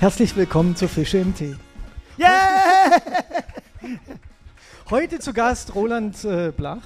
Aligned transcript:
Herzlich 0.00 0.34
willkommen 0.36 0.76
zu 0.76 0.88
Fische 0.88 1.18
im 1.18 1.34
Tee. 1.34 1.56
Yeah! 2.18 3.00
Heute 4.90 5.18
zu 5.18 5.32
Gast 5.32 5.74
Roland 5.74 6.24
äh, 6.24 6.50
Blach. 6.56 6.82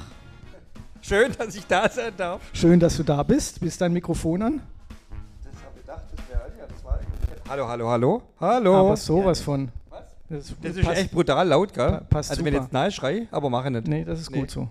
Schön, 1.01 1.33
dass 1.39 1.55
ich 1.55 1.67
da 1.67 1.89
sein 1.89 2.13
darf. 2.17 2.41
Schön, 2.53 2.81
dass 2.81 2.97
du 2.97 3.03
da 3.03 3.23
bist. 3.23 3.61
Bist 3.61 3.81
dein 3.81 3.93
Mikrofon 3.93 4.43
an? 4.43 4.61
Das 5.45 5.55
habe 5.63 5.73
ich 5.77 5.81
gedacht, 5.83 6.03
das 6.17 6.29
wäre 6.29 6.53
ja, 6.59 6.67
das 6.67 6.85
war 6.85 6.99
Hallo, 7.49 7.69
hallo, 7.69 7.89
hallo. 7.89 8.23
Hallo. 8.41 8.75
Aber 8.77 8.97
sowas 8.97 9.41
von. 9.41 9.71
Was? 9.91 10.03
Das, 10.29 10.55
Das 10.61 10.77
ist 10.77 10.89
echt 10.89 11.13
brutal 11.13 11.47
laut, 11.49 11.73
gell? 11.73 11.91
Pa- 11.91 12.01
passt 12.11 12.31
also 12.31 12.45
wenn 12.45 12.53
ich 12.55 12.59
super. 12.59 12.65
jetzt 12.65 12.73
nein 12.73 12.91
schrei, 12.91 13.29
aber 13.31 13.49
mache 13.51 13.71
nicht. 13.71 13.87
Nee, 13.87 14.05
das 14.05 14.21
ist 14.21 14.31
Nee. 14.31 14.41
gut 14.41 14.51
so. 14.51 14.69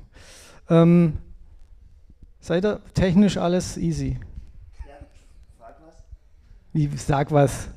Ähm, 0.69 1.17
seid 2.39 2.65
ihr 2.65 2.81
technisch 2.93 3.37
alles 3.37 3.77
easy? 3.77 4.19
Wie, 6.75 6.89
sag 6.97 7.31
was. 7.31 7.69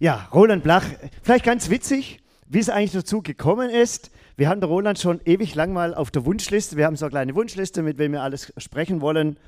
Ja, 0.00 0.28
Roland 0.32 0.62
Blach, 0.62 0.84
vielleicht 1.24 1.44
ganz 1.44 1.70
witzig, 1.70 2.20
wie 2.46 2.60
es 2.60 2.70
eigentlich 2.70 2.92
dazu 2.92 3.20
gekommen 3.20 3.68
ist. 3.68 4.12
Wir 4.36 4.48
haben 4.48 4.60
den 4.60 4.70
Roland 4.70 4.96
schon 5.00 5.20
ewig 5.24 5.56
lang 5.56 5.72
mal 5.72 5.92
auf 5.92 6.12
der 6.12 6.24
Wunschliste. 6.24 6.76
Wir 6.76 6.86
haben 6.86 6.94
so 6.94 7.06
eine 7.06 7.10
kleine 7.10 7.34
Wunschliste, 7.34 7.82
mit 7.82 7.98
wem 7.98 8.12
wir 8.12 8.22
alles 8.22 8.52
sprechen 8.58 9.00
wollen. 9.00 9.38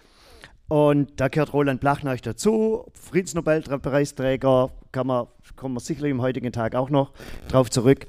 Und 0.66 1.20
da 1.20 1.28
gehört 1.28 1.52
Roland 1.52 1.80
Blach 1.80 2.02
natürlich 2.02 2.22
dazu. 2.22 2.84
Friedensnobelpreisträger, 2.94 4.70
kann 4.90 5.06
man, 5.06 5.28
kommen 5.54 5.76
wir 5.76 5.80
sicherlich 5.80 6.10
im 6.10 6.20
heutigen 6.20 6.50
Tag 6.50 6.74
auch 6.74 6.90
noch 6.90 7.12
drauf 7.46 7.70
zurück. 7.70 8.08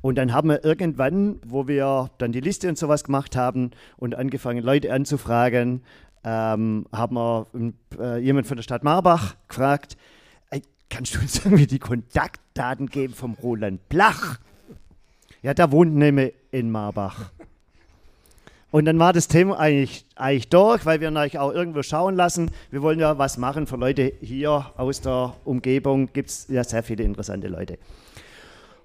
Und 0.00 0.16
dann 0.16 0.32
haben 0.32 0.48
wir 0.48 0.64
irgendwann, 0.64 1.38
wo 1.46 1.68
wir 1.68 2.08
dann 2.16 2.32
die 2.32 2.40
Liste 2.40 2.66
und 2.70 2.78
sowas 2.78 3.04
gemacht 3.04 3.36
haben 3.36 3.72
und 3.98 4.14
angefangen, 4.14 4.64
Leute 4.64 4.90
anzufragen, 4.90 5.82
ähm, 6.24 6.86
haben 6.92 7.14
wir 7.14 7.46
äh, 8.00 8.18
jemand 8.20 8.46
von 8.46 8.56
der 8.56 8.62
Stadt 8.62 8.84
Marbach 8.84 9.34
gefragt, 9.48 9.98
kannst 10.94 11.14
du 11.14 11.20
uns 11.20 11.38
irgendwie 11.44 11.66
die 11.66 11.78
Kontaktdaten 11.78 12.86
geben 12.86 13.14
vom 13.14 13.34
Roland 13.34 13.88
Blach? 13.88 14.38
Ja, 15.42 15.52
der 15.52 15.72
wohnt 15.72 15.94
nämlich 15.94 16.32
in 16.52 16.70
Marbach. 16.70 17.30
Und 18.70 18.86
dann 18.86 18.98
war 18.98 19.12
das 19.12 19.28
Thema 19.28 19.58
eigentlich, 19.58 20.04
eigentlich 20.16 20.48
durch, 20.48 20.84
weil 20.84 21.00
wir 21.00 21.10
natürlich 21.10 21.38
auch 21.38 21.52
irgendwo 21.52 21.82
schauen 21.82 22.16
lassen. 22.16 22.50
Wir 22.70 22.82
wollen 22.82 22.98
ja 22.98 23.18
was 23.18 23.38
machen 23.38 23.66
für 23.66 23.76
Leute 23.76 24.12
hier 24.20 24.72
aus 24.76 25.00
der 25.00 25.36
Umgebung. 25.44 26.12
Gibt 26.12 26.30
es 26.30 26.48
ja 26.48 26.64
sehr 26.64 26.82
viele 26.82 27.04
interessante 27.04 27.46
Leute. 27.48 27.78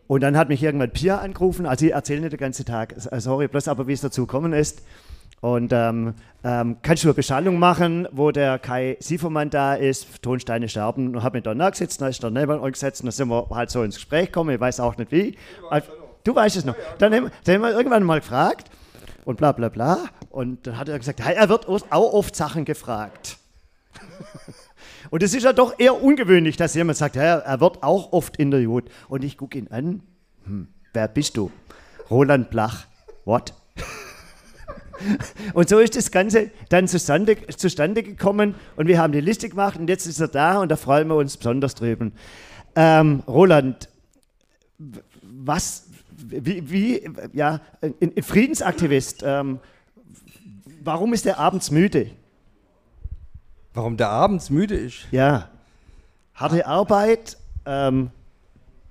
Und 0.07 0.21
dann 0.21 0.37
hat 0.37 0.49
mich 0.49 0.61
irgendwann 0.61 0.91
Pia 0.91 1.19
angerufen. 1.19 1.65
Also 1.65 1.85
ich 1.85 1.93
erzähle 1.93 2.21
nicht 2.21 2.33
den 2.33 2.39
ganzen 2.39 2.65
Tag, 2.65 2.93
sorry, 2.97 3.47
bloß 3.47 3.67
aber 3.67 3.87
wie 3.87 3.93
es 3.93 4.01
dazu 4.01 4.27
gekommen 4.27 4.53
ist. 4.53 4.83
Und 5.41 5.71
ähm, 5.73 6.13
ähm, 6.43 6.77
kannst 6.81 7.03
du 7.03 7.07
eine 7.07 7.13
Beschallung 7.13 7.59
machen, 7.59 8.07
wo 8.11 8.31
der 8.31 8.59
Kai 8.59 8.97
Siefermann 8.99 9.49
da 9.49 9.75
ist, 9.75 10.21
Tonsteine 10.21 10.67
Scherben, 10.67 11.15
und 11.15 11.23
habe 11.23 11.37
mich 11.37 11.43
da 11.43 11.55
nachgesetzt, 11.55 12.01
dann 12.01 12.09
ist 12.09 12.23
er 12.23 12.31
neben 12.31 12.59
uns 12.59 12.73
gesetzt 12.73 13.01
und 13.01 13.07
dann 13.07 13.11
sind 13.13 13.29
wir 13.29 13.47
halt 13.49 13.69
so 13.69 13.83
ins 13.83 13.95
Gespräch 13.95 14.27
gekommen, 14.27 14.53
ich 14.53 14.59
weiß 14.59 14.79
auch 14.79 14.97
nicht 14.97 15.11
wie. 15.11 15.37
Äh, 15.71 15.81
Du 16.23 16.35
weißt 16.35 16.57
es 16.57 16.65
noch. 16.65 16.75
Dann 16.97 17.13
haben, 17.13 17.31
dann 17.43 17.55
haben 17.55 17.61
wir 17.61 17.71
irgendwann 17.71 18.03
mal 18.03 18.19
gefragt 18.19 18.69
und 19.25 19.37
bla 19.37 19.51
bla 19.51 19.69
bla. 19.69 20.09
Und 20.29 20.67
dann 20.67 20.77
hat 20.77 20.89
er 20.89 20.99
gesagt, 20.99 21.23
hey, 21.23 21.35
er 21.35 21.49
wird 21.49 21.67
auch 21.67 22.13
oft 22.13 22.35
Sachen 22.35 22.65
gefragt. 22.65 23.37
Und 25.09 25.23
es 25.23 25.33
ist 25.33 25.43
ja 25.43 25.53
doch 25.53 25.79
eher 25.79 26.03
ungewöhnlich, 26.03 26.55
dass 26.55 26.75
jemand 26.75 26.97
sagt, 26.99 27.15
ja, 27.15 27.39
er 27.39 27.59
wird 27.61 27.81
auch 27.81 28.11
oft 28.11 28.37
interviewt. 28.37 28.91
Und 29.07 29.23
ich 29.23 29.37
gucke 29.37 29.57
ihn 29.57 29.67
an. 29.69 30.03
Hm, 30.45 30.67
wer 30.93 31.07
bist 31.07 31.35
du? 31.35 31.51
Roland 32.11 32.51
Blach. 32.51 32.85
What? 33.25 33.53
Und 35.53 35.69
so 35.69 35.79
ist 35.79 35.95
das 35.95 36.11
Ganze 36.11 36.51
dann 36.69 36.87
zustande, 36.87 37.37
zustande 37.47 38.03
gekommen 38.03 38.55
und 38.75 38.87
wir 38.87 38.99
haben 38.99 39.13
die 39.13 39.21
Liste 39.21 39.49
gemacht 39.49 39.79
und 39.79 39.89
jetzt 39.89 40.05
ist 40.05 40.19
er 40.19 40.27
da 40.27 40.59
und 40.59 40.69
da 40.69 40.75
freuen 40.75 41.07
wir 41.07 41.15
uns 41.15 41.37
besonders 41.37 41.75
drüben. 41.75 42.13
Ähm, 42.75 43.23
Roland, 43.27 43.89
was, 45.21 45.87
wie, 46.17 46.69
wie 46.69 47.09
ja, 47.33 47.61
ein, 47.81 48.21
Friedensaktivist, 48.21 49.23
ähm, 49.25 49.59
warum 50.83 51.13
ist 51.13 51.25
er 51.25 51.39
abends 51.39 51.71
müde? 51.71 52.11
Warum 53.73 53.97
der 53.97 54.09
abends 54.09 54.49
müde 54.49 54.75
ist? 54.75 55.07
Ja, 55.11 55.49
harte 56.33 56.65
Arbeit, 56.65 57.37
ähm, 57.65 58.11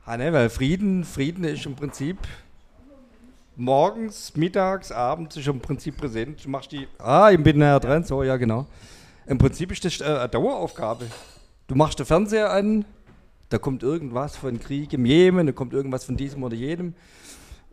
Ah, 0.08 0.16
ne, 0.16 0.32
weil 0.32 0.48
Frieden, 0.48 1.04
Frieden 1.04 1.44
ist 1.44 1.66
im 1.66 1.76
Prinzip 1.76 2.16
morgens, 3.58 4.34
mittags, 4.36 4.92
abends 4.92 5.36
ist 5.36 5.48
im 5.48 5.60
Prinzip 5.60 5.96
präsent. 5.96 6.44
Du 6.44 6.48
machst 6.48 6.72
die. 6.72 6.86
Ah, 6.98 7.30
ich 7.30 7.42
bin 7.42 7.58
näher 7.58 7.80
dran, 7.80 8.04
so, 8.04 8.22
ja, 8.22 8.36
genau. 8.36 8.66
Im 9.26 9.36
Prinzip 9.36 9.72
ist 9.72 9.84
das 9.84 10.00
äh, 10.00 10.04
eine 10.04 10.28
Daueraufgabe. 10.28 11.06
Du 11.66 11.74
machst 11.74 11.98
den 11.98 12.06
Fernseher 12.06 12.50
an, 12.50 12.84
da 13.50 13.58
kommt 13.58 13.82
irgendwas 13.82 14.36
von 14.36 14.58
Krieg 14.58 14.92
im 14.92 15.04
Jemen, 15.04 15.46
da 15.46 15.52
kommt 15.52 15.74
irgendwas 15.74 16.04
von 16.04 16.16
diesem 16.16 16.42
oder 16.42 16.54
jenem. 16.54 16.94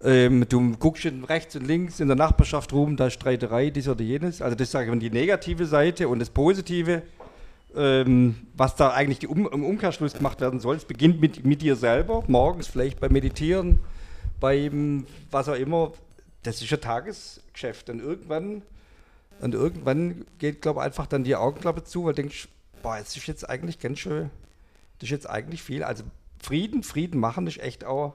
Ähm, 0.03 0.45
du 0.49 0.75
guckst 0.77 1.07
rechts 1.29 1.55
und 1.55 1.65
links 1.65 1.99
in 1.99 2.07
der 2.07 2.17
Nachbarschaft 2.17 2.73
rum, 2.73 2.97
da 2.97 3.07
ist 3.07 3.13
Streiterei, 3.13 3.69
dies 3.69 3.87
oder 3.87 4.03
jenes. 4.03 4.41
Also 4.41 4.55
das 4.55 4.71
sage 4.71 4.85
ich 4.85 4.91
mal 4.91 4.99
die 4.99 5.09
negative 5.09 5.65
Seite 5.65 6.09
und 6.09 6.19
das 6.19 6.29
Positive, 6.29 7.03
ähm, 7.75 8.35
was 8.57 8.75
da 8.75 8.91
eigentlich 8.91 9.27
um, 9.27 9.47
im 9.47 9.63
Umkehrschluss 9.63 10.13
gemacht 10.13 10.41
werden 10.41 10.59
soll. 10.59 10.75
Es 10.75 10.85
beginnt 10.85 11.21
mit, 11.21 11.45
mit 11.45 11.61
dir 11.61 11.75
selber, 11.75 12.23
morgens 12.27 12.67
vielleicht 12.67 12.99
beim 12.99 13.13
Meditieren, 13.13 13.79
beim 14.39 15.05
was 15.31 15.49
auch 15.49 15.55
immer. 15.55 15.91
Das 16.43 16.61
ist 16.61 16.71
ein 16.71 16.81
Tagesgeschäft. 16.81 17.89
Und 17.89 17.99
irgendwann, 17.99 18.61
und 19.41 19.53
irgendwann 19.53 20.25
geht, 20.37 20.61
glaube 20.61 20.79
ich, 20.79 20.85
einfach 20.85 21.07
dann 21.07 21.23
die 21.23 21.35
Augenklappe 21.35 21.83
zu, 21.83 22.05
weil 22.05 22.13
du 22.13 22.21
denkst, 22.21 22.47
boah, 22.83 22.97
das 22.99 23.17
ist 23.17 23.27
jetzt 23.27 23.49
eigentlich 23.49 23.79
ganz 23.79 23.99
schön, 23.99 24.29
das 24.99 25.07
ist 25.07 25.11
jetzt 25.11 25.29
eigentlich 25.29 25.63
viel. 25.63 25.83
Also 25.83 26.03
Frieden, 26.41 26.83
Frieden 26.83 27.19
machen 27.19 27.47
ist 27.47 27.59
echt 27.59 27.83
auch 27.83 28.13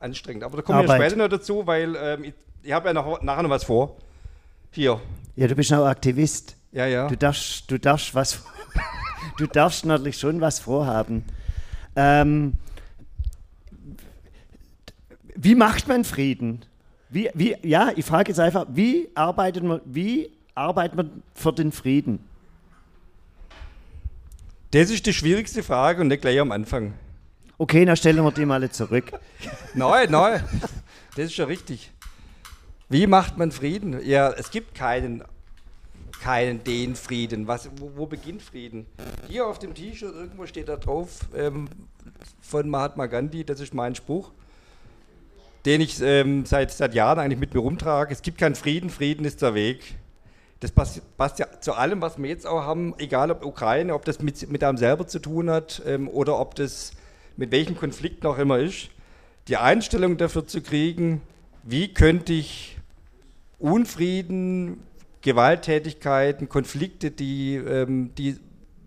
anstrengend. 0.00 0.42
Aber 0.42 0.56
da 0.56 0.62
kommen 0.62 0.80
wir 0.80 0.88
ja 0.88 0.96
später 0.96 1.16
noch 1.16 1.28
dazu, 1.28 1.66
weil 1.66 1.96
ähm, 1.96 2.24
ich, 2.24 2.34
ich 2.62 2.72
habe 2.72 2.88
ja 2.88 2.92
noch, 2.92 3.22
nachher 3.22 3.42
noch 3.42 3.50
was 3.50 3.64
vor. 3.64 3.96
Hier. 4.72 5.00
ja, 5.36 5.46
du 5.46 5.54
bist 5.54 5.72
auch 5.72 5.84
Aktivist. 5.84 6.56
Ja, 6.72 6.86
ja. 6.86 7.08
Du 7.08 7.16
darfst, 7.16 7.70
du 7.70 7.78
darfst 7.78 8.14
was, 8.14 8.42
du 9.38 9.46
darfst 9.46 9.84
natürlich 9.84 10.18
schon 10.18 10.40
was 10.40 10.60
vorhaben. 10.60 11.24
Ähm, 11.96 12.54
wie 15.36 15.54
macht 15.54 15.88
man 15.88 16.04
Frieden? 16.04 16.64
Wie, 17.08 17.28
wie, 17.34 17.56
ja, 17.62 17.92
ich 17.96 18.04
frage 18.04 18.30
jetzt 18.30 18.38
einfach, 18.38 18.66
wie 18.70 19.08
arbeitet 19.14 19.64
man, 19.64 19.80
wie 19.84 20.30
arbeitet 20.54 20.96
man 20.96 21.22
für 21.34 21.52
den 21.52 21.72
Frieden? 21.72 22.20
Das 24.70 24.90
ist 24.90 25.06
die 25.06 25.12
schwierigste 25.12 25.64
Frage 25.64 26.02
und 26.02 26.08
nicht 26.08 26.22
gleich 26.22 26.38
am 26.38 26.52
Anfang. 26.52 26.94
Okay, 27.58 27.84
dann 27.84 27.96
stellen 27.96 28.22
wir 28.22 28.30
die 28.30 28.46
mal 28.46 28.70
zurück. 28.70 29.12
Nein, 29.74 30.10
nein, 30.10 30.42
das 31.16 31.26
ist 31.26 31.34
schon 31.34 31.46
richtig. 31.46 31.90
Wie 32.88 33.06
macht 33.06 33.36
man 33.36 33.52
Frieden? 33.52 34.00
Ja, 34.04 34.32
es 34.32 34.50
gibt 34.50 34.74
keinen, 34.74 35.22
keinen 36.22 36.64
den 36.64 36.94
Frieden. 36.96 37.46
Was, 37.46 37.68
wo, 37.76 37.92
wo 37.96 38.06
beginnt 38.06 38.42
Frieden? 38.42 38.86
Hier 39.28 39.46
auf 39.46 39.58
dem 39.58 39.74
T-Shirt 39.74 40.14
irgendwo 40.14 40.46
steht 40.46 40.68
da 40.68 40.76
drauf 40.76 41.20
ähm, 41.36 41.68
von 42.40 42.68
Mahatma 42.68 43.06
Gandhi, 43.06 43.44
das 43.44 43.60
ist 43.60 43.74
mein 43.74 43.94
Spruch, 43.94 44.32
den 45.64 45.80
ich 45.80 46.00
ähm, 46.00 46.44
seit, 46.46 46.70
seit 46.70 46.94
Jahren 46.94 47.18
eigentlich 47.18 47.38
mit 47.38 47.54
mir 47.54 47.60
rumtrage. 47.60 48.12
Es 48.12 48.22
gibt 48.22 48.38
keinen 48.38 48.54
Frieden, 48.54 48.90
Frieden 48.90 49.24
ist 49.24 49.42
der 49.42 49.54
Weg. 49.54 49.96
Das 50.60 50.72
passt, 50.72 51.02
passt 51.16 51.38
ja 51.38 51.46
zu 51.60 51.72
allem, 51.72 52.02
was 52.02 52.18
wir 52.18 52.28
jetzt 52.28 52.46
auch 52.46 52.62
haben, 52.62 52.94
egal 52.98 53.30
ob 53.30 53.44
Ukraine, 53.44 53.94
ob 53.94 54.04
das 54.04 54.20
mit, 54.20 54.50
mit 54.50 54.62
einem 54.62 54.76
selber 54.76 55.06
zu 55.06 55.18
tun 55.18 55.50
hat 55.50 55.82
ähm, 55.86 56.08
oder 56.08 56.38
ob 56.38 56.54
das 56.54 56.92
mit 57.36 57.50
welchem 57.50 57.76
Konflikt 57.76 58.24
noch 58.24 58.38
immer 58.38 58.58
ist, 58.58 58.90
die 59.48 59.56
Einstellung 59.56 60.18
dafür 60.18 60.46
zu 60.46 60.60
kriegen, 60.60 61.22
wie 61.62 61.92
könnte 61.92 62.32
ich 62.32 62.76
Unfrieden, 63.58 64.82
Gewalttätigkeiten, 65.22 66.48
Konflikte, 66.48 67.10
die, 67.10 67.56
ähm, 67.56 68.14
die 68.16 68.38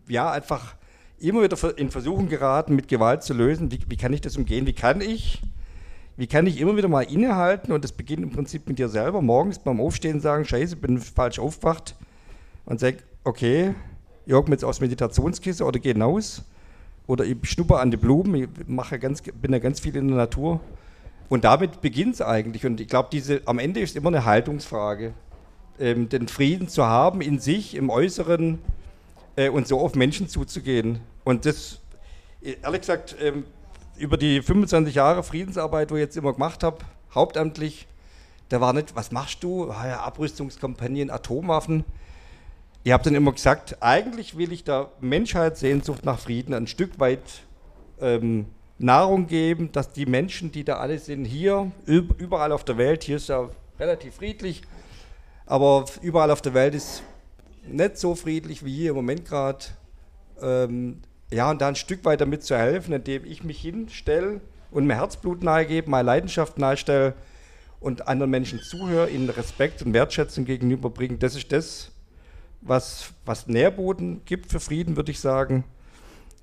ja 0.07 0.31
einfach 0.31 0.75
immer 1.19 1.43
wieder 1.43 1.77
in 1.77 1.91
Versuchung 1.91 2.27
geraten, 2.27 2.75
mit 2.75 2.87
Gewalt 2.87 3.23
zu 3.23 3.33
lösen, 3.33 3.71
wie, 3.71 3.79
wie 3.87 3.97
kann 3.97 4.13
ich 4.13 4.21
das 4.21 4.35
umgehen? 4.35 4.65
Wie 4.65 4.73
kann 4.73 5.01
ich, 5.01 5.41
wie 6.15 6.27
kann 6.27 6.47
ich 6.47 6.59
immer 6.59 6.77
wieder 6.77 6.87
mal 6.87 7.01
innehalten 7.01 7.71
und 7.71 7.83
das 7.83 7.91
beginnt 7.91 8.23
im 8.23 8.31
Prinzip 8.31 8.67
mit 8.67 8.79
dir 8.79 8.89
selber, 8.89 9.21
morgens 9.21 9.59
beim 9.59 9.81
Aufstehen 9.81 10.19
sagen, 10.19 10.45
scheiße, 10.45 10.75
bin 10.75 10.99
falsch 10.99 11.39
aufgewacht 11.39 11.95
und 12.65 12.79
sag, 12.79 12.95
okay, 13.23 13.73
ich 14.25 14.33
mir 14.33 14.51
jetzt 14.51 14.63
aufs 14.63 14.79
Meditationskissen 14.79 15.65
oder 15.65 15.79
geh 15.79 15.93
hinaus 15.93 16.43
oder 17.07 17.25
ich 17.25 17.37
schnupper 17.43 17.79
an 17.79 17.91
die 17.91 17.97
Blumen, 17.97 18.35
ich 18.35 18.47
mache 18.67 18.99
ganz, 18.99 19.21
bin 19.21 19.51
ja 19.51 19.59
ganz 19.59 19.79
viel 19.79 19.95
in 19.95 20.07
der 20.07 20.17
Natur. 20.17 20.61
Und 21.29 21.45
damit 21.45 21.81
beginnt 21.81 22.15
es 22.15 22.21
eigentlich. 22.21 22.65
Und 22.65 22.79
ich 22.79 22.87
glaube, 22.87 23.09
am 23.45 23.59
Ende 23.59 23.79
ist 23.79 23.95
immer 23.95 24.09
eine 24.09 24.25
Haltungsfrage. 24.25 25.13
Ähm, 25.79 26.07
den 26.07 26.27
Frieden 26.27 26.67
zu 26.67 26.85
haben 26.85 27.21
in 27.21 27.39
sich, 27.39 27.75
im 27.75 27.89
Äußeren 27.89 28.59
äh, 29.35 29.49
und 29.49 29.67
so 29.67 29.79
auf 29.79 29.95
Menschen 29.95 30.27
zuzugehen. 30.29 30.99
Und 31.23 31.45
das, 31.45 31.79
äh, 32.43 32.55
ehrlich 32.61 32.81
gesagt, 32.81 33.15
ähm, 33.19 33.45
über 33.97 34.17
die 34.17 34.41
25 34.41 34.95
Jahre 34.95 35.23
Friedensarbeit, 35.23 35.91
wo 35.91 35.95
ich 35.95 36.01
jetzt 36.01 36.17
immer 36.17 36.33
gemacht 36.33 36.63
habe, 36.63 36.79
hauptamtlich, 37.13 37.87
da 38.49 38.61
war 38.61 38.73
nicht, 38.73 38.95
was 38.95 39.11
machst 39.11 39.43
du? 39.43 39.71
Ah 39.71 39.87
ja, 39.87 39.99
Abrüstungskampagnen, 40.01 41.09
Atomwaffen. 41.09 41.85
Ich 42.83 42.91
habe 42.91 43.03
dann 43.03 43.15
immer 43.15 43.31
gesagt, 43.31 43.77
eigentlich 43.81 44.37
will 44.37 44.51
ich 44.51 44.63
der 44.63 44.89
Menschheitssehnsucht 44.99 46.03
nach 46.05 46.19
Frieden 46.19 46.53
ein 46.53 46.67
Stück 46.67 46.99
weit 46.99 47.21
ähm, 48.01 48.47
Nahrung 48.77 49.27
geben, 49.27 49.71
dass 49.71 49.93
die 49.93 50.05
Menschen, 50.05 50.51
die 50.51 50.63
da 50.63 50.77
alle 50.77 50.99
sind, 50.99 51.25
hier, 51.25 51.71
überall 51.85 52.51
auf 52.51 52.65
der 52.65 52.77
Welt, 52.77 53.03
hier 53.03 53.17
ist 53.17 53.29
ja 53.29 53.49
relativ 53.79 54.15
friedlich, 54.15 54.63
aber 55.45 55.85
überall 56.01 56.31
auf 56.31 56.41
der 56.41 56.53
Welt 56.53 56.75
ist 56.75 57.03
nicht 57.65 57.97
so 57.97 58.15
friedlich 58.15 58.65
wie 58.65 58.75
hier 58.75 58.89
im 58.89 58.97
Moment 58.97 59.25
gerade. 59.25 59.65
Ähm, 60.41 61.01
ja, 61.33 61.49
und 61.49 61.61
da 61.61 61.67
ein 61.67 61.75
Stück 61.75 62.05
weit 62.05 62.21
damit 62.21 62.43
zu 62.43 62.55
helfen, 62.55 62.93
indem 62.93 63.25
ich 63.25 63.43
mich 63.43 63.59
hinstelle 63.59 64.41
und 64.71 64.85
mir 64.85 64.95
Herzblut 64.95 65.43
nahegebe, 65.43 65.89
meine 65.89 66.05
Leidenschaft 66.05 66.57
nahestelle 66.57 67.13
und 67.79 68.07
anderen 68.07 68.31
Menschen 68.31 68.61
zuhöre, 68.61 69.09
ihnen 69.09 69.29
Respekt 69.29 69.81
und 69.81 69.93
Wertschätzung 69.93 70.45
gegenüberbringe. 70.45 71.17
Das 71.17 71.35
ist 71.35 71.51
das, 71.51 71.91
was, 72.61 73.11
was 73.25 73.47
Nährboden 73.47 74.21
gibt 74.25 74.51
für 74.51 74.59
Frieden, 74.59 74.95
würde 74.95 75.11
ich 75.11 75.19
sagen. 75.19 75.63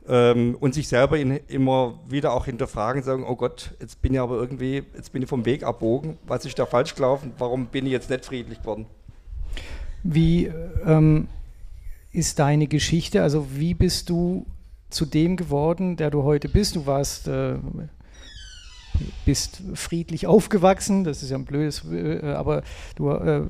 Ähm, 0.08 0.56
und 0.58 0.74
sich 0.74 0.88
selber 0.88 1.18
in, 1.18 1.36
immer 1.48 1.98
wieder 2.08 2.32
auch 2.32 2.46
hinterfragen, 2.46 3.02
sagen, 3.02 3.24
oh 3.26 3.36
Gott, 3.36 3.74
jetzt 3.80 4.02
bin 4.02 4.14
ich 4.14 4.20
aber 4.20 4.36
irgendwie, 4.36 4.82
jetzt 4.94 5.12
bin 5.12 5.22
ich 5.22 5.28
vom 5.28 5.44
Weg 5.44 5.62
abbogen, 5.62 6.18
was 6.26 6.44
ist 6.44 6.58
da 6.58 6.66
falsch 6.66 6.94
gelaufen, 6.94 7.32
warum 7.38 7.66
bin 7.66 7.86
ich 7.86 7.92
jetzt 7.92 8.10
nicht 8.10 8.24
friedlich 8.24 8.60
geworden? 8.60 8.86
Wie 10.02 10.50
ähm, 10.86 11.28
ist 12.12 12.38
deine 12.38 12.66
Geschichte, 12.66 13.22
also 13.22 13.46
wie 13.54 13.74
bist 13.74 14.08
du 14.08 14.46
zu 14.90 15.06
dem 15.06 15.36
geworden, 15.36 15.96
der 15.96 16.10
du 16.10 16.22
heute 16.22 16.48
bist? 16.48 16.76
Du 16.76 16.86
warst 16.86 17.28
äh, 17.28 17.54
bist 19.24 19.62
friedlich 19.74 20.26
aufgewachsen, 20.26 21.04
das 21.04 21.22
ist 21.22 21.30
ja 21.30 21.36
ein 21.36 21.44
blödes, 21.44 21.84
äh, 21.90 22.20
aber 22.32 22.62
du 22.96 23.10
äh, 23.10 23.42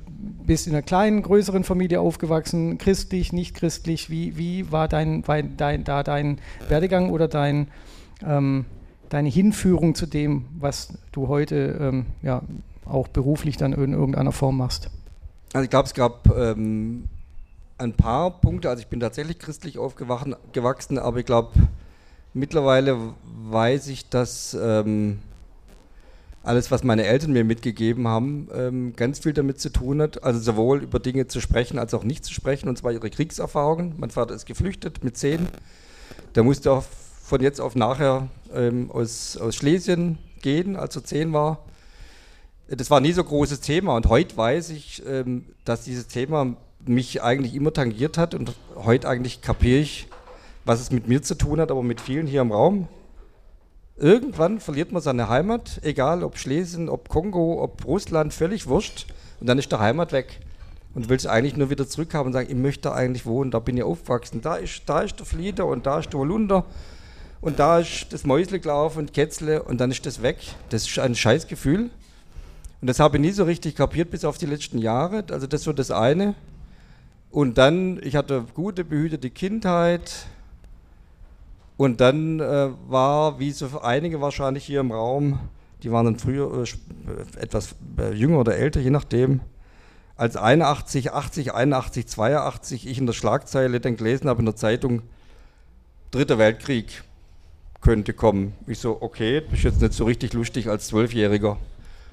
bist 0.44 0.66
in 0.66 0.72
einer 0.72 0.82
kleinen, 0.82 1.22
größeren 1.22 1.64
Familie 1.64 2.00
aufgewachsen, 2.00 2.78
christlich, 2.78 3.32
nicht 3.32 3.54
christlich. 3.54 4.10
Wie, 4.10 4.36
wie 4.36 4.70
war 4.70 4.88
dein, 4.88 5.22
dein, 5.56 5.84
da 5.84 6.02
dein 6.02 6.38
Werdegang 6.68 7.10
oder 7.10 7.28
dein, 7.28 7.68
ähm, 8.26 8.64
deine 9.08 9.28
Hinführung 9.28 9.94
zu 9.94 10.06
dem, 10.06 10.46
was 10.58 10.98
du 11.12 11.28
heute 11.28 11.78
ähm, 11.80 12.06
ja, 12.22 12.42
auch 12.84 13.08
beruflich 13.08 13.56
dann 13.56 13.72
in 13.72 13.92
irgendeiner 13.92 14.32
Form 14.32 14.56
machst? 14.56 14.90
Also 15.52 15.64
ich 15.64 15.70
glaube, 15.70 15.86
es 15.86 15.94
gab 15.94 16.28
ähm, 16.36 17.04
ein 17.80 17.94
paar 17.94 18.40
Punkte, 18.40 18.68
also 18.68 18.80
ich 18.80 18.88
bin 18.88 19.00
tatsächlich 19.00 19.38
christlich 19.38 19.78
aufgewachsen, 19.78 20.98
aber 20.98 21.18
ich 21.18 21.26
glaube, 21.26 21.50
mittlerweile 22.34 22.96
weiß 23.48 23.88
ich, 23.88 24.08
dass 24.08 24.54
ähm, 24.54 25.20
alles, 26.42 26.70
was 26.70 26.84
meine 26.84 27.04
Eltern 27.04 27.32
mir 27.32 27.44
mitgegeben 27.44 28.06
haben, 28.08 28.48
ähm, 28.54 28.94
ganz 28.96 29.20
viel 29.20 29.32
damit 29.32 29.60
zu 29.60 29.70
tun 29.70 30.00
hat. 30.00 30.22
Also 30.22 30.40
sowohl 30.40 30.82
über 30.82 30.98
Dinge 30.98 31.26
zu 31.26 31.40
sprechen 31.40 31.78
als 31.78 31.92
auch 31.92 32.04
nicht 32.04 32.24
zu 32.24 32.32
sprechen, 32.32 32.68
und 32.68 32.78
zwar 32.78 32.92
ihre 32.92 33.10
Kriegserfahrungen. 33.10 33.94
Mein 33.98 34.10
Vater 34.10 34.34
ist 34.34 34.46
geflüchtet 34.46 35.04
mit 35.04 35.16
zehn. 35.16 35.48
Der 36.34 36.42
musste 36.42 36.72
auch 36.72 36.84
von 37.22 37.40
jetzt 37.40 37.60
auf 37.60 37.74
nachher 37.74 38.28
ähm, 38.54 38.90
aus, 38.90 39.36
aus 39.36 39.54
Schlesien 39.54 40.18
gehen, 40.42 40.76
als 40.76 40.96
er 40.96 41.04
zehn 41.04 41.32
war. 41.32 41.64
Das 42.68 42.90
war 42.90 43.00
nie 43.00 43.12
so 43.12 43.24
großes 43.24 43.60
Thema 43.60 43.96
und 43.96 44.06
heute 44.06 44.36
weiß 44.36 44.70
ich, 44.70 45.02
ähm, 45.06 45.44
dass 45.64 45.84
dieses 45.84 46.06
Thema 46.06 46.56
mich 46.86 47.22
eigentlich 47.22 47.54
immer 47.54 47.72
tangiert 47.72 48.18
hat 48.18 48.34
und 48.34 48.52
heute 48.76 49.08
eigentlich 49.08 49.42
kapiere 49.42 49.80
ich, 49.80 50.08
was 50.64 50.80
es 50.80 50.90
mit 50.90 51.08
mir 51.08 51.22
zu 51.22 51.36
tun 51.36 51.60
hat, 51.60 51.70
aber 51.70 51.82
mit 51.82 52.00
vielen 52.00 52.26
hier 52.26 52.40
im 52.40 52.52
Raum. 52.52 52.88
Irgendwann 53.96 54.60
verliert 54.60 54.92
man 54.92 55.02
seine 55.02 55.28
Heimat, 55.28 55.80
egal 55.82 56.24
ob 56.24 56.38
Schlesien, 56.38 56.88
ob 56.88 57.08
Kongo, 57.08 57.62
ob 57.62 57.84
Russland, 57.84 58.32
völlig 58.32 58.66
wurscht. 58.66 59.06
Und 59.40 59.46
dann 59.46 59.58
ist 59.58 59.70
der 59.72 59.80
Heimat 59.80 60.12
weg. 60.12 60.40
Und 60.94 61.08
will 61.08 61.16
es 61.16 61.26
eigentlich 61.26 61.56
nur 61.56 61.70
wieder 61.70 61.86
zurückhaben 61.86 62.28
und 62.28 62.32
sagen, 62.32 62.48
ich 62.50 62.56
möchte 62.56 62.92
eigentlich 62.92 63.24
wohnen, 63.24 63.50
da 63.50 63.60
bin 63.60 63.76
ich 63.76 63.82
aufgewachsen. 63.82 64.40
Da 64.40 64.56
ist, 64.56 64.82
da 64.86 65.02
ist 65.02 65.18
der 65.18 65.26
Flieder 65.26 65.66
und 65.66 65.86
da 65.86 66.00
ist 66.00 66.12
der 66.12 66.18
Holunder 66.18 66.64
und 67.40 67.58
da 67.58 67.78
ist 67.78 68.06
das 68.10 68.24
Mäusleglauf 68.24 68.96
und 68.96 69.12
Kätzle 69.12 69.62
und 69.62 69.80
dann 69.80 69.90
ist 69.90 70.04
das 70.04 70.22
weg. 70.22 70.38
Das 70.70 70.86
ist 70.86 70.98
ein 70.98 71.14
Scheißgefühl. 71.14 71.90
Und 72.80 72.86
das 72.86 72.98
habe 72.98 73.18
ich 73.18 73.22
nie 73.22 73.30
so 73.30 73.44
richtig 73.44 73.76
kapiert 73.76 74.10
bis 74.10 74.24
auf 74.24 74.38
die 74.38 74.46
letzten 74.46 74.78
Jahre. 74.78 75.24
Also 75.30 75.46
das 75.46 75.62
so 75.62 75.72
das 75.72 75.90
eine. 75.90 76.34
Und 77.30 77.58
dann, 77.58 78.00
ich 78.02 78.16
hatte 78.16 78.44
gute, 78.54 78.84
behütete 78.84 79.30
Kindheit, 79.30 80.26
und 81.80 82.02
dann 82.02 82.40
äh, 82.40 82.68
war, 82.88 83.38
wie 83.38 83.52
so 83.52 83.80
einige 83.80 84.20
wahrscheinlich 84.20 84.66
hier 84.66 84.80
im 84.80 84.92
Raum, 84.92 85.40
die 85.82 85.90
waren 85.90 86.04
dann 86.04 86.18
früher 86.18 86.62
äh, 86.62 86.64
äh 86.64 87.42
etwas 87.42 87.74
äh, 87.98 88.12
jünger 88.12 88.40
oder 88.40 88.54
älter, 88.54 88.80
je 88.80 88.90
nachdem, 88.90 89.40
als 90.14 90.36
81, 90.36 91.12
80, 91.12 91.54
81, 91.54 92.06
82 92.06 92.86
ich 92.86 92.98
in 92.98 93.06
der 93.06 93.14
Schlagzeile 93.14 93.80
dann 93.80 93.96
gelesen 93.96 94.28
habe 94.28 94.40
in 94.40 94.44
der 94.44 94.56
Zeitung, 94.56 95.00
Dritter 96.10 96.36
Weltkrieg 96.36 97.02
könnte 97.80 98.12
kommen. 98.12 98.52
Ich 98.66 98.78
so, 98.78 98.98
okay, 99.00 99.40
das 99.40 99.60
ist 99.60 99.64
jetzt 99.64 99.80
nicht 99.80 99.94
so 99.94 100.04
richtig 100.04 100.34
lustig 100.34 100.68
als 100.68 100.88
Zwölfjähriger. 100.88 101.56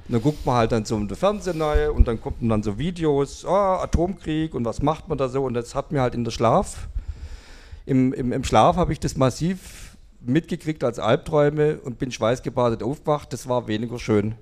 Und 0.07 0.13
dann 0.13 0.21
guckt 0.21 0.45
man 0.45 0.55
halt 0.55 0.71
dann 0.71 0.85
so 0.85 0.95
im 0.95 1.09
Fernsehen 1.09 1.57
neu 1.57 1.91
und 1.91 2.07
dann 2.07 2.21
kommen 2.21 2.49
dann 2.49 2.63
so 2.63 2.77
Videos, 2.77 3.43
oh, 3.45 3.49
Atomkrieg 3.49 4.53
und 4.53 4.63
was 4.65 4.81
macht 4.81 5.09
man 5.09 5.17
da 5.17 5.27
so 5.27 5.43
und 5.43 5.53
das 5.53 5.75
hat 5.75 5.91
mir 5.91 6.01
halt 6.01 6.15
in 6.15 6.23
der 6.23 6.31
Schlaf 6.31 6.87
im, 7.87 8.11
im, 8.11 8.33
im 8.33 8.43
Schlaf 8.43 8.75
habe 8.75 8.91
ich 8.91 8.99
das 8.99 9.15
massiv 9.15 9.95
mitgekriegt 10.19 10.83
als 10.83 10.99
Albträume 10.99 11.79
und 11.79 11.97
bin 11.97 12.11
schweißgebadet 12.11 12.83
aufgewacht. 12.83 13.31
Das 13.31 13.47
war 13.47 13.67
weniger 13.67 13.97
schön. 13.97 14.35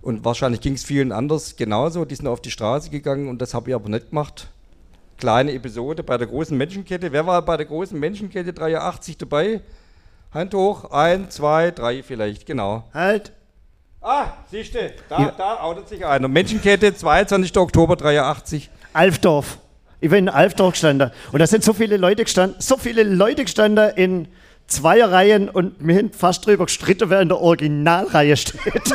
Und 0.00 0.24
wahrscheinlich 0.24 0.62
ging 0.62 0.72
es 0.72 0.82
vielen 0.82 1.12
anders 1.12 1.56
genauso. 1.56 2.06
Die 2.06 2.14
sind 2.14 2.26
auf 2.26 2.40
die 2.40 2.50
Straße 2.50 2.88
gegangen 2.88 3.28
und 3.28 3.42
das 3.42 3.52
habe 3.52 3.68
ich 3.68 3.74
aber 3.74 3.90
nicht 3.90 4.08
gemacht. 4.08 4.48
Kleine 5.18 5.52
Episode 5.52 6.02
bei 6.02 6.16
der 6.16 6.26
großen 6.26 6.56
Menschenkette. 6.56 7.12
Wer 7.12 7.26
war 7.26 7.42
bei 7.42 7.58
der 7.58 7.66
großen 7.66 8.00
Menschenkette 8.00 8.54
83 8.54 9.18
dabei? 9.18 9.60
Hand 10.32 10.54
hoch. 10.54 10.90
Ein, 10.90 11.30
zwei, 11.30 11.70
drei 11.70 12.02
vielleicht, 12.02 12.46
genau. 12.46 12.84
Halt. 12.94 13.32
Ah, 14.06 14.34
siehst 14.50 14.74
du, 14.74 14.92
da, 15.08 15.18
ja. 15.18 15.32
da 15.34 15.62
outet 15.62 15.88
sich 15.88 16.04
einer. 16.04 16.28
Menschenkette, 16.28 16.94
22. 16.94 17.56
Oktober 17.56 17.96
83. 17.96 18.68
Alfdorf. 18.92 19.56
Ich 20.02 20.10
bin 20.10 20.26
in 20.26 20.28
Alfdorf 20.28 20.72
gestanden 20.72 21.10
und 21.32 21.38
da 21.38 21.46
sind 21.46 21.64
so 21.64 21.72
viele 21.72 21.96
Leute 21.96 22.24
gestanden, 22.24 22.60
so 22.60 22.76
viele 22.76 23.02
Leute 23.02 23.44
gestanden 23.44 23.94
in 23.96 24.28
Zweierreihen 24.66 25.48
und 25.48 25.80
mir 25.80 25.94
hin 25.94 26.12
fast 26.12 26.44
drüber 26.44 26.66
gestritten, 26.66 27.08
wer 27.08 27.22
in 27.22 27.30
der 27.30 27.40
Originalreihe 27.40 28.36
steht. 28.36 28.60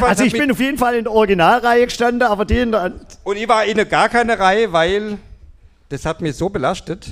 also 0.00 0.22
ich 0.22 0.34
bin 0.34 0.52
auf 0.52 0.60
jeden 0.60 0.78
Fall 0.78 0.94
in 0.94 1.02
der 1.02 1.12
Originalreihe 1.12 1.86
gestanden, 1.86 2.22
aber 2.22 2.44
die 2.44 2.58
in 2.58 2.70
der... 2.70 2.92
Und 3.24 3.36
ich 3.36 3.48
war 3.48 3.64
in 3.64 3.88
gar 3.88 4.08
keine 4.08 4.38
Reihe, 4.38 4.72
weil 4.72 5.18
das 5.88 6.04
hat 6.04 6.20
mich 6.20 6.36
so 6.36 6.50
belastet, 6.50 7.08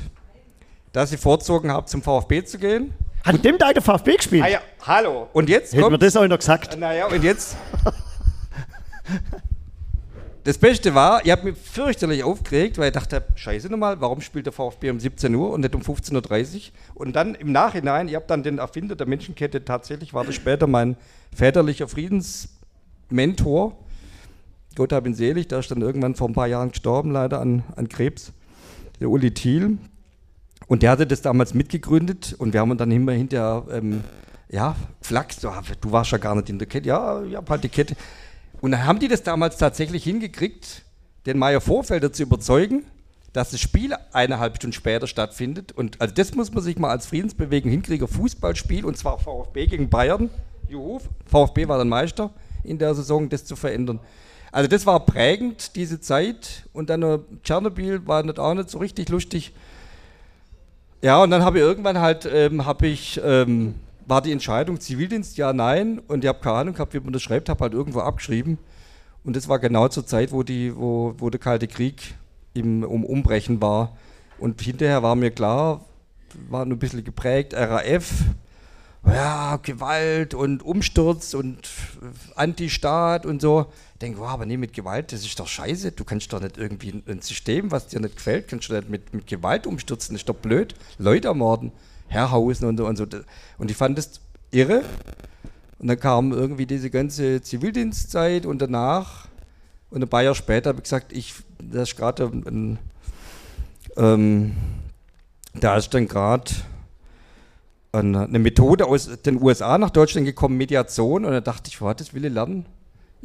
dass 0.92 1.10
ich 1.10 1.18
vorzogen 1.18 1.72
habe, 1.72 1.86
zum 1.86 2.00
VfB 2.00 2.44
zu 2.44 2.58
gehen. 2.58 2.94
Hat 3.26 3.44
dem 3.44 3.58
Tag 3.58 3.74
der 3.74 3.82
VfB 3.82 4.16
gespielt? 4.16 4.44
Ah 4.44 4.48
ja, 4.48 4.60
hallo. 4.82 5.28
Und 5.32 5.48
jetzt 5.48 5.74
Hätten 5.74 5.90
wir 5.90 5.98
das 5.98 6.16
auch 6.16 6.28
noch 6.28 6.38
gesagt. 6.38 6.78
Naja, 6.78 7.06
und 7.08 7.24
jetzt... 7.24 7.56
Das 10.42 10.58
Beste 10.58 10.94
war, 10.94 11.24
ich 11.24 11.32
habe 11.32 11.42
mich 11.50 11.58
fürchterlich 11.58 12.22
aufgeregt, 12.22 12.78
weil 12.78 12.86
ich 12.86 12.92
dachte, 12.92 13.24
scheiße 13.34 13.68
nochmal, 13.68 14.00
warum 14.00 14.20
spielt 14.20 14.46
der 14.46 14.52
VfB 14.52 14.90
um 14.90 15.00
17 15.00 15.34
Uhr 15.34 15.50
und 15.50 15.62
nicht 15.62 15.74
um 15.74 15.80
15.30 15.82 16.54
Uhr? 16.54 16.60
Und 16.94 17.16
dann 17.16 17.34
im 17.34 17.50
Nachhinein, 17.50 18.06
ich 18.06 18.14
habe 18.14 18.26
dann 18.28 18.44
den 18.44 18.58
Erfinder 18.58 18.94
der 18.94 19.08
Menschenkette, 19.08 19.64
tatsächlich 19.64 20.14
war 20.14 20.24
das 20.24 20.36
später 20.36 20.68
mein 20.68 20.96
väterlicher 21.34 21.88
Friedensmentor. 21.88 23.76
Gott 24.76 24.92
hab 24.92 25.04
ihn 25.04 25.14
selig, 25.14 25.48
der 25.48 25.58
ist 25.58 25.70
dann 25.72 25.82
irgendwann 25.82 26.14
vor 26.14 26.28
ein 26.28 26.34
paar 26.34 26.46
Jahren 26.46 26.70
gestorben, 26.70 27.10
leider 27.10 27.40
an, 27.40 27.64
an 27.74 27.88
Krebs, 27.88 28.32
der 29.00 29.10
Uli 29.10 29.34
Thiel. 29.34 29.78
Und 30.66 30.82
der 30.82 30.90
hatte 30.90 31.06
das 31.06 31.22
damals 31.22 31.54
mitgegründet 31.54 32.34
und 32.38 32.52
wir 32.52 32.60
haben 32.60 32.76
dann 32.76 32.90
immer 32.90 33.12
hinterher, 33.12 33.64
ähm, 33.70 34.02
ja, 34.48 34.76
flachs, 35.00 35.40
so, 35.40 35.52
du 35.80 35.92
warst 35.92 36.10
ja 36.10 36.18
gar 36.18 36.34
nicht 36.34 36.50
in 36.50 36.58
der 36.58 36.66
Kette, 36.66 36.88
ja, 36.88 37.22
ich 37.22 37.36
habe 37.36 37.48
halt 37.50 37.64
die 37.64 37.68
Kette. 37.68 37.96
Und 38.60 38.72
dann 38.72 38.84
haben 38.84 38.98
die 38.98 39.08
das 39.08 39.22
damals 39.22 39.58
tatsächlich 39.58 40.04
hingekriegt, 40.04 40.82
den 41.26 41.38
Meier 41.38 41.60
Vorfelder 41.60 42.12
zu 42.12 42.22
überzeugen, 42.22 42.84
dass 43.32 43.50
das 43.50 43.60
Spiel 43.60 43.94
eineinhalb 44.12 44.56
Stunden 44.56 44.72
später 44.72 45.06
stattfindet. 45.06 45.72
Und 45.72 46.00
also 46.00 46.14
das 46.14 46.34
muss 46.34 46.52
man 46.52 46.62
sich 46.62 46.78
mal 46.78 46.90
als 46.90 47.06
Friedensbewegung 47.06 47.70
hinkriegen. 47.70 48.08
Fußballspiel 48.08 48.84
und 48.84 48.96
zwar 48.96 49.18
VfB 49.18 49.66
gegen 49.66 49.90
Bayern. 49.90 50.30
Juhu, 50.68 51.00
VfB 51.26 51.68
war 51.68 51.76
dann 51.76 51.88
Meister 51.88 52.30
in 52.64 52.78
der 52.78 52.94
Saison, 52.94 53.28
das 53.28 53.44
zu 53.44 53.54
verändern. 53.54 54.00
Also 54.52 54.68
das 54.68 54.86
war 54.86 55.04
prägend, 55.04 55.76
diese 55.76 56.00
Zeit. 56.00 56.66
Und 56.72 56.88
dann 56.88 57.24
Tschernobyl 57.42 58.06
war 58.06 58.22
nicht 58.22 58.38
auch 58.38 58.54
nicht 58.54 58.70
so 58.70 58.78
richtig 58.78 59.10
lustig. 59.10 59.52
Ja, 61.02 61.22
und 61.22 61.30
dann 61.30 61.44
habe 61.44 61.58
ich 61.58 61.64
irgendwann 61.64 62.00
halt, 62.00 62.28
ähm, 62.30 62.64
habe 62.64 62.86
ich 62.86 63.20
ähm, 63.24 63.74
war 64.06 64.22
die 64.22 64.32
Entscheidung 64.32 64.80
Zivildienst, 64.80 65.36
ja, 65.36 65.52
nein. 65.52 66.00
Und 66.06 66.24
ich 66.24 66.28
habe 66.28 66.40
keine 66.40 66.56
Ahnung 66.56 66.74
gehabt, 66.74 66.94
wie 66.94 67.00
man 67.00 67.12
das 67.12 67.22
schreibt, 67.22 67.48
habe 67.48 67.60
halt 67.60 67.74
irgendwo 67.74 68.00
abgeschrieben. 68.00 68.58
Und 69.24 69.36
das 69.36 69.48
war 69.48 69.58
genau 69.58 69.88
zur 69.88 70.06
Zeit, 70.06 70.32
wo, 70.32 70.42
die, 70.42 70.74
wo, 70.76 71.14
wo 71.18 71.30
der 71.30 71.40
Kalte 71.40 71.66
Krieg 71.66 72.14
im 72.54 72.84
um 72.84 73.04
Umbrechen 73.04 73.60
war. 73.60 73.96
Und 74.38 74.60
hinterher 74.60 75.02
war 75.02 75.16
mir 75.16 75.30
klar, 75.30 75.84
war 76.48 76.64
nur 76.64 76.76
ein 76.76 76.78
bisschen 76.78 77.04
geprägt, 77.04 77.54
RAF, 77.54 78.12
ja, 79.04 79.56
Gewalt 79.56 80.34
und 80.34 80.62
Umsturz 80.62 81.34
und 81.34 81.68
Antistaat 82.34 83.26
und 83.26 83.40
so. 83.42 83.66
Denke, 84.00 84.18
wow, 84.18 84.28
aber 84.28 84.46
nee, 84.46 84.56
mit 84.56 84.72
Gewalt, 84.72 85.12
das 85.12 85.24
ist 85.24 85.40
doch 85.40 85.48
scheiße. 85.48 85.92
Du 85.92 86.04
kannst 86.04 86.32
doch 86.32 86.40
nicht 86.40 86.58
irgendwie 86.58 87.02
ein 87.06 87.22
System, 87.22 87.70
was 87.70 87.88
dir 87.88 88.00
nicht 88.00 88.16
gefällt, 88.16 88.48
kannst 88.48 88.68
du 88.68 88.74
nicht 88.74 88.90
mit, 88.90 89.14
mit 89.14 89.26
Gewalt 89.26 89.66
umstürzen. 89.66 90.14
Das 90.14 90.22
ist 90.22 90.28
doch 90.28 90.36
blöd. 90.36 90.74
Leute 90.98 91.28
ermorden. 91.28 91.72
Herrhausen 92.08 92.68
und 92.68 92.76
so 92.76 92.86
und 92.86 92.96
so. 92.96 93.06
Und 93.58 93.70
ich 93.70 93.76
fand 93.76 93.96
das 93.96 94.20
irre. 94.50 94.84
Und 95.78 95.88
dann 95.88 95.98
kam 95.98 96.32
irgendwie 96.32 96.66
diese 96.66 96.90
ganze 96.90 97.42
Zivildienstzeit 97.42 98.46
und 98.46 98.60
danach 98.60 99.26
und 99.90 100.02
ein 100.02 100.08
paar 100.08 100.22
Jahre 100.22 100.34
später 100.34 100.70
habe 100.70 100.78
ich 100.78 100.84
gesagt, 100.84 101.12
ich, 101.12 101.34
das 101.58 101.90
ist 101.90 101.96
gerade 101.96 102.24
ein, 102.24 102.78
ähm, 103.96 104.56
da 105.54 105.76
ist 105.76 105.94
dann 105.94 106.08
gerade 106.08 106.50
eine 107.92 108.38
Methode 108.38 108.84
aus 108.84 109.08
den 109.22 109.40
USA 109.42 109.78
nach 109.78 109.88
Deutschland 109.88 110.26
gekommen, 110.26 110.58
Mediation. 110.58 111.24
Und 111.24 111.32
da 111.32 111.40
dachte 111.40 111.70
ich, 111.70 111.80
was, 111.80 111.96
das 111.96 112.12
will 112.12 112.26
ich 112.26 112.32
lernen. 112.32 112.66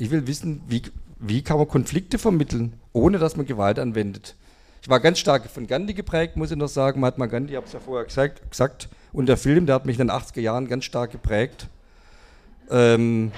Ich 0.01 0.10
will 0.10 0.25
wissen, 0.25 0.63
wie, 0.67 0.81
wie 1.20 1.43
kann 1.43 1.60
man 1.60 1.67
Konflikte 1.67 2.17
vermitteln, 2.17 2.74
ohne 2.91 3.20
dass 3.20 3.38
man 3.38 3.46
Gewalt 3.46 3.77
anwendet. 3.77 4.36
Ich 4.81 4.89
war 4.89 5.00
ganz 5.00 5.20
stark 5.20 5.48
von 5.48 5.67
Gandhi 5.67 5.93
geprägt, 5.93 6.38
muss 6.38 6.50
ich 6.50 6.58
noch 6.58 6.70
sagen. 6.70 7.00
Mahatma 7.00 7.27
Gandhi, 7.27 7.51
ich 7.51 7.58
habe 7.58 7.67
es 7.67 7.74
ja 7.74 7.79
vorher 7.79 8.05
gesagt, 8.05 8.50
gesagt. 8.50 8.89
Und 9.13 9.27
der 9.27 9.38
Film, 9.38 9.67
der 9.67 9.75
hat 9.75 9.86
mich 9.86 10.00
in 10.00 10.08
den 10.08 10.12
80er 10.12 10.39
Jahren 10.39 10.67
ganz 10.67 10.86
stark 10.86 11.12
geprägt. 11.12 11.70
Ähm, 12.72 13.31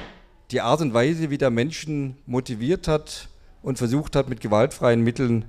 die 0.52 0.62
Art 0.62 0.80
und 0.80 0.94
Weise, 0.94 1.30
wie 1.30 1.38
der 1.38 1.50
Menschen 1.50 2.16
motiviert 2.28 2.88
hat 2.88 3.28
und 3.62 3.78
versucht 3.78 4.16
hat, 4.16 4.30
mit 4.30 4.40
gewaltfreien 4.40 5.02
Mitteln 5.02 5.44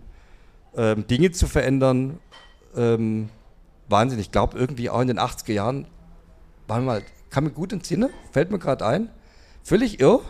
ähm, 0.76 1.06
Dinge 1.06 1.30
zu 1.30 1.47
verändern, 1.47 2.18
ähm, 2.75 3.28
Wahnsinn. 3.88 4.18
Ich 4.18 4.33
glaube, 4.33 4.59
irgendwie 4.59 4.90
auch 4.90 5.00
in 5.00 5.06
den 5.06 5.21
80er 5.21 5.52
Jahren, 5.52 5.87
waren 6.66 6.85
mal, 6.85 7.04
kam 7.30 7.44
mir 7.44 7.50
gut 7.50 7.73
ins 7.73 7.87
Sinne, 7.87 8.11
fällt 8.33 8.50
mir 8.50 8.59
gerade 8.59 8.85
ein. 8.85 9.11
Völlig 9.62 10.00
irr. 10.00 10.21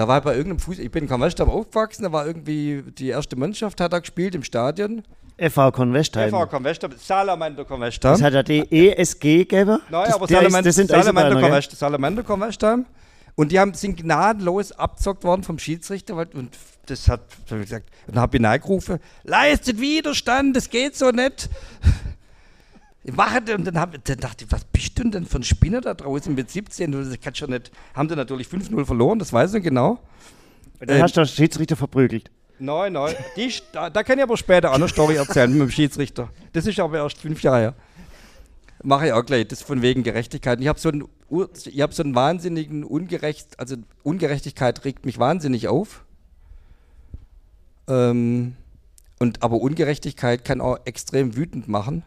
Da 0.00 0.08
war 0.08 0.22
bei 0.22 0.30
irgendeinem 0.34 0.60
Fuß, 0.60 0.78
ich 0.78 0.90
bin 0.90 1.02
in 1.04 1.10
Convestheim 1.10 1.50
aufgewachsen, 1.50 2.04
da 2.04 2.10
war 2.10 2.26
irgendwie 2.26 2.82
die 2.96 3.08
erste 3.08 3.36
Mannschaft, 3.36 3.82
hat 3.82 3.92
da 3.92 3.98
gespielt 3.98 4.34
im 4.34 4.42
Stadion. 4.42 5.02
FV 5.36 5.72
Convestheim. 5.72 6.30
FV 6.30 6.46
Convestheim, 6.48 6.92
Salamander 6.96 7.66
Convestheim. 7.66 8.12
Das 8.12 8.22
hat 8.22 8.32
ja 8.32 8.42
die 8.42 8.60
ESG 8.72 9.20
gegeben. 9.44 9.78
Nein, 9.90 10.04
das, 10.06 10.14
aber 10.14 10.26
Salamander, 10.26 10.62
das 10.62 10.74
sind 10.76 10.88
Salamander, 10.88 11.38
Convestheim, 11.42 11.76
Salamander 11.76 12.22
Convestheim. 12.22 12.86
Und 13.34 13.52
die 13.52 13.60
haben, 13.60 13.74
sind 13.74 13.98
gnadenlos 14.00 14.72
abzockt 14.72 15.22
worden 15.22 15.42
vom 15.42 15.58
Schiedsrichter. 15.58 16.16
weil- 16.16 16.28
Und 16.32 16.56
das 16.86 17.06
hat, 17.06 17.20
hab 17.50 17.58
ich 17.58 17.64
gesagt, 17.64 17.90
und 18.06 18.16
dann 18.16 18.22
habe 18.22 18.38
ich 18.38 18.42
reingerufen, 18.42 19.00
leistet 19.24 19.82
Widerstand, 19.82 20.56
das 20.56 20.70
geht 20.70 20.96
so 20.96 21.10
nicht. 21.10 21.50
Ich 23.02 23.14
mache 23.14 23.40
das 23.40 23.56
und 23.56 23.64
dann, 23.64 23.78
hab, 23.78 24.04
dann 24.04 24.18
dachte 24.18 24.44
ich, 24.44 24.52
was 24.52 24.64
bist 24.64 24.98
du 24.98 25.08
denn 25.08 25.24
für 25.24 25.38
ein 25.38 25.42
Spinner 25.42 25.80
da 25.80 25.94
draußen 25.94 26.34
mit 26.34 26.50
17? 26.50 26.92
Das 26.92 27.08
kannst 27.20 27.38
schon 27.38 27.50
nicht. 27.50 27.70
Haben 27.94 28.08
die 28.08 28.16
natürlich 28.16 28.46
5-0 28.46 28.84
verloren, 28.84 29.18
das 29.18 29.32
weiß 29.32 29.54
ich 29.54 29.62
genau. 29.62 30.00
Und 30.78 30.90
dann 30.90 31.02
hast 31.02 31.16
du 31.16 31.22
den 31.22 31.28
Schiedsrichter 31.28 31.76
verprügelt. 31.76 32.30
Nein, 32.58 32.92
nein. 32.92 33.14
Die, 33.36 33.52
da, 33.72 33.88
da 33.88 34.02
kann 34.02 34.18
ich 34.18 34.22
aber 34.22 34.36
später 34.36 34.70
auch 34.70 34.74
eine 34.74 34.88
Story 34.88 35.16
erzählen 35.16 35.50
mit 35.50 35.62
dem 35.62 35.70
Schiedsrichter. 35.70 36.28
Das 36.52 36.66
ist 36.66 36.78
aber 36.78 36.98
erst 36.98 37.18
fünf 37.18 37.42
Jahre 37.42 37.58
her. 37.58 37.74
Mache 38.82 39.06
ich 39.06 39.12
auch 39.12 39.24
gleich, 39.24 39.48
das 39.48 39.60
ist 39.60 39.66
von 39.66 39.80
wegen 39.82 40.02
Gerechtigkeit. 40.02 40.60
Ich 40.60 40.68
habe 40.68 40.78
so 40.78 40.90
einen, 40.90 41.08
ich 41.66 41.80
habe 41.80 41.94
so 41.94 42.02
einen 42.02 42.14
wahnsinnigen 42.14 42.84
Ungerecht, 42.84 43.58
also 43.58 43.76
Ungerechtigkeit 44.02 44.84
regt 44.84 45.06
mich 45.06 45.18
wahnsinnig 45.18 45.68
auf. 45.68 46.04
Ähm, 47.88 48.56
und 49.18 49.42
aber 49.42 49.56
Ungerechtigkeit 49.56 50.44
kann 50.44 50.60
auch 50.60 50.78
extrem 50.84 51.36
wütend 51.36 51.68
machen. 51.68 52.04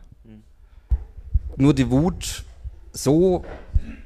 Nur 1.56 1.74
die 1.74 1.90
Wut 1.90 2.44
so 2.92 3.44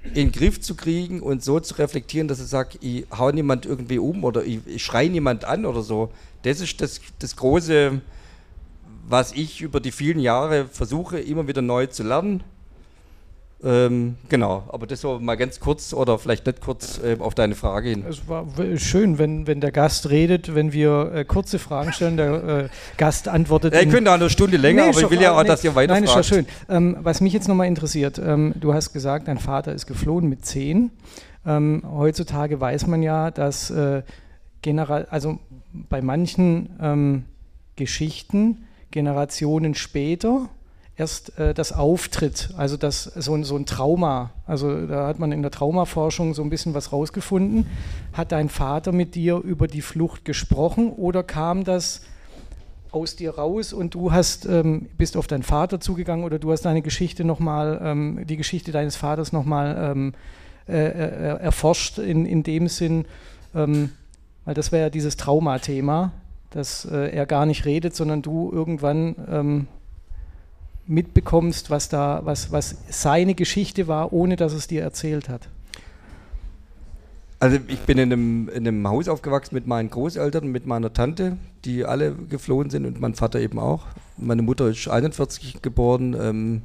in 0.03 0.13
den 0.13 0.31
Griff 0.31 0.61
zu 0.61 0.75
kriegen 0.75 1.21
und 1.21 1.43
so 1.43 1.59
zu 1.59 1.75
reflektieren, 1.75 2.27
dass 2.27 2.39
ich 2.39 2.47
sage, 2.47 2.77
ich 2.81 3.05
hau 3.15 3.31
niemand 3.31 3.65
irgendwie 3.65 3.99
um 3.99 4.23
oder 4.23 4.43
ich, 4.43 4.65
ich 4.65 4.83
schreie 4.83 5.09
niemand 5.09 5.45
an 5.45 5.65
oder 5.65 5.81
so. 5.81 6.11
Das 6.43 6.61
ist 6.61 6.81
das, 6.81 7.01
das 7.19 7.35
Große, 7.35 8.01
was 9.07 9.33
ich 9.33 9.61
über 9.61 9.79
die 9.79 9.91
vielen 9.91 10.19
Jahre 10.19 10.65
versuche, 10.65 11.19
immer 11.19 11.47
wieder 11.47 11.61
neu 11.61 11.87
zu 11.87 12.03
lernen. 12.03 12.43
Ähm, 13.63 14.17
genau, 14.29 14.65
aber 14.67 14.85
das 14.85 15.03
war 15.03 15.19
mal 15.19 15.35
ganz 15.35 15.59
kurz 15.59 15.91
oder 15.91 16.19
vielleicht 16.19 16.45
nicht 16.45 16.61
kurz 16.61 16.99
äh, 17.03 17.17
auf 17.19 17.33
deine 17.33 17.55
Frage 17.55 17.89
hin. 17.89 18.05
Es 18.07 18.27
war 18.27 18.45
schön, 18.75 19.17
wenn, 19.17 19.47
wenn 19.47 19.61
der 19.61 19.71
Gast 19.71 20.11
redet, 20.11 20.53
wenn 20.53 20.73
wir 20.73 21.11
äh, 21.13 21.25
kurze 21.25 21.57
Fragen 21.57 21.91
stellen, 21.91 22.17
der 22.17 22.43
äh, 22.43 22.69
Gast 22.97 23.27
antwortet. 23.27 23.73
Ja, 23.73 23.81
ich 23.81 23.89
könnte 23.89 24.11
auch 24.11 24.15
eine 24.15 24.29
Stunde 24.29 24.57
länger, 24.57 24.83
Nee, 24.83 24.89
aber 24.89 25.01
ich 25.01 25.09
will 25.09 25.21
ja 25.21 25.35
auch, 25.35 25.41
nee, 25.41 25.47
dass 25.47 25.63
ihr 25.63 25.73
weiter 25.73 25.93
Nein, 25.93 26.03
ist 26.03 26.13
ja 26.13 26.21
schön. 26.21 26.45
Ähm, 26.69 26.97
was 27.01 27.19
mich 27.19 27.33
jetzt 27.33 27.47
nochmal 27.47 27.67
interessiert, 27.67 28.19
ähm, 28.19 28.53
du 28.59 28.75
hast 28.75 28.93
gesagt, 28.93 29.27
dein 29.27 29.39
Vater 29.39 29.73
ist 29.73 29.87
geflohen 29.87 30.29
mit 30.29 30.45
zehn. 30.45 30.91
Ähm, 31.43 31.81
heutzutage 31.89 32.61
weiß 32.61 32.85
man 32.85 33.01
ja, 33.01 33.31
dass 33.31 33.71
äh, 33.71 34.03
general, 34.61 35.07
also 35.09 35.39
bei 35.89 36.03
manchen 36.03 36.69
ähm, 36.79 37.23
Geschichten 37.75 38.65
Generationen 38.91 39.75
später 39.75 40.49
erst 40.97 41.37
äh, 41.37 41.53
das 41.53 41.71
auftritt, 41.71 42.49
also 42.57 42.75
das 42.75 43.03
so 43.03 43.35
ein, 43.35 43.43
so 43.43 43.55
ein 43.55 43.65
Trauma, 43.65 44.31
also 44.45 44.87
da 44.87 45.07
hat 45.07 45.19
man 45.19 45.31
in 45.31 45.43
der 45.43 45.51
Traumaforschung 45.51 46.33
so 46.33 46.41
ein 46.41 46.49
bisschen 46.49 46.73
was 46.73 46.91
rausgefunden. 46.91 47.67
Hat 48.13 48.31
dein 48.31 48.49
Vater 48.49 48.91
mit 48.91 49.15
dir 49.15 49.37
über 49.37 49.67
die 49.67 49.81
Flucht 49.81 50.25
gesprochen 50.25 50.91
oder 50.91 51.23
kam 51.23 51.63
das 51.63 52.01
aus 52.91 53.15
dir 53.15 53.35
raus 53.35 53.73
und 53.73 53.93
du 53.93 54.11
hast, 54.11 54.45
ähm, 54.45 54.87
bist 54.97 55.17
auf 55.17 55.27
deinen 55.27 55.43
Vater 55.43 55.79
zugegangen 55.79 56.25
oder 56.25 56.39
du 56.39 56.51
hast 56.51 56.63
deine 56.63 56.81
Geschichte 56.81 57.23
nochmal, 57.23 57.79
ähm, 57.83 58.25
die 58.25 58.37
Geschichte 58.37 58.71
deines 58.71 58.95
Vaters 58.95 59.31
nochmal 59.31 59.91
ähm, 59.91 60.13
äh, 60.67 60.87
äh, 60.87 61.39
erforscht 61.39 61.99
in, 61.99 62.25
in 62.25 62.43
dem 62.43 62.67
Sinn, 62.67 63.05
ähm, 63.53 63.91
weil 64.45 64.55
das 64.55 64.71
wäre 64.71 64.83
ja 64.83 64.89
dieses 64.89 65.15
Traumathema, 65.15 66.11
dass 66.49 66.85
äh, 66.85 67.11
er 67.11 67.25
gar 67.25 67.45
nicht 67.45 67.65
redet, 67.65 67.95
sondern 67.95 68.21
du 68.21 68.51
irgendwann 68.51 69.15
ähm, 69.29 69.67
mitbekommst, 70.87 71.69
was 71.69 71.89
da, 71.89 72.21
was, 72.23 72.51
was 72.51 72.77
seine 72.89 73.35
Geschichte 73.35 73.87
war, 73.87 74.13
ohne 74.13 74.35
dass 74.35 74.53
es 74.53 74.67
dir 74.67 74.81
erzählt 74.81 75.29
hat. 75.29 75.49
Also 77.39 77.59
ich 77.67 77.79
bin 77.81 77.99
in 77.99 78.11
einem, 78.11 78.49
in 78.49 78.67
einem 78.67 78.87
Haus 78.87 79.07
aufgewachsen 79.07 79.53
mit 79.53 79.67
meinen 79.67 79.91
Großeltern 79.91 80.47
mit 80.47 80.65
meiner 80.65 80.91
Tante, 80.91 81.37
die 81.65 81.85
alle 81.85 82.13
geflohen 82.13 82.71
sind 82.71 82.85
und 82.85 82.99
mein 82.99 83.13
Vater 83.13 83.39
eben 83.39 83.59
auch. 83.59 83.85
Meine 84.17 84.41
Mutter 84.41 84.67
ist 84.69 84.87
41 84.87 85.61
geboren. 85.61 86.15
Ähm, 86.19 86.61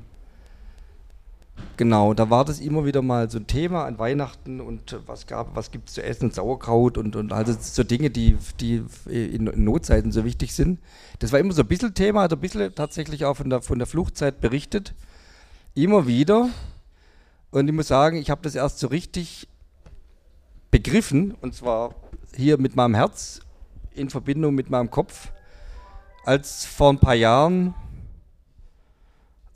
genau, 1.77 2.15
da 2.15 2.31
war 2.31 2.45
das 2.45 2.61
immer 2.61 2.85
wieder 2.85 3.03
mal 3.03 3.31
so 3.31 3.39
ein 3.39 3.47
Thema 3.47 3.85
an 3.85 3.99
Weihnachten 3.99 4.61
und 4.61 4.99
was 5.07 5.27
gab, 5.27 5.57
was 5.57 5.71
gibt 5.71 5.89
es 5.89 5.95
zu 5.95 6.03
essen, 6.03 6.31
Sauerkraut 6.31 6.99
und, 6.99 7.17
und 7.17 7.33
also 7.33 7.55
so 7.61 7.83
Dinge, 7.85 8.11
die, 8.11 8.37
die 8.61 8.85
in, 9.07 9.47
in 9.47 9.65
Notzeiten 9.65 10.13
so 10.13 10.25
wichtig 10.25 10.55
sind. 10.55 10.81
Das 11.19 11.33
war 11.33 11.39
immer 11.39 11.53
so 11.53 11.63
ein 11.63 11.69
bisschen 11.69 11.95
Thema, 11.95 12.23
hat 12.23 12.33
ein 12.33 12.41
bisschen 12.41 12.75
tatsächlich 12.75 13.25
auch 13.25 13.37
von 13.37 13.51
der, 13.51 13.63
von 13.63 13.79
der 13.79 13.87
Fluchtzeit 13.87 14.41
berichtet. 14.41 14.95
Immer 15.75 16.07
wieder. 16.07 16.49
Und 17.51 17.69
ich 17.69 17.75
muss 17.75 17.89
sagen, 17.89 18.17
ich 18.17 18.31
habe 18.31 18.43
das 18.43 18.55
erst 18.55 18.79
so 18.79 18.87
richtig 18.87 19.49
begriffen, 20.71 21.35
und 21.41 21.55
zwar 21.55 21.95
hier 22.35 22.59
mit 22.59 22.77
meinem 22.77 22.95
Herz 22.95 23.41
in 23.95 24.11
Verbindung 24.11 24.55
mit 24.55 24.71
meinem 24.71 24.91
Kopf, 24.91 25.33
als 26.25 26.65
vor 26.65 26.91
ein 26.91 26.99
paar 26.99 27.15
Jahren 27.15 27.75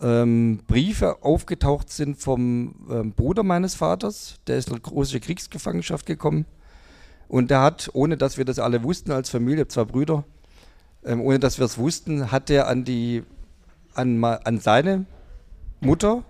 ähm, 0.00 0.60
Briefe 0.66 1.22
aufgetaucht 1.22 1.90
sind 1.90 2.18
vom 2.18 2.74
ähm, 2.90 3.12
Bruder 3.12 3.42
meines 3.42 3.74
Vaters, 3.74 4.36
der 4.46 4.58
ist 4.58 4.70
in 4.70 4.80
große 4.80 5.20
Kriegsgefangenschaft 5.20 6.06
gekommen 6.06 6.44
und 7.28 7.50
der 7.50 7.62
hat, 7.62 7.90
ohne 7.92 8.16
dass 8.16 8.36
wir 8.36 8.44
das 8.44 8.58
alle 8.58 8.82
wussten 8.82 9.10
als 9.10 9.30
Familie, 9.30 9.68
zwei 9.68 9.84
Brüder, 9.84 10.24
ähm, 11.04 11.20
ohne 11.20 11.38
dass 11.38 11.58
wir 11.58 11.64
es 11.64 11.78
wussten, 11.78 12.30
hat 12.30 12.50
er 12.50 12.68
an 12.68 12.84
an, 13.94 14.22
an 14.22 14.58
seine 14.60 15.06
Mutter, 15.80 16.22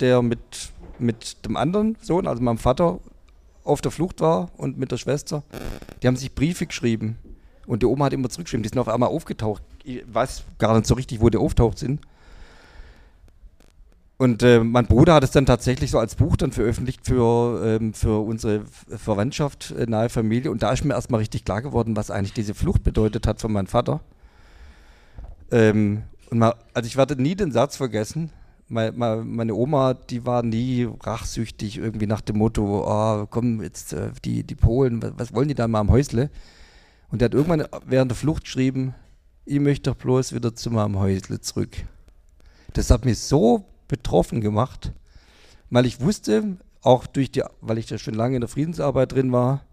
der 0.00 0.22
mit, 0.22 0.72
mit 0.98 1.44
dem 1.44 1.56
anderen 1.56 1.96
Sohn, 2.00 2.26
also 2.26 2.42
meinem 2.42 2.58
Vater, 2.58 3.00
auf 3.64 3.80
der 3.80 3.92
Flucht 3.92 4.20
war 4.20 4.50
und 4.56 4.78
mit 4.78 4.90
der 4.90 4.96
Schwester, 4.96 5.44
die 6.02 6.08
haben 6.08 6.16
sich 6.16 6.34
Briefe 6.34 6.66
geschrieben. 6.66 7.16
Und 7.66 7.82
die 7.82 7.86
Oma 7.86 8.06
hat 8.06 8.12
immer 8.12 8.28
zurückgeschrieben, 8.28 8.64
die 8.64 8.70
sind 8.70 8.78
auf 8.78 8.88
einmal 8.88 9.08
aufgetaucht. 9.08 9.62
Ich 9.84 10.02
weiß 10.12 10.42
gar 10.58 10.74
nicht 10.74 10.86
so 10.86 10.94
richtig, 10.94 11.20
wo 11.20 11.30
die 11.30 11.38
auftaucht 11.38 11.78
sind. 11.78 12.00
Und 14.18 14.42
äh, 14.42 14.60
mein 14.60 14.86
Bruder 14.86 15.14
hat 15.14 15.24
es 15.24 15.32
dann 15.32 15.46
tatsächlich 15.46 15.90
so 15.90 15.98
als 15.98 16.14
Buch 16.14 16.36
dann 16.36 16.52
veröffentlicht 16.52 17.04
für, 17.04 17.62
ähm, 17.64 17.92
für 17.92 18.24
unsere 18.24 18.64
Verwandtschaft, 18.88 19.74
äh, 19.76 19.86
nahe 19.86 20.10
Familie. 20.10 20.50
Und 20.50 20.62
da 20.62 20.72
ist 20.72 20.84
mir 20.84 20.94
erstmal 20.94 21.20
richtig 21.20 21.44
klar 21.44 21.60
geworden, 21.60 21.96
was 21.96 22.10
eigentlich 22.10 22.32
diese 22.32 22.54
Flucht 22.54 22.84
bedeutet 22.84 23.26
hat 23.26 23.40
von 23.40 23.52
meinem 23.52 23.66
Vater. 23.66 24.00
Ähm, 25.50 26.04
und 26.30 26.38
mal, 26.38 26.54
also 26.72 26.86
ich 26.86 26.96
werde 26.96 27.20
nie 27.20 27.34
den 27.34 27.52
Satz 27.52 27.76
vergessen. 27.76 28.30
Meine, 28.68 28.92
meine 29.24 29.54
Oma, 29.54 29.92
die 29.94 30.24
war 30.24 30.42
nie 30.42 30.88
rachsüchtig, 31.02 31.76
irgendwie 31.76 32.06
nach 32.06 32.22
dem 32.22 32.38
Motto, 32.38 32.84
oh, 32.86 33.26
komm, 33.26 33.60
jetzt 33.60 33.92
äh, 33.92 34.12
die, 34.24 34.44
die 34.44 34.54
Polen, 34.54 35.02
was, 35.02 35.12
was 35.16 35.34
wollen 35.34 35.48
die 35.48 35.54
da 35.54 35.68
mal 35.68 35.80
am 35.80 35.90
Häusle? 35.90 36.30
Und 37.10 37.20
der 37.20 37.26
hat 37.26 37.34
irgendwann 37.34 37.66
während 37.86 38.10
der 38.10 38.16
Flucht 38.16 38.44
geschrieben, 38.44 38.94
ich 39.44 39.60
möchte 39.60 39.90
doch 39.90 39.96
bloß 39.96 40.32
wieder 40.32 40.54
zu 40.54 40.70
meinem 40.70 40.98
Häusle 40.98 41.40
zurück. 41.40 41.76
Das 42.72 42.90
hat 42.90 43.04
mich 43.04 43.18
so 43.18 43.66
betroffen 43.92 44.40
gemacht, 44.40 44.92
weil 45.68 45.84
ich 45.84 46.00
wusste, 46.00 46.56
auch 46.80 47.06
durch 47.06 47.30
die, 47.30 47.44
weil 47.60 47.76
ich 47.76 47.86
da 47.86 47.98
schon 47.98 48.14
lange 48.14 48.36
in 48.36 48.40
der 48.40 48.48
Friedensarbeit 48.48 49.12
drin 49.12 49.32
war, 49.32 49.66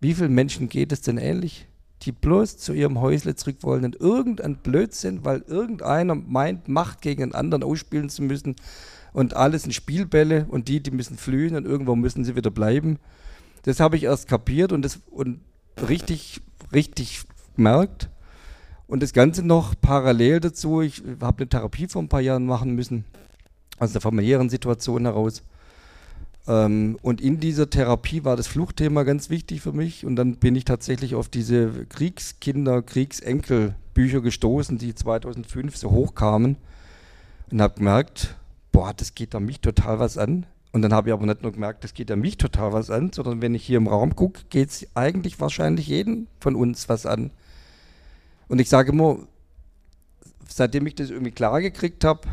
wie 0.00 0.12
vielen 0.12 0.34
Menschen 0.34 0.68
geht 0.68 0.92
es 0.92 1.00
denn 1.00 1.16
ähnlich, 1.16 1.66
die 2.02 2.12
bloß 2.12 2.58
zu 2.58 2.74
ihrem 2.74 3.00
Häusle 3.00 3.34
zurück 3.34 3.56
wollen 3.62 3.86
und 3.86 3.96
irgendein 3.96 4.56
Blödsinn, 4.56 5.24
weil 5.24 5.40
irgendeiner 5.46 6.14
meint, 6.14 6.68
Macht 6.68 7.00
gegen 7.00 7.22
einen 7.22 7.34
anderen 7.34 7.62
ausspielen 7.62 8.10
zu 8.10 8.22
müssen 8.22 8.54
und 9.14 9.34
alles 9.34 9.62
sind 9.62 9.72
Spielbälle 9.72 10.44
und 10.50 10.68
die, 10.68 10.82
die 10.82 10.90
müssen 10.90 11.16
flühen 11.16 11.56
und 11.56 11.64
irgendwo 11.64 11.96
müssen 11.96 12.24
sie 12.24 12.36
wieder 12.36 12.50
bleiben. 12.50 12.98
Das 13.62 13.80
habe 13.80 13.96
ich 13.96 14.04
erst 14.04 14.28
kapiert 14.28 14.72
und, 14.72 14.82
das, 14.82 15.00
und 15.10 15.40
richtig, 15.88 16.42
richtig 16.72 17.22
gemerkt. 17.56 18.10
Und 18.86 19.02
das 19.02 19.14
Ganze 19.14 19.42
noch 19.42 19.74
parallel 19.80 20.40
dazu, 20.40 20.82
ich 20.82 21.02
habe 21.22 21.38
eine 21.38 21.48
Therapie 21.48 21.86
vor 21.88 22.02
ein 22.02 22.10
paar 22.10 22.20
Jahren 22.20 22.44
machen 22.44 22.74
müssen, 22.74 23.06
aus 23.78 23.92
der 23.92 24.00
familiären 24.00 24.50
Situation 24.50 25.04
heraus. 25.04 25.42
Ähm, 26.46 26.98
und 27.02 27.20
in 27.20 27.40
dieser 27.40 27.70
Therapie 27.70 28.24
war 28.24 28.36
das 28.36 28.46
Fluchtthema 28.46 29.04
ganz 29.04 29.30
wichtig 29.30 29.60
für 29.60 29.72
mich. 29.72 30.04
Und 30.04 30.16
dann 30.16 30.36
bin 30.36 30.56
ich 30.56 30.64
tatsächlich 30.64 31.14
auf 31.14 31.28
diese 31.28 31.86
Kriegskinder, 31.86 32.82
Kriegsenkel-Bücher 32.82 34.20
gestoßen, 34.20 34.78
die 34.78 34.94
2005 34.94 35.76
so 35.76 35.90
hochkamen. 35.90 36.56
Und 37.50 37.60
habe 37.60 37.74
gemerkt, 37.74 38.36
boah, 38.72 38.92
das 38.94 39.14
geht 39.14 39.34
da 39.34 39.40
mich 39.40 39.60
total 39.60 39.98
was 39.98 40.18
an. 40.18 40.46
Und 40.72 40.80
dann 40.80 40.94
habe 40.94 41.10
ich 41.10 41.12
aber 41.12 41.26
nicht 41.26 41.42
nur 41.42 41.52
gemerkt, 41.52 41.84
das 41.84 41.92
geht 41.92 42.08
ja 42.08 42.16
mich 42.16 42.38
total 42.38 42.72
was 42.72 42.90
an, 42.90 43.12
sondern 43.12 43.42
wenn 43.42 43.54
ich 43.54 43.62
hier 43.62 43.76
im 43.76 43.88
Raum 43.88 44.16
gucke, 44.16 44.40
geht 44.48 44.70
es 44.70 44.86
eigentlich 44.94 45.38
wahrscheinlich 45.38 45.86
jeden 45.86 46.28
von 46.40 46.56
uns 46.56 46.88
was 46.88 47.04
an. 47.04 47.30
Und 48.48 48.58
ich 48.58 48.70
sage 48.70 48.92
immer, 48.92 49.18
seitdem 50.48 50.86
ich 50.86 50.94
das 50.94 51.10
irgendwie 51.10 51.30
klar 51.30 51.60
gekriegt 51.60 52.04
habe 52.04 52.26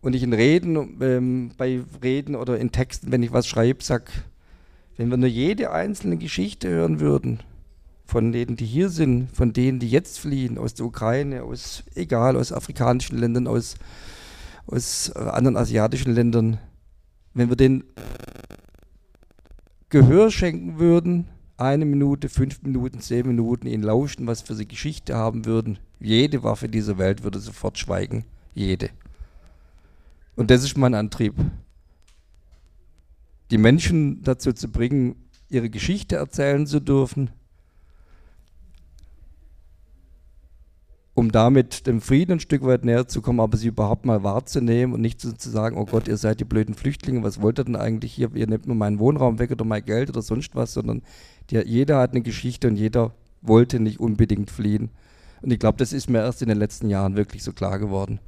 und 0.00 0.14
ich 0.14 0.22
in 0.22 0.32
Reden, 0.32 0.98
ähm, 1.00 1.50
bei 1.56 1.82
Reden 2.02 2.34
oder 2.34 2.58
in 2.58 2.72
Texten, 2.72 3.10
wenn 3.12 3.22
ich 3.22 3.32
was 3.32 3.46
schreibe, 3.46 3.82
sage, 3.82 4.06
wenn 4.96 5.10
wir 5.10 5.16
nur 5.16 5.28
jede 5.28 5.72
einzelne 5.72 6.16
Geschichte 6.16 6.68
hören 6.68 7.00
würden, 7.00 7.40
von 8.04 8.32
denen, 8.32 8.56
die 8.56 8.64
hier 8.64 8.88
sind, 8.88 9.30
von 9.34 9.52
denen, 9.52 9.78
die 9.78 9.90
jetzt 9.90 10.18
fliehen, 10.18 10.58
aus 10.58 10.74
der 10.74 10.86
Ukraine, 10.86 11.42
aus, 11.42 11.84
egal, 11.94 12.36
aus 12.36 12.52
afrikanischen 12.52 13.18
Ländern, 13.18 13.46
aus 13.46 13.76
aus 14.68 15.10
äh, 15.14 15.18
anderen 15.18 15.56
asiatischen 15.56 16.12
Ländern, 16.12 16.58
wenn 17.34 17.48
wir 17.48 17.56
den 17.56 17.84
Gehör 19.88 20.30
schenken 20.30 20.78
würden, 20.78 21.28
eine 21.56 21.86
Minute, 21.86 22.28
fünf 22.28 22.62
Minuten, 22.62 23.00
zehn 23.00 23.26
Minuten, 23.26 23.66
ihnen 23.66 23.82
lauschen, 23.82 24.26
was 24.26 24.42
für 24.42 24.54
sie 24.54 24.68
Geschichte 24.68 25.16
haben 25.16 25.46
würden, 25.46 25.78
jede 25.98 26.42
Waffe 26.42 26.68
dieser 26.68 26.98
Welt 26.98 27.24
würde 27.24 27.40
sofort 27.40 27.78
schweigen. 27.78 28.24
Jede. 28.54 28.90
Und 30.38 30.52
das 30.52 30.62
ist 30.62 30.78
mein 30.78 30.94
Antrieb. 30.94 31.34
Die 33.50 33.58
Menschen 33.58 34.22
dazu 34.22 34.52
zu 34.52 34.68
bringen, 34.68 35.16
ihre 35.48 35.68
Geschichte 35.68 36.14
erzählen 36.14 36.64
zu 36.64 36.78
dürfen, 36.78 37.30
um 41.14 41.32
damit 41.32 41.88
dem 41.88 42.00
Frieden 42.00 42.34
ein 42.34 42.40
Stück 42.40 42.62
weit 42.62 42.84
näher 42.84 43.08
zu 43.08 43.20
kommen, 43.20 43.40
aber 43.40 43.56
sie 43.56 43.66
überhaupt 43.66 44.06
mal 44.06 44.22
wahrzunehmen 44.22 44.94
und 44.94 45.00
nicht 45.00 45.20
zu, 45.20 45.36
zu 45.36 45.50
sagen, 45.50 45.76
oh 45.76 45.86
Gott, 45.86 46.06
ihr 46.06 46.16
seid 46.16 46.38
die 46.38 46.44
blöden 46.44 46.76
Flüchtlinge, 46.76 47.24
was 47.24 47.42
wollt 47.42 47.58
ihr 47.58 47.64
denn 47.64 47.74
eigentlich 47.74 48.12
hier? 48.12 48.32
Ihr 48.36 48.46
nehmt 48.46 48.68
nur 48.68 48.76
meinen 48.76 49.00
Wohnraum 49.00 49.40
weg 49.40 49.50
oder 49.50 49.64
mein 49.64 49.84
Geld 49.84 50.08
oder 50.08 50.22
sonst 50.22 50.54
was, 50.54 50.72
sondern 50.72 51.02
die, 51.50 51.56
jeder 51.56 51.98
hat 51.98 52.12
eine 52.12 52.22
Geschichte 52.22 52.68
und 52.68 52.76
jeder 52.76 53.12
wollte 53.42 53.80
nicht 53.80 53.98
unbedingt 53.98 54.52
fliehen. 54.52 54.90
Und 55.42 55.52
ich 55.52 55.58
glaube, 55.58 55.78
das 55.78 55.92
ist 55.92 56.08
mir 56.08 56.18
erst 56.18 56.42
in 56.42 56.48
den 56.48 56.58
letzten 56.58 56.88
Jahren 56.88 57.16
wirklich 57.16 57.42
so 57.42 57.52
klar 57.52 57.80
geworden. 57.80 58.20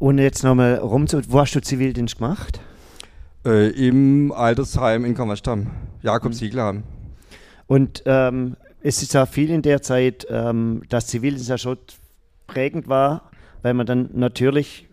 Und 0.00 0.16
jetzt 0.16 0.42
nochmal 0.42 0.76
rum 0.76 1.06
zu, 1.06 1.20
wo 1.30 1.40
hast 1.40 1.54
du 1.54 1.60
Zivildienst 1.60 2.16
gemacht? 2.16 2.58
Äh, 3.44 3.68
Im 3.68 4.32
Altersheim 4.32 5.04
in 5.04 5.14
Kammerstamm, 5.14 5.66
Jakob 6.00 6.32
Sieglerheim. 6.32 6.84
Und 7.66 8.02
ähm, 8.06 8.56
es 8.82 9.02
ist 9.02 9.12
ja 9.12 9.26
viel 9.26 9.50
in 9.50 9.60
der 9.60 9.82
Zeit, 9.82 10.26
ähm, 10.30 10.80
dass 10.88 11.06
Zivildienst 11.08 11.50
ja 11.50 11.58
schon 11.58 11.76
prägend 12.46 12.88
war, 12.88 13.30
weil 13.60 13.74
man 13.74 13.84
dann 13.84 14.08
natürlich, 14.14 14.88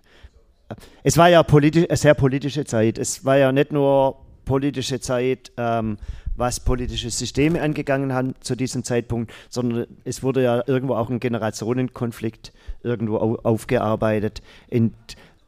es 1.03 1.17
war 1.17 1.29
ja 1.29 1.41
politisch, 1.41 1.85
eine 1.87 1.95
sehr 1.95 2.13
politische 2.13 2.65
Zeit. 2.65 2.97
Es 2.97 3.23
war 3.23 3.37
ja 3.37 3.53
nicht 3.53 3.71
nur 3.71 4.17
politische 4.43 4.99
Zeit, 4.99 5.53
ähm, 5.55 5.99
was 6.37 6.59
politische 6.59 7.09
Systeme 7.09 7.61
angegangen 7.61 8.13
haben 8.13 8.35
zu 8.39 8.55
diesem 8.55 8.83
Zeitpunkt, 8.83 9.33
sondern 9.49 9.87
es 10.05 10.23
wurde 10.23 10.43
ja 10.43 10.63
irgendwo 10.67 10.95
auch 10.95 11.09
ein 11.09 11.19
Generationenkonflikt 11.19 12.53
irgendwo 12.83 13.17
au 13.17 13.35
aufgearbeitet 13.37 14.41
in, 14.69 14.93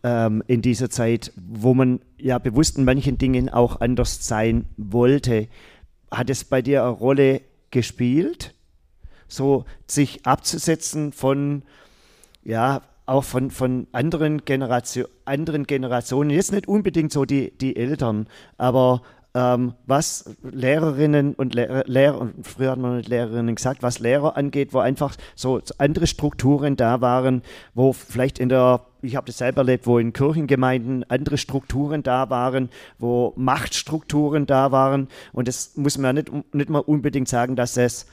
ähm, 0.03 0.43
in 0.47 0.61
dieser 0.61 0.89
Zeit, 0.89 1.31
wo 1.35 1.73
man 1.73 2.01
ja 2.17 2.39
bewusst 2.39 2.77
in 2.77 2.85
manchen 2.85 3.17
Dingen 3.17 3.49
auch 3.49 3.81
anders 3.81 4.27
sein 4.27 4.65
wollte. 4.77 5.47
Hat 6.11 6.29
es 6.29 6.43
bei 6.43 6.61
dir 6.61 6.83
eine 6.83 6.91
Rolle 6.91 7.41
gespielt, 7.71 8.55
so 9.27 9.65
sich 9.85 10.25
abzusetzen 10.25 11.13
von, 11.13 11.61
ja, 12.43 12.81
auch 13.05 13.23
von, 13.23 13.49
von 13.51 13.87
anderen, 13.91 14.45
Generation, 14.45 15.07
anderen 15.25 15.65
Generationen, 15.65 16.29
jetzt 16.29 16.51
nicht 16.51 16.67
unbedingt 16.67 17.11
so 17.11 17.25
die, 17.25 17.51
die 17.57 17.75
Eltern, 17.75 18.27
aber 18.57 19.01
ähm, 19.35 19.73
was 19.85 20.25
Lehrerinnen 20.41 21.35
und 21.35 21.53
Lehrer, 21.53 21.83
Lehrer, 21.85 22.29
früher 22.41 22.71
hat 22.71 22.79
man 22.79 22.97
mit 22.97 23.07
Lehrerinnen 23.07 23.55
gesagt, 23.55 23.83
was 23.83 23.99
Lehrer 23.99 24.35
angeht, 24.35 24.73
wo 24.73 24.79
einfach 24.79 25.15
so 25.35 25.61
andere 25.77 26.07
Strukturen 26.07 26.75
da 26.75 27.01
waren, 27.01 27.43
wo 27.75 27.93
vielleicht 27.93 28.39
in 28.39 28.49
der, 28.49 28.81
ich 29.01 29.15
habe 29.15 29.27
das 29.27 29.37
selber 29.37 29.61
erlebt, 29.61 29.85
wo 29.85 29.99
in 29.99 30.13
Kirchengemeinden 30.13 31.05
andere 31.09 31.37
Strukturen 31.37 32.01
da 32.01 32.29
waren, 32.31 32.69
wo 32.97 33.33
Machtstrukturen 33.35 34.47
da 34.47 34.71
waren. 34.71 35.07
Und 35.31 35.47
das 35.47 35.77
muss 35.77 35.97
man 35.97 36.15
ja 36.15 36.23
nicht, 36.23 36.55
nicht 36.55 36.69
mal 36.69 36.79
unbedingt 36.79 37.27
sagen, 37.27 37.55
dass 37.55 37.77
es 37.77 38.07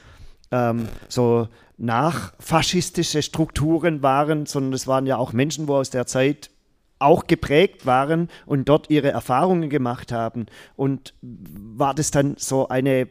ähm, 0.51 0.87
so 1.09 1.47
nachfaschistische 1.77 3.23
Strukturen 3.23 4.03
waren, 4.03 4.45
sondern 4.45 4.73
es 4.73 4.87
waren 4.87 5.07
ja 5.07 5.17
auch 5.17 5.33
Menschen, 5.33 5.67
wo 5.67 5.75
aus 5.75 5.89
der 5.89 6.05
Zeit 6.05 6.51
auch 6.99 7.27
geprägt 7.27 7.85
waren 7.85 8.29
und 8.45 8.69
dort 8.69 8.89
ihre 8.89 9.11
Erfahrungen 9.11 9.69
gemacht 9.69 10.11
haben. 10.11 10.47
Und 10.75 11.13
war 11.21 11.93
das 11.93 12.11
dann 12.11 12.35
so 12.37 12.67
eine 12.67 13.07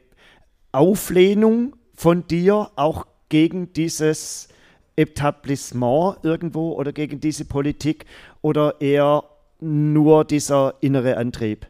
Auflehnung 0.72 1.76
von 1.94 2.26
dir 2.26 2.70
auch 2.76 3.06
gegen 3.28 3.72
dieses 3.72 4.48
Etablissement 4.96 6.18
irgendwo 6.22 6.72
oder 6.72 6.92
gegen 6.92 7.20
diese 7.20 7.44
Politik 7.44 8.06
oder 8.42 8.80
eher 8.80 9.24
nur 9.60 10.24
dieser 10.24 10.74
innere 10.80 11.16
Antrieb? 11.16 11.66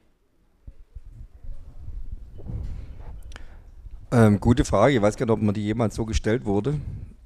Ähm, 4.12 4.40
gute 4.40 4.64
Frage. 4.64 4.94
Ich 4.94 5.02
weiß 5.02 5.16
gar 5.16 5.26
nicht, 5.26 5.32
ob 5.32 5.42
mir 5.42 5.52
die 5.52 5.64
jemals 5.64 5.96
so 5.96 6.04
gestellt 6.04 6.44
wurde. 6.44 6.80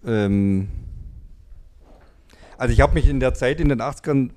Ähm 0.04 0.68
also 2.56 2.72
ich 2.72 2.80
habe 2.80 2.94
mich 2.94 3.08
in 3.08 3.20
der 3.20 3.32
Zeit 3.34 3.60
in 3.60 3.68
den 3.68 3.80
80ern 3.80 4.30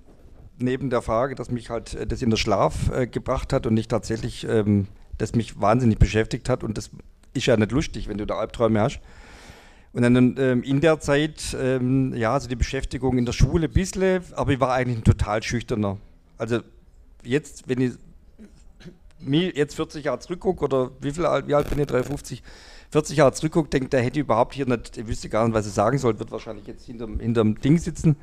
neben 0.58 0.90
der 0.90 1.02
Frage, 1.02 1.36
dass 1.36 1.52
mich 1.52 1.70
halt 1.70 1.94
äh, 1.94 2.08
das 2.08 2.22
in 2.22 2.30
der 2.30 2.38
Schlaf 2.38 2.92
äh, 2.92 3.08
gebracht 3.08 3.54
hat 3.54 3.66
und 3.66 3.74
nicht 3.74 3.90
tatsächlich, 3.90 4.48
ähm, 4.48 4.88
das 5.18 5.36
mich 5.36 5.60
wahnsinnig 5.60 6.00
beschäftigt 6.00 6.50
hat 6.50 6.64
und 6.64 6.78
das 6.78 6.90
ist 7.34 7.46
ja 7.46 7.58
nicht 7.58 7.72
lustig, 7.72 8.08
wenn 8.08 8.18
du 8.18 8.26
da 8.26 8.36
Albträume 8.36 8.82
hast. 8.82 9.00
Und 9.94 10.02
dann 10.02 10.36
ähm, 10.40 10.64
in 10.64 10.82
der 10.82 11.00
Zeit, 11.00 11.56
ähm, 11.60 12.16
ja, 12.16 12.34
also 12.34 12.48
die 12.48 12.56
Beschäftigung 12.56 13.18
in 13.18 13.26
der 13.26 13.34
Schule 13.34 13.68
ein 13.68 13.74
bisschen, 13.74 14.24
aber 14.36 14.52
ich 14.52 14.60
war 14.60 14.74
eigentlich 14.74 14.98
ein 14.98 15.04
total 15.04 15.44
schüchterner. 15.44 15.98
Also 16.38 16.62
jetzt, 17.24 17.70
wenn 17.70 17.80
ich 17.80 17.94
mir 19.20 19.52
jetzt 19.56 19.76
40 19.76 20.06
Jahre 20.06 20.20
zurückgucke, 20.20 20.66
oder 20.66 20.92
wie 21.00 21.12
viel 21.12 21.24
wie 21.24 21.54
alt 21.54 21.70
bin 21.70 21.80
ich, 21.80 21.86
53, 21.86 22.42
40 22.90 23.18
Jahre 23.18 23.34
zurückgucke, 23.34 23.70
denke, 23.70 23.90
der 23.90 24.02
hätte 24.02 24.20
überhaupt 24.20 24.56
hier 24.56 24.66
nicht, 24.66 24.98
ich 24.98 25.08
wüsste 25.08 25.30
gar 25.30 25.46
nicht, 25.46 25.54
was 25.54 25.68
ich 25.68 25.74
sagen 25.74 26.00
soll, 26.00 26.18
wird 26.18 26.32
wahrscheinlich 26.32 26.66
jetzt 26.66 26.86
hinterm, 26.86 27.20
hinterm 27.20 27.62
Ding 27.62 27.78
sitzen 27.78 28.16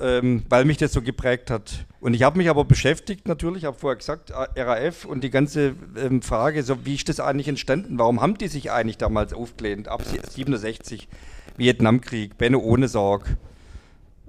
ähm, 0.00 0.44
weil 0.48 0.64
mich 0.64 0.76
das 0.76 0.92
so 0.92 1.02
geprägt 1.02 1.50
hat. 1.50 1.86
Und 2.00 2.14
ich 2.14 2.22
habe 2.22 2.38
mich 2.38 2.48
aber 2.48 2.64
beschäftigt 2.64 3.26
natürlich, 3.26 3.64
habe 3.64 3.78
vorher 3.78 3.96
gesagt, 3.96 4.30
äh, 4.30 4.60
RAF 4.60 5.04
und 5.04 5.24
die 5.24 5.30
ganze 5.30 5.74
ähm, 5.96 6.22
Frage, 6.22 6.62
so 6.62 6.84
wie 6.84 6.94
ist 6.94 7.08
das 7.08 7.20
eigentlich 7.20 7.48
entstanden? 7.48 7.98
Warum 7.98 8.20
haben 8.20 8.38
die 8.38 8.48
sich 8.48 8.70
eigentlich 8.70 8.98
damals 8.98 9.32
aufgelehnt? 9.32 9.88
Ab 9.88 10.02
67, 10.04 11.08
Vietnamkrieg, 11.56 12.38
Benno 12.38 12.58
ohne 12.58 12.88
Sorg, 12.88 13.36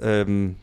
ähm, 0.02 0.56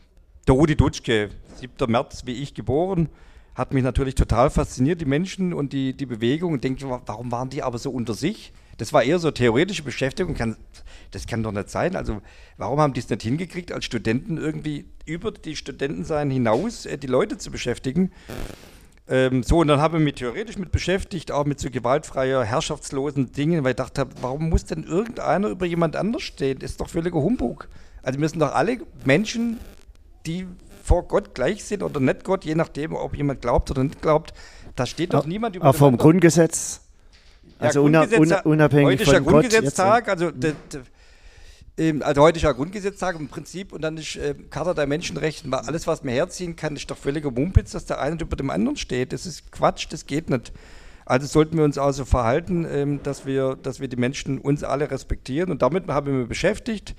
der 0.47 0.55
Rudi 0.55 0.75
Dutschke, 0.75 1.29
7. 1.55 1.91
März, 1.91 2.23
wie 2.25 2.33
ich 2.33 2.53
geboren, 2.53 3.09
hat 3.55 3.73
mich 3.73 3.83
natürlich 3.83 4.15
total 4.15 4.49
fasziniert, 4.49 5.01
die 5.01 5.05
Menschen 5.05 5.53
und 5.53 5.73
die, 5.73 5.93
die 5.93 6.05
Bewegung. 6.05 6.53
Und 6.53 6.63
denke, 6.63 6.87
warum 6.87 7.31
waren 7.31 7.49
die 7.49 7.63
aber 7.63 7.79
so 7.79 7.89
unter 7.89 8.13
sich? 8.13 8.53
Das 8.77 8.93
war 8.93 9.03
eher 9.03 9.19
so 9.19 9.31
theoretische 9.31 9.83
Beschäftigung. 9.83 10.35
Kann, 10.35 10.55
das 11.11 11.27
kann 11.27 11.43
doch 11.43 11.51
nicht 11.51 11.69
sein. 11.69 11.95
Also 11.95 12.21
warum 12.57 12.79
haben 12.79 12.93
die 12.93 12.99
es 12.99 13.09
nicht 13.09 13.23
hingekriegt, 13.23 13.71
als 13.71 13.85
Studenten 13.85 14.37
irgendwie 14.37 14.85
über 15.05 15.31
die 15.31 15.55
Studentensein 15.55 16.29
hinaus 16.29 16.85
äh, 16.85 16.97
die 16.97 17.07
Leute 17.07 17.37
zu 17.37 17.51
beschäftigen? 17.51 18.11
Ähm, 19.09 19.41
so, 19.43 19.59
und 19.59 19.69
dann 19.69 19.79
habe 19.79 19.97
ich 19.97 20.03
mich 20.03 20.15
theoretisch 20.15 20.57
mit 20.57 20.71
beschäftigt, 20.71 21.31
auch 21.31 21.45
mit 21.45 21.59
so 21.59 21.69
gewaltfreier, 21.69 22.43
herrschaftslosen 22.43 23.31
Dingen, 23.31 23.63
weil 23.63 23.71
ich 23.71 23.77
dachte, 23.77 24.07
warum 24.21 24.49
muss 24.49 24.65
denn 24.65 24.83
irgendeiner 24.83 25.47
über 25.47 25.65
jemand 25.65 25.95
anders 25.95 26.23
stehen? 26.23 26.59
Das 26.59 26.71
ist 26.71 26.81
doch 26.81 26.89
völliger 26.89 27.21
Humbug. 27.21 27.69
Also 28.03 28.19
müssen 28.19 28.39
doch 28.39 28.53
alle 28.53 28.79
Menschen, 29.05 29.59
die 30.25 30.45
vor 30.83 31.07
Gott 31.07 31.35
gleich 31.35 31.63
sind 31.63 31.83
oder 31.83 31.99
nicht 31.99 32.23
Gott, 32.23 32.45
je 32.45 32.55
nachdem, 32.55 32.95
ob 32.95 33.15
jemand 33.15 33.41
glaubt 33.41 33.71
oder 33.71 33.83
nicht 33.83 34.01
glaubt, 34.01 34.33
da 34.75 34.85
steht 34.85 35.13
doch 35.13 35.25
niemand 35.25 35.55
über. 35.55 35.65
Auch 35.65 35.75
vom 35.75 35.97
Grundgesetz 35.97 36.81
Also 37.59 37.87
ja, 37.87 38.01
unab 38.17 38.45
unabhängig 38.45 39.01
ist 39.01 39.11
ja 39.11 39.19
Grundgesetztag, 39.19 40.09
also 40.09 40.31
de, 40.31 40.53
de, 40.71 40.81
ähm, 41.77 42.01
also 42.03 42.27
ja 42.27 42.51
Grundgesetztag 42.51 43.19
im 43.19 43.27
Prinzip 43.27 43.73
und 43.73 43.81
dann 43.81 43.97
ist 43.97 44.15
äh, 44.15 44.35
Charta 44.49 44.73
der 44.73 44.87
Menschenrechte, 44.87 45.47
alles 45.51 45.87
was 45.87 46.03
man 46.03 46.13
herziehen 46.13 46.55
kann, 46.55 46.75
ist 46.75 46.89
doch 46.89 46.97
völliger 46.97 47.31
Mumpitz, 47.31 47.71
dass 47.71 47.85
der 47.85 47.99
eine 47.99 48.21
über 48.21 48.35
dem 48.35 48.49
anderen 48.49 48.77
steht. 48.77 49.13
Das 49.13 49.25
ist 49.25 49.51
Quatsch, 49.51 49.87
das 49.89 50.05
geht 50.05 50.29
nicht. 50.29 50.51
Also 51.05 51.25
sollten 51.25 51.57
wir 51.57 51.63
uns 51.63 51.77
also 51.77 52.03
verhalten, 52.03 52.65
ähm, 52.69 52.99
dass, 53.01 53.25
wir, 53.25 53.55
dass 53.55 53.79
wir 53.79 53.87
die 53.87 53.95
Menschen 53.95 54.39
uns 54.39 54.63
alle 54.63 54.91
respektieren 54.91 55.51
und 55.51 55.61
damit 55.61 55.87
haben 55.87 56.07
wir 56.07 56.13
mich 56.13 56.27
beschäftigt. 56.27 56.95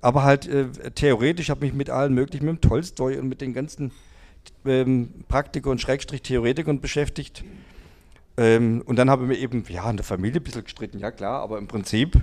Aber 0.00 0.24
halt 0.24 0.48
äh, 0.48 0.66
theoretisch 0.94 1.50
habe 1.50 1.66
ich 1.66 1.72
mich 1.72 1.78
mit 1.78 1.90
allen 1.90 2.14
möglichen, 2.14 2.46
mit 2.46 2.56
dem 2.56 2.60
Tolstoi 2.60 3.18
und 3.18 3.28
mit 3.28 3.40
den 3.40 3.52
ganzen 3.52 3.92
ähm, 4.64 5.24
Praktiker 5.28 5.70
und 5.70 5.80
Schrägstrich 5.80 6.22
Theoretikern 6.22 6.80
beschäftigt. 6.80 7.44
Ähm, 8.36 8.82
und 8.86 8.96
dann 8.96 9.10
habe 9.10 9.24
ich 9.24 9.28
mir 9.28 9.38
eben, 9.38 9.64
ja, 9.68 9.88
in 9.90 9.96
der 9.96 10.04
Familie 10.04 10.40
ein 10.40 10.44
bisschen 10.44 10.64
gestritten, 10.64 10.98
ja 10.98 11.10
klar, 11.10 11.42
aber 11.42 11.58
im 11.58 11.68
Prinzip 11.68 12.20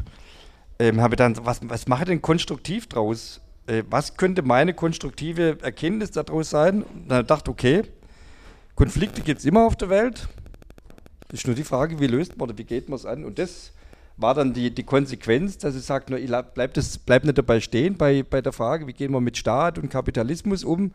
ähm, 0.79 1.01
habe 1.01 1.15
dann, 1.15 1.35
was, 1.45 1.59
was 1.63 1.87
mache 1.87 2.03
ich 2.03 2.09
denn 2.09 2.21
konstruktiv 2.21 2.87
draus? 2.87 3.41
Äh, 3.67 3.83
was 3.89 4.17
könnte 4.17 4.41
meine 4.41 4.73
konstruktive 4.73 5.57
Erkenntnis 5.61 6.11
daraus 6.11 6.49
sein? 6.49 6.83
Und 6.83 7.09
dann 7.09 7.27
dachte 7.27 7.51
ich, 7.51 7.53
okay, 7.53 7.83
Konflikte 8.75 9.21
gibt 9.21 9.39
es 9.39 9.45
immer 9.45 9.65
auf 9.65 9.75
der 9.75 9.89
Welt. 9.89 10.27
Ist 11.31 11.45
nur 11.45 11.55
die 11.55 11.63
Frage, 11.63 11.99
wie 11.99 12.07
löst 12.07 12.37
man 12.37 12.49
oder 12.49 12.57
wie 12.57 12.63
geht 12.63 12.89
man 12.89 12.95
es 12.95 13.05
an? 13.05 13.23
Und 13.23 13.37
das 13.37 13.71
war 14.17 14.33
dann 14.33 14.53
die, 14.53 14.73
die 14.73 14.83
Konsequenz, 14.83 15.57
dass 15.57 15.75
ich 15.75 15.83
sage, 15.83 16.17
ich 16.17 16.29
bleib, 16.29 16.75
bleib 17.05 17.23
nicht 17.23 17.37
dabei 17.37 17.59
stehen 17.59 17.95
bei, 17.95 18.23
bei 18.23 18.41
der 18.41 18.51
Frage, 18.51 18.87
wie 18.87 18.93
gehen 18.93 19.11
wir 19.11 19.21
mit 19.21 19.37
Staat 19.37 19.77
und 19.77 19.89
Kapitalismus 19.89 20.63
um, 20.63 20.91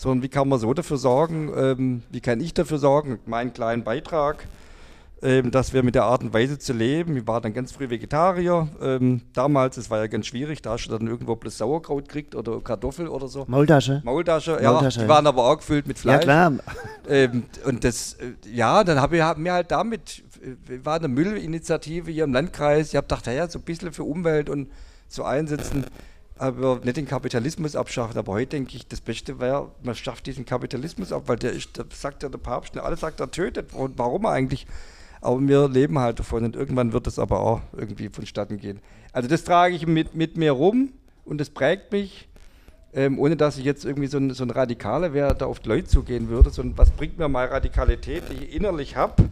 sondern 0.00 0.22
wie 0.22 0.30
kann 0.30 0.48
man 0.48 0.58
so 0.58 0.72
dafür 0.72 0.96
sorgen, 0.96 1.52
ähm, 1.54 2.02
wie 2.08 2.22
kann 2.22 2.40
ich 2.40 2.54
dafür 2.54 2.78
sorgen, 2.78 3.18
meinen 3.26 3.52
kleinen 3.52 3.84
Beitrag, 3.84 4.46
ähm, 5.20 5.50
dass 5.50 5.74
wir 5.74 5.82
mit 5.82 5.94
der 5.94 6.04
Art 6.04 6.22
und 6.22 6.32
Weise 6.32 6.58
zu 6.58 6.72
leben, 6.72 7.18
ich 7.18 7.26
war 7.26 7.42
dann 7.42 7.52
ganz 7.52 7.72
früh 7.72 7.90
Vegetarier, 7.90 8.66
ähm, 8.80 9.20
damals, 9.34 9.76
es 9.76 9.90
war 9.90 9.98
ja 9.98 10.06
ganz 10.06 10.24
schwierig, 10.24 10.62
da 10.62 10.70
hast 10.70 10.86
du 10.86 10.96
dann 10.96 11.06
irgendwo 11.06 11.36
bloß 11.36 11.58
Sauerkraut 11.58 12.08
kriegt 12.08 12.34
oder 12.34 12.62
Kartoffel 12.62 13.08
oder 13.08 13.28
so. 13.28 13.44
Maultasche. 13.46 14.00
Maultasche, 14.02 14.58
ja, 14.62 14.72
Maultasche, 14.72 15.00
die 15.00 15.08
waren 15.08 15.26
aber 15.26 15.44
auch 15.44 15.58
gefüllt 15.58 15.86
mit 15.86 15.98
Fleisch. 15.98 16.24
Ja, 16.24 16.48
klar. 16.48 16.52
Ähm, 17.06 17.42
und 17.66 17.84
das, 17.84 18.14
äh, 18.14 18.32
ja, 18.50 18.82
dann 18.84 19.02
habe 19.02 19.16
ich 19.16 19.22
hab 19.22 19.36
mir 19.36 19.52
halt 19.52 19.70
damit, 19.70 20.22
äh, 20.42 20.82
war 20.82 20.96
eine 20.96 21.08
Müllinitiative 21.08 22.10
hier 22.10 22.24
im 22.24 22.32
Landkreis, 22.32 22.88
ich 22.88 22.96
habe 22.96 23.06
gedacht, 23.06 23.26
ja, 23.26 23.46
so 23.50 23.58
ein 23.58 23.64
bisschen 23.66 23.92
für 23.92 24.04
Umwelt 24.04 24.48
und 24.48 24.70
so 25.08 25.24
einsetzen 25.24 25.84
aber 26.40 26.80
nicht 26.82 26.96
den 26.96 27.06
Kapitalismus 27.06 27.76
abschaffen. 27.76 28.16
Aber 28.16 28.32
heute 28.32 28.56
denke 28.56 28.74
ich, 28.74 28.88
das 28.88 29.02
Beste 29.02 29.38
wäre, 29.40 29.70
man 29.82 29.94
schafft 29.94 30.26
diesen 30.26 30.46
Kapitalismus 30.46 31.12
ab, 31.12 31.24
weil 31.26 31.36
der 31.36 31.52
ist, 31.52 31.76
das 31.76 32.00
sagt 32.00 32.22
ja 32.22 32.30
der 32.30 32.38
Papst, 32.38 32.76
alle 32.78 32.96
sagt, 32.96 33.20
er 33.20 33.30
tötet. 33.30 33.74
Und 33.74 33.98
warum 33.98 34.24
eigentlich? 34.24 34.66
Aber 35.20 35.38
wir 35.40 35.68
leben 35.68 35.98
halt 35.98 36.18
davon 36.18 36.44
und 36.44 36.56
irgendwann 36.56 36.94
wird 36.94 37.06
es 37.06 37.18
aber 37.18 37.40
auch 37.40 37.60
irgendwie 37.76 38.08
vonstatten 38.08 38.56
gehen. 38.56 38.80
Also 39.12 39.28
das 39.28 39.44
trage 39.44 39.74
ich 39.74 39.86
mit, 39.86 40.14
mit 40.14 40.38
mir 40.38 40.52
rum 40.52 40.94
und 41.26 41.38
das 41.38 41.50
prägt 41.50 41.92
mich, 41.92 42.26
ähm, 42.94 43.18
ohne 43.18 43.36
dass 43.36 43.58
ich 43.58 43.64
jetzt 43.66 43.84
irgendwie 43.84 44.06
so 44.08 44.16
ein, 44.16 44.32
so 44.32 44.42
ein 44.42 44.50
Radikaler 44.50 45.12
wäre, 45.12 45.34
da 45.34 45.44
auf 45.44 45.60
die 45.60 45.68
Leute 45.68 45.88
zugehen 45.88 46.30
würde, 46.30 46.48
sondern 46.48 46.78
was 46.78 46.90
bringt 46.90 47.18
mir 47.18 47.28
mal 47.28 47.48
Radikalität, 47.48 48.22
die 48.30 48.44
ich 48.44 48.54
innerlich 48.54 48.96
habe, 48.96 49.28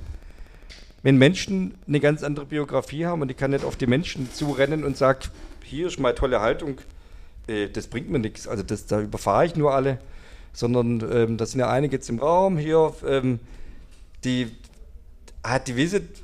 wenn 1.03 1.17
Menschen 1.17 1.75
eine 1.87 2.01
ganz 2.01 2.23
andere 2.23 2.45
Biografie 2.45 3.07
haben 3.07 3.23
und 3.23 3.31
ich 3.31 3.37
kann 3.39 3.53
nicht 3.53 3.65
auf 3.65 3.77
die 3.77 3.87
Menschen 3.87 4.31
zurennen 4.31 4.85
und 4.85 4.99
sage, 4.99 5.21
hier 5.65 5.87
ist 5.87 5.99
meine 5.99 6.15
tolle 6.15 6.41
Haltung, 6.41 6.81
äh, 7.49 7.69
das 7.69 7.87
bringt 7.89 8.11
mir 8.11 8.19
nichts, 8.19 8.47
also 8.47 8.63
das, 8.63 8.87
da 8.87 9.01
überfahre 9.01 9.47
ich 9.47 9.57
nur 9.57 9.75
alle, 9.75 9.99
sondern 10.53 11.05
ähm, 11.13 11.37
da 11.37 11.47
sind 11.47 11.61
ja 11.61 11.71
einige 11.71 11.97
jetzt 11.97 12.09
im 12.09 12.19
Raum 12.19 12.59
hier, 12.59 12.95
ähm, 13.07 13.41
die 14.25 14.49
hat 15.45 15.69
die 15.69 15.77
Visit, 15.77 16.23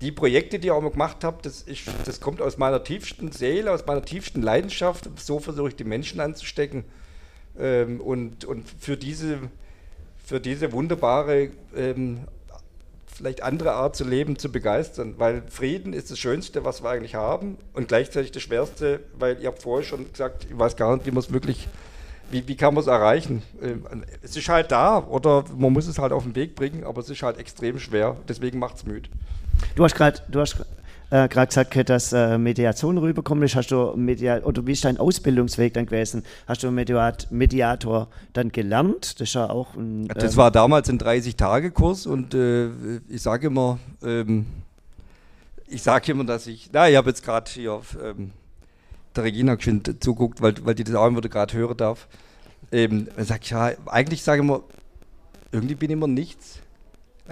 die 0.00 0.10
Projekte, 0.10 0.58
die 0.58 0.66
ich 0.66 0.70
auch 0.72 0.82
mal 0.82 0.90
gemacht 0.90 1.22
habe, 1.22 1.38
das, 1.42 1.62
ist, 1.62 1.82
das 2.04 2.20
kommt 2.20 2.42
aus 2.42 2.58
meiner 2.58 2.82
tiefsten 2.82 3.30
Seele, 3.30 3.70
aus 3.70 3.86
meiner 3.86 4.02
tiefsten 4.02 4.42
Leidenschaft. 4.42 5.08
So 5.16 5.38
versuche 5.38 5.68
ich 5.68 5.76
die 5.76 5.84
Menschen 5.84 6.20
anzustecken. 6.20 6.84
Ähm, 7.56 8.00
und, 8.00 8.44
und 8.44 8.68
für 8.68 8.96
diese, 8.96 9.38
für 10.24 10.40
diese 10.40 10.72
wunderbare, 10.72 11.50
ähm, 11.76 12.22
vielleicht 13.22 13.44
andere 13.44 13.72
Art 13.72 13.94
zu 13.94 14.02
leben, 14.02 14.36
zu 14.36 14.50
begeistern. 14.50 15.14
Weil 15.16 15.42
Frieden 15.48 15.92
ist 15.92 16.10
das 16.10 16.18
Schönste, 16.18 16.64
was 16.64 16.82
wir 16.82 16.90
eigentlich 16.90 17.14
haben 17.14 17.56
und 17.72 17.86
gleichzeitig 17.86 18.32
das 18.32 18.42
Schwerste, 18.42 19.00
weil 19.16 19.40
ihr 19.40 19.46
habt 19.46 19.62
vorher 19.62 19.86
schon 19.86 20.10
gesagt, 20.10 20.48
ich 20.50 20.58
weiß 20.58 20.76
gar 20.76 20.96
nicht, 20.96 21.06
wie 21.06 21.12
man 21.12 21.20
es 21.20 21.32
wirklich 21.32 21.68
wie, 22.32 22.48
wie 22.48 22.56
kann 22.56 22.74
man 22.74 22.80
es 22.80 22.86
erreichen? 22.88 23.42
Ähm, 23.62 23.84
es 24.22 24.36
ist 24.36 24.48
halt 24.48 24.72
da 24.72 24.98
oder 24.98 25.44
man 25.56 25.72
muss 25.72 25.86
es 25.86 25.98
halt 25.98 26.12
auf 26.12 26.24
den 26.24 26.34
Weg 26.34 26.54
bringen, 26.56 26.82
aber 26.82 27.00
es 27.00 27.10
ist 27.10 27.22
halt 27.22 27.38
extrem 27.38 27.78
schwer. 27.78 28.16
Deswegen 28.26 28.58
macht 28.58 28.76
es 28.76 28.86
müde. 28.86 29.08
Du 29.76 30.40
hast 30.40 30.56
gerade 30.56 30.66
äh, 31.12 31.28
gesagt, 31.28 31.90
dass 31.90 32.12
äh, 32.14 32.38
Mediation 32.38 32.96
rüberkommt 32.96 33.44
ist. 33.44 33.54
Hast 33.54 33.70
du 33.70 33.92
Media 33.96 34.42
oder 34.42 34.66
wie 34.66 34.72
ist 34.72 34.84
dein 34.84 34.96
Ausbildungsweg 34.96 35.74
dann 35.74 35.84
gewesen? 35.84 36.24
Hast 36.46 36.62
du 36.62 36.70
Mediat 36.70 37.30
Mediator 37.30 38.08
dann 38.32 38.50
gelernt? 38.50 39.20
Das 39.20 39.28
ist 39.28 39.34
ja 39.34 39.50
auch 39.50 39.74
ein, 39.74 40.04
ähm 40.04 40.08
Das 40.08 40.38
war 40.38 40.50
damals 40.50 40.88
ein 40.88 40.98
30-Tage-Kurs 40.98 42.06
und 42.06 42.32
äh, 42.32 42.68
ich 43.08 43.20
sage 43.20 43.48
immer, 43.48 43.78
ähm, 44.02 44.46
ich 45.66 45.82
sage 45.82 46.12
immer, 46.12 46.24
dass 46.24 46.46
ich, 46.46 46.70
na, 46.72 46.88
ich 46.88 46.96
habe 46.96 47.10
jetzt 47.10 47.22
gerade 47.22 47.50
hier 47.50 47.82
ähm, 48.02 48.30
der 49.14 49.24
Regina 49.24 49.56
geschwind 49.56 50.02
zuguckt, 50.02 50.40
weil, 50.40 50.54
weil 50.64 50.74
die 50.74 50.84
das 50.84 50.94
auch 50.94 51.06
immer 51.06 51.20
gerade 51.20 51.52
hören 51.52 51.76
darf. 51.76 52.08
Ähm, 52.70 53.08
dann 53.14 53.26
sag 53.26 53.42
ich, 53.42 53.50
ja, 53.50 53.72
eigentlich 53.84 54.22
sage 54.22 54.40
ich 54.40 54.48
immer, 54.48 54.62
irgendwie 55.50 55.74
bin 55.74 55.90
ich 55.90 55.92
immer 55.92 56.06
nichts. 56.06 56.60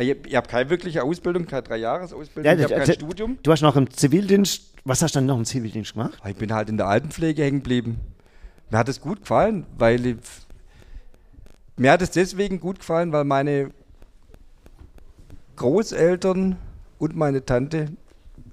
Ich, 0.01 0.17
ich 0.27 0.37
habe 0.37 0.49
keine 0.49 0.71
wirkliche 0.71 1.03
Ausbildung, 1.03 1.47
keine 1.47 1.63
drei 1.63 1.77
Jahres 1.77 2.13
Ausbildung, 2.13 2.45
ja, 2.45 2.59
ich 2.59 2.65
habe 2.65 2.85
kein 2.85 2.95
Studium. 2.95 3.39
Du 3.43 3.53
hast 3.53 3.61
noch 3.61 3.77
im 3.77 3.91
Zivildienst, 3.91 4.75
was 4.85 5.03
hast 5.03 5.15
du 5.15 5.19
dann 5.19 5.27
noch 5.27 5.37
im 5.37 5.45
Zivildienst 5.45 5.93
gemacht? 5.93 6.19
Ich 6.27 6.37
bin 6.37 6.53
halt 6.53 6.69
in 6.69 6.77
der 6.77 6.87
Altenpflege 6.87 7.43
hängen 7.43 7.59
geblieben. 7.59 8.01
Mir 8.71 8.79
hat 8.79 8.89
es 8.89 9.01
gut 9.01 9.21
gefallen, 9.21 9.67
weil 9.77 10.07
ich, 10.07 10.17
mir 11.77 11.93
hat 11.93 12.03
es 12.03 12.11
deswegen 12.11 12.61
gut 12.61 12.79
gefallen, 12.79 13.13
weil 13.13 13.25
meine 13.25 13.71
Großeltern 15.57 16.57
und 16.99 17.17
meine 17.17 17.45
Tante 17.45 17.89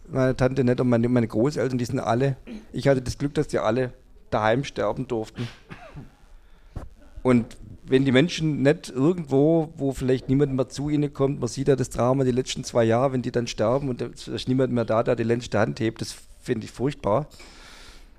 meine 0.09 0.35
Tante 0.35 0.63
nicht 0.63 0.79
und 0.79 0.89
meine, 0.89 1.09
meine 1.09 1.27
Großeltern, 1.27 1.77
die 1.77 1.85
sind 1.85 1.99
alle, 1.99 2.37
ich 2.71 2.87
hatte 2.87 3.01
das 3.01 3.17
Glück, 3.17 3.33
dass 3.33 3.47
die 3.47 3.59
alle 3.59 3.93
daheim 4.29 4.63
sterben 4.63 5.07
durften. 5.07 5.47
Und 7.23 7.57
wenn 7.87 8.05
die 8.05 8.11
Menschen 8.11 8.61
nicht 8.61 8.89
irgendwo, 8.89 9.73
wo 9.77 9.91
vielleicht 9.93 10.29
niemand 10.29 10.53
mehr 10.53 10.69
zu 10.69 10.89
ihnen 10.89 11.13
kommt, 11.13 11.39
man 11.39 11.47
sieht 11.47 11.67
ja 11.67 11.75
das 11.75 11.89
Drama 11.89 12.23
die 12.23 12.31
letzten 12.31 12.63
zwei 12.63 12.83
Jahre, 12.83 13.13
wenn 13.13 13.21
die 13.21 13.31
dann 13.31 13.47
sterben 13.47 13.89
und 13.89 14.01
es 14.01 14.27
ist 14.27 14.47
niemand 14.47 14.73
mehr 14.73 14.85
da, 14.85 15.03
der 15.03 15.15
die 15.15 15.23
letzte 15.23 15.59
Hand 15.59 15.79
hebt, 15.79 16.01
das 16.01 16.15
finde 16.41 16.65
ich 16.65 16.71
furchtbar. 16.71 17.27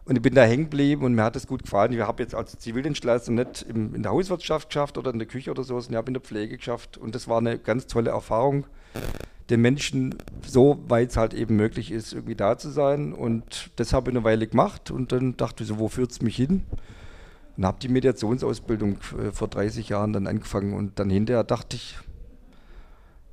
Und 0.05 0.17
ich 0.17 0.23
bin 0.23 0.35
da 0.35 0.43
hängen 0.43 0.65
geblieben 0.65 1.05
und 1.05 1.15
mir 1.15 1.23
hat 1.23 1.37
das 1.37 1.47
gut 1.47 1.65
gefallen. 1.65 1.93
Ich 1.93 2.01
habe 2.01 2.23
jetzt 2.23 2.35
als 2.35 2.59
Zivildienstleister 2.59 3.31
nicht 3.31 3.67
im, 3.69 3.95
in 3.95 4.03
der 4.03 4.13
Hauswirtschaft 4.13 4.71
geschafft 4.71 4.97
oder 4.97 5.13
in 5.13 5.19
der 5.19 5.29
Küche 5.29 5.51
oder 5.51 5.63
so, 5.65 5.79
sondern 5.79 5.93
ich 5.93 5.97
habe 5.99 6.09
in 6.09 6.15
der 6.15 6.23
Pflege 6.23 6.57
geschafft 6.57 6.97
und 6.97 7.15
das 7.15 7.29
war 7.29 7.39
eine 7.39 7.59
ganz 7.59 7.87
tolle 7.87 8.11
Erfahrung 8.11 8.65
den 9.51 9.63
Menschen 9.63 10.15
so 10.47 10.79
weit 10.89 11.11
es 11.11 11.17
halt 11.17 11.35
eben 11.35 11.57
möglich 11.57 11.91
ist, 11.91 12.13
irgendwie 12.13 12.35
da 12.35 12.59
zu 12.59 12.71
sein. 12.71 13.13
Und 13.13 13.71
das 13.77 13.93
habe 13.93 14.11
ich 14.11 14.17
eine 14.17 14.25
Weile 14.25 14.47
gemacht 14.47 14.91
und 14.91 15.13
dann 15.13 15.37
dachte 15.37 15.63
ich 15.63 15.69
so, 15.69 15.79
wo 15.79 15.89
führt 15.89 16.11
es 16.11 16.23
mich 16.23 16.37
hin? 16.37 16.65
Und 17.59 17.67
habe 17.67 17.79
die 17.81 17.89
Mediationsausbildung 17.89 18.99
äh, 19.19 19.33
vor 19.33 19.49
30 19.49 19.89
Jahren 19.89 20.13
dann 20.13 20.29
angefangen 20.29 20.75
und 20.75 21.01
dann 21.01 21.11
hinterher 21.11 21.43
dachte 21.43 21.75
ich, 21.77 21.97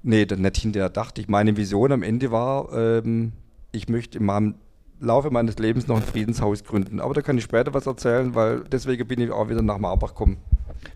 nee, 0.02 0.26
dann 0.26 0.42
nicht 0.42 0.58
hinterher 0.58 0.90
dachte 0.90 1.22
ich, 1.22 1.28
meine 1.28 1.56
Vision 1.56 1.92
am 1.92 2.02
Ende 2.02 2.32
war, 2.32 2.74
ähm, 2.74 3.34
ich 3.72 3.88
möchte 3.88 4.18
in 4.18 4.26
meinem 4.26 4.56
Laufe 5.00 5.30
meines 5.30 5.60
Lebens 5.60 5.88
noch 5.88 5.98
ein 5.98 6.04
Friedenshaus 6.04 6.64
gründen. 6.64 7.00
Aber 7.00 7.14
da 7.14 7.22
kann 7.22 7.38
ich 7.38 7.44
später 7.44 7.74
was 7.76 7.86
erzählen, 7.86 8.34
weil 8.34 8.64
deswegen 8.64 9.08
bin 9.08 9.22
ich 9.22 9.30
auch 9.30 9.48
wieder 9.48 9.62
nach 9.62 9.78
Marbach 9.78 10.10
gekommen. 10.10 10.38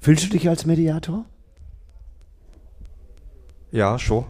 Fühlst 0.02 0.26
du 0.26 0.30
dich 0.30 0.50
als 0.50 0.66
Mediator? 0.66 1.26
Ja, 3.72 4.00
schon. 4.00 4.26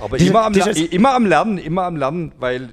Aber 0.00 0.18
immer, 0.18 0.44
am 0.44 0.54
immer 0.54 1.14
am 1.14 1.26
Lernen, 1.26 1.58
immer 1.58 1.82
am 1.84 1.96
Lernen, 1.96 2.32
weil 2.38 2.70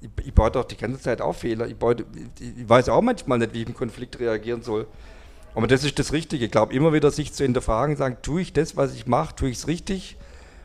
ich, 0.00 0.26
ich 0.26 0.34
baue 0.34 0.50
doch 0.50 0.64
die 0.64 0.76
ganze 0.76 1.00
Zeit 1.00 1.20
auch 1.20 1.34
Fehler. 1.34 1.66
Ich, 1.66 1.76
baue, 1.76 1.96
ich 2.40 2.68
weiß 2.68 2.88
auch 2.88 3.02
manchmal 3.02 3.38
nicht, 3.38 3.54
wie 3.54 3.62
ich 3.62 3.68
im 3.68 3.74
Konflikt 3.74 4.18
reagieren 4.20 4.62
soll. 4.62 4.86
Aber 5.54 5.66
das 5.66 5.84
ist 5.84 5.98
das 5.98 6.12
Richtige. 6.12 6.44
Ich 6.44 6.50
glaube, 6.50 6.74
immer 6.74 6.92
wieder 6.92 7.10
sich 7.10 7.32
zu 7.32 7.42
hinterfragen, 7.42 7.96
sagen, 7.96 8.18
tue 8.22 8.42
ich 8.42 8.52
das, 8.52 8.76
was 8.76 8.94
ich 8.94 9.06
mache, 9.06 9.34
tue 9.34 9.48
ich 9.48 9.58
es 9.58 9.66
richtig? 9.66 10.16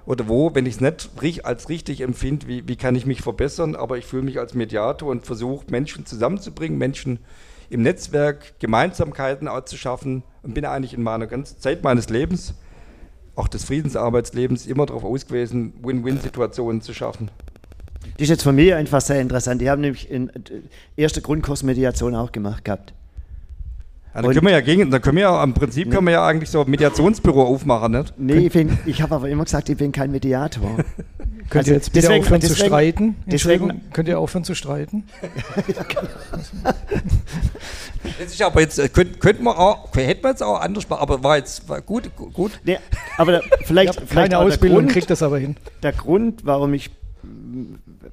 Oder 0.05 0.27
wo, 0.27 0.53
wenn 0.53 0.65
ich 0.65 0.75
es 0.75 0.81
nicht 0.81 1.45
als 1.45 1.69
richtig 1.69 2.01
empfinde, 2.01 2.47
wie, 2.47 2.67
wie 2.67 2.75
kann 2.75 2.95
ich 2.95 3.05
mich 3.05 3.21
verbessern? 3.21 3.75
Aber 3.75 3.97
ich 3.97 4.05
fühle 4.05 4.23
mich 4.23 4.39
als 4.39 4.53
Mediator 4.53 5.09
und 5.09 5.25
versuche, 5.25 5.65
Menschen 5.69 6.05
zusammenzubringen, 6.05 6.77
Menschen 6.77 7.19
im 7.69 7.81
Netzwerk 7.81 8.59
Gemeinsamkeiten 8.59 9.49
zu 9.65 9.77
schaffen 9.77 10.23
und 10.43 10.53
bin 10.53 10.65
eigentlich 10.65 10.93
in 10.93 11.01
meiner 11.01 11.25
ganzen 11.25 11.59
Zeit 11.59 11.83
meines 11.83 12.09
Lebens 12.09 12.53
auch 13.35 13.47
des 13.47 13.63
Friedensarbeitslebens 13.63 14.67
immer 14.67 14.85
darauf 14.85 15.03
ausgewiesen, 15.03 15.73
Win-Win-Situationen 15.81 16.81
zu 16.81 16.93
schaffen. 16.93 17.31
Das 18.15 18.23
ist 18.25 18.29
jetzt 18.29 18.43
von 18.43 18.55
mir 18.55 18.77
einfach 18.77 19.01
sehr 19.01 19.19
interessant. 19.21 19.61
Die 19.61 19.69
haben 19.69 19.81
nämlich 19.81 20.09
in 20.09 20.29
äh, 20.29 20.33
erste 20.97 21.21
Grundkursmediation 21.21 22.15
auch 22.15 22.31
gemacht 22.31 22.63
gehabt. 22.65 22.93
Ja, 24.15 24.21
da 24.21 24.27
können 24.31 24.45
wir 24.45 24.51
ja 24.51 24.61
gegen, 24.61 24.91
da 24.91 24.99
können 24.99 25.15
wir 25.17 25.23
ja, 25.23 25.43
im 25.43 25.55
Prinzip 25.55 25.89
können 25.89 26.05
wir 26.05 26.11
ja 26.13 26.27
eigentlich 26.27 26.51
so 26.51 26.61
ein 26.63 26.69
Mediationsbüro 26.69 27.41
aufmachen, 27.47 27.93
nicht? 27.93 28.13
Nee, 28.19 28.45
ich, 28.45 28.67
ich 28.85 29.01
habe 29.01 29.15
aber 29.15 29.27
immer 29.27 29.43
gesagt, 29.45 29.69
ich 29.69 29.77
bin 29.77 29.91
kein 29.91 30.11
Mediator. 30.11 30.77
Könnt 31.49 31.55
Also 31.65 31.71
ihr 31.71 31.75
jetzt 31.77 31.91
bitte 31.91 32.07
deswegen- 32.07 32.23
aufhören 32.23 32.41
zu 32.41 32.47
deswegen- 32.49 32.67
streiten? 32.67 33.15
deswegen- 33.25 33.81
könnt 33.91 34.07
ihr 34.07 34.19
aufhören 34.19 34.43
zu 34.43 34.53
streiten? 34.55 35.03
Das 38.19 38.31
ist 38.33 38.41
aber 38.41 38.61
jetzt, 38.61 38.79
äh, 38.79 38.89
könnten 38.89 39.19
könnt 39.19 39.41
wir 39.41 39.57
auch, 39.57 39.93
hätten 39.95 40.23
wir 40.23 40.29
jetzt 40.29 40.43
auch 40.43 40.59
anders 40.59 40.87
machen, 40.89 41.01
aber 41.01 41.23
war 41.23 41.37
jetzt 41.37 41.67
war 41.69 41.81
gut, 41.81 42.15
gu- 42.15 42.29
gut. 42.29 42.51
Nee, 42.63 42.77
aber 43.17 43.31
da, 43.33 43.41
vielleicht, 43.65 43.95
vielleicht 43.95 44.13
keine 44.31 44.37
Ausbildung 44.39 44.77
und 44.79 44.83
Grund, 44.85 44.93
kriege 44.93 45.07
das 45.07 45.23
aber 45.23 45.37
hin. 45.39 45.55
der 45.81 45.93
Grund, 45.93 46.45
warum 46.45 46.73
ich 46.73 46.91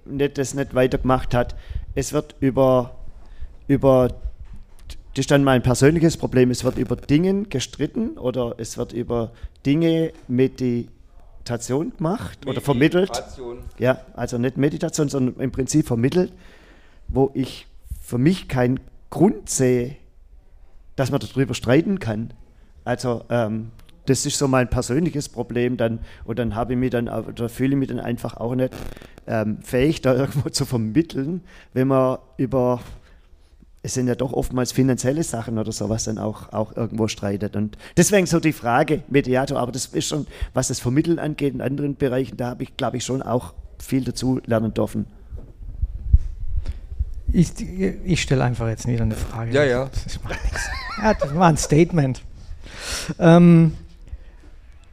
nicht, 0.05 0.39
das 0.39 0.55
nicht 0.55 0.75
weitergemacht 0.75 1.35
hat, 1.35 1.57
es 1.95 2.13
wird 2.13 2.37
über, 2.41 2.97
über, 3.69 4.09
das 5.15 5.23
ist 5.25 5.31
dann 5.31 5.45
mein 5.45 5.63
persönliches 5.63 6.17
Problem, 6.17 6.51
es 6.51 6.65
wird 6.65 6.79
über 6.79 6.97
Dinge 6.97 7.45
gestritten 7.45 8.19
oder 8.19 8.55
es 8.59 8.79
wird 8.79 8.93
über 8.93 9.33
Dinge 9.67 10.13
Meditation 10.29 11.93
gemacht 11.97 12.47
oder 12.47 12.61
vermittelt. 12.61 13.11
Meditation. 13.11 13.59
Ja, 13.79 14.05
also 14.15 14.39
nicht 14.39 14.57
Meditation, 14.57 15.09
sondern 15.09 15.41
im 15.41 15.53
Prinzip 15.53 15.87
vermittelt, 15.87 16.33
wo 17.09 17.31
ich 17.35 17.67
für 18.01 18.19
mich 18.19 18.49
keinen 18.49 18.81
Grund 19.11 19.51
sehe, 19.51 19.97
dass 20.97 21.11
man 21.11 21.21
darüber 21.21 21.55
streiten 21.55 21.99
kann. 21.99 22.33
Also 22.85 23.25
ähm, 23.29 23.71
das 24.07 24.27
ist 24.27 24.39
so 24.39 24.49
mein 24.49 24.69
persönliches 24.69 25.29
Problem 25.29 25.77
dann 25.77 26.01
und 26.25 26.39
dann 26.39 26.55
habe 26.55 26.73
ich 26.73 26.79
mich 26.79 26.91
dann, 26.91 27.09
oder 27.09 27.49
fühle 27.49 27.71
ich 27.71 27.79
mich 27.79 27.89
dann 27.89 28.01
einfach 28.01 28.37
auch 28.37 28.55
nicht 28.55 28.75
ähm, 29.27 29.59
fähig, 29.63 30.01
da 30.03 30.15
irgendwo 30.15 30.49
zu 30.49 30.65
vermitteln, 30.65 31.43
wenn 31.73 31.89
man 31.89 32.19
über, 32.37 32.81
es 33.83 33.95
sind 33.95 34.09
ja 34.09 34.15
doch 34.15 34.33
oftmals 34.33 34.73
finanzielle 34.73 35.23
Sachen 35.23 35.59
oder 35.59 35.73
sowas 35.73 36.05
dann 36.05 36.19
auch, 36.19 36.53
auch 36.53 36.77
irgendwo 36.77 37.09
streitet. 37.09 37.57
Und 37.57 37.79
deswegen 37.97 38.27
so 38.27 38.41
die 38.41 38.53
Frage, 38.53 39.03
Mediator, 39.09 39.59
aber 39.59 39.73
das 39.73 39.87
ist 39.87 40.09
schon, 40.09 40.27
was 40.55 40.69
das 40.69 40.81
Vermitteln 40.81 41.19
angeht 41.19 41.55
in 41.55 41.61
anderen 41.61 41.97
Bereichen, 41.97 42.37
da 42.37 42.51
habe 42.51 42.65
ich, 42.65 42.77
glaube 42.77 42.97
ich, 42.97 43.05
schon 43.05 43.23
auch 43.23 43.55
viel 43.79 44.05
dazu 44.05 44.41
lernen 44.47 44.75
dürfen. 44.75 45.07
Ich, 47.33 47.53
ich 48.05 48.23
stelle 48.23 48.43
einfach 48.45 48.69
jetzt 48.69 48.87
wieder 48.89 49.03
eine 49.03 49.15
Frage. 49.15 49.53
Ja, 49.53 49.65
ja. 49.65 49.89
Das 50.05 50.23
macht 50.23 50.43
nichts. 50.43 50.69
Ja, 51.01 51.15
das 51.15 51.35
war 51.35 51.49
ein 51.49 51.57
Statement. 51.57 52.23
Ähm, 53.19 53.75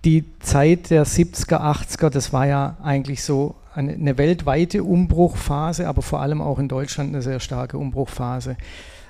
die 0.08 0.24
Zeit 0.40 0.90
der 0.90 1.06
70er, 1.06 1.60
80er, 1.60 2.10
das 2.10 2.32
war 2.32 2.48
ja 2.48 2.78
eigentlich 2.82 3.26
so 3.26 3.56
eine, 3.76 3.92
eine 3.92 4.18
weltweite 4.18 4.86
Umbruchphase, 4.86 5.86
aber 5.86 6.02
vor 6.02 6.22
allem 6.22 6.42
auch 6.42 6.60
in 6.60 6.70
Deutschland 6.70 7.10
eine 7.10 7.22
sehr 7.22 7.42
starke 7.42 7.78
Umbruchphase. 7.78 8.56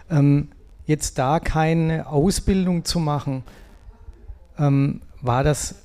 Ähm, 0.10 0.48
jetzt 0.88 1.20
da 1.20 1.40
keine 1.40 2.08
Ausbildung 2.08 2.84
zu 2.84 3.00
machen, 3.00 3.44
ähm, 4.58 5.02
war 5.22 5.44
das 5.44 5.76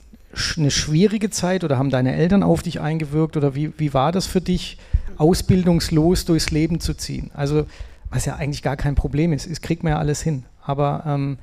eine 0.57 0.71
schwierige 0.71 1.29
Zeit 1.29 1.63
oder 1.63 1.77
haben 1.77 1.91
deine 1.91 2.15
Eltern 2.15 2.43
auf 2.43 2.63
dich 2.63 2.81
eingewirkt 2.81 3.37
oder 3.37 3.55
wie, 3.55 3.79
wie 3.79 3.93
war 3.93 4.13
das 4.13 4.27
für 4.27 4.41
dich, 4.41 4.79
ausbildungslos 5.19 6.25
durchs 6.25 6.51
Leben 6.51 6.81
zu 6.81 6.95
ziehen? 6.95 7.31
Also, 7.35 7.67
was 8.09 8.25
ja 8.25 8.37
eigentlich 8.37 8.63
gar 8.63 8.79
kein 8.79 8.95
Problem 8.95 9.35
ist, 9.35 9.47
es 9.47 9.61
kriegt 9.61 9.83
man 9.83 9.93
ja 9.93 9.99
alles 9.99 10.23
hin. 10.23 10.47
Aber 10.65 11.05
ähm, 11.07 11.37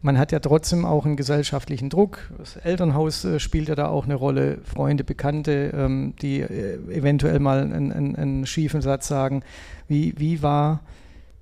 man 0.00 0.18
hat 0.18 0.30
ja 0.30 0.38
trotzdem 0.38 0.84
auch 0.84 1.04
einen 1.04 1.16
gesellschaftlichen 1.16 1.90
Druck. 1.90 2.30
Das 2.38 2.56
Elternhaus 2.56 3.24
äh, 3.24 3.40
spielt 3.40 3.68
ja 3.68 3.74
da 3.74 3.88
auch 3.88 4.04
eine 4.04 4.14
Rolle, 4.14 4.58
Freunde, 4.62 5.04
Bekannte, 5.04 5.72
ähm, 5.74 6.14
die 6.22 6.40
äh, 6.40 6.78
eventuell 6.92 7.40
mal 7.40 7.60
einen, 7.60 7.92
einen, 7.92 8.16
einen 8.16 8.46
schiefen 8.46 8.80
Satz 8.80 9.08
sagen. 9.08 9.42
Wie, 9.88 10.14
wie 10.18 10.42
war 10.42 10.80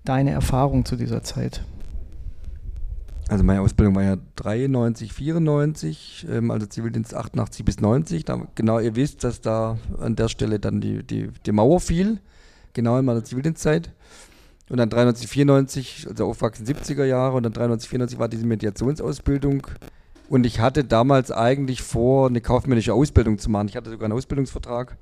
deine 0.04 0.30
Erfahrung 0.30 0.84
zu 0.84 0.96
dieser 0.96 1.22
Zeit? 1.22 1.62
Also 3.28 3.42
meine 3.42 3.60
Ausbildung 3.60 3.96
war 3.96 4.04
ja 4.04 4.16
93, 4.36 5.12
94, 5.12 6.26
ähm, 6.30 6.50
also 6.50 6.66
Zivildienst 6.66 7.14
88 7.14 7.64
bis 7.64 7.80
90. 7.80 8.24
Da, 8.24 8.46
genau, 8.54 8.78
ihr 8.78 8.94
wisst, 8.94 9.24
dass 9.24 9.40
da 9.40 9.78
an 10.00 10.16
der 10.16 10.28
Stelle 10.28 10.60
dann 10.60 10.80
die, 10.80 11.02
die, 11.02 11.30
die 11.44 11.52
Mauer 11.52 11.80
fiel, 11.80 12.20
genau 12.72 12.98
in 12.98 13.04
meiner 13.04 13.24
Zivildienstzeit. 13.24 13.90
Und 14.68 14.78
dann 14.78 14.90
93, 14.90 15.28
94, 15.28 16.06
also 16.08 16.26
aufwachsen 16.26 16.66
70er 16.66 17.04
Jahre 17.04 17.36
und 17.36 17.44
dann 17.44 17.52
93, 17.52 17.88
94 17.88 18.18
war 18.18 18.28
diese 18.28 18.46
Mediationsausbildung. 18.46 19.66
Und 20.28 20.44
ich 20.44 20.58
hatte 20.58 20.82
damals 20.82 21.30
eigentlich 21.30 21.82
vor, 21.82 22.28
eine 22.28 22.40
kaufmännische 22.40 22.92
Ausbildung 22.92 23.38
zu 23.38 23.48
machen. 23.48 23.68
Ich 23.68 23.76
hatte 23.76 23.90
sogar 23.90 24.06
einen 24.06 24.14
Ausbildungsvertrag 24.14 24.96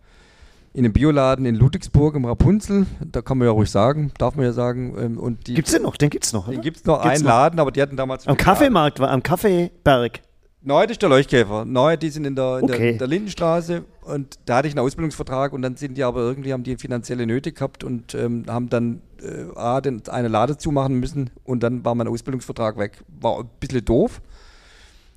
in 0.74 0.85
einem 0.85 0.92
Bioladen 0.92 1.46
in 1.46 1.55
Ludwigsburg 1.55 2.14
im 2.16 2.24
Rapunzel. 2.27 2.87
Da 3.00 3.22
kann 3.22 3.38
man 3.38 3.46
ja 3.46 3.53
ruhig 3.53 3.70
sagen, 3.70 4.12
darf 4.18 4.35
man 4.35 4.44
ja 4.44 4.53
sagen. 4.53 4.94
ähm, 4.98 5.18
Und 5.18 5.46
die, 5.46 5.55
Gibt 5.55 5.68
es 5.68 5.72
den 5.74 5.83
noch? 5.83 5.96
Den 5.96 6.11
gibt 6.11 6.24
es 6.24 6.33
noch, 6.33 6.46
oder? 6.48 6.57
den 6.57 6.62
gibt 6.62 6.79
es 6.79 6.85
noch 6.85 7.00
Gibt's 7.03 7.14
einen 7.20 7.24
noch? 7.24 7.31
Laden, 7.31 7.61
aber 7.61 7.70
die 7.70 7.81
hatten 7.81 7.96
damals. 7.96 8.27
Am 8.27 8.37
Kaffeemarkt, 8.37 8.98
war 9.00 9.11
am 9.11 9.22
Kaffeeberg. 9.22 10.20
Das 10.66 10.90
ist 10.90 11.03
der 11.03 11.11
Leuchtkäfer. 11.11 11.64
Nein, 11.66 11.98
die 11.98 12.09
sind 12.09 12.24
in 12.24 12.35
der, 12.37 12.59
in 12.59 12.64
Okay. 12.64 12.90
der, 12.90 12.98
der 13.00 13.07
Lindenstraße 13.07 13.85
und 14.03 14.38
da 14.46 14.57
hatte 14.57 14.68
ich 14.68 14.74
einen 14.74 14.85
Ausbildungsvertrag 14.85 15.53
und 15.53 15.61
dann 15.61 15.77
sind 15.77 15.96
die 15.98 16.03
aber 16.03 16.20
irgendwie, 16.20 16.53
haben 16.55 16.62
die 16.62 16.77
finanzielle 16.77 17.27
Nöte 17.27 17.53
gehabt 17.53 17.85
und 17.85 18.14
ähm, 18.14 18.44
haben 18.48 18.70
dann 18.70 19.03
äh, 19.22 19.55
A, 19.57 19.81
den, 19.83 20.03
eine 20.09 20.29
Lade 20.29 20.57
zumachen 20.57 20.98
müssen 20.98 21.31
und 21.44 21.62
dann 21.62 21.85
war 21.85 21.94
mein 21.94 22.09
Ausbildungsvertrag 22.09 22.79
weg. 22.79 23.03
War 23.20 23.40
ein 23.40 23.50
bisschen 23.61 23.85
doof. 23.85 24.22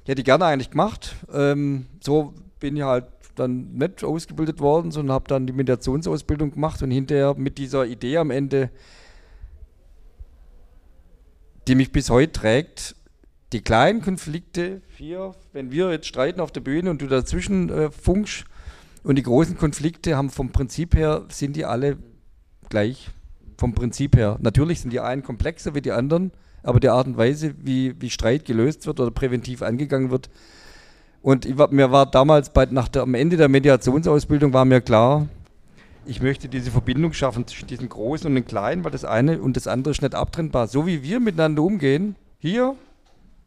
Ich 0.03 0.09
hätte 0.09 0.21
ich 0.21 0.25
gerne 0.25 0.45
eigentlich 0.45 0.71
gemacht. 0.71 1.15
Ähm, 1.33 1.85
so 2.01 2.33
bin 2.59 2.75
ich 2.75 2.83
halt 2.83 3.05
dann 3.35 3.73
nicht 3.73 4.03
ausgebildet 4.03 4.59
worden, 4.59 4.91
sondern 4.91 5.13
habe 5.13 5.27
dann 5.27 5.47
die 5.47 5.53
Mediationsausbildung 5.53 6.51
gemacht 6.51 6.81
und 6.81 6.91
hinterher 6.91 7.35
mit 7.37 7.57
dieser 7.57 7.85
Idee 7.85 8.17
am 8.17 8.31
Ende, 8.31 8.69
die 11.67 11.75
mich 11.75 11.91
bis 11.91 12.09
heute 12.09 12.31
trägt, 12.31 12.95
die 13.53 13.61
kleinen 13.61 14.01
Konflikte, 14.01 14.81
hier, 14.97 15.33
wenn 15.53 15.71
wir 15.71 15.91
jetzt 15.91 16.07
streiten 16.07 16.41
auf 16.41 16.51
der 16.51 16.61
Bühne 16.61 16.89
und 16.89 17.01
du 17.01 17.07
dazwischen 17.07 17.69
äh, 17.69 17.91
funkst, 17.91 18.45
und 19.07 19.15
die 19.15 19.23
großen 19.23 19.57
Konflikte 19.57 20.17
haben 20.17 20.29
vom 20.29 20.51
Prinzip 20.51 20.93
her, 20.93 21.23
sind 21.29 21.55
die 21.55 21.63
alle 21.63 21.97
gleich. 22.67 23.09
Vom 23.57 23.73
Prinzip 23.73 24.17
her. 24.17 24.37
Natürlich 24.41 24.81
sind 24.81 24.91
die 24.91 24.99
einen 24.99 25.23
komplexer 25.23 25.73
wie 25.73 25.81
die 25.81 25.93
anderen, 25.93 26.31
aber 26.61 26.81
die 26.81 26.89
Art 26.89 27.07
und 27.07 27.17
Weise, 27.17 27.55
wie, 27.57 27.95
wie 28.01 28.09
Streit 28.09 28.43
gelöst 28.43 28.85
wird 28.85 28.99
oder 28.99 29.09
präventiv 29.11 29.61
angegangen 29.61 30.11
wird. 30.11 30.29
Und 31.21 31.45
ich 31.45 31.55
mir 31.55 31.91
war 31.91 32.05
damals 32.05 32.51
bei, 32.51 32.65
nach 32.65 32.89
der, 32.89 33.03
am 33.03 33.13
Ende 33.13 33.37
der 33.37 33.47
Mediationsausbildung 33.47 34.51
war 34.51 34.65
mir 34.65 34.81
klar, 34.81 35.27
ich 36.05 36.21
möchte 36.21 36.49
diese 36.49 36.69
Verbindung 36.69 37.13
schaffen 37.13 37.47
zwischen 37.47 37.67
diesem 37.67 37.87
Großen 37.87 38.27
und 38.27 38.35
dem 38.35 38.45
Kleinen, 38.45 38.83
weil 38.83 38.91
das 38.91 39.05
eine 39.05 39.41
und 39.41 39.55
das 39.55 39.67
andere 39.67 39.91
ist 39.91 40.01
nicht 40.01 40.15
abtrennbar. 40.15 40.67
So 40.67 40.85
wie 40.85 41.01
wir 41.01 41.21
miteinander 41.21 41.63
umgehen, 41.63 42.15
hier 42.39 42.75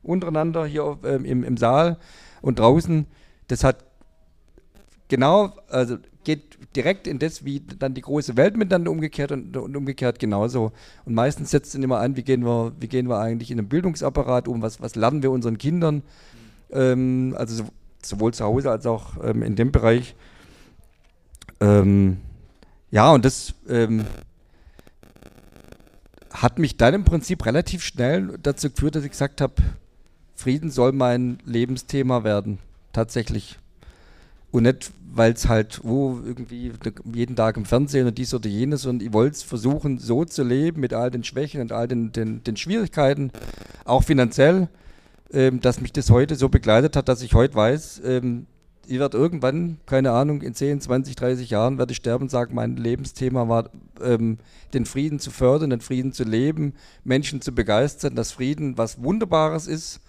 untereinander, 0.03 0.67
hier 0.67 0.99
ähm, 1.05 1.25
im, 1.25 1.45
im 1.45 1.57
Saal 1.57 1.99
und 2.43 2.59
draußen, 2.59 3.07
das 3.49 3.65
hat 3.65 3.85
genau, 5.09 5.53
also 5.69 5.99
geht 6.25 6.59
direkt 6.77 7.07
in 7.07 7.19
das, 7.19 7.45
wie 7.45 7.61
dann 7.61 7.95
die 7.95 8.01
große 8.01 8.37
Welt 8.37 8.57
miteinander 8.57 8.91
umgekehrt 8.91 9.33
und, 9.33 9.57
und 9.57 9.77
umgekehrt 9.77 10.19
genauso. 10.19 10.73
Und 11.05 11.15
meistens 11.15 11.51
setzt 11.51 11.75
es 11.75 11.83
immer 11.83 11.99
an, 11.99 12.17
wie 12.17 12.23
gehen 12.23 12.45
wir, 12.45 12.73
wie 12.79 12.89
gehen 12.89 13.09
wir 13.09 13.19
eigentlich 13.19 13.51
in 13.51 13.59
einem 13.59 13.69
Bildungsapparat 13.69 14.49
um, 14.49 14.63
was, 14.63 14.81
was 14.81 14.95
lernen 14.95 15.23
wir 15.23 15.31
unseren 15.31 15.59
Kindern, 15.59 16.03
ähm, 16.71 17.35
also 17.37 17.65
so, 17.65 17.71
sowohl 18.03 18.33
zu 18.35 18.45
Hause 18.45 18.71
als 18.71 18.87
auch 18.87 19.23
ähm, 19.23 19.43
in 19.43 19.57
dem 19.57 19.73
Bereich. 19.73 20.15
Ähm, 21.61 22.19
ja, 22.91 23.13
und 23.13 23.25
das 23.25 23.55
ähm, 23.69 24.05
hat 26.31 26.59
mich 26.59 26.77
dann 26.77 26.95
im 26.95 27.05
Prinzip 27.05 27.45
relativ 27.47 27.83
schnell 27.83 28.39
dazu 28.43 28.71
geführt, 28.71 28.95
dass 28.95 29.05
ich 29.05 29.11
gesagt 29.11 29.41
habe, 29.41 29.55
Frieden 30.41 30.71
soll 30.71 30.93
mein 30.93 31.39
Lebensthema 31.45 32.25
werden, 32.25 32.61
tatsächlich. 32.95 33.59
Und 34.51 34.63
nicht, 34.63 34.91
weil 35.13 35.33
es 35.35 35.49
halt 35.49 35.83
oh, 35.85 36.19
irgendwie 36.25 36.73
jeden 37.13 37.37
Tag 37.37 37.59
im 37.59 37.67
Fernsehen 37.67 38.07
und 38.07 38.17
dies 38.17 38.33
oder 38.33 38.49
jenes, 38.49 38.83
sondern 38.83 39.07
ich 39.07 39.13
wollte 39.13 39.37
es 39.37 39.43
versuchen, 39.43 39.99
so 39.99 40.25
zu 40.25 40.43
leben, 40.43 40.81
mit 40.81 40.95
all 40.95 41.11
den 41.11 41.25
Schwächen 41.25 41.61
und 41.61 41.73
all 41.73 41.87
den, 41.87 42.13
den, 42.13 42.43
den 42.43 42.57
Schwierigkeiten, 42.57 43.33
auch 43.85 44.03
finanziell, 44.03 44.69
ähm, 45.31 45.61
dass 45.61 45.83
mich 45.83 45.93
das 45.93 46.09
heute 46.09 46.37
so 46.37 46.49
begleitet 46.49 46.97
hat, 46.97 47.11
dass 47.11 47.21
ich 47.21 47.35
heute 47.35 47.55
weiß, 47.55 48.01
ähm, 48.07 48.47
ich 48.87 48.99
werde 48.99 49.19
irgendwann, 49.19 49.77
keine 49.85 50.13
Ahnung, 50.13 50.41
in 50.41 50.55
10, 50.55 50.81
20, 50.81 51.17
30 51.17 51.51
Jahren 51.51 51.77
werde 51.77 51.93
ich 51.93 51.99
sterben 51.99 52.25
und 52.25 52.31
sagen, 52.31 52.55
mein 52.55 52.77
Lebensthema 52.77 53.47
war, 53.47 53.69
ähm, 54.03 54.39
den 54.73 54.87
Frieden 54.87 55.19
zu 55.21 55.31
fördern, 55.31 55.69
den 55.69 55.83
Frieden 55.83 56.15
zu 56.15 56.25
leben, 56.25 56.73
Menschen 57.05 57.43
zu 57.43 57.53
begeistern, 57.53 58.17
dass 58.17 58.33
Frieden 58.33 58.79
was 58.79 59.03
Wunderbares 59.03 59.67
ist 59.67 60.01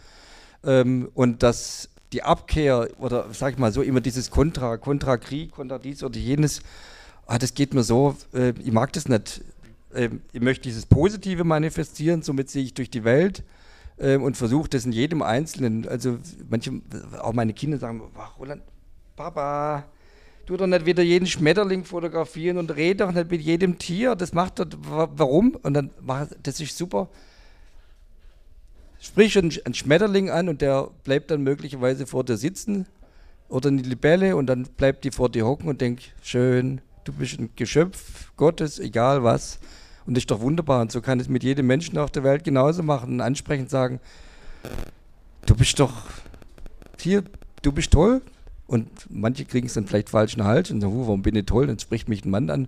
ähm, 0.63 1.09
und 1.13 1.43
dass 1.43 1.89
die 2.13 2.23
Abkehr 2.23 2.89
oder 2.99 3.27
sag 3.33 3.53
ich 3.53 3.59
mal 3.59 3.71
so 3.71 3.81
immer 3.81 4.01
dieses 4.01 4.31
Kontra, 4.31 4.77
Kontra 4.77 5.17
Krieg, 5.17 5.51
Kontra 5.51 5.77
dies 5.79 6.03
oder 6.03 6.17
jenes, 6.19 6.61
ah, 7.25 7.37
das 7.37 7.53
geht 7.53 7.73
mir 7.73 7.83
so, 7.83 8.15
äh, 8.33 8.53
ich 8.63 8.71
mag 8.71 8.91
das 8.93 9.07
nicht. 9.07 9.41
Ähm, 9.95 10.21
ich 10.33 10.41
möchte 10.41 10.63
dieses 10.63 10.85
Positive 10.85 11.43
manifestieren, 11.43 12.21
somit 12.21 12.49
sehe 12.49 12.63
ich 12.63 12.73
durch 12.73 12.89
die 12.89 13.03
Welt 13.03 13.43
ähm, 13.99 14.23
und 14.23 14.35
versuche 14.37 14.69
das 14.69 14.85
in 14.85 14.91
jedem 14.91 15.21
Einzelnen. 15.21 15.87
Also 15.87 16.17
manche, 16.49 16.81
auch 17.21 17.33
meine 17.33 17.53
Kinder 17.53 17.77
sagen, 17.77 18.01
"Ach, 18.17 18.37
Roland, 18.39 18.61
Papa, 19.15 19.85
tu 20.45 20.57
doch 20.57 20.67
nicht 20.67 20.85
wieder 20.85 21.03
jeden 21.03 21.27
Schmetterling 21.27 21.85
fotografieren 21.85 22.57
und 22.57 22.75
red 22.75 22.99
doch 22.99 23.11
nicht 23.11 23.31
mit 23.31 23.41
jedem 23.41 23.77
Tier. 23.77 24.15
Das 24.15 24.33
macht 24.33 24.59
wa- 24.59 25.09
warum? 25.15 25.55
Und 25.61 25.73
dann, 25.73 25.91
das 26.43 26.59
ist 26.59 26.77
super. 26.77 27.09
Sprich 29.03 29.35
einen, 29.35 29.51
Schmetterling 29.73 30.29
an 30.29 30.47
und 30.47 30.61
der 30.61 30.89
bleibt 31.03 31.31
dann 31.31 31.41
möglicherweise 31.41 32.05
vor 32.05 32.23
dir 32.23 32.37
sitzen 32.37 32.85
oder 33.49 33.69
eine 33.69 33.81
Libelle 33.81 34.35
und 34.35 34.45
dann 34.45 34.63
bleibt 34.77 35.03
die 35.03 35.11
vor 35.11 35.27
dir 35.29 35.43
hocken 35.45 35.67
und 35.67 35.81
denkt, 35.81 36.13
schön, 36.21 36.81
du 37.03 37.11
bist 37.11 37.39
ein 37.39 37.49
Geschöpf 37.55 38.31
Gottes, 38.37 38.77
egal 38.77 39.23
was. 39.23 39.59
Und 40.05 40.15
das 40.15 40.21
ist 40.21 40.31
doch 40.31 40.39
wunderbar. 40.39 40.81
Und 40.81 40.91
so 40.91 41.01
kann 41.01 41.19
es 41.19 41.29
mit 41.29 41.43
jedem 41.43 41.65
Menschen 41.65 41.97
auf 41.97 42.11
der 42.11 42.23
Welt 42.23 42.43
genauso 42.43 42.83
machen 42.83 43.13
und 43.13 43.21
ansprechend 43.21 43.71
sagen, 43.71 43.99
du 45.47 45.55
bist 45.55 45.79
doch 45.79 45.93
hier, 46.99 47.23
du 47.63 47.71
bist 47.71 47.91
toll. 47.91 48.21
Und 48.67 48.87
manche 49.09 49.45
kriegen 49.45 49.65
es 49.65 49.73
dann 49.73 49.87
vielleicht 49.87 50.09
falschen 50.09 50.43
Hals 50.43 50.69
und 50.69 50.79
sagen, 50.79 50.93
warum 50.99 51.23
bin 51.23 51.35
ich 51.35 51.45
toll? 51.47 51.65
Dann 51.65 51.79
spricht 51.79 52.07
mich 52.07 52.23
ein 52.23 52.29
Mann 52.29 52.51
an. 52.51 52.67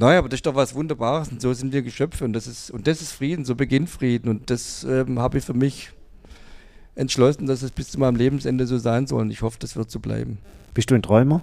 Naja, 0.00 0.20
aber 0.20 0.28
das 0.28 0.38
ist 0.38 0.46
doch 0.46 0.54
was 0.54 0.76
Wunderbares 0.76 1.28
und 1.28 1.42
so 1.42 1.52
sind 1.52 1.72
wir 1.72 1.82
Geschöpfe 1.82 2.24
und 2.24 2.32
das 2.32 2.46
ist, 2.46 2.70
und 2.70 2.86
das 2.86 3.02
ist 3.02 3.10
Frieden, 3.10 3.44
so 3.44 3.56
beginnt 3.56 3.90
Frieden 3.90 4.28
und 4.28 4.48
das 4.48 4.84
ähm, 4.84 5.18
habe 5.18 5.38
ich 5.38 5.44
für 5.44 5.54
mich 5.54 5.90
entschlossen, 6.94 7.46
dass 7.46 7.62
es 7.62 7.72
bis 7.72 7.90
zu 7.90 7.98
meinem 7.98 8.14
Lebensende 8.14 8.68
so 8.68 8.78
sein 8.78 9.08
soll. 9.08 9.22
Und 9.22 9.32
ich 9.32 9.42
hoffe, 9.42 9.58
das 9.58 9.74
wird 9.74 9.90
so 9.90 9.98
bleiben. 9.98 10.38
Bist 10.72 10.92
du 10.92 10.94
ein 10.94 11.02
Träumer? 11.02 11.42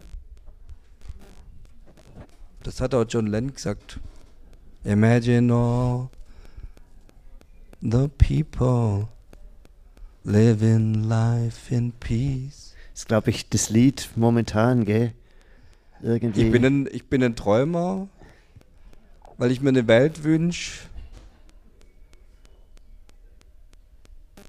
Das 2.63 2.80
hat 2.80 2.96
auch 2.96 3.04
John 3.04 3.28
Lennon 3.28 3.54
gesagt. 3.54 4.00
Imagine 4.86 5.54
all 5.54 6.10
the 7.82 8.08
people 8.08 9.10
living 10.24 11.04
life 11.04 11.76
in 11.76 11.91
peace. 11.91 12.74
Das 12.94 13.02
ist, 13.02 13.08
glaube 13.10 13.32
ich, 13.32 13.50
das 13.50 13.70
Lied 13.70 14.10
momentan, 14.15 14.86
gell? 14.86 15.12
Irgendwie. 16.02 16.44
Ich 16.44 16.52
bin 16.54 16.63
ein, 16.63 16.89
ich 16.89 17.06
bin 17.08 17.22
ein 17.22 17.36
Träumer, 17.36 18.08
weil 19.38 19.52
ich 19.52 19.62
mir 19.62 19.69
eine 19.69 19.88
Welt 19.88 20.24
wünsche, 20.24 20.82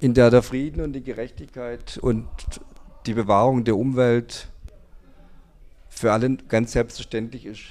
in 0.00 0.14
der 0.14 0.30
der 0.30 0.42
Frieden 0.42 0.82
und 0.82 0.92
die 0.92 1.02
Gerechtigkeit 1.02 1.98
und 1.98 2.28
die 3.06 3.14
Bewahrung 3.14 3.64
der 3.64 3.76
Umwelt 3.76 4.48
für 5.88 6.12
alle 6.12 6.36
ganz 6.48 6.72
selbstverständlich 6.72 7.46
ist. 7.46 7.62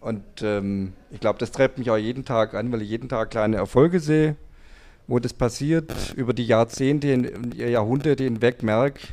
Und 0.00 0.42
ähm, 0.42 0.92
ich 1.10 1.20
glaube, 1.20 1.38
das 1.38 1.52
treibt 1.52 1.78
mich 1.78 1.90
auch 1.90 1.96
jeden 1.96 2.24
Tag 2.24 2.54
an, 2.54 2.72
weil 2.72 2.82
ich 2.82 2.90
jeden 2.90 3.08
Tag 3.08 3.30
kleine 3.30 3.56
Erfolge 3.56 4.00
sehe, 4.00 4.36
wo 5.06 5.20
das 5.20 5.32
passiert, 5.32 6.12
über 6.16 6.34
die 6.34 6.46
Jahrzehnte, 6.46 7.32
Jahrhunderte 7.54 8.24
hinweg 8.24 8.62
merke, 8.62 9.08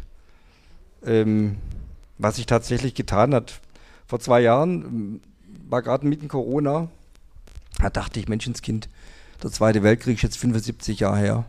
ähm, 1.06 1.58
was 2.18 2.38
sich 2.38 2.48
tatsächlich 2.48 2.96
getan 2.96 3.36
hat. 3.36 3.60
Vor 4.08 4.20
zwei 4.20 4.42
Jahren 4.42 5.22
war 5.70 5.82
gerade 5.82 6.06
mitten 6.06 6.28
Corona, 6.28 6.90
da 7.80 7.90
dachte 7.90 8.20
ich, 8.20 8.28
Menschenskind, 8.28 8.90
der 9.42 9.52
Zweite 9.52 9.84
Weltkrieg 9.84 10.16
ist 10.16 10.24
jetzt 10.24 10.38
75 10.38 11.00
Jahre 11.00 11.18
her. 11.18 11.46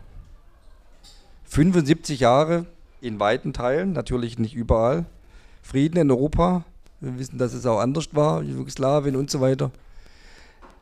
75 1.45 2.21
Jahre 2.21 2.67
in 3.01 3.19
weiten 3.19 3.53
Teilen, 3.53 3.93
natürlich 3.93 4.39
nicht 4.39 4.55
überall. 4.55 5.07
Frieden 5.63 5.97
in 5.97 6.11
Europa. 6.11 6.65
Wir 7.01 7.19
wissen, 7.19 7.39
dass 7.39 7.55
es 7.55 7.67
auch 7.67 7.81
anders 7.81 8.15
war, 8.15 8.43
Jugoslawien 8.43 9.17
und 9.17 9.31
so 9.31 9.41
weiter. 9.41 9.73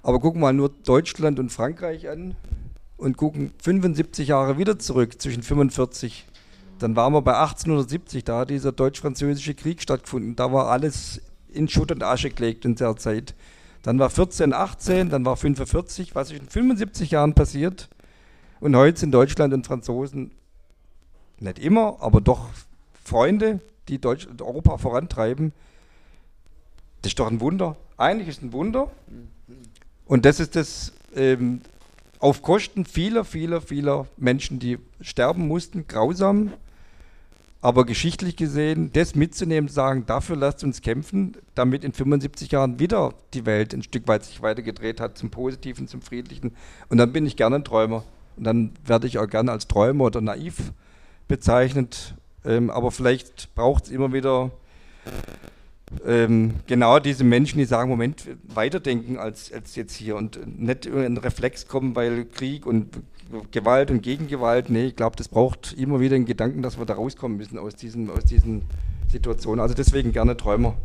Aber 0.03 0.20
gucken 0.20 0.40
wir 0.40 0.46
mal 0.46 0.53
nur 0.53 0.68
Deutschland 0.68 1.38
und 1.38 1.51
Frankreich 1.51 2.09
an 2.09 2.35
und 2.96 3.16
gucken 3.16 3.53
75 3.62 4.29
Jahre 4.29 4.59
wieder 4.59 4.79
zurück, 4.79 5.20
zwischen 5.22 5.42
45. 5.42 6.27
Dann 6.81 6.96
waren 6.96 7.12
wir 7.12 7.22
bei 7.22 7.37
1870, 7.37 8.24
da 8.24 8.40
hat 8.40 8.51
dieser 8.51 8.72
deutsch-französische 8.72 9.55
Krieg 9.55 9.81
stattgefunden. 9.81 10.37
Da 10.37 10.53
war 10.53 10.68
alles 10.68 11.20
in 11.53 11.69
Schutt 11.69 11.93
und 11.93 12.03
Asche 12.03 12.31
gelegt 12.31 12.65
in 12.65 12.75
der 12.75 12.97
Zeit. 12.97 13.35
Dann 13.83 13.99
war 13.99 14.11
14, 14.11 14.53
18, 14.53 15.11
dann 15.11 15.25
war 15.25 15.37
45, 15.37 16.15
was 16.15 16.31
ist 16.31 16.41
in 16.41 16.49
75 16.49 17.11
Jahren 17.11 17.35
passiert. 17.35 17.89
Und 18.61 18.75
heute 18.77 18.99
sind 19.01 19.13
Deutschland 19.13 19.55
und 19.55 19.67
Franzosen 19.67 20.33
nicht 21.39 21.59
immer, 21.59 21.97
aber 22.01 22.21
doch 22.21 22.49
Freunde, 23.05 23.61
die 23.89 24.01
Deutsch 24.01 24.27
Europa 24.41 24.79
vorantreiben. 24.79 25.53
Das 27.03 27.13
ist 27.13 27.19
doch 27.19 27.31
ein 27.31 27.41
Wunder. 27.41 27.77
Eigentlich 27.97 28.29
ist 28.29 28.39
es 28.39 28.43
ein 28.43 28.53
Wunder. 28.53 28.91
Und 30.07 30.25
das 30.25 30.41
ist 30.41 30.57
das 30.57 30.93
ähm, 31.15 31.61
auf 32.19 32.43
Kosten 32.43 32.85
vieler, 32.85 33.25
vieler, 33.25 33.61
vieler 33.61 34.07
Menschen, 34.17 34.59
die 34.59 34.79
sterben 35.01 35.47
mussten, 35.47 35.87
grausam. 35.87 36.53
Aber 37.61 37.85
geschichtlich 37.85 38.37
gesehen, 38.37 38.92
das 38.92 39.16
mitzunehmen, 39.16 39.68
sagen, 39.68 40.07
dafür 40.07 40.37
lasst 40.37 40.62
uns 40.62 40.81
kämpfen, 40.81 41.37
damit 41.57 41.83
in 41.83 41.92
75 41.92 42.53
Jahren 42.53 42.79
wieder 42.79 43.14
die 43.35 43.47
Welt 43.47 43.75
ein 43.75 43.83
Stück 43.83 44.07
weit 44.07 44.25
sich 44.25 44.42
weitergedreht 44.42 45.01
hat 45.01 45.18
zum 45.18 45.31
Positiven, 45.31 45.88
zum 45.88 46.01
Friedlichen. 46.01 46.53
Und 46.88 46.99
dann 46.99 47.12
bin 47.12 47.27
ich 47.27 47.37
gerne 47.37 47.57
ein 47.57 47.64
Träumer. 47.64 48.05
Und 48.37 48.44
dann 48.44 48.71
werde 48.85 49.09
ich 49.09 49.18
auch 49.18 49.27
gerne 49.27 49.51
als 49.51 49.66
Träumer 49.66 50.05
oder 50.05 50.21
naiv 50.21 50.73
bezeichnet. 51.27 52.14
Ähm, 52.44 52.71
aber 52.71 52.92
vielleicht 52.92 53.53
braucht 53.57 53.87
es 53.87 53.90
immer 53.90 54.12
wieder 54.12 54.53
ähm, 56.07 56.55
genau 56.66 56.99
diese 56.99 57.25
Menschen, 57.25 57.59
die 57.59 57.64
sagen, 57.64 57.90
Moment, 57.90 58.25
weiterdenken 58.44 59.18
als, 59.18 59.53
als 59.53 59.75
jetzt 59.75 59.94
hier 59.94 60.16
und 60.16 60.61
nicht 60.61 60.87
in 60.87 60.99
einen 60.99 61.16
Reflex 61.16 61.66
kommen, 61.66 61.97
weil 61.97 62.25
Krieg 62.27 62.66
und 62.66 62.88
Gewalt 63.51 63.91
und 63.91 64.03
Gegengewalt, 64.03 64.71
nee, 64.71 64.87
ich 64.87 64.97
glaube, 64.97 65.17
das 65.17 65.29
braucht 65.29 65.75
immer 65.75 66.01
wieder 66.01 66.17
einen 66.17 66.25
Gedanken, 66.25 66.62
dass 66.62 66.79
wir 66.79 66.87
da 66.87 66.95
rauskommen 66.95 67.37
müssen 67.37 67.59
aus 67.59 67.75
diesen, 67.75 68.11
aus 68.11 68.25
diesen 68.25 68.62
Situationen. 69.09 69.61
Also 69.61 69.75
deswegen 69.75 70.12
gerne 70.12 70.37
Träumer. 70.37 70.77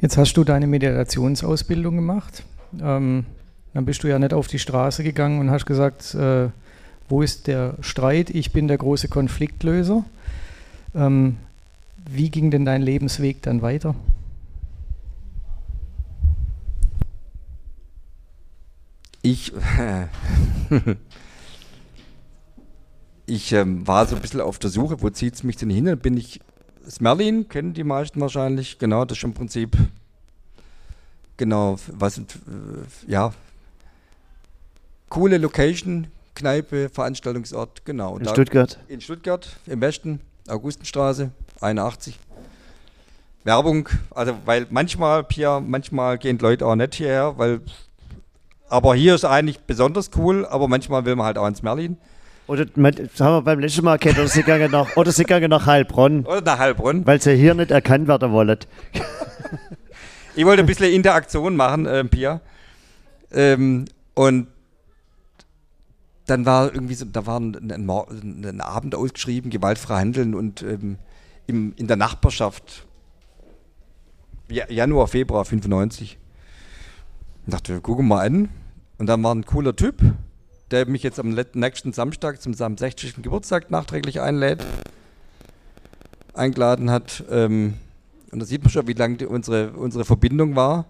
Jetzt 0.00 0.16
hast 0.16 0.34
du 0.34 0.44
deine 0.44 0.68
Meditationsausbildung 0.68 1.96
gemacht. 1.96 2.44
Ähm, 2.80 3.26
dann 3.74 3.84
bist 3.84 4.04
du 4.04 4.08
ja 4.08 4.18
nicht 4.18 4.32
auf 4.32 4.46
die 4.46 4.58
Straße 4.60 5.02
gegangen 5.02 5.40
und 5.40 5.50
hast 5.50 5.66
gesagt, 5.66 6.14
äh, 6.14 6.48
wo 7.08 7.22
ist 7.22 7.46
der 7.46 7.74
Streit? 7.80 8.30
Ich 8.30 8.52
bin 8.52 8.68
der 8.68 8.78
große 8.78 9.08
Konfliktlöser. 9.08 10.04
Ähm, 10.94 11.36
wie 12.08 12.30
ging 12.30 12.50
denn 12.50 12.64
dein 12.64 12.82
Lebensweg 12.82 13.42
dann 13.42 13.62
weiter? 13.62 13.94
Ich, 19.22 19.52
ich 23.28 23.52
ähm, 23.52 23.86
war 23.86 24.06
so 24.06 24.16
ein 24.16 24.22
bisschen 24.22 24.40
auf 24.40 24.58
der 24.58 24.70
Suche, 24.70 25.02
wo 25.02 25.10
zieht 25.10 25.34
es 25.34 25.42
mich 25.42 25.56
denn 25.56 25.70
hin? 25.70 25.84
Dann 25.84 25.98
bin 25.98 26.16
ich, 26.16 26.40
Smerlin, 26.88 27.48
kennen 27.48 27.74
die 27.74 27.84
meisten 27.84 28.20
wahrscheinlich, 28.20 28.78
genau, 28.78 29.04
das 29.04 29.18
ist 29.18 29.24
im 29.24 29.34
Prinzip, 29.34 29.76
genau, 31.36 31.76
was 31.92 32.18
äh, 32.18 32.22
ja, 33.06 33.32
coole 35.10 35.38
Location, 35.38 36.06
Kneipe, 36.34 36.88
Veranstaltungsort, 36.88 37.84
genau. 37.84 38.16
In 38.16 38.24
da, 38.24 38.30
Stuttgart? 38.30 38.78
In 38.88 39.00
Stuttgart, 39.00 39.48
im 39.66 39.80
Westen, 39.80 40.20
Augustenstraße, 40.48 41.30
81. 41.60 42.18
Werbung, 43.44 43.88
also 44.10 44.34
weil 44.44 44.66
manchmal, 44.70 45.24
Pia, 45.24 45.60
manchmal 45.60 46.18
gehen 46.18 46.38
Leute 46.38 46.66
auch 46.66 46.74
nicht 46.74 46.94
hierher, 46.94 47.36
weil, 47.36 47.60
aber 48.68 48.94
hier 48.94 49.14
ist 49.14 49.24
eigentlich 49.24 49.60
besonders 49.60 50.10
cool, 50.16 50.46
aber 50.46 50.68
manchmal 50.68 51.04
will 51.04 51.16
man 51.16 51.26
halt 51.26 51.38
auch 51.38 51.46
ins 51.46 51.62
Merlin. 51.62 51.98
Oder 52.48 52.64
das 52.64 53.20
haben 53.20 53.34
wir 53.34 53.42
beim 53.42 53.60
letzten 53.60 53.84
Mal 53.84 53.98
kennt, 53.98 54.18
oder 54.18 54.26
sie 54.26 54.42
gehen 54.42 54.70
nach, 54.70 54.96
oder 54.96 55.12
sie 55.12 55.24
nach 55.24 55.66
Heilbronn. 55.66 56.24
Oder 56.24 56.40
nach 56.40 56.58
Heilbronn. 56.58 57.06
Weil 57.06 57.20
sie 57.20 57.34
hier 57.34 57.54
nicht 57.54 57.70
erkannt 57.70 58.08
werden 58.08 58.32
wollen. 58.32 58.58
ich 60.34 60.46
wollte 60.46 60.62
ein 60.62 60.66
bisschen 60.66 60.92
Interaktion 60.92 61.56
machen, 61.56 61.84
äh, 61.84 62.02
Pia. 62.04 62.40
Ähm, 63.30 63.84
und 64.14 64.48
dann 66.24 66.46
war 66.46 66.72
irgendwie 66.72 66.94
so, 66.94 67.04
da 67.04 67.26
war 67.26 67.38
ein, 67.38 67.70
ein, 67.70 68.44
ein 68.44 68.60
Abend 68.62 68.94
ausgeschrieben, 68.94 69.50
gewaltfrei 69.50 70.00
handeln 70.00 70.34
und 70.34 70.62
ähm, 70.62 70.96
im, 71.46 71.74
in 71.76 71.86
der 71.86 71.96
Nachbarschaft. 71.96 72.86
Januar, 74.48 75.06
Februar 75.08 75.44
95. 75.44 76.18
Ich 77.46 77.52
dachte, 77.52 77.74
wir 77.74 77.80
gucken 77.82 78.08
mal 78.08 78.26
an. 78.26 78.48
Und 78.96 79.06
dann 79.06 79.22
war 79.22 79.34
ein 79.34 79.44
cooler 79.44 79.76
Typ, 79.76 80.00
der 80.70 80.86
mich 80.86 81.02
jetzt 81.02 81.18
am 81.18 81.30
nächsten 81.54 81.92
Samstag 81.92 82.42
zum 82.42 82.54
seinem 82.54 82.76
60. 82.76 83.22
Geburtstag 83.22 83.70
nachträglich 83.70 84.20
einlädt, 84.20 84.64
eingeladen 86.34 86.90
hat. 86.90 87.24
Ähm, 87.30 87.74
und 88.30 88.40
da 88.40 88.46
sieht 88.46 88.62
man 88.62 88.70
schon, 88.70 88.86
wie 88.86 88.92
lang 88.92 89.16
die, 89.16 89.26
unsere, 89.26 89.70
unsere 89.72 90.04
Verbindung 90.04 90.56
war. 90.56 90.86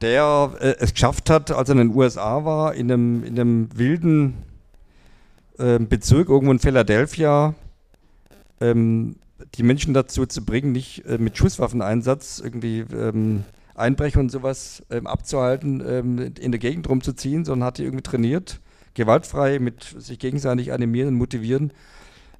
Der 0.00 0.52
äh, 0.60 0.74
es 0.78 0.92
geschafft 0.92 1.30
hat, 1.30 1.50
als 1.50 1.68
er 1.68 1.72
in 1.72 1.88
den 1.88 1.96
USA 1.96 2.44
war, 2.44 2.74
in 2.74 2.90
einem, 2.90 3.24
in 3.24 3.38
einem 3.38 3.68
wilden 3.74 4.34
äh, 5.58 5.78
Bezirk 5.78 6.28
irgendwo 6.28 6.52
in 6.52 6.58
Philadelphia, 6.58 7.54
ähm, 8.60 9.16
die 9.54 9.62
Menschen 9.62 9.94
dazu 9.94 10.26
zu 10.26 10.44
bringen, 10.44 10.72
nicht 10.72 11.04
äh, 11.06 11.18
mit 11.18 11.36
Schusswaffeneinsatz 11.36 12.40
irgendwie 12.42 12.80
ähm, 12.92 13.44
Einbrecher 13.74 14.20
und 14.20 14.30
sowas 14.30 14.82
ähm, 14.90 15.06
abzuhalten, 15.06 15.82
ähm, 15.86 16.32
in 16.38 16.52
der 16.52 16.58
Gegend 16.58 16.88
rumzuziehen, 16.88 17.44
sondern 17.44 17.66
hat 17.66 17.78
die 17.78 17.84
irgendwie 17.84 18.02
trainiert, 18.02 18.60
gewaltfrei 18.94 19.58
mit 19.58 19.82
sich 19.98 20.18
gegenseitig 20.18 20.72
animieren 20.72 21.08
und 21.08 21.14
motivieren, 21.14 21.72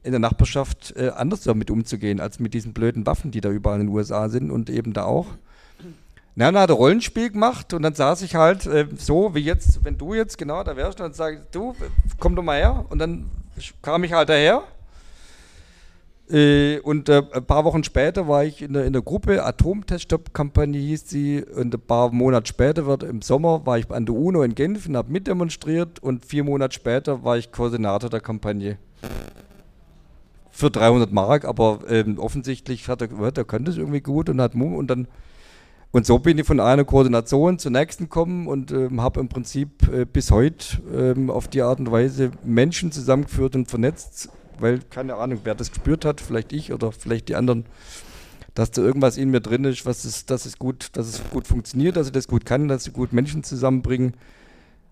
in 0.03 0.11
der 0.11 0.21
Nachbarschaft 0.21 0.95
äh, 0.97 1.11
anders 1.11 1.43
damit 1.43 1.71
umzugehen, 1.71 2.21
als 2.21 2.41
mit 2.41 2.55
diesen 2.55 2.73
blöden 2.73 3.07
Waffen, 3.07 3.31
die 3.31 3.41
da 3.41 3.51
überall 3.51 3.81
in 3.81 3.87
den 3.87 3.95
USA 3.95 4.29
sind 4.29 4.51
und 4.51 4.69
eben 4.69 4.93
da 4.93 5.05
auch. 5.05 5.27
Na, 6.35 6.51
dann 6.51 6.63
hat 6.63 6.71
er 6.71 6.77
Rollenspiel 6.77 7.31
gemacht 7.31 7.75
und 7.75 7.83
dann 7.83 7.95
saß 7.95 8.23
ich 8.23 8.35
halt 8.35 8.67
äh, 8.67 8.87
so 8.97 9.35
wie 9.35 9.41
jetzt, 9.41 9.85
wenn 9.85 9.99
du 9.99 10.15
jetzt 10.15 10.39
genau 10.39 10.65
da 10.65 10.77
wärst, 10.77 10.99
dann 10.99 11.13
sage 11.13 11.37
ich, 11.37 11.43
du, 11.53 11.77
komm 12.19 12.35
doch 12.35 12.43
mal 12.43 12.57
her. 12.57 12.87
Und 12.89 12.99
dann 12.99 13.31
kam 13.83 14.03
ich 14.03 14.13
halt 14.13 14.31
daher 14.31 14.63
und 16.83 17.11
äh, 17.11 17.23
ein 17.33 17.45
paar 17.45 17.65
Wochen 17.65 17.85
später 17.85 18.27
war 18.27 18.43
ich 18.43 18.63
in 18.63 18.73
der, 18.73 18.87
in 18.87 18.95
der 18.95 19.03
Gruppe, 19.03 19.45
Atomteststopp-Kampagne 19.45 20.81
hieß 20.81 21.07
sie, 21.07 21.45
und 21.45 21.75
ein 21.75 21.81
paar 21.81 22.11
Monate 22.11 22.47
später, 22.49 22.87
wird, 22.87 23.03
im 23.03 23.21
Sommer, 23.21 23.67
war 23.67 23.79
ich 23.79 23.91
an 23.91 24.07
der 24.07 24.15
UNO 24.15 24.43
in 24.43 24.55
Genf 24.55 24.87
und 24.87 24.97
habe 24.97 25.13
mitdemonstriert. 25.13 25.99
Und 25.99 26.25
vier 26.25 26.45
Monate 26.45 26.75
später 26.75 27.23
war 27.23 27.37
ich 27.37 27.53
Koordinator 27.53 28.09
der 28.09 28.21
Kampagne. 28.21 28.79
Für 30.51 30.71
300 30.71 31.13
Mark, 31.13 31.45
aber 31.45 31.81
ähm, 31.89 32.19
offensichtlich 32.19 32.89
hat 32.89 33.03
er, 33.03 33.09
der 33.33 33.45
konnte 33.45 33.71
es 33.71 33.77
irgendwie 33.77 34.01
gut 34.01 34.31
und 34.31 34.41
hat 34.41 34.55
und 34.55 34.87
dann 34.87 35.09
und 35.95 36.07
so 36.07 36.19
bin 36.19 36.39
ich 36.39 36.47
von 36.47 36.59
einer 36.59 36.85
Koordination 36.85 37.59
zur 37.59 37.71
nächsten 37.71 38.05
gekommen 38.05 38.47
und 38.47 38.73
ähm, 38.73 39.03
habe 39.03 39.21
im 39.21 39.29
Prinzip 39.29 39.87
äh, 39.93 40.07
bis 40.07 40.31
heute 40.31 40.81
ähm, 40.91 41.29
auf 41.29 41.49
die 41.49 41.61
Art 41.61 41.81
und 41.81 41.93
Weise 41.93 42.31
Menschen 42.43 42.91
zusammengeführt 42.93 43.55
und 43.55 43.69
vernetzt, 43.69 44.31
weil 44.59 44.81
keine 44.91 45.17
Ahnung, 45.17 45.41
wer 45.45 45.55
das 45.55 45.71
gespürt 45.71 46.05
hat, 46.05 46.21
vielleicht 46.21 46.53
ich 46.53 46.73
oder 46.73 46.93
vielleicht 46.93 47.29
die 47.29 47.37
anderen, 47.37 47.67
dass 48.55 48.71
da 48.71 48.83
irgendwas 48.83 49.17
in 49.17 49.31
mir 49.31 49.41
drin 49.41 49.65
ist, 49.65 49.87
was 49.87 50.05
ist, 50.05 50.31
dass 50.31 50.47
es 50.47 50.59
gut, 50.59 50.91
dass 50.93 51.07
es 51.07 51.23
gut 51.31 51.47
funktioniert, 51.47 51.97
dass 51.97 52.09
ich 52.09 52.13
das 52.13 52.29
gut 52.29 52.45
kann, 52.45 52.69
dass 52.69 52.87
ich 52.87 52.93
gut 52.93 53.13
Menschen 53.13 53.45
zusammenbringen. 53.45 54.15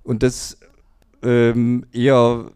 Und 0.03 0.23
das 0.23 0.59
ähm, 1.23 1.85
eher, 1.93 2.51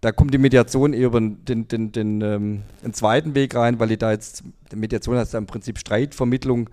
da 0.00 0.12
kommt 0.12 0.34
die 0.34 0.38
Mediation 0.38 0.92
eher 0.92 1.06
über 1.06 1.20
den, 1.20 1.68
den, 1.68 1.92
den, 1.92 2.20
ähm, 2.20 2.62
den 2.84 2.92
zweiten 2.92 3.34
Weg 3.34 3.54
rein, 3.54 3.78
weil 3.78 3.92
ich 3.92 3.98
da 3.98 4.12
jetzt, 4.12 4.44
die 4.70 4.76
Mediation 4.76 5.16
heißt 5.16 5.32
ja 5.32 5.38
im 5.38 5.46
Prinzip 5.46 5.78
Streitvermittlung, 5.78 6.68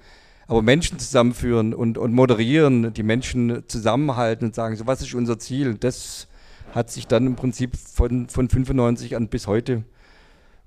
aber 0.47 0.61
Menschen 0.61 0.99
zusammenführen 0.99 1.73
und, 1.73 1.97
und 1.97 2.13
moderieren, 2.13 2.93
die 2.93 3.03
Menschen 3.03 3.63
zusammenhalten 3.67 4.47
und 4.47 4.55
sagen, 4.55 4.75
so 4.75 4.87
was 4.87 5.01
ist 5.01 5.13
unser 5.13 5.39
Ziel, 5.39 5.75
das 5.75 6.27
hat 6.73 6.91
sich 6.91 7.07
dann 7.07 7.27
im 7.27 7.35
Prinzip 7.35 7.75
von, 7.75 8.29
von 8.29 8.49
95 8.49 9.15
an 9.15 9.27
bis 9.27 9.47
heute 9.47 9.83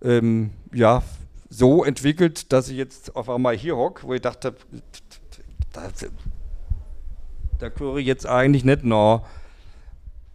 ähm, 0.02 0.50
ja, 0.72 1.02
so 1.48 1.84
entwickelt, 1.84 2.52
dass 2.52 2.68
ich 2.68 2.76
jetzt 2.76 3.14
auf 3.14 3.28
einmal 3.28 3.56
hier 3.56 3.76
hocke, 3.76 4.06
wo 4.06 4.14
ich 4.14 4.22
dachte, 4.22 4.54
da, 5.72 5.88
da 7.58 7.68
gehöre 7.68 7.98
ich 7.98 8.06
jetzt 8.06 8.26
eigentlich 8.26 8.64
nicht 8.64 8.84
noch. 8.84 9.26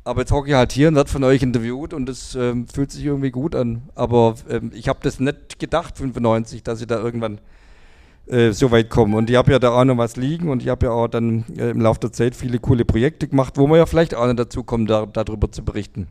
Aber 0.03 0.22
jetzt 0.22 0.32
hocke 0.32 0.47
ich 0.47 0.55
halt 0.55 0.72
hier 0.72 0.88
und 0.88 0.95
werde 0.95 1.09
von 1.09 1.24
euch 1.26 1.43
interviewt 1.43 1.93
und 1.93 2.07
es 2.07 2.34
ähm, 2.36 2.68
fühlt 2.68 2.91
sich 2.91 3.03
irgendwie 3.03 3.32
gut 3.32 3.55
an. 3.55 3.89
Aber 3.93 4.36
ähm, 4.49 4.72
ich 4.74 4.88
habe 4.88 4.99
das 5.01 5.20
nicht 5.20 5.59
gedacht, 5.59 5.97
95, 5.97 6.63
dass 6.63 6.80
ich 6.80 6.88
da 6.88 6.97
irgendwann 6.97 7.41
äh, 8.28 8.52
so 8.52 8.72
weit 8.72 8.90
komme. 8.90 9.16
Und 9.18 9.30
ich 9.30 9.36
habe 9.36 9.52
ja 9.52 9.60
da 9.60 9.72
auch 9.72 9.86
noch 9.86 9.98
was 9.98 10.16
liegen 10.18 10.50
und 10.50 10.62
ich 10.62 10.70
habe 10.70 10.88
ja 10.88 10.92
auch 10.92 11.08
dann 11.08 11.46
äh, 11.58 11.70
im 11.70 11.82
Laufe 11.82 12.00
der 12.00 12.12
Zeit 12.12 12.36
viele 12.36 12.60
coole 12.60 12.86
Projekte 12.86 13.28
gemacht, 13.28 13.54
wo 13.58 13.68
wir 13.68 13.78
ja 13.78 13.86
vielleicht 13.86 14.16
auch 14.16 14.28
noch 14.28 14.36
dazu 14.36 14.64
kommen, 14.64 14.86
da, 14.86 15.06
darüber 15.06 15.52
zu 15.52 15.64
berichten. 15.64 16.08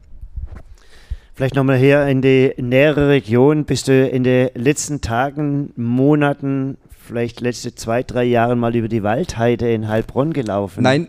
Vielleicht 1.34 1.54
nochmal 1.54 1.76
her 1.76 2.06
in 2.08 2.22
die 2.22 2.54
nähere 2.56 3.10
Region. 3.10 3.66
Bist 3.66 3.88
du 3.88 4.08
in 4.08 4.24
den 4.24 4.48
letzten 4.54 5.02
Tagen, 5.02 5.70
Monaten, 5.76 6.78
vielleicht 6.88 7.42
letzte 7.42 7.74
zwei, 7.74 8.02
drei 8.02 8.24
Jahre 8.24 8.56
mal 8.56 8.74
über 8.74 8.88
die 8.88 9.02
Waldheide 9.02 9.70
in 9.70 9.86
Heilbronn 9.86 10.32
gelaufen? 10.32 10.82
Nein. 10.82 11.08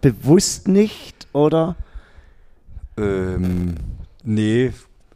Bewusst 0.00 0.68
nicht, 0.68 1.26
oder? 1.32 1.74
Ähm, 2.96 3.74
nee, 4.22 4.70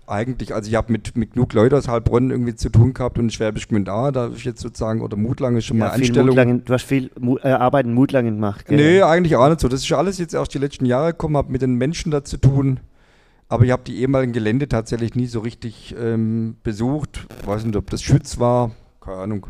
eigentlich, 0.06 0.54
also 0.54 0.68
ich 0.68 0.76
habe 0.76 0.92
mit, 0.92 1.16
mit 1.16 1.32
genug 1.32 1.52
Leuten 1.52 1.74
aus 1.74 1.88
Heilbronn 1.88 2.30
irgendwie 2.30 2.54
zu 2.54 2.70
tun 2.70 2.94
gehabt 2.94 3.18
und 3.18 3.32
Schwäbisch 3.32 3.68
Gmünd 3.68 3.88
da 3.88 4.12
habe 4.14 4.34
ich 4.36 4.44
jetzt 4.44 4.60
sozusagen, 4.60 5.00
oder 5.00 5.16
Mutlange 5.16 5.62
schon 5.62 5.78
ja, 5.78 5.86
mal 5.86 5.90
Anstellung. 5.92 6.28
Mutlangen, 6.28 6.64
du 6.64 6.72
hast 6.72 6.84
viel 6.84 7.10
äh, 7.42 7.48
Arbeit 7.48 7.86
in 7.86 7.94
Mutlangen 7.94 8.34
gemacht, 8.34 8.66
gell? 8.66 8.76
Nee, 8.76 9.02
eigentlich 9.02 9.36
auch 9.36 9.48
nicht 9.48 9.60
so. 9.60 9.68
Das 9.68 9.82
ist 9.82 9.92
alles 9.92 10.18
jetzt 10.18 10.34
erst 10.34 10.54
die 10.54 10.58
letzten 10.58 10.86
Jahre 10.86 11.12
gekommen, 11.12 11.36
habe 11.36 11.50
mit 11.50 11.62
den 11.62 11.74
Menschen 11.74 12.10
da 12.10 12.24
zu 12.24 12.36
tun. 12.36 12.80
Aber 13.48 13.64
ich 13.64 13.70
habe 13.70 13.82
die 13.84 14.00
ehemaligen 14.00 14.32
Gelände 14.32 14.68
tatsächlich 14.68 15.14
nie 15.14 15.26
so 15.26 15.40
richtig 15.40 15.94
ähm, 15.98 16.56
besucht. 16.62 17.26
Ich 17.40 17.46
weiß 17.46 17.64
nicht, 17.64 17.76
ob 17.76 17.90
das 17.90 18.02
Schütz 18.02 18.38
war, 18.38 18.72
keine 19.00 19.18
Ahnung. 19.18 19.46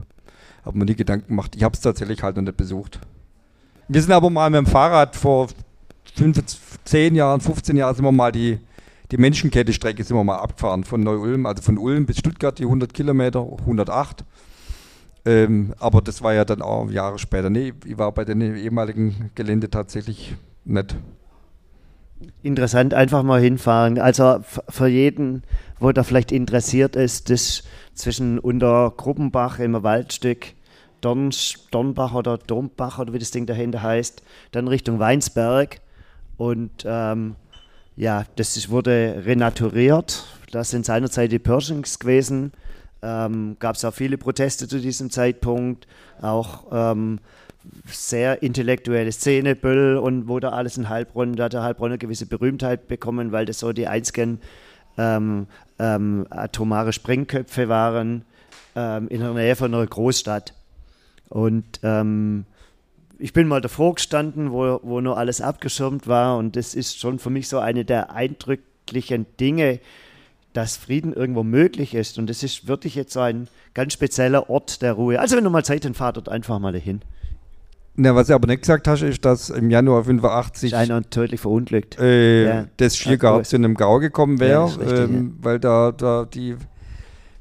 Habe 0.65 0.79
mir 0.79 0.85
nie 0.85 0.95
Gedanken 0.95 1.29
gemacht. 1.29 1.55
Ich 1.57 1.63
habe 1.63 1.75
es 1.75 1.81
tatsächlich 1.81 2.23
halt 2.23 2.37
noch 2.37 2.43
nicht 2.43 2.57
besucht. 2.57 3.01
Wir 3.89 4.01
sind 4.01 4.13
aber 4.13 4.31
mal 4.31 4.51
mit 4.51 4.59
dem 4.59 4.67
Fahrrad 4.67 5.15
vor 5.15 5.49
10 6.85 7.15
Jahren, 7.15 7.41
15 7.41 7.77
Jahren 7.77 7.95
sind 7.95 8.05
wir 8.05 8.13
mal 8.13 8.33
die 8.33 8.59
die 9.15 9.21
Menschenkette-Strecke 9.21 10.03
sind 10.03 10.17
wir 10.17 10.25
mal 10.25 10.39
abgefahren 10.39 10.83
von 10.83 11.01
Neu-Ulm, 11.01 11.47
also 11.47 11.63
von 11.63 11.79
Ulm 11.79 12.05
bis 12.05 12.19
Stuttgart, 12.19 12.59
die 12.59 12.65
100 12.65 12.93
Kilometer, 12.93 13.47
108. 13.61 14.25
Ähm, 15.25 15.73
aber 15.79 16.03
das 16.03 16.21
war 16.21 16.35
ja 16.35 16.45
dann 16.45 16.63
auch 16.63 16.91
Jahre 16.91 17.21
später. 17.21 17.49
Nee, 17.49 17.75
ich 17.85 17.97
war 17.97 18.11
bei 18.11 18.25
den 18.25 18.41
ehemaligen 18.41 19.31
Gelände 19.37 19.71
tatsächlich 19.71 20.35
nicht. 20.65 20.97
Interessant, 22.43 22.93
einfach 22.93 23.23
mal 23.23 23.41
hinfahren. 23.41 24.01
Also 24.01 24.41
für 24.69 24.89
jeden, 24.89 25.45
wo 25.79 25.93
da 25.93 26.03
vielleicht 26.03 26.33
interessiert 26.33 26.97
ist, 26.97 27.31
das 27.31 27.63
zwischen 27.95 28.41
unter 28.41 28.93
Gruppenbach 28.97 29.61
im 29.61 29.81
Waldstück, 29.81 30.55
Dorns, 31.01 31.69
Dornbach 31.71 32.15
oder 32.15 32.37
Dombach 32.37 32.99
oder 32.99 33.13
wie 33.13 33.21
das 33.21 33.31
Ding 33.31 33.47
dahinter 33.47 33.81
heißt, 33.81 34.25
dann 34.51 34.67
Richtung 34.67 34.99
Weinsberg 34.99 35.79
und 36.37 36.85
ähm, 36.85 37.37
ja, 37.97 38.25
das 38.37 38.57
ist, 38.57 38.71
wurde 38.71 39.23
renaturiert. 39.25 40.27
Das 40.51 40.71
sind 40.71 40.85
seinerzeit 40.87 41.33
die 41.33 41.39
Pershings 41.39 41.99
gewesen. 41.99 42.53
Ähm, 43.03 43.57
Gab 43.59 43.77
es 43.77 43.85
auch 43.85 43.95
viele 43.95 44.19
Proteste 44.19 44.67
zu 44.69 44.81
diesem 44.81 45.11
Zeitpunkt. 45.11 45.87
Auch 46.21 46.67
ähm, 46.73 47.21
sehr 47.87 48.43
intellektuelle 48.43 49.13
Szene, 49.13 49.55
Böll 49.55 49.97
und 49.97 50.29
wo 50.29 50.41
da 50.41 50.51
alles 50.51 50.77
in 50.77 50.89
Heilbronn, 50.89 51.35
da 51.35 51.45
hat 51.45 51.55
der 51.55 51.63
Heilbronn 51.63 51.93
eine 51.93 51.99
gewisse 51.99 52.27
Berühmtheit 52.27 52.89
bekommen, 52.89 53.33
weil 53.33 53.47
das 53.47 53.59
so 53.59 53.73
die 53.73 53.89
einzigen 53.89 54.41
ähm, 54.99 55.47
ähm, 55.79 56.27
atomare 56.31 56.93
Sprengköpfe 56.93 57.69
waren 57.69 58.25
ähm, 58.77 59.09
in 59.09 59.21
der 59.21 59.33
Nähe 59.33 59.57
von 59.57 59.75
einer 59.75 59.87
Großstadt. 59.87 60.55
Und 61.31 61.81
ähm, 61.83 62.45
ich 63.19 63.33
bin 63.33 63.49
mal 63.49 63.61
davor 63.61 63.95
gestanden, 63.95 64.53
wo, 64.53 64.81
wo 64.83 65.01
nur 65.01 65.17
alles 65.17 65.41
abgeschirmt 65.41 66.07
war 66.07 66.37
und 66.37 66.57
das 66.57 66.75
ist 66.75 66.99
schon 66.99 67.19
für 67.19 67.31
mich 67.31 67.49
so 67.49 67.59
eine 67.59 67.85
der 67.85 68.13
eindrücklichen 68.13 69.27
Dinge, 69.39 69.81
dass 70.53 70.77
Frieden 70.77 71.13
irgendwo 71.13 71.43
möglich 71.43 71.95
ist 71.95 72.19
und 72.19 72.29
das 72.29 72.43
ist 72.43 72.69
wirklich 72.69 72.95
jetzt 72.95 73.13
so 73.13 73.21
ein 73.21 73.49
ganz 73.75 73.93
spezieller 73.93 74.49
Ort 74.49 74.83
der 74.83 74.93
Ruhe. 74.93 75.21
Also 75.21 75.37
wenn 75.37 75.45
du 75.45 75.51
mal 75.51 75.65
Zeit 75.65 75.85
hast, 75.85 75.97
fahr 75.97 76.13
dort 76.13 76.29
einfach 76.29 76.59
mal 76.59 76.73
dahin. 76.73 77.01
Na, 77.97 78.15
was 78.15 78.27
du 78.27 78.35
aber 78.35 78.49
nicht 78.49 78.63
gesagt 78.63 78.89
hast, 78.89 79.03
ist, 79.03 79.25
dass 79.25 79.51
im 79.51 79.71
Januar 79.71 80.03
85 80.03 80.73
ist 80.73 80.79
einer 80.79 81.09
tödlich 81.09 81.41
verunglückt. 81.41 81.97
Äh, 82.01 82.45
ja. 82.45 82.65
das 82.77 82.97
Schiergarten 82.97 83.45
zu 83.45 83.55
einem 83.55 83.75
Gau 83.75 84.01
gekommen 84.01 84.41
wäre, 84.41 84.69
ja, 84.69 85.05
ähm, 85.05 85.35
ja. 85.39 85.45
weil 85.45 85.61
da, 85.61 85.93
da 85.93 86.25
die 86.25 86.57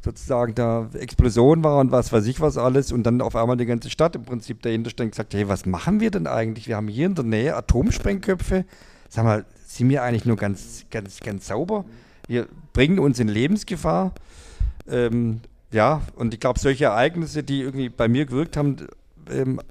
sozusagen 0.04 0.54
da 0.54 0.89
Explosion 0.93 1.64
war 1.64 1.80
und 1.80 1.91
was 1.91 2.12
weiß 2.12 2.26
ich 2.28 2.41
was 2.41 2.58
alles 2.58 2.91
und 2.91 3.04
dann 3.04 3.22
auf 3.22 3.36
einmal 3.36 3.58
die 3.58 3.66
ganze 3.66 3.89
Stadt 3.89 4.16
im 4.16 4.24
Prinzip 4.24 4.62
dahinter 4.62 4.89
stand 4.89 5.08
und 5.08 5.12
gesagt, 5.12 5.34
hey, 5.34 5.47
was 5.47 5.66
machen 5.66 5.99
wir 5.99 6.12
denn 6.12 6.28
eigentlich? 6.28 6.68
Wir 6.68 6.76
haben 6.76 6.88
hier 6.88 7.06
in 7.06 7.16
der 7.16 7.24
Nähe 7.24 7.56
Atomsprengköpfe. 7.56 8.66
Sag 9.10 9.24
mal, 9.24 9.45
sind 9.66 9.89
wir 9.89 10.04
eigentlich 10.04 10.26
nur 10.26 10.36
ganz, 10.36 10.86
ganz, 10.91 11.20
ganz 11.20 11.47
sauber? 11.47 11.86
Wir 12.28 12.47
bringen 12.74 12.99
uns 12.99 13.20
in 13.20 13.28
Lebensgefahr. 13.28 14.14
Ähm, 14.88 15.41
ja, 15.72 16.01
und 16.16 16.34
ich 16.34 16.39
glaube, 16.39 16.60
solche 16.60 16.86
Ereignisse, 16.86 17.43
die 17.43 17.62
irgendwie 17.62 17.89
bei 17.89 18.08
mir 18.08 18.26
gewirkt 18.26 18.58
haben, 18.58 18.88
ähm, 19.30 19.62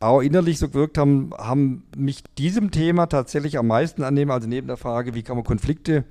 auch 0.00 0.20
innerlich 0.20 0.58
so 0.58 0.68
gewirkt 0.68 0.98
haben, 0.98 1.32
haben 1.36 1.84
mich 1.96 2.22
diesem 2.36 2.70
Thema 2.70 3.06
tatsächlich 3.06 3.58
am 3.58 3.66
meisten 3.66 4.04
annehmen. 4.04 4.30
Also 4.30 4.46
neben 4.46 4.68
der 4.68 4.76
Frage, 4.76 5.14
wie 5.14 5.22
kann 5.22 5.36
man 5.36 5.44
Konflikte 5.44 6.04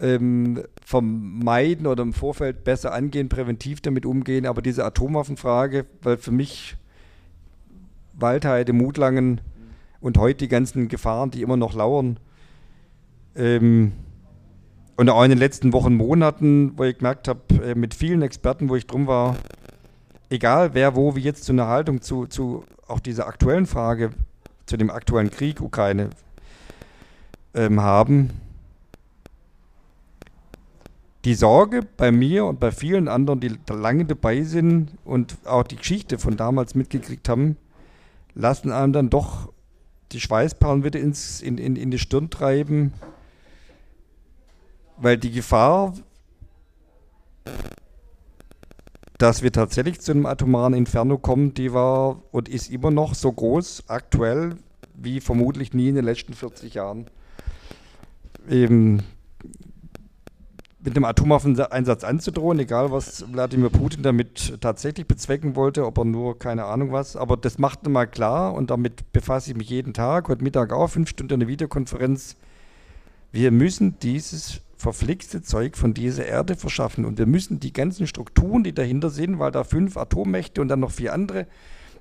ähm, 0.00 0.62
vermeiden 0.84 1.86
oder 1.86 2.02
im 2.02 2.12
Vorfeld 2.12 2.64
besser 2.64 2.92
angehen, 2.92 3.28
präventiv 3.28 3.80
damit 3.80 4.06
umgehen. 4.06 4.46
Aber 4.46 4.62
diese 4.62 4.84
Atomwaffenfrage, 4.84 5.86
weil 6.02 6.16
für 6.16 6.32
mich 6.32 6.76
Waldheide, 8.14 8.72
Mutlangen 8.72 9.40
und 10.00 10.18
heute 10.18 10.38
die 10.38 10.48
ganzen 10.48 10.88
Gefahren, 10.88 11.30
die 11.30 11.42
immer 11.42 11.56
noch 11.56 11.74
lauern, 11.74 12.18
ähm, 13.34 13.92
und 14.96 15.10
auch 15.10 15.22
in 15.22 15.30
den 15.30 15.38
letzten 15.38 15.74
Wochen, 15.74 15.94
Monaten, 15.94 16.72
wo 16.78 16.84
ich 16.84 16.98
gemerkt 16.98 17.28
habe, 17.28 17.40
äh, 17.62 17.74
mit 17.74 17.94
vielen 17.94 18.22
Experten, 18.22 18.70
wo 18.70 18.76
ich 18.76 18.86
drum 18.86 19.06
war, 19.06 19.36
egal 20.30 20.72
wer 20.72 20.96
wo, 20.96 21.16
wie 21.16 21.20
jetzt 21.20 21.44
zu 21.44 21.52
einer 21.52 21.66
Haltung 21.66 22.00
zu, 22.00 22.26
zu 22.26 22.64
auch 22.88 23.00
dieser 23.00 23.26
aktuellen 23.26 23.66
Frage, 23.66 24.10
zu 24.64 24.76
dem 24.76 24.90
aktuellen 24.90 25.30
Krieg 25.30 25.60
Ukraine 25.60 26.10
ähm, 27.54 27.80
haben, 27.80 28.30
die 31.26 31.34
Sorge 31.34 31.80
bei 31.96 32.12
mir 32.12 32.44
und 32.44 32.60
bei 32.60 32.70
vielen 32.70 33.08
anderen, 33.08 33.40
die 33.40 33.50
lange 33.68 34.04
dabei 34.04 34.44
sind 34.44 34.92
und 35.04 35.36
auch 35.44 35.64
die 35.64 35.74
Geschichte 35.74 36.20
von 36.20 36.36
damals 36.36 36.76
mitgekriegt 36.76 37.28
haben, 37.28 37.56
lassen 38.34 38.70
einem 38.70 38.92
dann 38.92 39.10
doch 39.10 39.52
die 40.12 40.20
Schweißperlen 40.20 40.84
wieder 40.84 41.00
ins, 41.00 41.42
in, 41.42 41.58
in, 41.58 41.74
in 41.74 41.90
die 41.90 41.98
Stirn 41.98 42.30
treiben, 42.30 42.92
weil 44.98 45.18
die 45.18 45.32
Gefahr, 45.32 45.94
dass 49.18 49.42
wir 49.42 49.50
tatsächlich 49.50 50.00
zu 50.00 50.12
einem 50.12 50.26
atomaren 50.26 50.74
Inferno 50.74 51.18
kommen, 51.18 51.54
die 51.54 51.72
war 51.72 52.22
und 52.30 52.48
ist 52.48 52.70
immer 52.70 52.92
noch 52.92 53.16
so 53.16 53.32
groß 53.32 53.88
aktuell 53.88 54.54
wie 54.94 55.20
vermutlich 55.20 55.74
nie 55.74 55.88
in 55.88 55.96
den 55.96 56.04
letzten 56.04 56.34
40 56.34 56.74
Jahren. 56.74 57.10
Eben 58.48 59.02
mit 60.86 60.96
einem 60.96 61.04
Atomwaffeneinsatz 61.04 62.04
anzudrohen, 62.04 62.60
egal 62.60 62.92
was 62.92 63.24
Wladimir 63.32 63.70
Putin 63.70 64.04
damit 64.04 64.60
tatsächlich 64.60 65.06
bezwecken 65.08 65.56
wollte, 65.56 65.84
ob 65.84 65.98
er 65.98 66.04
nur 66.04 66.38
keine 66.38 66.64
Ahnung 66.64 66.92
was. 66.92 67.16
Aber 67.16 67.36
das 67.36 67.58
macht 67.58 67.86
mal 67.88 68.06
klar 68.06 68.54
und 68.54 68.70
damit 68.70 69.12
befasse 69.12 69.50
ich 69.50 69.56
mich 69.56 69.68
jeden 69.68 69.94
Tag, 69.94 70.28
heute 70.28 70.44
Mittag 70.44 70.72
auch, 70.72 70.86
fünf 70.86 71.08
Stunden 71.08 71.34
eine 71.34 71.48
Videokonferenz. 71.48 72.36
Wir 73.32 73.50
müssen 73.50 73.98
dieses 73.98 74.60
verflixte 74.76 75.42
Zeug 75.42 75.76
von 75.76 75.92
dieser 75.92 76.24
Erde 76.24 76.54
verschaffen 76.54 77.04
und 77.04 77.18
wir 77.18 77.26
müssen 77.26 77.58
die 77.58 77.72
ganzen 77.72 78.06
Strukturen, 78.06 78.62
die 78.62 78.72
dahinter 78.72 79.10
sind, 79.10 79.40
weil 79.40 79.50
da 79.50 79.64
fünf 79.64 79.96
Atommächte 79.96 80.60
und 80.60 80.68
dann 80.68 80.80
noch 80.80 80.92
vier 80.92 81.12
andere, 81.12 81.48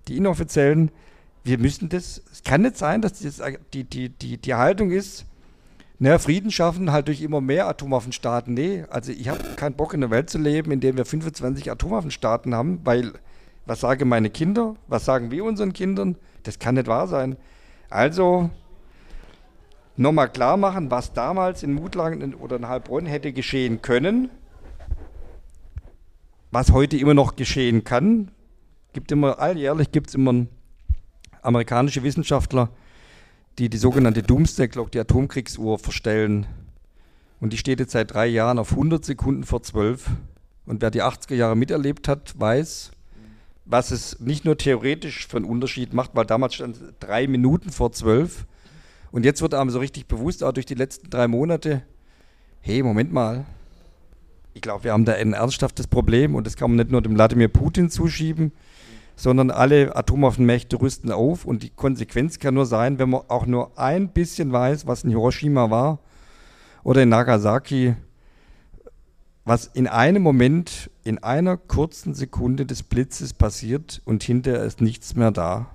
die 0.07 0.17
inoffiziellen, 0.17 0.91
wir 1.43 1.57
müssen 1.57 1.89
das, 1.89 2.21
es 2.31 2.43
kann 2.43 2.61
nicht 2.61 2.77
sein, 2.77 3.01
dass 3.01 3.19
das, 3.19 3.41
die, 3.73 3.83
die, 3.83 4.09
die, 4.09 4.37
die 4.37 4.53
Haltung 4.53 4.91
ist, 4.91 5.25
naja, 5.97 6.19
Frieden 6.19 6.51
schaffen 6.51 6.91
halt 6.91 7.07
durch 7.07 7.21
immer 7.21 7.41
mehr 7.41 7.67
Atomwaffenstaaten. 7.67 8.53
Nee, 8.53 8.85
also 8.89 9.11
ich 9.11 9.29
habe 9.29 9.39
keinen 9.55 9.75
Bock 9.75 9.93
in 9.93 10.03
einer 10.03 10.11
Welt 10.11 10.29
zu 10.29 10.37
leben, 10.37 10.71
in 10.71 10.81
der 10.81 10.97
wir 10.97 11.05
25 11.05 11.71
Atomwaffenstaaten 11.71 12.53
haben, 12.53 12.81
weil 12.83 13.13
was 13.65 13.79
sagen 13.79 14.07
meine 14.09 14.29
Kinder? 14.29 14.75
Was 14.87 15.05
sagen 15.05 15.31
wir 15.31 15.43
unseren 15.43 15.73
Kindern? 15.73 16.17
Das 16.43 16.59
kann 16.59 16.75
nicht 16.75 16.87
wahr 16.87 17.07
sein. 17.07 17.37
Also 17.89 18.49
nochmal 19.95 20.29
klar 20.29 20.57
machen, 20.57 20.91
was 20.91 21.13
damals 21.13 21.63
in 21.63 21.73
Mutlagen 21.73 22.35
oder 22.35 22.57
in 22.57 22.67
Heilbronn 22.67 23.05
hätte 23.05 23.33
geschehen 23.33 23.81
können, 23.81 24.29
was 26.51 26.71
heute 26.71 26.97
immer 26.97 27.13
noch 27.13 27.35
geschehen 27.35 27.83
kann. 27.83 28.31
Gibt 28.93 29.11
immer, 29.11 29.39
alljährlich 29.39 29.91
gibt 29.91 30.09
es 30.09 30.15
immer 30.15 30.45
amerikanische 31.41 32.03
Wissenschaftler, 32.03 32.69
die 33.57 33.69
die 33.69 33.77
sogenannte 33.77 34.21
Doomsday 34.23 34.67
Clock, 34.67 34.91
die 34.91 34.99
Atomkriegsuhr, 34.99 35.79
verstellen. 35.79 36.45
Und 37.39 37.53
die 37.53 37.57
steht 37.57 37.79
jetzt 37.79 37.91
seit 37.91 38.13
drei 38.13 38.27
Jahren 38.27 38.59
auf 38.59 38.71
100 38.71 39.03
Sekunden 39.03 39.43
vor 39.43 39.63
12. 39.63 40.09
Und 40.65 40.81
wer 40.81 40.91
die 40.91 41.03
80er 41.03 41.35
Jahre 41.35 41.55
miterlebt 41.55 42.07
hat, 42.07 42.33
weiß, 42.39 42.91
was 43.65 43.91
es 43.91 44.19
nicht 44.19 44.45
nur 44.45 44.57
theoretisch 44.57 45.27
für 45.27 45.37
einen 45.37 45.45
Unterschied 45.45 45.93
macht, 45.93 46.11
weil 46.13 46.25
damals 46.25 46.55
stand 46.55 46.77
drei 46.99 47.27
Minuten 47.27 47.71
vor 47.71 47.91
12. 47.91 48.45
Und 49.11 49.25
jetzt 49.25 49.41
wird 49.41 49.53
einem 49.53 49.69
so 49.69 49.79
richtig 49.79 50.07
bewusst, 50.07 50.43
auch 50.43 50.51
durch 50.51 50.65
die 50.65 50.75
letzten 50.75 51.09
drei 51.09 51.27
Monate, 51.27 51.83
hey, 52.61 52.83
Moment 52.83 53.13
mal, 53.13 53.45
ich 54.53 54.61
glaube, 54.61 54.85
wir 54.85 54.93
haben 54.93 55.05
da 55.05 55.13
ein 55.13 55.33
ernsthaftes 55.33 55.87
Problem 55.87 56.35
und 56.35 56.47
das 56.47 56.55
kann 56.55 56.71
man 56.71 56.77
nicht 56.77 56.91
nur 56.91 57.01
dem 57.01 57.15
Wladimir 57.15 57.47
Putin 57.47 57.89
zuschieben, 57.89 58.51
sondern 59.15 59.51
alle 59.51 59.95
Atomwaffenmächte 59.95 60.79
rüsten 60.81 61.11
auf 61.11 61.45
und 61.45 61.63
die 61.63 61.69
Konsequenz 61.69 62.39
kann 62.39 62.53
nur 62.53 62.65
sein, 62.65 62.99
wenn 62.99 63.09
man 63.09 63.21
auch 63.27 63.45
nur 63.45 63.77
ein 63.79 64.09
bisschen 64.09 64.51
weiß, 64.51 64.87
was 64.87 65.03
in 65.03 65.09
Hiroshima 65.09 65.69
war 65.69 65.99
oder 66.83 67.03
in 67.03 67.09
Nagasaki, 67.09 67.95
was 69.45 69.67
in 69.67 69.87
einem 69.87 70.21
Moment, 70.21 70.89
in 71.03 71.19
einer 71.19 71.55
kurzen 71.55 72.13
Sekunde 72.13 72.65
des 72.65 72.83
Blitzes 72.83 73.33
passiert 73.33 74.01
und 74.05 74.23
hinterher 74.23 74.63
ist 74.63 74.81
nichts 74.81 75.15
mehr 75.15 75.31
da, 75.31 75.67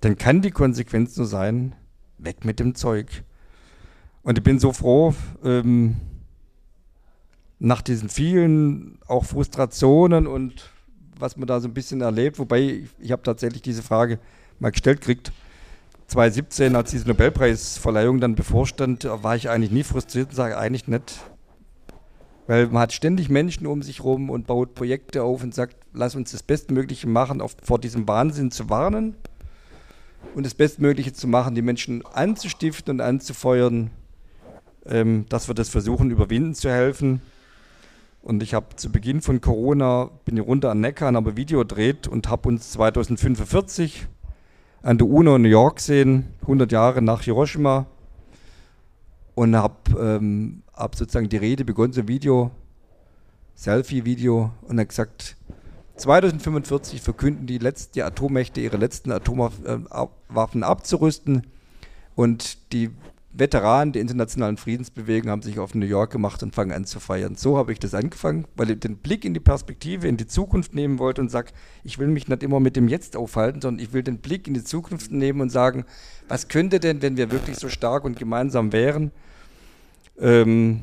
dann 0.00 0.18
kann 0.18 0.42
die 0.42 0.50
Konsequenz 0.50 1.16
nur 1.16 1.26
sein, 1.26 1.74
weg 2.18 2.44
mit 2.44 2.60
dem 2.60 2.74
Zeug. 2.74 3.24
Und 4.22 4.38
ich 4.38 4.44
bin 4.44 4.58
so 4.58 4.72
froh, 4.72 5.14
ähm, 5.44 5.96
nach 7.58 7.80
diesen 7.80 8.08
vielen 8.08 8.98
auch 9.06 9.24
Frustrationen 9.24 10.26
und 10.26 10.70
was 11.18 11.36
man 11.36 11.46
da 11.46 11.60
so 11.60 11.68
ein 11.68 11.74
bisschen 11.74 12.00
erlebt. 12.00 12.38
Wobei 12.38 12.60
ich, 12.60 12.88
ich 12.98 13.12
habe 13.12 13.22
tatsächlich 13.22 13.62
diese 13.62 13.82
Frage 13.82 14.18
mal 14.58 14.70
gestellt 14.70 15.00
gekriegt. 15.00 15.32
2017, 16.08 16.76
als 16.76 16.90
diese 16.90 17.08
Nobelpreisverleihung 17.08 18.20
dann 18.20 18.36
bevorstand, 18.36 19.04
war 19.04 19.34
ich 19.34 19.50
eigentlich 19.50 19.72
nie 19.72 19.82
frustriert 19.82 20.28
und 20.30 20.36
sage 20.36 20.56
eigentlich 20.56 20.86
nicht. 20.86 21.20
Weil 22.46 22.68
man 22.68 22.82
hat 22.82 22.92
ständig 22.92 23.28
Menschen 23.28 23.66
um 23.66 23.82
sich 23.82 24.04
rum 24.04 24.30
und 24.30 24.46
baut 24.46 24.74
Projekte 24.74 25.24
auf 25.24 25.42
und 25.42 25.52
sagt, 25.52 25.76
lass 25.92 26.14
uns 26.14 26.30
das 26.30 26.44
Bestmögliche 26.44 27.08
machen, 27.08 27.40
auf, 27.40 27.56
vor 27.62 27.80
diesem 27.80 28.06
Wahnsinn 28.06 28.52
zu 28.52 28.70
warnen 28.70 29.16
und 30.34 30.46
das 30.46 30.54
Bestmögliche 30.54 31.12
zu 31.12 31.26
machen, 31.26 31.56
die 31.56 31.62
Menschen 31.62 32.06
anzustiften 32.06 32.94
und 32.94 33.00
anzufeuern, 33.00 33.90
ähm, 34.86 35.26
dass 35.28 35.48
wir 35.48 35.54
das 35.54 35.70
versuchen, 35.70 36.10
überwinden 36.10 36.54
zu 36.54 36.70
helfen. 36.70 37.20
Und 38.26 38.42
ich 38.42 38.54
habe 38.54 38.74
zu 38.74 38.90
Beginn 38.90 39.20
von 39.20 39.40
Corona, 39.40 40.10
bin 40.24 40.36
ich 40.36 40.44
runter 40.44 40.72
an 40.72 40.80
Neckar, 40.80 41.14
habe 41.14 41.30
ein 41.30 41.36
Video 41.36 41.60
gedreht 41.60 42.08
und 42.08 42.28
habe 42.28 42.48
uns 42.48 42.72
2045 42.72 44.08
an 44.82 44.98
der 44.98 45.06
UNO 45.06 45.36
in 45.36 45.42
New 45.42 45.48
York 45.48 45.76
gesehen, 45.76 46.34
100 46.40 46.72
Jahre 46.72 47.02
nach 47.02 47.22
Hiroshima. 47.22 47.86
Und 49.36 49.54
habe 49.54 49.76
ähm, 49.96 50.64
hab 50.74 50.96
sozusagen 50.96 51.28
die 51.28 51.36
Rede 51.36 51.64
begonnen, 51.64 51.92
so 51.92 52.00
ein 52.00 52.08
Video, 52.08 52.50
Selfie-Video, 53.54 54.50
und 54.62 54.80
habe 54.80 54.86
gesagt, 54.86 55.36
2045 55.94 57.02
verkünden 57.02 57.46
die, 57.46 57.58
letzten, 57.58 57.92
die 57.92 58.02
Atommächte 58.02 58.60
ihre 58.60 58.76
letzten 58.76 59.12
Atomwaffen 59.12 60.62
äh, 60.62 60.66
abzurüsten 60.66 61.46
und 62.16 62.72
die 62.72 62.90
Veteranen 63.38 63.92
der 63.92 64.02
internationalen 64.02 64.56
Friedensbewegung 64.56 65.30
haben 65.30 65.42
sich 65.42 65.58
auf 65.58 65.74
New 65.74 65.86
York 65.86 66.10
gemacht 66.10 66.42
und 66.42 66.54
fangen 66.54 66.72
an 66.72 66.86
zu 66.86 67.00
feiern. 67.00 67.34
So 67.34 67.58
habe 67.58 67.72
ich 67.72 67.78
das 67.78 67.94
angefangen, 67.94 68.46
weil 68.56 68.70
ich 68.70 68.80
den 68.80 68.96
Blick 68.96 69.24
in 69.24 69.34
die 69.34 69.40
Perspektive, 69.40 70.08
in 70.08 70.16
die 70.16 70.26
Zukunft 70.26 70.74
nehmen 70.74 70.98
wollte 70.98 71.20
und 71.20 71.30
sage, 71.30 71.52
ich 71.84 71.98
will 71.98 72.08
mich 72.08 72.28
nicht 72.28 72.42
immer 72.42 72.60
mit 72.60 72.76
dem 72.76 72.88
Jetzt 72.88 73.16
aufhalten, 73.16 73.60
sondern 73.60 73.84
ich 73.84 73.92
will 73.92 74.02
den 74.02 74.18
Blick 74.18 74.48
in 74.48 74.54
die 74.54 74.64
Zukunft 74.64 75.10
nehmen 75.10 75.40
und 75.40 75.50
sagen, 75.50 75.84
was 76.28 76.48
könnte 76.48 76.80
denn, 76.80 77.02
wenn 77.02 77.16
wir 77.16 77.30
wirklich 77.30 77.58
so 77.58 77.68
stark 77.68 78.04
und 78.04 78.18
gemeinsam 78.18 78.72
wären? 78.72 79.10
Ähm, 80.18 80.80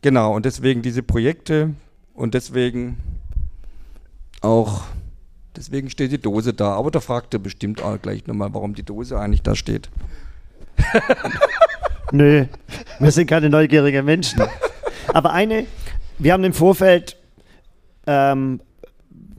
genau, 0.00 0.34
und 0.34 0.44
deswegen 0.44 0.82
diese 0.82 1.02
Projekte 1.02 1.74
und 2.14 2.34
deswegen 2.34 2.98
auch, 4.42 4.84
deswegen 5.56 5.90
steht 5.90 6.12
die 6.12 6.20
Dose 6.20 6.54
da. 6.54 6.74
Aber 6.74 6.92
da 6.92 7.00
fragt 7.00 7.34
er 7.34 7.40
bestimmt 7.40 7.82
auch 7.82 8.00
gleich 8.00 8.26
nochmal, 8.26 8.54
warum 8.54 8.74
die 8.74 8.84
Dose 8.84 9.18
eigentlich 9.18 9.42
da 9.42 9.56
steht. 9.56 9.90
Nö, 12.12 12.46
wir 13.00 13.10
sind 13.10 13.26
keine 13.26 13.50
neugierigen 13.50 14.04
Menschen. 14.04 14.42
Aber 15.12 15.32
eine, 15.32 15.66
wir 16.18 16.32
haben 16.32 16.44
im 16.44 16.52
Vorfeld, 16.52 17.16
ähm, 18.06 18.60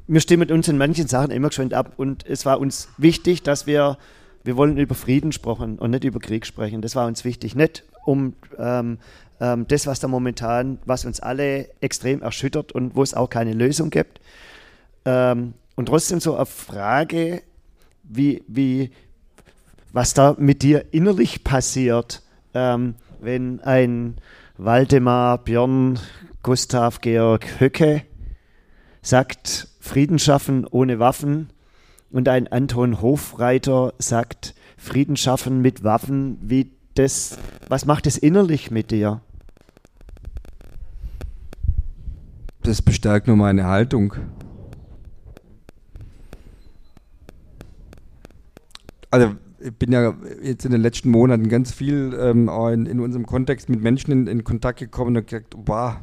wir 0.07 0.21
stimmen 0.21 0.51
uns 0.51 0.67
in 0.67 0.77
manchen 0.77 1.07
Sachen 1.07 1.31
immer 1.31 1.49
geschwind 1.49 1.73
ab 1.73 1.93
und 1.97 2.25
es 2.25 2.45
war 2.45 2.59
uns 2.59 2.89
wichtig, 2.97 3.43
dass 3.43 3.67
wir, 3.67 3.97
wir 4.43 4.57
wollen 4.57 4.77
über 4.77 4.95
Frieden 4.95 5.31
sprechen 5.31 5.79
und 5.79 5.91
nicht 5.91 6.03
über 6.03 6.19
Krieg 6.19 6.45
sprechen. 6.45 6.81
Das 6.81 6.95
war 6.95 7.07
uns 7.07 7.23
wichtig. 7.23 7.55
Nicht 7.55 7.83
um 8.05 8.33
ähm, 8.57 8.99
ähm, 9.39 9.65
das, 9.67 9.87
was 9.87 9.99
da 9.99 10.07
momentan, 10.07 10.79
was 10.85 11.05
uns 11.05 11.19
alle 11.19 11.69
extrem 11.81 12.21
erschüttert 12.21 12.71
und 12.71 12.95
wo 12.95 13.03
es 13.03 13.13
auch 13.13 13.29
keine 13.29 13.53
Lösung 13.53 13.89
gibt. 13.89 14.19
Ähm, 15.05 15.53
und 15.75 15.87
trotzdem 15.87 16.19
so 16.19 16.35
eine 16.35 16.45
Frage, 16.45 17.43
wie, 18.03 18.43
wie, 18.47 18.91
was 19.93 20.13
da 20.13 20.35
mit 20.37 20.63
dir 20.63 20.85
innerlich 20.91 21.43
passiert, 21.43 22.23
ähm, 22.53 22.95
wenn 23.19 23.59
ein 23.61 24.15
Waldemar 24.57 25.37
Björn 25.39 25.99
Gustav 26.43 27.01
Georg 27.01 27.59
Höcke 27.59 28.03
sagt, 29.01 29.67
Frieden 29.79 30.19
schaffen 30.19 30.65
ohne 30.65 30.99
Waffen 30.99 31.49
und 32.11 32.27
ein 32.29 32.47
Anton 32.47 33.01
Hofreiter 33.01 33.93
sagt, 33.99 34.55
Frieden 34.77 35.17
schaffen 35.17 35.61
mit 35.61 35.83
Waffen, 35.83 36.37
wie 36.41 36.71
das, 36.95 37.37
was 37.67 37.85
macht 37.85 38.07
es 38.07 38.17
innerlich 38.17 38.71
mit 38.71 38.91
dir? 38.91 39.21
Das 42.63 42.81
bestärkt 42.81 43.27
nur 43.27 43.37
meine 43.37 43.65
Haltung. 43.65 44.15
Also 49.09 49.35
ich 49.59 49.73
bin 49.73 49.91
ja 49.91 50.13
jetzt 50.41 50.65
in 50.65 50.71
den 50.71 50.81
letzten 50.81 51.09
Monaten 51.09 51.49
ganz 51.49 51.71
viel 51.71 52.17
ähm, 52.19 52.49
in, 52.49 52.85
in, 52.85 52.99
unserem 52.99 53.25
Kontext 53.25 53.69
mit 53.69 53.81
Menschen 53.81 54.11
in, 54.11 54.27
in, 54.27 54.43
Kontakt 54.43 54.79
gekommen 54.79 55.17
und 55.17 55.27
gesagt, 55.27 55.55
wow, 55.57 55.95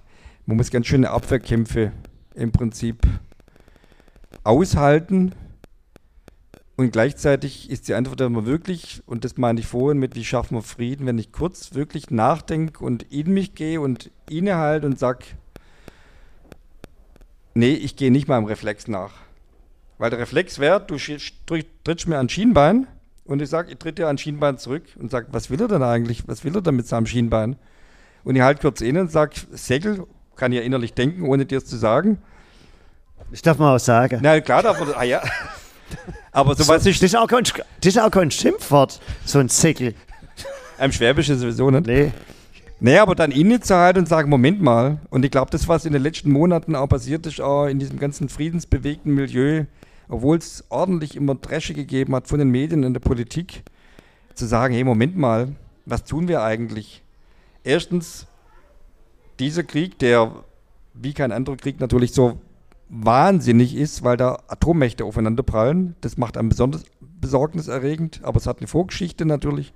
man 0.47 0.57
muss 0.57 0.71
ganz 0.71 0.87
schöne 0.87 1.11
Abwehrkämpfe 1.11 1.93
im 2.35 2.53
Prinzip 2.53 3.07
aushalten. 4.43 5.33
Und 6.77 6.91
gleichzeitig 6.91 7.71
ist 7.71 7.87
die 7.87 7.95
Antwort 7.95 8.21
immer 8.21 8.47
wirklich, 8.47 9.03
und 9.07 9.25
das 9.25 9.37
meine 9.37 9.61
ich 9.61 9.67
vorhin 9.67 10.01
mit, 10.01 10.17
wie 10.17 10.25
schaffen 10.25 10.57
wir 10.57 10.63
Frieden, 10.63 11.07
wenn 11.07 11.19
ich 11.19 11.31
kurz 11.31 11.75
wirklich 11.75 12.11
nachdenke 12.11 12.85
und 12.85 13.05
in 13.13 13.33
mich 13.33 13.55
gehe 13.55 13.81
und 13.81 14.11
innehalte 14.29 14.89
und 14.89 14.99
sage, 14.99 15.25
nee, 17.55 17.75
ich 17.75 17.95
gehe 17.95 18.11
nicht 18.11 18.29
im 18.29 18.45
Reflex 18.45 18.89
nach. 18.89 19.13
Weil 19.99 20.11
der 20.11 20.19
Reflex 20.19 20.59
wäre, 20.59 20.85
du 20.85 20.97
trittst 21.85 22.09
mir 22.09 22.19
an 22.19 22.29
Schienbein 22.29 22.89
und 23.27 23.41
ich 23.41 23.49
sage, 23.49 23.72
ich 23.72 23.79
tritt 23.79 23.99
ja 23.99 24.09
an 24.09 24.18
Schienbein 24.18 24.59
zurück 24.59 24.85
und 24.99 25.11
sage, 25.11 25.29
was 25.33 25.51
will 25.51 25.61
er 25.61 25.68
denn 25.68 25.83
eigentlich? 25.83 26.27
Was 26.27 26.45
will 26.45 26.55
er 26.55 26.62
denn 26.62 26.77
mit 26.77 26.87
seinem 26.87 27.07
Schienbein? 27.07 27.57
Und 28.22 28.37
ich 28.37 28.43
halte 28.43 28.61
kurz 28.61 28.81
inne 28.81 29.03
und 29.03 29.11
sage, 29.11 29.37
Segel, 29.53 30.07
kann 30.37 30.53
ja 30.53 30.62
innerlich 30.62 30.95
denken, 30.95 31.22
ohne 31.22 31.47
dir 31.47 31.59
es 31.59 31.66
zu 31.66 31.77
sagen. 31.77 32.18
Das 33.31 33.43
darf 33.43 33.59
man 33.59 33.75
auch 33.75 33.81
sagen. 33.81 34.20
Na 34.22 34.41
klar 34.41 34.62
darf 34.62 34.79
man, 34.79 34.95
ah 34.95 35.05
ja. 35.05 35.22
Aber 36.33 36.55
so, 36.55 36.64
so 36.64 36.72
was 36.72 36.85
ich. 36.87 36.99
Das 36.99 37.11
ist, 37.11 37.16
auch 37.16 37.29
kein, 37.29 37.45
das 37.45 37.55
ist 37.83 37.99
auch 37.99 38.11
kein 38.11 38.31
Schimpfwort, 38.31 39.01
so 39.25 39.39
ein 39.39 39.49
Segel. 39.49 39.95
Am 40.79 40.93
Schwäbischen 40.93 41.39
sowieso 41.39 41.70
nicht. 41.70 41.87
Nee. 41.87 42.12
Naja, 42.81 43.03
aber 43.03 43.14
dann 43.14 43.31
innezuhalten 43.31 44.03
und 44.03 44.09
sagen, 44.09 44.29
Moment 44.29 44.61
mal, 44.61 44.99
und 45.09 45.25
ich 45.25 45.31
glaube, 45.31 45.51
das, 45.51 45.68
was 45.68 45.85
in 45.85 45.93
den 45.93 46.03
letzten 46.03 46.31
Monaten 46.31 46.75
auch 46.75 46.89
passiert 46.89 47.25
ist, 47.27 47.41
auch 47.41 47.66
in 47.66 47.79
diesem 47.79 47.99
ganzen 47.99 48.29
friedensbewegten 48.29 49.14
Milieu, 49.14 49.64
obwohl 50.09 50.39
es 50.39 50.65
ordentlich 50.69 51.17
immer 51.17 51.35
Dresche 51.35 51.75
gegeben 51.75 52.15
hat 52.15 52.29
von 52.29 52.39
den 52.39 52.51
Medien 52.51 52.85
und 52.85 52.95
der 52.95 53.01
Politik, 53.01 53.63
zu 54.35 54.47
sagen, 54.47 54.75
hey, 54.75 54.85
Moment 54.85 55.17
mal, 55.17 55.55
was 55.87 56.05
tun 56.05 56.29
wir 56.29 56.43
eigentlich? 56.43 57.03
Erstens, 57.63 58.27
dieser 59.39 59.63
Krieg, 59.63 59.99
der 59.99 60.45
wie 60.95 61.13
kein 61.13 61.33
anderer 61.33 61.57
Krieg 61.57 61.81
natürlich 61.81 62.13
so 62.13 62.39
wahnsinnig 62.89 63.75
ist, 63.75 64.05
weil 64.05 64.17
da 64.17 64.39
Atommächte 64.49 65.05
aufeinander 65.05 65.43
prallen. 65.43 65.97
Das 66.01 66.17
macht 66.17 66.37
einen 66.37 66.49
besonders 66.49 66.85
besorgniserregend, 67.01 68.21
aber 68.23 68.37
es 68.37 68.47
hat 68.47 68.59
eine 68.59 68.69
Vorgeschichte 68.69 69.25
natürlich. 69.25 69.73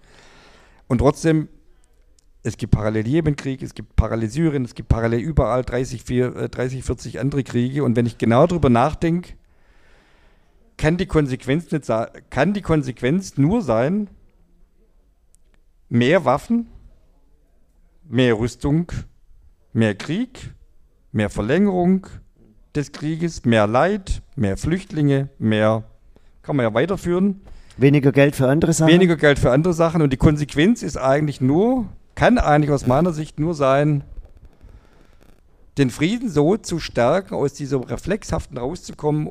Und 0.87 0.99
trotzdem, 0.99 1.49
es 2.43 2.57
gibt 2.57 2.73
parallel 2.73 3.07
Jemenkrieg, 3.07 3.63
es 3.63 3.75
gibt 3.75 3.97
parallel 3.97 4.31
Syrien, 4.31 4.65
es 4.65 4.75
gibt 4.75 4.89
parallel 4.89 5.21
überall 5.21 5.65
30, 5.65 6.05
4, 6.05 6.49
30 6.49 6.85
40 6.85 7.21
andere 7.21 7.43
Kriege. 7.43 7.83
Und 7.83 7.97
wenn 7.97 8.07
ich 8.07 8.19
genau 8.19 8.47
darüber 8.47 8.71
nachdenke, 8.71 9.35
kann 10.79 10.97
die 10.97 11.07
Konsequenz, 11.07 11.71
nicht 11.71 11.91
kann 12.31 12.55
die 12.55 12.63
Konsequenz 12.63 13.37
nur 13.37 13.61
sein, 13.61 14.09
mehr 15.89 16.25
Waffen, 16.25 16.69
mehr 18.09 18.39
Rüstung, 18.39 18.91
mehr 19.73 19.95
Krieg, 19.95 20.55
mehr 21.13 21.29
Verlängerung 21.29 22.07
des 22.75 22.93
Krieges, 22.93 23.45
mehr 23.45 23.67
Leid, 23.67 24.23
mehr 24.37 24.57
Flüchtlinge, 24.57 25.29
mehr, 25.39 25.85
kann 26.43 26.57
man 26.57 26.65
ja 26.65 26.73
weiterführen. 26.73 27.41
Weniger 27.77 28.13
Geld 28.13 28.37
für 28.37 28.49
andere 28.49 28.73
Sachen. 28.73 28.93
Weniger 28.93 29.17
Geld 29.17 29.39
für 29.39 29.51
andere 29.51 29.75
Sachen. 29.75 30.01
Und 30.03 30.13
die 30.13 30.17
Konsequenz 30.17 30.83
ist 30.83 30.97
eigentlich 30.97 31.41
nur, 31.41 31.87
kann 32.15 32.39
eigentlich 32.39 32.71
aus 32.71 32.87
meiner 32.87 33.13
Sicht 33.13 33.39
nur 33.39 33.55
sein, 33.55 34.05
den 35.77 35.91
Frieden 35.91 36.29
so 36.29 36.57
zu 36.57 36.81
stärken, 36.81 37.35
aus 37.35 37.55
dieser 37.55 37.89
Reflexhaften 37.89 38.59
rauszukommen 38.59 39.31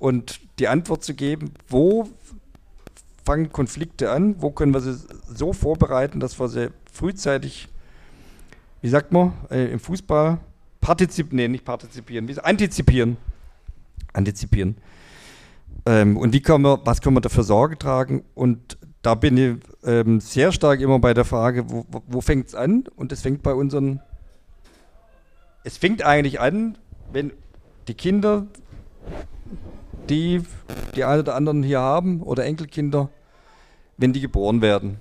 und 0.00 0.40
die 0.58 0.68
Antwort 0.68 1.04
zu 1.04 1.14
geben, 1.14 1.52
wo 1.68 2.08
fangen 3.24 3.52
Konflikte 3.52 4.10
an, 4.10 4.40
wo 4.40 4.50
können 4.50 4.72
wir 4.72 4.80
sie 4.80 4.98
so 5.26 5.52
vorbereiten, 5.52 6.20
dass 6.20 6.40
wir 6.40 6.48
sie 6.48 6.70
frühzeitig, 6.90 7.68
wie 8.80 8.88
sagt 8.88 9.12
man, 9.12 9.32
äh, 9.50 9.66
im 9.66 9.80
Fußball 9.80 10.38
partizipieren, 10.80 11.36
nee, 11.36 11.48
nicht 11.48 11.64
partizipieren, 11.64 12.26
wie, 12.28 12.38
antizipieren. 12.38 13.18
Antizipieren. 14.14 14.76
Ähm, 15.84 16.16
und 16.16 16.32
wie 16.32 16.40
können 16.40 16.64
wir, 16.64 16.80
was 16.84 17.00
können 17.00 17.16
wir 17.16 17.20
dafür 17.20 17.44
Sorge 17.44 17.78
tragen? 17.78 18.24
Und 18.34 18.78
da 19.02 19.14
bin 19.14 19.36
ich 19.36 19.56
ähm, 19.84 20.20
sehr 20.20 20.52
stark 20.52 20.80
immer 20.80 20.98
bei 20.98 21.14
der 21.14 21.24
Frage, 21.24 21.70
wo, 21.70 21.84
wo 22.06 22.20
fängt 22.20 22.48
es 22.48 22.54
an? 22.54 22.84
Und 22.96 23.12
es 23.12 23.20
fängt 23.22 23.42
bei 23.42 23.52
unseren, 23.52 24.00
es 25.64 25.76
fängt 25.76 26.02
eigentlich 26.02 26.40
an, 26.40 26.78
wenn 27.12 27.32
die 27.88 27.94
Kinder, 27.94 28.46
die 30.08 30.42
die 30.94 31.04
einen 31.04 31.20
oder 31.20 31.34
anderen 31.34 31.62
hier 31.62 31.80
haben 31.80 32.22
oder 32.22 32.44
Enkelkinder, 32.44 33.08
wenn 33.96 34.12
die 34.12 34.20
geboren 34.20 34.60
werden. 34.60 35.00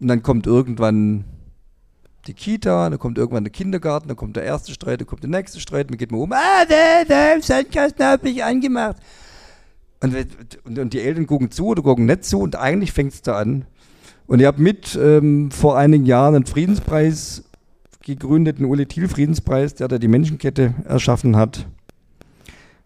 Und 0.00 0.08
dann 0.08 0.22
kommt 0.22 0.46
irgendwann 0.46 1.24
die 2.26 2.34
Kita, 2.34 2.90
dann 2.90 2.98
kommt 2.98 3.18
irgendwann 3.18 3.44
der 3.44 3.52
Kindergarten, 3.52 4.08
dann 4.08 4.16
kommt 4.16 4.36
der 4.36 4.44
erste 4.44 4.72
Streit, 4.72 5.00
dann 5.00 5.06
kommt 5.06 5.22
der 5.22 5.30
nächste 5.30 5.60
Streit, 5.60 5.90
dann 5.90 5.98
geht 5.98 6.10
man 6.10 6.20
um, 6.20 6.32
ah, 6.32 6.64
der, 6.68 7.04
der 7.04 7.42
Sandkasten 7.42 8.04
habe 8.04 8.28
ich 8.28 8.42
angemacht. 8.42 8.96
Und, 10.00 10.16
und, 10.64 10.78
und, 10.78 10.92
die 10.92 11.00
Eltern 11.00 11.26
gucken 11.26 11.52
zu 11.52 11.66
oder 11.66 11.82
gucken 11.82 12.06
nicht 12.06 12.24
zu 12.24 12.40
und 12.40 12.56
eigentlich 12.56 12.92
fängt 12.92 13.12
es 13.12 13.22
da 13.22 13.38
an. 13.38 13.66
Und 14.26 14.40
ich 14.40 14.46
habe 14.46 14.60
mit 14.60 14.98
ähm, 15.00 15.52
vor 15.52 15.78
einigen 15.78 16.06
Jahren 16.06 16.34
einen 16.34 16.46
Friedenspreis 16.46 17.44
gegründet, 18.02 18.56
einen 18.56 18.66
Uli 18.66 18.86
Thiel 18.86 19.06
Friedenspreis, 19.06 19.74
der 19.74 19.86
da 19.86 19.98
die 19.98 20.08
Menschenkette 20.08 20.74
erschaffen 20.88 21.36
hat. 21.36 21.66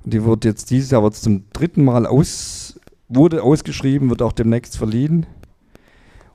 Die 0.06 0.24
wird 0.24 0.44
jetzt 0.44 0.70
dieses 0.70 0.92
Jahr 0.92 1.10
zum 1.10 1.46
dritten 1.52 1.84
Mal 1.84 2.06
aus, 2.06 2.78
wurde 3.08 3.42
ausgeschrieben, 3.42 4.08
wird 4.08 4.22
auch 4.22 4.30
demnächst 4.30 4.76
verliehen. 4.76 5.26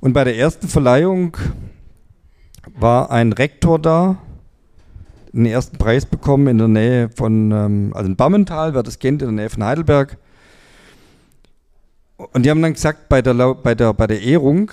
Und 0.01 0.11
bei 0.11 0.25
der 0.25 0.35
ersten 0.35 0.67
Verleihung 0.67 1.37
war 2.77 3.11
ein 3.11 3.31
Rektor 3.31 3.79
da, 3.79 4.17
den 5.31 5.45
ersten 5.45 5.77
Preis 5.77 6.05
bekommen 6.05 6.47
in 6.47 6.57
der 6.57 6.67
Nähe 6.67 7.09
von, 7.15 7.51
ähm, 7.53 7.91
also 7.95 8.09
in 8.09 8.17
Bammental, 8.17 8.73
wer 8.73 8.83
das 8.83 8.99
kennt, 8.99 9.21
in 9.21 9.29
der 9.29 9.43
Nähe 9.43 9.49
von 9.49 9.63
Heidelberg. 9.63 10.17
Und 12.17 12.45
die 12.45 12.49
haben 12.49 12.61
dann 12.61 12.73
gesagt, 12.73 13.07
bei 13.07 13.21
der, 13.21 13.33
bei 13.55 13.73
der, 13.73 13.93
bei 13.93 14.05
der 14.05 14.21
Ehrung, 14.21 14.69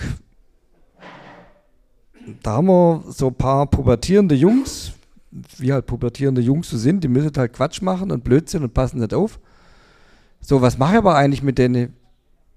da 2.43 2.55
haben 2.55 2.67
wir 2.67 3.05
so 3.11 3.29
ein 3.29 3.35
paar 3.35 3.67
pubertierende 3.67 4.35
Jungs, 4.35 4.93
wie 5.31 5.73
halt 5.73 5.87
pubertierende 5.87 6.41
Jungs 6.41 6.71
so 6.71 6.79
sind, 6.79 7.05
die 7.05 7.09
müssen 7.09 7.33
halt 7.37 7.53
Quatsch 7.53 7.83
machen 7.83 8.11
und 8.11 8.25
Blödsinn 8.25 8.63
und 8.63 8.75
passen 8.75 9.01
nicht 9.01 9.15
auf. 9.15 9.39
So, 10.41 10.63
was 10.63 10.79
mache 10.79 10.93
ich 10.93 10.99
aber 10.99 11.17
eigentlich 11.17 11.43
mit 11.43 11.59
denen? 11.59 11.95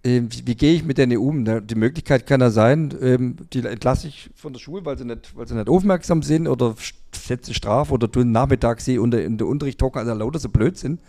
Ähm, 0.04 0.30
wie, 0.32 0.48
wie 0.48 0.56
gehe 0.56 0.74
ich 0.74 0.84
mit 0.84 0.98
denen 0.98 1.18
um? 1.18 1.46
Die 1.46 1.76
Möglichkeit 1.76 2.26
kann 2.26 2.42
ja 2.42 2.50
sein, 2.50 2.94
ähm, 3.02 3.36
die 3.54 3.60
entlasse 3.60 4.08
ich 4.08 4.32
von 4.36 4.54
der 4.54 4.60
Schule, 4.60 4.84
weil 4.86 4.98
sie 4.98 5.06
nicht, 5.06 5.36
weil 5.36 5.48
sie 5.48 5.56
nicht 5.56 5.70
aufmerksam 5.70 6.24
sind 6.24 6.48
oder 6.48 6.76
setze 7.14 7.54
Strafe 7.54 7.94
oder 7.94 8.12
tun 8.12 8.32
Nachmittag 8.32 8.82
sie 8.82 8.98
unter, 8.98 9.22
in 9.22 9.38
der 9.38 9.48
Unterricht 9.48 9.82
hocken, 9.82 10.00
also 10.00 10.14
lauter 10.14 10.40
so 10.40 10.50
Blödsinn. 10.50 11.00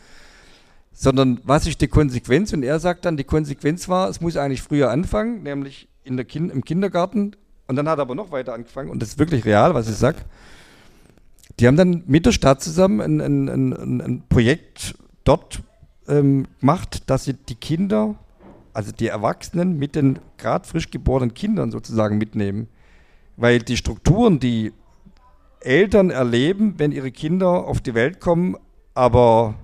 Sondern 0.93 1.41
was 1.45 1.67
ist 1.67 1.81
die 1.81 1.89
Konsequenz? 1.89 2.53
Und 2.53 2.65
er 2.65 2.79
sagt 2.79 3.07
dann, 3.07 3.17
die 3.17 3.25
Konsequenz 3.25 3.89
war, 3.89 4.11
es 4.11 4.21
muss 4.21 4.37
eigentlich 4.37 4.61
früher 4.61 4.91
anfangen, 4.91 5.43
nämlich 5.43 5.89
in 6.05 6.17
der 6.17 6.27
kind, 6.27 6.53
im 6.53 6.63
Kindergarten. 6.65 7.35
Und 7.67 7.77
dann 7.77 7.89
hat 7.89 7.99
er 7.99 8.03
aber 8.03 8.15
noch 8.15 8.31
weiter 8.31 8.53
angefangen, 8.53 8.91
und 8.91 9.01
das 9.01 9.11
ist 9.11 9.19
wirklich 9.19 9.47
real, 9.47 9.73
was 9.73 9.89
ich 9.89 9.97
sage. 9.97 10.19
Die 11.61 11.67
haben 11.67 11.77
dann 11.77 12.03
mit 12.07 12.27
der 12.27 12.33
Stadt 12.33 12.63
zusammen 12.63 13.01
ein, 13.01 13.21
ein, 13.21 13.49
ein, 13.49 14.01
ein 14.01 14.23
Projekt 14.29 14.95
dort 15.25 15.63
ähm, 16.09 16.47
gemacht, 16.61 17.11
dass 17.11 17.25
sie 17.25 17.35
die 17.35 17.55
Kinder 17.55 18.17
also 18.73 18.93
die 18.93 19.09
Erwachsenen 19.09 19.79
mit 19.79 19.95
den 19.97 20.19
gerade 20.39 20.67
frisch 20.67 20.91
geborenen 20.91 21.35
Kindern 21.35 21.71
sozusagen 21.71 22.19
mitnehmen. 22.19 22.69
Weil 23.37 23.61
die 23.61 23.77
Strukturen, 23.77 24.41
die 24.41 24.73
Eltern 25.61 26.11
erleben, 26.11 26.75
wenn 26.79 26.93
ihre 26.93 27.13
Kinder 27.13 27.67
auf 27.67 27.81
die 27.81 27.95
Welt 27.95 28.21
kommen, 28.21 28.57
aber 28.95 29.55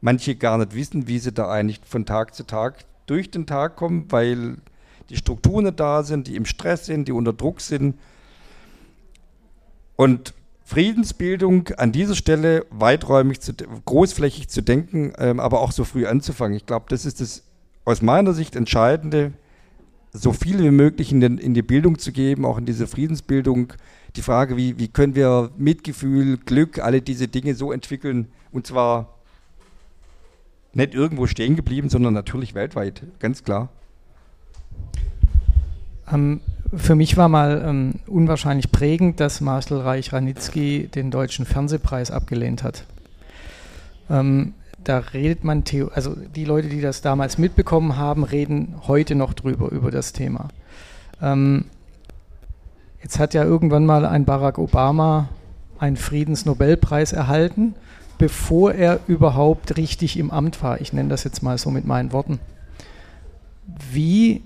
manche 0.00 0.36
gar 0.36 0.58
nicht 0.58 0.74
wissen, 0.74 1.08
wie 1.08 1.18
sie 1.18 1.32
da 1.32 1.48
eigentlich 1.50 1.80
von 1.84 2.06
Tag 2.06 2.34
zu 2.34 2.44
Tag 2.44 2.84
durch 3.06 3.30
den 3.30 3.46
Tag 3.46 3.76
kommen, 3.76 4.06
weil 4.10 4.58
die 5.10 5.16
Strukturen 5.16 5.74
da 5.74 6.02
sind, 6.02 6.26
die 6.26 6.36
im 6.36 6.44
Stress 6.44 6.86
sind, 6.86 7.08
die 7.08 7.12
unter 7.12 7.32
Druck 7.32 7.60
sind. 7.60 7.98
Und 9.96 10.34
Friedensbildung 10.68 11.68
an 11.78 11.92
dieser 11.92 12.14
Stelle 12.14 12.66
weiträumig, 12.68 13.40
zu, 13.40 13.54
großflächig 13.54 14.48
zu 14.48 14.60
denken, 14.60 15.14
ähm, 15.16 15.40
aber 15.40 15.62
auch 15.62 15.72
so 15.72 15.84
früh 15.84 16.04
anzufangen. 16.04 16.54
Ich 16.58 16.66
glaube, 16.66 16.84
das 16.90 17.06
ist 17.06 17.22
das 17.22 17.42
aus 17.86 18.02
meiner 18.02 18.34
Sicht 18.34 18.54
Entscheidende, 18.54 19.32
so 20.12 20.34
viel 20.34 20.62
wie 20.62 20.70
möglich 20.70 21.10
in, 21.10 21.22
den, 21.22 21.38
in, 21.38 21.54
die 21.54 21.62
Bildung 21.62 21.98
zu 21.98 22.12
geben, 22.12 22.44
auch 22.44 22.58
in 22.58 22.66
diese 22.66 22.86
Friedensbildung. 22.86 23.72
Die 24.14 24.20
Frage, 24.20 24.58
wie, 24.58 24.78
wie 24.78 24.88
können 24.88 25.14
wir 25.14 25.50
Mitgefühl, 25.56 26.36
Glück, 26.36 26.80
alle 26.80 27.00
diese 27.00 27.28
Dinge 27.28 27.54
so 27.54 27.72
entwickeln, 27.72 28.28
und 28.52 28.66
zwar 28.66 29.14
nicht 30.74 30.92
irgendwo 30.92 31.26
stehen 31.26 31.56
geblieben, 31.56 31.88
sondern 31.88 32.12
natürlich 32.12 32.54
weltweit, 32.54 33.04
ganz 33.20 33.42
klar. 33.42 33.70
Ähm, 36.12 36.42
für 36.74 36.94
mich 36.94 37.16
war 37.16 37.28
mal 37.28 37.62
ähm, 37.64 37.94
unwahrscheinlich 38.06 38.70
prägend, 38.70 39.20
dass 39.20 39.40
Marcel 39.40 39.78
Reich-Ranitzky 39.80 40.88
den 40.88 41.10
Deutschen 41.10 41.46
Fernsehpreis 41.46 42.10
abgelehnt 42.10 42.62
hat. 42.62 42.84
Ähm, 44.10 44.54
da 44.84 44.98
redet 44.98 45.44
man, 45.44 45.64
also 45.94 46.14
die 46.14 46.44
Leute, 46.44 46.68
die 46.68 46.80
das 46.80 47.00
damals 47.00 47.38
mitbekommen 47.38 47.96
haben, 47.96 48.22
reden 48.22 48.74
heute 48.86 49.14
noch 49.14 49.32
drüber, 49.32 49.70
über 49.70 49.90
das 49.90 50.12
Thema. 50.12 50.48
Ähm, 51.20 51.64
jetzt 53.02 53.18
hat 53.18 53.34
ja 53.34 53.44
irgendwann 53.44 53.86
mal 53.86 54.04
ein 54.06 54.24
Barack 54.24 54.58
Obama 54.58 55.28
einen 55.78 55.96
Friedensnobelpreis 55.96 57.12
erhalten, 57.12 57.74
bevor 58.18 58.72
er 58.72 59.00
überhaupt 59.06 59.76
richtig 59.76 60.18
im 60.18 60.30
Amt 60.30 60.62
war. 60.62 60.80
Ich 60.80 60.92
nenne 60.92 61.08
das 61.08 61.24
jetzt 61.24 61.42
mal 61.42 61.56
so 61.56 61.70
mit 61.70 61.86
meinen 61.86 62.12
Worten. 62.12 62.40
Wie 63.92 64.42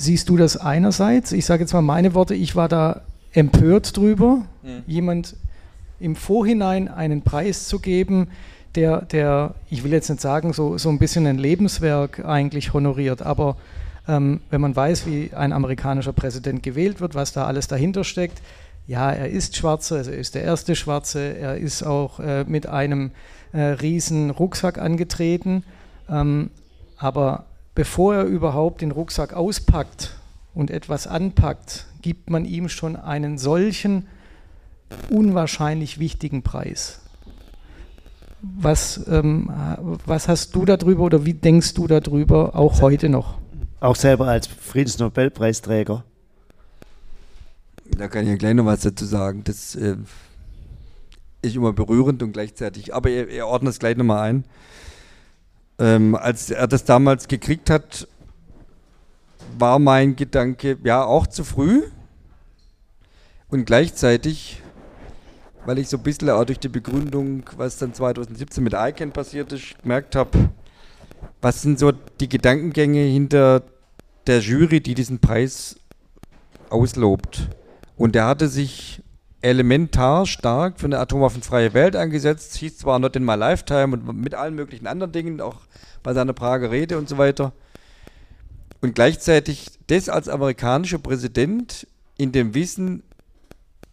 siehst 0.00 0.28
du 0.28 0.36
das 0.36 0.56
einerseits? 0.56 1.32
Ich 1.32 1.44
sage 1.44 1.62
jetzt 1.62 1.72
mal 1.72 1.82
meine 1.82 2.14
Worte, 2.14 2.34
ich 2.34 2.56
war 2.56 2.68
da 2.68 3.02
empört 3.32 3.96
drüber, 3.96 4.42
mhm. 4.62 4.82
jemand 4.86 5.36
im 6.00 6.16
Vorhinein 6.16 6.88
einen 6.88 7.22
Preis 7.22 7.68
zu 7.68 7.78
geben, 7.78 8.28
der, 8.74 9.02
der, 9.02 9.54
ich 9.68 9.84
will 9.84 9.92
jetzt 9.92 10.08
nicht 10.08 10.22
sagen, 10.22 10.52
so, 10.52 10.78
so 10.78 10.88
ein 10.88 10.98
bisschen 10.98 11.26
ein 11.26 11.38
Lebenswerk 11.38 12.24
eigentlich 12.24 12.72
honoriert, 12.72 13.20
aber 13.22 13.56
ähm, 14.08 14.40
wenn 14.48 14.60
man 14.60 14.74
weiß, 14.74 15.06
wie 15.06 15.30
ein 15.34 15.52
amerikanischer 15.52 16.12
Präsident 16.12 16.62
gewählt 16.62 17.00
wird, 17.00 17.14
was 17.14 17.32
da 17.32 17.46
alles 17.46 17.68
dahinter 17.68 18.04
steckt, 18.04 18.40
ja, 18.86 19.10
er 19.12 19.28
ist 19.28 19.56
Schwarzer, 19.56 19.96
also 19.96 20.10
er 20.10 20.18
ist 20.18 20.34
der 20.34 20.42
erste 20.42 20.74
Schwarze, 20.74 21.36
er 21.36 21.56
ist 21.58 21.82
auch 21.82 22.18
äh, 22.20 22.44
mit 22.44 22.66
einem 22.66 23.10
äh, 23.52 23.60
riesen 23.60 24.30
Rucksack 24.30 24.78
angetreten, 24.78 25.64
ähm, 26.08 26.50
aber 26.96 27.44
bevor 27.74 28.14
er 28.14 28.24
überhaupt 28.24 28.80
den 28.80 28.90
Rucksack 28.90 29.32
auspackt 29.32 30.16
und 30.54 30.70
etwas 30.70 31.06
anpackt, 31.06 31.86
gibt 32.02 32.30
man 32.30 32.44
ihm 32.44 32.68
schon 32.68 32.96
einen 32.96 33.38
solchen 33.38 34.06
unwahrscheinlich 35.08 35.98
wichtigen 35.98 36.42
Preis. 36.42 37.00
Was, 38.42 39.06
ähm, 39.08 39.50
was 40.06 40.26
hast 40.26 40.54
du 40.54 40.64
darüber 40.64 41.02
oder 41.02 41.26
wie 41.26 41.34
denkst 41.34 41.74
du 41.74 41.86
darüber 41.86 42.56
auch 42.56 42.80
heute 42.80 43.08
noch? 43.08 43.38
Auch 43.80 43.96
selber 43.96 44.28
als 44.28 44.46
Friedensnobelpreisträger. 44.46 46.04
Da 47.96 48.08
kann 48.08 48.22
ich 48.22 48.30
ja 48.30 48.36
gleich 48.36 48.54
noch 48.54 48.64
was 48.64 48.80
dazu 48.80 49.04
sagen. 49.04 49.42
Das 49.44 49.74
äh, 49.74 49.96
ist 51.42 51.56
immer 51.56 51.72
berührend 51.72 52.22
und 52.22 52.32
gleichzeitig, 52.32 52.94
aber 52.94 53.10
er, 53.10 53.28
er 53.28 53.46
ordnet 53.46 53.72
es 53.72 53.78
gleich 53.78 53.96
nochmal 53.96 54.28
ein. 54.28 54.44
Ähm, 55.80 56.14
als 56.14 56.50
er 56.50 56.68
das 56.68 56.84
damals 56.84 57.26
gekriegt 57.26 57.70
hat, 57.70 58.06
war 59.58 59.80
mein 59.80 60.14
Gedanke, 60.14 60.78
ja, 60.84 61.02
auch 61.02 61.26
zu 61.26 61.42
früh. 61.42 61.82
Und 63.48 63.64
gleichzeitig 63.64 64.62
weil 65.66 65.78
ich 65.78 65.88
so 65.88 65.98
ein 65.98 66.02
bisschen 66.02 66.30
auch 66.30 66.44
durch 66.44 66.58
die 66.58 66.68
Begründung, 66.68 67.42
was 67.56 67.78
dann 67.78 67.94
2017 67.94 68.62
mit 68.64 68.74
ICANN 68.74 69.12
passiert 69.12 69.52
ist, 69.52 69.80
gemerkt 69.82 70.16
habe, 70.16 70.50
was 71.40 71.62
sind 71.62 71.78
so 71.78 71.92
die 71.92 72.28
Gedankengänge 72.28 73.02
hinter 73.02 73.62
der 74.26 74.40
Jury, 74.40 74.80
die 74.80 74.94
diesen 74.94 75.20
Preis 75.20 75.76
auslobt. 76.70 77.48
Und 77.96 78.16
er 78.16 78.26
hatte 78.26 78.48
sich 78.48 79.02
elementar 79.42 80.26
stark 80.26 80.78
für 80.78 80.86
eine 80.86 80.98
atomwaffenfreie 80.98 81.72
Welt 81.72 81.96
eingesetzt, 81.96 82.56
hieß 82.56 82.78
zwar 82.78 82.98
not 82.98 83.16
in 83.16 83.24
my 83.24 83.34
lifetime 83.34 83.96
und 83.96 84.16
mit 84.16 84.34
allen 84.34 84.54
möglichen 84.54 84.86
anderen 84.86 85.12
Dingen, 85.12 85.40
auch 85.40 85.60
bei 86.02 86.12
seiner 86.12 86.32
Prager 86.32 86.70
Rede 86.70 86.98
und 86.98 87.08
so 87.08 87.18
weiter. 87.18 87.52
Und 88.80 88.94
gleichzeitig 88.94 89.66
das 89.86 90.08
als 90.08 90.28
amerikanischer 90.28 90.98
Präsident 90.98 91.86
in 92.16 92.32
dem 92.32 92.54
Wissen, 92.54 93.02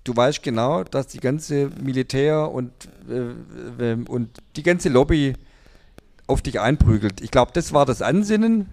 du 0.03 0.15
weißt 0.15 0.43
genau, 0.43 0.83
dass 0.83 1.07
die 1.07 1.19
ganze 1.19 1.69
Militär 1.81 2.51
und, 2.51 2.71
äh, 3.09 3.91
äh, 3.91 4.05
und 4.07 4.29
die 4.55 4.63
ganze 4.63 4.89
Lobby 4.89 5.33
auf 6.27 6.41
dich 6.41 6.59
einprügelt. 6.59 7.21
Ich 7.21 7.31
glaube, 7.31 7.51
das 7.53 7.73
war 7.73 7.85
das 7.85 8.01
Ansinnen. 8.01 8.69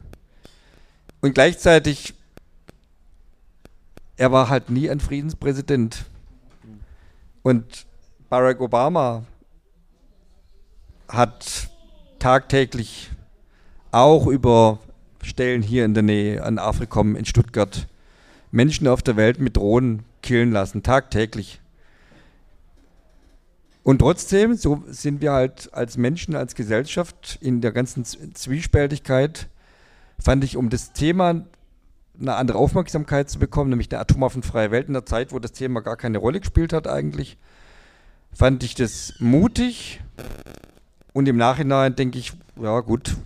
Und 1.21 1.35
gleichzeitig, 1.35 2.15
er 4.17 4.33
war 4.33 4.49
halt 4.49 4.71
nie 4.71 4.91
ein 4.91 5.01
Friedenspräsident. 5.01 6.05
Und 7.45 7.87
Barack 8.31 8.63
Obama 8.63 9.23
hat 11.09 11.69
tagtäglich 12.19 13.11
auch 13.93 14.27
über 14.27 14.79
Stellen 15.23 15.61
hier 15.61 15.85
in 15.85 15.93
der 15.93 16.03
Nähe 16.03 16.43
an 16.43 16.59
Afrikom 16.59 17.17
in 17.17 17.27
Stuttgart 17.27 17.87
Menschen 18.51 18.89
auf 18.89 19.03
der 19.03 19.17
Welt 19.17 19.41
mit 19.41 19.59
Drohnen 19.59 20.05
killen 20.23 20.53
lassen, 20.53 20.83
tagtäglich. 20.83 21.61
Und 23.83 23.99
trotzdem, 23.99 24.57
so 24.57 24.83
sind 24.87 25.21
wir 25.21 25.33
halt 25.33 25.69
als 25.75 25.99
Menschen, 25.99 26.37
als 26.37 26.55
Gesellschaft 26.55 27.37
in 27.43 27.61
der 27.61 27.73
ganzen 27.73 28.07
Zwiespältigkeit, 28.07 29.51
fand 30.19 30.45
ich, 30.45 30.57
um 30.57 30.71
das 30.71 30.95
Thema 30.95 31.45
eine 32.21 32.35
andere 32.37 32.59
Aufmerksamkeit 32.59 33.29
zu 33.29 33.39
bekommen, 33.39 33.71
nämlich 33.71 33.91
eine 33.91 34.01
atomwaffenfreie 34.01 34.71
Welt 34.71 34.89
in 34.89 34.95
der 34.95 35.07
Zeit, 35.07 35.33
wo 35.33 35.39
das 35.39 35.53
Thema 35.53 35.81
gar 35.81 35.97
keine 35.97 36.19
Rolle 36.19 36.41
gespielt 36.41 36.73
hat 36.73 36.87
eigentlich, 36.87 37.39
fand 38.33 38.63
ich 38.63 38.75
das 38.75 39.15
mutig. 39.19 40.01
Und 41.13 41.29
im 41.29 41.37
Nachhinein 41.37 41.97
denke 41.97 42.19
ich, 42.19 42.33
ja 42.61 42.81
gut, 42.81 43.17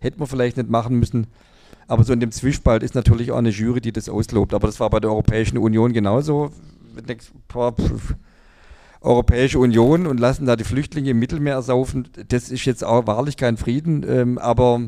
hätte 0.00 0.18
man 0.18 0.28
vielleicht 0.28 0.56
nicht 0.56 0.70
machen 0.70 0.98
müssen. 0.98 1.26
Aber 1.86 2.04
so 2.04 2.12
in 2.12 2.20
dem 2.20 2.30
Zwiespalt 2.30 2.82
ist 2.82 2.94
natürlich 2.94 3.32
auch 3.32 3.38
eine 3.38 3.50
Jury, 3.50 3.80
die 3.80 3.92
das 3.92 4.08
auslobt. 4.08 4.54
Aber 4.54 4.68
das 4.68 4.78
war 4.78 4.90
bei 4.90 5.00
der 5.00 5.10
Europäischen 5.10 5.58
Union 5.58 5.92
genauso. 5.92 6.52
Europäische 9.00 9.58
Union 9.58 10.06
und 10.06 10.20
lassen 10.20 10.46
da 10.46 10.56
die 10.56 10.64
Flüchtlinge 10.64 11.10
im 11.10 11.18
Mittelmeer 11.18 11.54
ersaufen. 11.54 12.08
Das 12.28 12.50
ist 12.50 12.64
jetzt 12.64 12.84
auch 12.84 13.06
wahrlich 13.06 13.36
kein 13.36 13.56
Frieden. 13.56 14.04
Ähm, 14.08 14.38
aber 14.38 14.82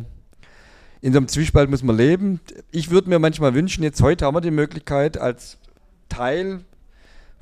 in 1.02 1.12
so 1.12 1.18
einem 1.18 1.28
Zwiespalt 1.28 1.68
muss 1.68 1.82
man 1.82 1.96
leben. 1.96 2.40
Ich 2.70 2.90
würde 2.90 3.10
mir 3.10 3.18
manchmal 3.18 3.54
wünschen, 3.54 3.82
jetzt 3.82 4.00
heute 4.00 4.24
haben 4.24 4.34
wir 4.34 4.40
die 4.40 4.50
Möglichkeit 4.50 5.18
als 5.18 5.58
Teil 6.08 6.60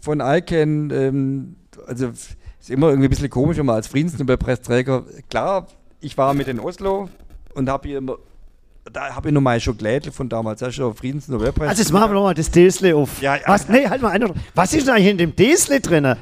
von 0.01 0.21
ICANN, 0.21 0.91
ähm, 0.91 1.57
also 1.87 2.09
ist 2.09 2.37
immer 2.69 2.89
irgendwie 2.89 3.09
ein 3.09 3.11
bisschen 3.11 3.31
komisch, 3.31 3.59
wenn 3.59 3.67
man 3.67 3.77
als 3.77 3.87
Friedensnobelpreisträger, 3.87 5.05
klar, 5.29 5.67
ich 6.01 6.17
war 6.17 6.35
mit 6.35 6.49
in 6.49 6.59
Oslo 6.59 7.11
und 7.55 7.69
habe 7.69 7.89
hier 7.89 7.99
immer 7.99 8.17
da 8.93 9.15
habe 9.15 9.29
ich 9.29 9.35
noch 9.35 9.43
mal 9.43 9.61
Schokolade 9.61 10.11
von 10.11 10.29
damals, 10.29 10.61
das 10.61 10.71
ist 10.71 10.77
schon 10.77 10.95
Friedensnobelpreis. 10.95 11.69
Also 11.69 11.83
jetzt 11.83 11.93
machen 11.93 12.11
wir 12.11 12.15
nochmal 12.15 12.35
das 12.35 12.51
Desle 12.51 12.97
auf. 12.97 13.21
Ja, 13.21 13.37
ja. 13.37 13.43
Was, 13.47 13.69
nee, 13.69 13.87
halt 13.87 14.03
mal 14.03 14.11
einer. 14.11 14.33
Was 14.55 14.73
ist 14.73 14.87
denn 14.87 14.95
eigentlich 14.95 15.11
in 15.11 15.19
dem 15.19 15.37
Desle 15.37 15.81
drin? 15.81 16.17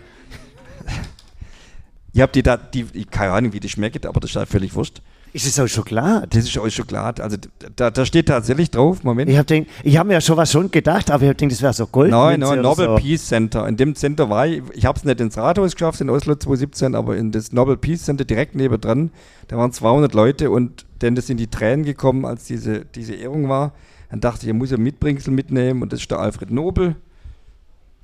Ich 2.12 2.20
habe 2.20 2.32
die 2.32 2.42
da, 2.42 2.56
die, 2.56 3.04
keine 3.04 3.32
Ahnung, 3.32 3.52
wie 3.52 3.60
die 3.60 3.68
schmeckt, 3.68 4.04
aber 4.04 4.18
das 4.18 4.30
ist 4.30 4.34
ja 4.34 4.44
völlig 4.44 4.74
wurscht. 4.74 5.02
Ist 5.32 5.46
es 5.46 5.58
auch 5.58 5.66
Schokolade? 5.66 6.26
Das 6.28 6.44
ist 6.44 6.58
auch 6.58 6.68
Schokolade. 6.68 7.22
Also 7.22 7.36
da, 7.76 7.90
da 7.90 8.06
steht 8.06 8.26
tatsächlich 8.26 8.70
drauf, 8.70 9.04
Moment. 9.04 9.30
Ich 9.30 9.36
habe 9.36 9.66
hab 9.86 10.06
mir 10.06 10.14
ja 10.14 10.20
schon 10.20 10.36
was 10.36 10.50
schon 10.50 10.70
gedacht, 10.70 11.10
aber 11.10 11.24
ich 11.24 11.36
denke, 11.36 11.54
das 11.54 11.62
wäre 11.62 11.72
so 11.72 11.86
Gold. 11.86 12.10
Nein, 12.10 12.40
nein, 12.40 12.60
Nobel 12.62 12.86
so. 12.86 12.96
Peace 12.96 13.26
Center. 13.26 13.66
In 13.68 13.76
dem 13.76 13.94
Center 13.94 14.30
war 14.30 14.46
ich, 14.46 14.62
ich 14.72 14.84
habe 14.84 14.98
es 14.98 15.04
nicht 15.04 15.20
ins 15.20 15.36
Rathaus 15.36 15.72
geschafft 15.72 16.00
in 16.00 16.10
Oslo 16.10 16.34
2017, 16.34 16.94
aber 16.94 17.16
in 17.16 17.32
das 17.32 17.52
Nobel 17.52 17.76
Peace 17.76 18.04
Center 18.04 18.24
direkt 18.24 18.54
nebendran, 18.54 19.10
da 19.48 19.56
waren 19.56 19.72
200 19.72 20.14
Leute 20.14 20.50
und 20.50 20.86
denn 21.02 21.14
das 21.14 21.26
sind 21.26 21.38
die 21.38 21.48
Tränen 21.48 21.84
gekommen, 21.84 22.24
als 22.24 22.44
diese, 22.44 22.84
diese 22.84 23.14
Ehrung 23.14 23.48
war. 23.48 23.72
Dann 24.10 24.20
dachte 24.20 24.42
ich, 24.42 24.48
er 24.48 24.54
muss 24.54 24.70
ja 24.70 24.78
Mitbringsel 24.78 25.32
mitnehmen 25.32 25.82
und 25.82 25.92
das 25.92 26.00
ist 26.00 26.10
der 26.10 26.18
Alfred 26.18 26.50
Nobel. 26.50 26.96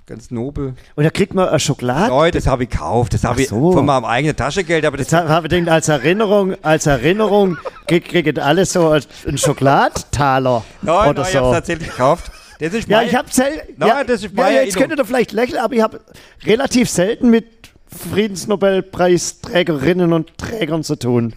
Ganz 0.06 0.30
nobel. 0.30 0.74
Und 0.96 1.04
da 1.04 1.08
kriegt 1.08 1.32
man 1.32 1.48
eine 1.48 1.58
Schokolade? 1.58 2.14
Nein, 2.14 2.30
das 2.32 2.46
habe 2.46 2.64
ich 2.64 2.68
gekauft. 2.68 3.14
Das 3.14 3.24
habe 3.24 3.40
ich 3.40 3.48
so. 3.48 3.72
von 3.72 3.86
meinem 3.86 4.04
eigenen 4.04 4.36
Taschengeld. 4.36 4.84
Aber 4.84 4.98
das 4.98 5.10
habe 5.14 5.46
ich 5.46 5.70
als 5.70 5.88
Erinnerung, 5.88 6.62
als 6.62 6.84
Erinnerung 6.84 7.56
kriegt 7.86 8.38
alles 8.38 8.74
so 8.74 8.90
einen 8.90 9.38
Schokoladtaler. 9.38 10.62
Nein, 10.82 11.08
oder 11.08 11.22
nein, 11.22 11.24
so. 11.24 11.30
ich 11.30 11.36
habe 11.36 11.46
es 11.46 11.52
tatsächlich 11.54 11.88
gekauft. 11.88 12.30
Das 12.60 12.74
ist 12.74 12.86
ja, 12.86 13.00
ich 13.02 13.14
habe 13.14 13.30
selten. 13.30 13.82
Ja, 13.82 14.04
das 14.04 14.22
ist 14.22 14.36
ja, 14.36 14.50
jetzt 14.50 14.76
könntet 14.76 14.98
ihr 14.98 15.06
vielleicht 15.06 15.32
lächeln, 15.32 15.58
aber 15.58 15.74
ich 15.74 15.80
habe 15.80 16.02
relativ 16.44 16.90
selten 16.90 17.30
mit 17.30 17.46
Friedensnobelpreisträgerinnen 17.86 20.12
und 20.12 20.36
Trägern 20.36 20.84
zu 20.84 20.96
tun. 20.96 21.32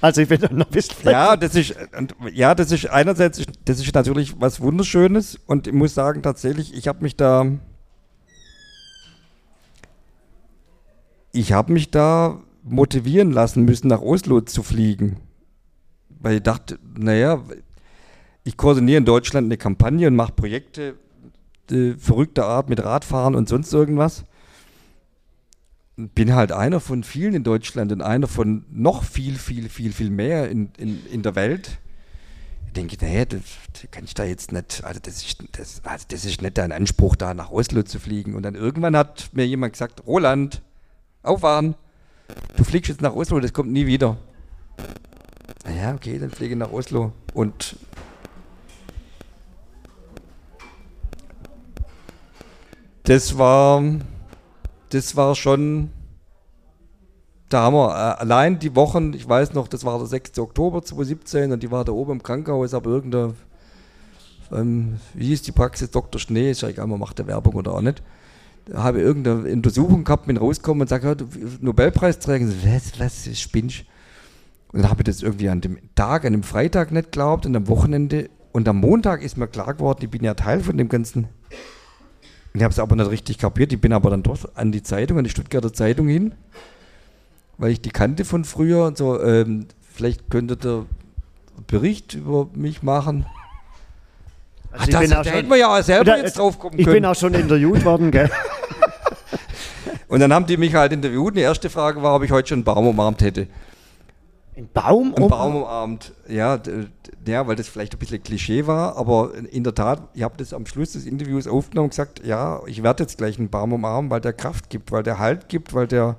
Also 0.00 0.20
ich 0.20 0.30
will 0.30 0.38
noch 0.52 0.68
wissen. 0.70 0.94
Ja, 1.02 1.36
das 1.36 1.56
ist 1.56 1.74
ja, 2.32 2.54
das 2.54 2.70
ist 2.70 2.88
einerseits, 2.88 3.42
das 3.64 3.80
ist 3.80 3.92
natürlich 3.94 4.34
was 4.38 4.60
Wunderschönes 4.60 5.40
und 5.46 5.66
ich 5.66 5.72
muss 5.72 5.94
sagen 5.94 6.22
tatsächlich, 6.22 6.72
ich 6.72 6.86
habe 6.86 7.02
mich 7.02 7.16
da 7.16 7.46
ich 11.36 11.52
habe 11.52 11.72
mich 11.72 11.90
da 11.90 12.40
motivieren 12.62 13.30
lassen 13.30 13.64
müssen, 13.64 13.88
nach 13.88 14.00
Oslo 14.00 14.40
zu 14.40 14.62
fliegen. 14.62 15.18
Weil 16.18 16.36
ich 16.36 16.42
dachte, 16.42 16.78
naja, 16.98 17.42
ich 18.42 18.56
koordiniere 18.56 18.98
in 18.98 19.04
Deutschland 19.04 19.46
eine 19.46 19.56
Kampagne 19.56 20.08
und 20.08 20.16
mache 20.16 20.32
Projekte 20.32 20.96
verrückter 21.98 22.46
Art 22.46 22.68
mit 22.68 22.82
Radfahren 22.82 23.34
und 23.34 23.48
sonst 23.48 23.72
irgendwas. 23.72 24.24
Bin 25.96 26.34
halt 26.34 26.52
einer 26.52 26.80
von 26.80 27.02
vielen 27.02 27.34
in 27.34 27.42
Deutschland 27.42 27.90
und 27.90 28.02
einer 28.02 28.28
von 28.28 28.64
noch 28.70 29.02
viel, 29.02 29.36
viel, 29.36 29.68
viel, 29.68 29.92
viel 29.92 30.10
mehr 30.10 30.48
in, 30.48 30.70
in, 30.78 31.04
in 31.06 31.22
der 31.22 31.34
Welt. 31.34 31.78
Ich 32.66 32.72
denke, 32.74 32.96
naja, 33.00 33.24
das, 33.24 33.40
das 33.72 33.90
kann 33.90 34.04
ich 34.04 34.14
da 34.14 34.24
jetzt 34.24 34.52
nicht, 34.52 34.84
also 34.84 35.00
das, 35.02 35.24
ist, 35.24 35.42
das, 35.52 35.80
also 35.84 36.04
das 36.08 36.24
ist 36.24 36.42
nicht 36.42 36.58
dein 36.58 36.70
Anspruch, 36.70 37.16
da 37.16 37.34
nach 37.34 37.50
Oslo 37.50 37.82
zu 37.82 37.98
fliegen. 37.98 38.34
Und 38.34 38.42
dann 38.42 38.54
irgendwann 38.54 38.96
hat 38.96 39.30
mir 39.32 39.46
jemand 39.46 39.72
gesagt, 39.72 40.06
Roland, 40.06 40.62
aufwachen. 41.26 41.74
Du 42.56 42.64
fliegst 42.64 42.88
jetzt 42.88 43.02
nach 43.02 43.14
Oslo, 43.14 43.40
das 43.40 43.52
kommt 43.52 43.72
nie 43.72 43.86
wieder. 43.86 44.16
Ja, 45.76 45.94
okay, 45.94 46.18
dann 46.18 46.30
fliege 46.30 46.54
ich 46.54 46.58
nach 46.58 46.72
Oslo. 46.72 47.12
Und 47.34 47.76
das 53.04 53.36
war, 53.38 53.82
das 54.90 55.16
war 55.16 55.34
schon, 55.34 55.90
da 57.48 57.62
haben 57.62 57.74
wir 57.74 57.90
äh, 57.90 58.20
allein 58.20 58.58
die 58.58 58.74
Wochen, 58.74 59.12
ich 59.12 59.28
weiß 59.28 59.54
noch, 59.54 59.68
das 59.68 59.84
war 59.84 59.98
der 59.98 60.06
6. 60.06 60.38
Oktober 60.38 60.82
2017 60.82 61.52
und 61.52 61.62
die 61.62 61.70
war 61.70 61.84
da 61.84 61.92
oben 61.92 62.12
im 62.12 62.22
Krankenhaus, 62.22 62.74
aber 62.74 62.90
irgendeine, 62.90 63.34
ähm, 64.52 64.98
wie 65.14 65.26
hieß 65.26 65.42
die 65.42 65.52
Praxis, 65.52 65.90
Dr. 65.90 66.20
Schnee, 66.20 66.50
ist 66.50 66.62
ja 66.62 66.68
egal, 66.68 66.86
man 66.86 67.00
macht 67.00 67.18
der 67.18 67.26
Werbung 67.26 67.54
oder 67.54 67.74
auch 67.74 67.80
nicht 67.80 68.02
habe 68.74 69.00
irgendeine 69.00 69.52
Untersuchung 69.52 70.04
gehabt, 70.04 70.26
bin 70.26 70.36
rausgekommen 70.36 70.82
und 70.82 70.88
sage, 70.88 71.08
ja, 71.08 71.16
Nobelpreisträger, 71.60 72.46
was, 72.64 72.98
was 72.98 73.38
spinnst 73.38 73.84
Und 74.72 74.82
dann 74.82 74.90
habe 74.90 75.02
ich 75.02 75.06
das 75.06 75.22
irgendwie 75.22 75.48
an 75.48 75.60
dem 75.60 75.78
Tag, 75.94 76.24
an 76.24 76.32
dem 76.32 76.42
Freitag 76.42 76.90
nicht 76.92 77.12
geglaubt 77.12 77.46
und 77.46 77.54
am 77.56 77.68
Wochenende 77.68 78.28
und 78.52 78.68
am 78.68 78.80
Montag 78.80 79.22
ist 79.22 79.36
mir 79.36 79.48
klar 79.48 79.74
geworden, 79.74 80.00
ich 80.02 80.10
bin 80.10 80.24
ja 80.24 80.32
Teil 80.32 80.60
von 80.60 80.78
dem 80.78 80.88
Ganzen. 80.88 81.28
Ich 82.54 82.62
habe 82.62 82.72
es 82.72 82.78
aber 82.78 82.96
nicht 82.96 83.10
richtig 83.10 83.36
kapiert. 83.36 83.70
Ich 83.74 83.80
bin 83.82 83.92
aber 83.92 84.08
dann 84.08 84.22
doch 84.22 84.38
an 84.54 84.72
die 84.72 84.82
Zeitung, 84.82 85.18
an 85.18 85.24
die 85.24 85.30
Stuttgarter 85.30 85.74
Zeitung 85.74 86.08
hin, 86.08 86.32
weil 87.58 87.72
ich 87.72 87.82
die 87.82 87.90
kannte 87.90 88.24
von 88.24 88.44
früher 88.44 88.86
und 88.86 88.96
so. 88.96 89.20
Ähm, 89.20 89.66
vielleicht 89.92 90.30
könnte 90.30 90.56
der 90.56 90.86
Bericht 91.66 92.14
über 92.14 92.48
mich 92.54 92.82
machen. 92.82 93.26
Also 94.78 94.96
Ach, 94.96 95.00
das, 95.00 95.10
da 95.10 95.24
schon, 95.24 95.32
hätten 95.32 95.50
wir 95.50 95.56
ja 95.56 95.78
auch 95.78 95.82
selber 95.82 96.04
da, 96.04 96.16
jetzt 96.16 96.38
drauf 96.38 96.58
kommen 96.58 96.76
können. 96.76 96.88
Ich 96.88 96.92
bin 96.92 97.04
auch 97.04 97.14
schon 97.14 97.34
interviewt 97.34 97.84
worden, 97.84 98.10
gell? 98.10 98.30
und 100.08 100.20
dann 100.20 100.32
haben 100.32 100.46
die 100.46 100.56
mich 100.56 100.74
halt 100.74 100.92
interviewt. 100.92 101.28
Und 101.28 101.36
die 101.36 101.42
erste 101.42 101.70
Frage 101.70 102.02
war, 102.02 102.16
ob 102.16 102.22
ich 102.22 102.30
heute 102.30 102.48
schon 102.48 102.58
einen 102.58 102.64
Baum 102.64 102.86
umarmt 102.88 103.22
hätte. 103.22 103.48
Ein 104.56 104.68
Baum? 104.72 105.14
Ein 105.14 105.28
Baum 105.28 105.56
umarmt. 105.56 106.12
Ja, 106.28 106.58
ja, 107.26 107.46
weil 107.46 107.56
das 107.56 107.68
vielleicht 107.68 107.94
ein 107.94 107.98
bisschen 107.98 108.22
Klischee 108.22 108.66
war, 108.66 108.96
aber 108.96 109.32
in 109.50 109.64
der 109.64 109.74
Tat, 109.74 110.08
ich 110.14 110.22
habe 110.22 110.36
das 110.38 110.54
am 110.54 110.64
Schluss 110.64 110.92
des 110.92 111.04
Interviews 111.04 111.46
aufgenommen 111.46 111.86
und 111.86 111.90
gesagt, 111.90 112.24
ja, 112.24 112.60
ich 112.66 112.82
werde 112.82 113.02
jetzt 113.02 113.18
gleich 113.18 113.38
einen 113.38 113.50
Baum 113.50 113.72
umarmen, 113.72 114.10
weil 114.10 114.20
der 114.20 114.32
Kraft 114.32 114.70
gibt, 114.70 114.92
weil 114.92 115.02
der 115.02 115.18
Halt 115.18 115.48
gibt, 115.48 115.74
weil 115.74 115.86
der, 115.86 116.16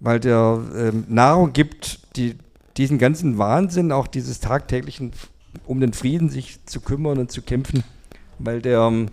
weil 0.00 0.18
der 0.18 0.60
ähm, 0.76 1.04
Nahrung 1.08 1.52
gibt, 1.52 2.16
die 2.16 2.36
diesen 2.76 2.98
ganzen 2.98 3.38
Wahnsinn, 3.38 3.92
auch 3.92 4.06
dieses 4.06 4.40
tagtäglichen, 4.40 5.12
um 5.66 5.80
den 5.80 5.92
Frieden 5.92 6.28
sich 6.28 6.64
zu 6.66 6.80
kümmern 6.80 7.18
und 7.18 7.30
zu 7.30 7.42
kämpfen, 7.42 7.84
weil 8.38 8.62
der, 8.62 8.80
ähm, 8.80 9.08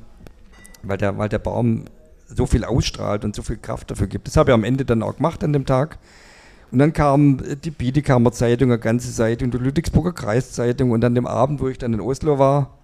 weil 0.83 0.97
der, 0.97 1.17
weil 1.17 1.29
der 1.29 1.39
Baum 1.39 1.85
so 2.27 2.45
viel 2.45 2.63
ausstrahlt 2.63 3.25
und 3.25 3.35
so 3.35 3.41
viel 3.41 3.57
Kraft 3.57 3.91
dafür 3.91 4.07
gibt. 4.07 4.27
Das 4.27 4.37
habe 4.37 4.51
ich 4.51 4.53
am 4.53 4.63
Ende 4.63 4.85
dann 4.85 5.03
auch 5.03 5.17
gemacht 5.17 5.43
an 5.43 5.53
dem 5.53 5.65
Tag. 5.65 5.97
Und 6.71 6.77
dann 6.77 6.93
kam 6.93 7.41
die 7.63 7.71
Biedekammer 7.71 8.31
Zeitung, 8.31 8.69
eine 8.69 8.79
ganze 8.79 9.11
Seite 9.11 9.43
und 9.43 9.53
die 9.53 9.57
Ludwigsburger 9.57 10.13
Kreiszeitung 10.13 10.91
und 10.91 11.03
an 11.03 11.15
dem 11.15 11.25
Abend, 11.25 11.61
wo 11.61 11.67
ich 11.67 11.79
dann 11.79 11.93
in 11.93 12.01
Oslo 12.01 12.37
war, 12.37 12.79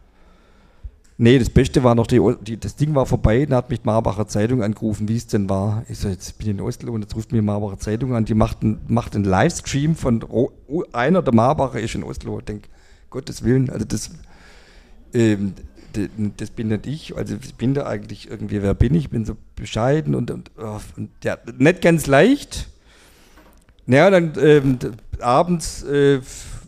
nee, 1.18 1.40
das 1.40 1.50
Beste 1.50 1.84
war 1.84 1.96
noch, 1.96 2.08
die, 2.08 2.22
die, 2.42 2.60
das 2.60 2.76
Ding 2.76 2.96
war 2.96 3.06
vorbei, 3.06 3.46
dann 3.46 3.58
hat 3.58 3.70
mich 3.70 3.82
die 3.82 3.86
Marbacher 3.86 4.28
Zeitung 4.28 4.64
angerufen, 4.64 5.08
wie 5.08 5.16
es 5.16 5.28
denn 5.28 5.50
war. 5.50 5.84
Ich 5.88 6.00
so, 6.00 6.10
jetzt 6.10 6.38
bin 6.38 6.48
ich 6.48 6.54
in 6.56 6.62
Oslo 6.62 6.94
und 6.94 7.02
jetzt 7.02 7.16
ruft 7.16 7.32
mir 7.32 7.40
die 7.40 7.46
Marbacher 7.46 7.80
Zeitung 7.80 8.16
an, 8.16 8.26
die 8.26 8.34
macht 8.34 8.64
einen, 8.64 8.82
macht 8.88 9.16
einen 9.16 9.26
Livestream 9.26 9.96
von 9.96 10.24
einer 10.94 11.22
der 11.22 11.34
Marbacher 11.34 11.80
ist 11.80 11.96
in 11.96 12.04
Oslo. 12.04 12.40
Ich 12.40 12.46
denke, 12.46 12.70
Gottes 13.16 13.44
Willen, 13.44 13.70
also 13.70 13.86
das, 13.86 14.12
ähm, 15.14 15.54
das 16.38 16.52
bin 16.52 16.68
nicht 16.68 16.86
ich, 16.86 17.16
also 17.16 17.36
ich 17.42 17.56
bin 17.56 17.74
da 17.74 17.86
eigentlich 17.86 18.30
irgendwie, 18.30 18.62
wer 18.62 18.74
bin 18.74 18.94
ich? 18.94 19.06
Ich 19.06 19.10
bin 19.10 19.26
so 19.26 19.36
bescheiden 19.56 20.14
und, 20.14 20.30
und, 20.30 20.52
oh, 20.58 20.80
und 20.98 21.10
ja, 21.24 21.38
nicht 21.58 21.82
ganz 21.82 22.06
leicht 22.06 22.68
naja, 23.86 24.10
dann 24.10 24.34
ähm, 24.40 24.80
abends 25.20 25.84
äh, 25.84 26.20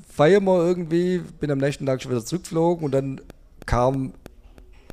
feiern 0.07 0.43
wir 0.45 0.65
irgendwie, 0.65 1.19
bin 1.39 1.49
am 1.51 1.57
nächsten 1.57 1.85
Tag 1.85 2.01
schon 2.01 2.11
wieder 2.11 2.23
zurückgeflogen 2.23 2.85
und 2.85 2.91
dann 2.91 3.21
kam, 3.65 4.13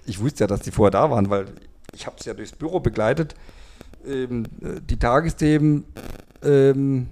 ich 0.07 0.21
wusste 0.21 0.45
ja, 0.45 0.47
dass 0.47 0.61
die 0.61 0.71
vorher 0.71 0.91
da 0.91 1.11
waren, 1.11 1.29
weil 1.29 1.47
ich 1.93 2.07
habe 2.07 2.17
es 2.19 2.25
ja 2.25 2.35
durchs 2.35 2.53
Büro 2.53 2.81
begleitet, 2.81 3.35
ähm, 4.07 4.47
die 4.89 4.99
Tagesthemen, 4.99 5.85
ähm, 6.43 7.09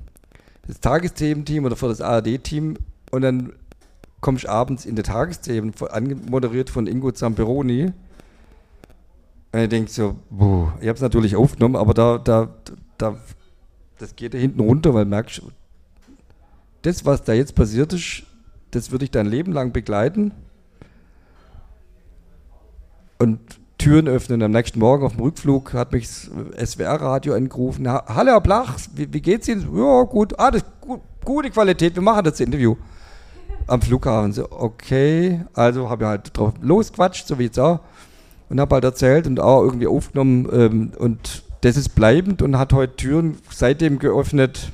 das 0.66 0.80
Tagesthementeam 0.80 1.64
oder 1.64 1.76
für 1.76 1.88
das 1.88 2.00
ARD-Team 2.00 2.76
und 3.10 3.22
dann 3.22 3.52
komme 4.22 4.38
ich 4.38 4.48
abends 4.48 4.86
in 4.86 4.96
die 4.96 5.02
Tagesthemen, 5.02 5.74
angemoderiert 5.90 6.70
von 6.70 6.86
Ingo 6.86 7.10
Zamperoni. 7.10 7.92
Und 9.52 9.60
ich 9.60 9.68
denke 9.68 9.90
so, 9.90 10.16
boah, 10.30 10.72
ich 10.80 10.88
habe 10.88 10.96
es 10.96 11.02
natürlich 11.02 11.36
aufgenommen, 11.36 11.76
aber 11.76 11.92
da, 11.92 12.16
da, 12.16 12.48
da 12.96 13.18
das 13.98 14.16
geht 14.16 14.32
da 14.32 14.38
hinten 14.38 14.60
runter, 14.60 14.94
weil 14.94 15.04
merkst 15.04 15.38
du, 15.38 15.50
das, 16.82 17.04
was 17.04 17.24
da 17.24 17.32
jetzt 17.32 17.54
passiert 17.54 17.92
ist, 17.92 18.22
das 18.70 18.90
würde 18.90 19.04
ich 19.04 19.10
dein 19.10 19.26
Leben 19.26 19.52
lang 19.52 19.72
begleiten. 19.72 20.32
Und 23.18 23.40
Türen 23.76 24.06
öffnen. 24.06 24.42
Am 24.42 24.52
nächsten 24.52 24.78
Morgen 24.78 25.04
auf 25.04 25.14
dem 25.14 25.22
Rückflug 25.22 25.74
hat 25.74 25.92
mich 25.92 26.06
das 26.06 26.70
SWR-Radio 26.70 27.34
angerufen. 27.34 27.88
Hallo, 27.88 28.30
Herr 28.30 28.40
Blach, 28.40 28.78
wie, 28.94 29.12
wie, 29.12 29.20
geht's 29.20 29.48
Ihnen? 29.48 29.76
Ja, 29.76 30.04
gut. 30.04 30.38
Ah, 30.38 30.52
das 30.52 30.62
ist 30.62 30.70
gut, 30.80 31.00
gute 31.24 31.50
Qualität. 31.50 31.96
Wir 31.96 32.02
machen 32.02 32.24
das 32.24 32.38
Interview 32.38 32.76
am 33.66 33.82
Flughafen. 33.82 34.32
So, 34.32 34.50
okay. 34.50 35.44
Also 35.54 35.88
habe 35.88 36.04
ich 36.04 36.08
halt 36.08 36.36
drauf 36.36 36.54
losquatscht, 36.60 37.26
so 37.26 37.38
wie 37.38 37.44
jetzt 37.44 37.58
auch. 37.58 37.80
Und 38.48 38.60
habe 38.60 38.74
halt 38.74 38.84
erzählt 38.84 39.26
und 39.26 39.40
auch 39.40 39.62
irgendwie 39.62 39.86
aufgenommen. 39.86 40.48
Ähm, 40.52 40.92
und 40.98 41.42
das 41.62 41.76
ist 41.76 41.90
bleibend 41.90 42.42
und 42.42 42.58
hat 42.58 42.72
heute 42.72 42.96
Türen 42.96 43.38
seitdem 43.50 43.98
geöffnet, 43.98 44.72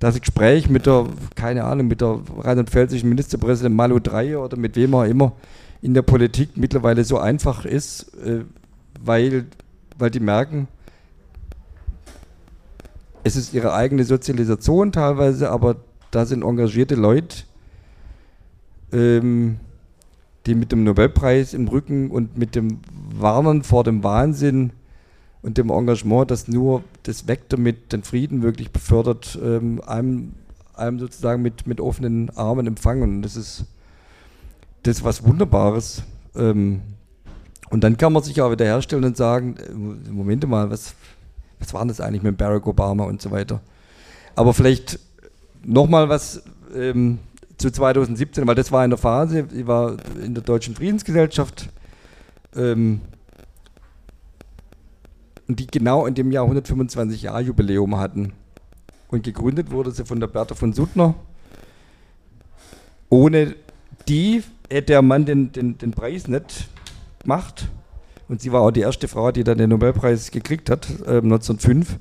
ich 0.00 0.20
Gespräch 0.20 0.68
mit 0.68 0.86
der, 0.86 1.06
keine 1.34 1.64
Ahnung, 1.64 1.88
mit 1.88 2.00
der 2.00 2.20
rheinland-pfälzischen 2.38 3.08
Ministerpräsidentin 3.08 3.74
Malu 3.74 3.98
Dreyer 3.98 4.42
oder 4.42 4.56
mit 4.56 4.76
wem 4.76 4.94
auch 4.94 5.04
immer 5.04 5.32
in 5.80 5.94
der 5.94 6.02
Politik 6.02 6.50
mittlerweile 6.56 7.04
so 7.04 7.18
einfach 7.18 7.64
ist, 7.64 8.14
äh, 8.24 8.44
weil, 9.02 9.46
weil 9.98 10.10
die 10.10 10.20
merken, 10.20 10.68
es 13.24 13.36
ist 13.36 13.54
ihre 13.54 13.72
eigene 13.72 14.04
Sozialisation 14.04 14.92
teilweise, 14.92 15.50
aber 15.50 15.76
da 16.10 16.26
sind 16.26 16.44
engagierte 16.44 16.94
Leute, 16.94 17.44
ähm, 18.92 19.58
die 20.46 20.54
mit 20.54 20.72
dem 20.72 20.84
Nobelpreis 20.84 21.54
im 21.54 21.68
Rücken 21.68 22.10
und 22.10 22.38
mit 22.38 22.54
dem 22.54 22.78
Warnen 23.18 23.62
vor 23.62 23.84
dem 23.84 24.04
Wahnsinn 24.04 24.72
und 25.42 25.58
dem 25.58 25.70
Engagement, 25.70 26.30
das 26.30 26.48
nur 26.48 26.82
das 27.02 27.28
Vektor 27.28 27.58
mit 27.58 27.92
den 27.92 28.02
Frieden 28.02 28.42
wirklich 28.42 28.70
befördert, 28.70 29.38
ähm, 29.42 29.80
einem, 29.86 30.34
einem 30.74 30.98
sozusagen 30.98 31.42
mit, 31.42 31.66
mit 31.66 31.80
offenen 31.80 32.30
Armen 32.30 32.66
empfangen. 32.66 33.02
Und 33.02 33.22
das 33.22 33.36
ist 33.36 33.64
das 34.82 35.04
was 35.04 35.24
Wunderbares. 35.24 36.02
Ähm, 36.34 36.82
und 37.70 37.82
dann 37.82 37.96
kann 37.96 38.12
man 38.12 38.22
sich 38.22 38.40
auch 38.40 38.50
wieder 38.50 38.64
herstellen 38.64 39.04
und 39.04 39.16
sagen, 39.16 39.56
äh, 39.56 40.10
Moment 40.10 40.48
mal, 40.48 40.70
was, 40.70 40.94
was 41.58 41.74
war 41.74 41.84
das 41.86 42.00
eigentlich 42.00 42.22
mit 42.22 42.36
Barack 42.36 42.66
Obama 42.66 43.04
und 43.04 43.20
so 43.20 43.30
weiter. 43.30 43.60
Aber 44.36 44.54
vielleicht 44.54 44.98
nochmal 45.64 46.08
was 46.08 46.42
ähm, 46.74 47.18
zu 47.56 47.70
2017, 47.70 48.46
weil 48.46 48.54
das 48.54 48.70
war 48.72 48.84
in 48.84 48.90
der 48.90 48.98
Phase, 48.98 49.46
ich 49.54 49.66
war 49.66 49.96
in 50.22 50.34
der 50.34 50.42
Deutschen 50.42 50.74
Friedensgesellschaft, 50.74 51.68
ähm, 52.54 53.00
und 55.48 55.60
die 55.60 55.66
genau 55.66 56.06
in 56.06 56.14
dem 56.14 56.32
Jahr 56.32 56.44
125 56.44 57.22
Jahre 57.22 57.42
Jubiläum 57.42 57.96
hatten. 57.98 58.32
Und 59.08 59.22
gegründet 59.22 59.70
wurde 59.70 59.92
sie 59.92 60.04
von 60.04 60.18
der 60.18 60.26
Bertha 60.26 60.54
von 60.54 60.72
Suttner. 60.72 61.14
Ohne 63.08 63.54
die 64.08 64.42
hätte 64.68 64.86
der 64.86 65.02
Mann 65.02 65.24
den, 65.24 65.52
den, 65.52 65.78
den 65.78 65.92
Preis 65.92 66.26
nicht 66.26 66.68
gemacht. 67.20 67.68
Und 68.28 68.40
sie 68.40 68.50
war 68.50 68.62
auch 68.62 68.72
die 68.72 68.80
erste 68.80 69.06
Frau, 69.06 69.30
die 69.30 69.44
dann 69.44 69.58
den 69.58 69.70
Nobelpreis 69.70 70.32
gekriegt 70.32 70.68
hat, 70.68 70.88
äh, 71.06 71.18
1905. 71.18 71.92
Und 71.92 72.00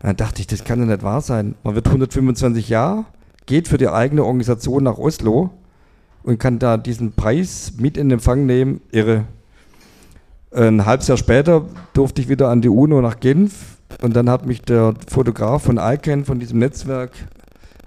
dann 0.00 0.16
dachte 0.16 0.40
ich, 0.40 0.48
das 0.48 0.64
kann 0.64 0.80
ja 0.80 0.86
nicht 0.86 1.04
wahr 1.04 1.20
sein. 1.20 1.54
Man 1.62 1.76
wird 1.76 1.86
125 1.86 2.68
Jahre, 2.68 3.04
geht 3.46 3.68
für 3.68 3.78
die 3.78 3.88
eigene 3.88 4.24
Organisation 4.24 4.84
nach 4.84 4.98
Oslo 4.98 5.50
und 6.22 6.38
kann 6.38 6.58
da 6.58 6.76
diesen 6.76 7.12
Preis 7.12 7.74
mit 7.78 7.96
in 7.96 8.10
Empfang 8.10 8.46
nehmen. 8.46 8.80
Irre. 8.90 9.24
Ein 10.52 10.84
halbes 10.84 11.08
Jahr 11.08 11.16
später 11.16 11.66
durfte 11.94 12.20
ich 12.20 12.28
wieder 12.28 12.48
an 12.48 12.60
die 12.60 12.68
UNO 12.68 13.00
nach 13.00 13.20
Genf 13.20 13.78
und 14.02 14.14
dann 14.14 14.28
hat 14.30 14.46
mich 14.46 14.62
der 14.62 14.94
Fotograf 15.08 15.62
von 15.62 15.78
ICANN, 15.78 16.24
von 16.24 16.38
diesem 16.38 16.58
Netzwerk, 16.58 17.12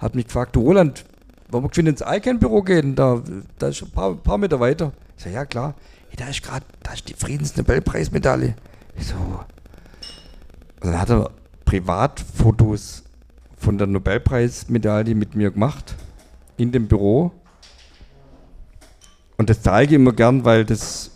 hat 0.00 0.14
mich 0.14 0.26
gefragt, 0.26 0.56
Roland, 0.56 1.04
wollen 1.50 1.68
wir 1.72 1.86
ins 1.86 2.02
ICANN-Büro 2.02 2.62
gehen? 2.62 2.94
Da, 2.94 3.22
da 3.58 3.68
ist 3.68 3.82
ein 3.82 3.90
paar, 3.90 4.14
paar 4.16 4.38
Meter 4.38 4.60
weiter. 4.60 4.92
Ich 5.16 5.24
sage, 5.24 5.36
ja 5.36 5.44
klar. 5.46 5.74
Hey, 6.08 6.16
da 6.16 6.28
ist 6.28 6.42
gerade, 6.42 6.66
da 6.82 6.92
ist 6.92 7.08
die 7.08 7.14
Friedensnobelpreismedaille. 7.14 8.54
Ich 8.98 9.06
so. 9.06 9.14
Und 9.14 10.92
dann 10.92 11.00
hat 11.00 11.10
er 11.10 11.30
Privatfotos 11.64 13.05
von 13.66 13.78
der 13.78 13.88
Nobelpreismedaille 13.88 15.16
mit 15.16 15.34
mir 15.34 15.50
gemacht 15.50 15.96
in 16.56 16.70
dem 16.70 16.86
Büro. 16.86 17.32
Und 19.38 19.50
das 19.50 19.60
zeige 19.60 19.90
ich 19.90 20.00
immer 20.00 20.12
gern, 20.12 20.44
weil 20.44 20.64
das 20.64 21.10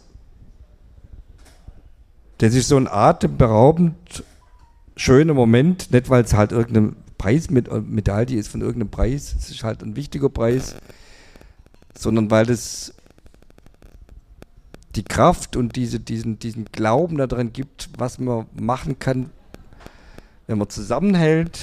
das 2.39 2.55
ist 2.55 2.67
so 2.67 2.77
ein 2.77 2.89
atemberaubend 2.89 4.25
schöner 4.97 5.33
Moment, 5.33 5.93
nicht 5.93 6.11
weil 6.11 6.25
es 6.25 6.35
halt 6.35 6.51
irgendeine 6.51 6.97
Preismedaille 7.19 8.37
ist 8.37 8.49
von 8.49 8.63
irgendeinem 8.63 8.91
Preis, 8.91 9.37
es 9.39 9.49
ist 9.51 9.63
halt 9.63 9.85
ein 9.85 9.95
wichtiger 9.95 10.29
Preis, 10.29 10.75
sondern 11.97 12.33
weil 12.33 12.51
es 12.51 12.95
die 14.97 15.05
Kraft 15.05 15.55
und 15.55 15.77
diese, 15.77 16.01
diesen, 16.01 16.41
diesen 16.41 16.65
Glauben 16.65 17.17
daran 17.17 17.53
gibt, 17.53 17.91
was 17.97 18.19
man 18.19 18.47
machen 18.61 18.99
kann, 18.99 19.31
wenn 20.49 20.59
man 20.59 20.69
zusammenhält, 20.69 21.61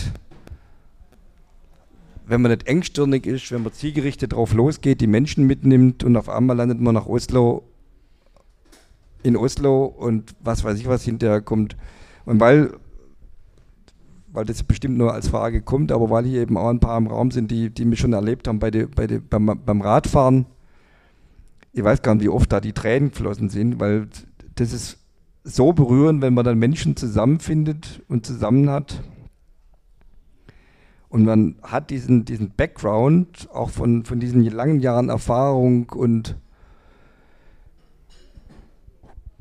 wenn 2.27 2.41
man 2.41 2.51
nicht 2.51 2.67
engstirnig 2.67 3.25
ist, 3.25 3.51
wenn 3.51 3.63
man 3.63 3.73
zielgerichtet 3.73 4.33
drauf 4.33 4.53
losgeht, 4.53 5.01
die 5.01 5.07
Menschen 5.07 5.47
mitnimmt 5.47 6.03
und 6.03 6.17
auf 6.17 6.29
einmal 6.29 6.57
landet 6.57 6.81
man 6.81 6.93
nach 6.93 7.07
Oslo 7.07 7.63
in 9.23 9.37
Oslo 9.37 9.85
und 9.85 10.35
was 10.41 10.63
weiß 10.63 10.77
ich, 10.79 10.87
was 10.87 11.03
hinterher 11.03 11.41
kommt. 11.41 11.75
Und 12.25 12.39
weil, 12.39 12.73
weil 14.27 14.45
das 14.45 14.63
bestimmt 14.63 14.97
nur 14.97 15.13
als 15.13 15.29
Frage 15.29 15.61
kommt, 15.61 15.91
aber 15.91 16.09
weil 16.09 16.25
hier 16.25 16.41
eben 16.41 16.57
auch 16.57 16.69
ein 16.69 16.79
paar 16.79 16.97
im 16.97 17.07
Raum 17.07 17.31
sind, 17.31 17.49
die, 17.49 17.69
die 17.69 17.85
mich 17.85 17.99
schon 17.99 18.13
erlebt 18.13 18.47
haben 18.47 18.59
bei 18.59 18.71
die, 18.71 18.85
bei 18.85 19.07
die, 19.07 19.19
beim, 19.19 19.59
beim 19.65 19.81
Radfahren, 19.81 20.45
ich 21.71 21.83
weiß 21.83 22.01
gar 22.01 22.15
nicht, 22.15 22.23
wie 22.23 22.29
oft 22.29 22.51
da 22.51 22.59
die 22.59 22.73
Tränen 22.73 23.11
geflossen 23.11 23.49
sind, 23.49 23.79
weil 23.79 24.07
das 24.55 24.73
ist 24.73 24.97
so 25.43 25.71
berührend, 25.71 26.21
wenn 26.21 26.33
man 26.33 26.43
dann 26.43 26.57
Menschen 26.57 26.97
zusammenfindet 26.97 28.03
und 28.09 28.25
zusammen 28.25 28.69
hat. 28.69 29.01
Und 31.09 31.25
man 31.25 31.55
hat 31.63 31.89
diesen, 31.89 32.25
diesen 32.25 32.51
Background 32.51 33.49
auch 33.53 33.69
von, 33.69 34.03
von 34.03 34.19
diesen 34.19 34.43
langen 34.43 34.79
Jahren 34.79 35.09
Erfahrung 35.09 35.89
und 35.89 36.35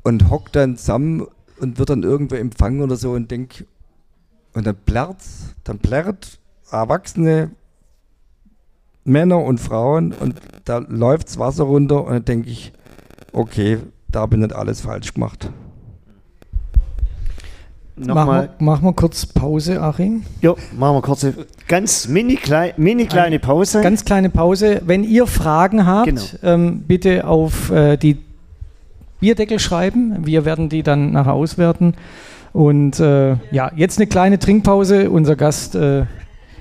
und 0.07 0.29
hockt 0.29 0.55
dann 0.55 0.77
zusammen 0.77 1.27
und 1.59 1.79
wird 1.79 1.89
dann 1.89 2.03
irgendwo 2.03 2.35
empfangen 2.35 2.81
oder 2.81 2.95
so 2.95 3.11
und 3.11 3.29
denk, 3.29 3.65
und 4.53 4.65
dann 4.65 4.77
plärrt, 4.85 5.21
dann 5.65 5.79
plärrt 5.79 6.39
erwachsene 6.71 7.51
Männer 9.03 9.43
und 9.43 9.59
Frauen 9.59 10.13
und 10.13 10.39
da 10.63 10.77
läuft's 10.77 11.37
Wasser 11.39 11.65
runter 11.65 12.05
und 12.05 12.13
dann 12.13 12.25
denke 12.25 12.49
ich, 12.49 12.71
okay, 13.33 13.79
da 14.09 14.25
bin 14.27 14.39
nicht 14.39 14.53
alles 14.53 14.79
falsch 14.79 15.13
gemacht. 15.13 15.51
Nochmal. 17.97 18.25
Machen, 18.25 18.49
machen 18.59 18.85
wir 18.85 18.93
kurz 18.93 19.25
Pause, 19.25 19.81
Achim. 19.81 20.23
Ja, 20.41 20.53
machen 20.77 20.97
wir 20.97 21.01
kurze, 21.01 21.33
ganz 21.67 22.07
mini, 22.07 22.35
klei, 22.35 22.73
mini 22.77 23.05
kleine 23.05 23.39
Pause. 23.39 23.81
Ganz 23.81 24.05
kleine 24.05 24.29
Pause. 24.29 24.81
Wenn 24.85 25.03
ihr 25.03 25.25
Fragen 25.25 25.85
habt, 25.85 26.05
genau. 26.05 26.21
ähm, 26.43 26.83
bitte 26.87 27.27
auf 27.27 27.71
äh, 27.71 27.97
die 27.97 28.17
Bierdeckel 29.19 29.57
schreiben. 29.59 30.25
Wir 30.25 30.45
werden 30.45 30.69
die 30.69 30.83
dann 30.83 31.11
nachher 31.11 31.33
auswerten. 31.33 31.95
Und 32.53 32.99
äh, 32.99 33.35
ja, 33.51 33.71
jetzt 33.75 33.97
eine 33.97 34.07
kleine 34.07 34.37
Trinkpause. 34.37 35.09
Unser 35.09 35.35
Gast 35.35 35.75
äh, 35.75 36.05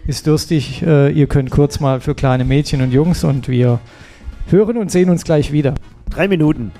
ist 0.06 0.26
durstig. 0.26 0.82
Äh, 0.82 1.10
ihr 1.10 1.26
könnt 1.26 1.50
kurz 1.50 1.80
mal 1.80 2.00
für 2.00 2.14
kleine 2.14 2.44
Mädchen 2.44 2.80
und 2.80 2.92
Jungs 2.92 3.24
und 3.24 3.48
wir 3.48 3.80
hören 4.48 4.78
und 4.78 4.90
sehen 4.90 5.10
uns 5.10 5.24
gleich 5.24 5.52
wieder. 5.52 5.74
Drei 6.10 6.28
Minuten. 6.28 6.72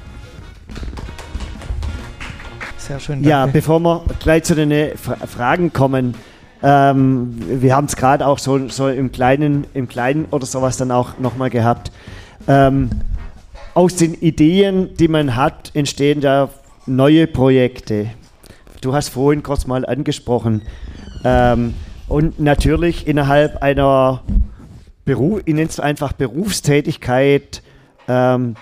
Sehr 2.87 3.01
schön. 3.01 3.17
Danke. 3.17 3.29
Ja, 3.29 3.47
bevor 3.47 3.81
wir 3.81 4.05
gleich 4.21 4.45
zu 4.45 4.55
den 4.55 4.71
äh, 4.71 4.97
Fragen 4.97 5.73
kommen, 5.73 6.15
ähm, 6.63 7.37
wir 7.49 7.75
haben 7.75 7.87
es 7.87 7.97
gerade 7.97 8.27
auch 8.27 8.39
so, 8.39 8.69
so 8.69 8.89
im 8.89 9.11
Kleinen, 9.11 9.67
im 9.75 9.89
Kleinen 9.89 10.27
oder 10.31 10.47
sowas 10.47 10.77
dann 10.77 10.91
auch 10.91 11.19
nochmal 11.19 11.51
gehabt. 11.51 11.91
Ähm, 12.47 12.91
aus 13.75 13.97
den 13.97 14.15
Ideen, 14.15 14.95
die 14.97 15.09
man 15.09 15.37
hat, 15.37 15.73
entstehen 15.75 16.21
da 16.21 16.49
neue 16.87 17.27
Projekte. 17.27 18.07
Du 18.81 18.95
hast 18.95 19.09
vorhin 19.09 19.43
kurz 19.43 19.67
mal 19.67 19.85
angesprochen. 19.85 20.63
Ähm, 21.25 21.75
und 22.09 22.39
natürlich 22.39 23.09
innerhalb 23.09 23.63
einer 23.63 24.23
Beruf, 25.05 25.41
ich 25.45 25.55
nenne 25.55 25.69
es 25.69 25.81
einfach 25.81 26.13
Berufstätigkeit, 26.13 27.63
ähm, 28.07 28.55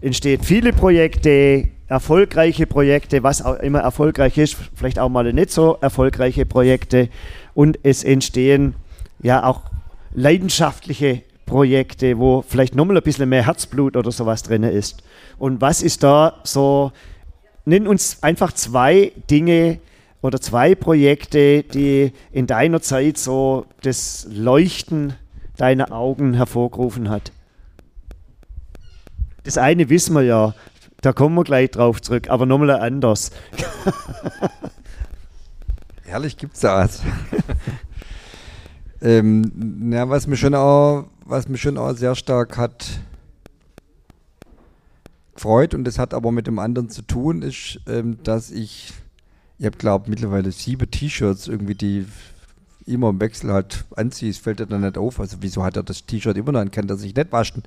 entstehen 0.00 0.42
viele 0.42 0.72
Projekte, 0.72 1.68
erfolgreiche 1.92 2.66
Projekte, 2.66 3.22
was 3.22 3.42
auch 3.42 3.56
immer 3.56 3.80
erfolgreich 3.80 4.38
ist, 4.38 4.56
vielleicht 4.74 4.98
auch 4.98 5.10
mal 5.10 5.30
nicht 5.32 5.50
so 5.50 5.76
erfolgreiche 5.80 6.46
Projekte. 6.46 7.08
Und 7.54 7.78
es 7.82 8.02
entstehen 8.02 8.74
ja 9.22 9.44
auch 9.44 9.60
leidenschaftliche 10.14 11.22
Projekte, 11.44 12.18
wo 12.18 12.42
vielleicht 12.48 12.74
nochmal 12.74 12.96
ein 12.96 13.02
bisschen 13.02 13.28
mehr 13.28 13.44
Herzblut 13.44 13.96
oder 13.96 14.10
sowas 14.10 14.42
drin 14.42 14.62
ist. 14.62 15.02
Und 15.38 15.60
was 15.60 15.82
ist 15.82 16.02
da 16.02 16.40
so, 16.44 16.92
nenn 17.66 17.86
uns 17.86 18.22
einfach 18.22 18.52
zwei 18.52 19.12
Dinge 19.30 19.78
oder 20.22 20.40
zwei 20.40 20.74
Projekte, 20.74 21.62
die 21.62 22.12
in 22.32 22.46
deiner 22.46 22.80
Zeit 22.80 23.18
so 23.18 23.66
das 23.82 24.26
Leuchten 24.30 25.12
deiner 25.58 25.92
Augen 25.92 26.32
hervorgerufen 26.32 27.10
hat. 27.10 27.32
Das 29.44 29.58
eine 29.58 29.90
wissen 29.90 30.14
wir 30.14 30.22
ja, 30.22 30.54
da 31.02 31.12
kommen 31.12 31.36
wir 31.36 31.44
gleich 31.44 31.70
drauf 31.70 32.00
zurück, 32.00 32.30
aber 32.30 32.46
nochmal 32.46 32.70
anders. 32.70 33.30
Herrlich 36.04 36.36
gibt 36.36 36.54
es 36.54 36.60
das. 36.60 37.02
ähm, 39.02 39.92
ja, 39.92 40.08
was 40.08 40.26
mir 40.26 40.36
schon 40.36 40.54
auch 40.54 41.06
was 41.24 41.48
mich 41.48 41.62
schon 41.62 41.78
auch 41.78 41.94
sehr 41.94 42.14
stark 42.14 42.56
hat 42.56 43.00
gefreut 45.34 45.74
und 45.74 45.84
das 45.84 45.98
hat 45.98 46.14
aber 46.14 46.30
mit 46.30 46.46
dem 46.46 46.58
anderen 46.58 46.90
zu 46.90 47.02
tun, 47.02 47.42
ist, 47.42 47.80
ähm, 47.88 48.18
dass 48.22 48.50
ich, 48.50 48.92
ich 49.58 49.66
habe 49.66 49.78
glaube 49.78 50.10
mittlerweile 50.10 50.52
sieben 50.52 50.90
T-Shirts 50.90 51.48
irgendwie, 51.48 51.74
die 51.74 52.06
immer 52.86 53.10
im 53.10 53.20
Wechsel 53.20 53.52
halt 53.52 53.84
anziehe. 53.96 54.30
Es 54.30 54.38
fällt 54.38 54.60
dir 54.60 54.66
dann 54.66 54.82
nicht 54.82 54.98
auf. 54.98 55.20
Also 55.20 55.38
wieso 55.40 55.64
hat 55.64 55.76
er 55.76 55.82
das 55.82 56.04
T-Shirt 56.04 56.36
immer 56.36 56.52
noch 56.52 56.60
an? 56.60 56.70
Kann 56.70 56.88
er 56.88 56.96
sich 56.96 57.14
nicht 57.14 57.32
waschen? 57.32 57.62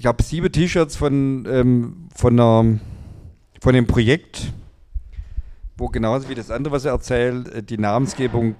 Ich 0.00 0.06
habe 0.06 0.22
sieben 0.22 0.50
T-Shirts 0.50 0.96
von, 0.96 1.46
ähm, 1.46 2.08
von, 2.16 2.80
von 3.60 3.74
dem 3.74 3.86
Projekt, 3.86 4.50
wo 5.76 5.88
genauso 5.88 6.30
wie 6.30 6.34
das 6.34 6.50
andere, 6.50 6.72
was 6.72 6.86
er 6.86 6.92
erzählt, 6.92 7.48
äh, 7.48 7.62
die 7.62 7.76
Namensgebung 7.76 8.54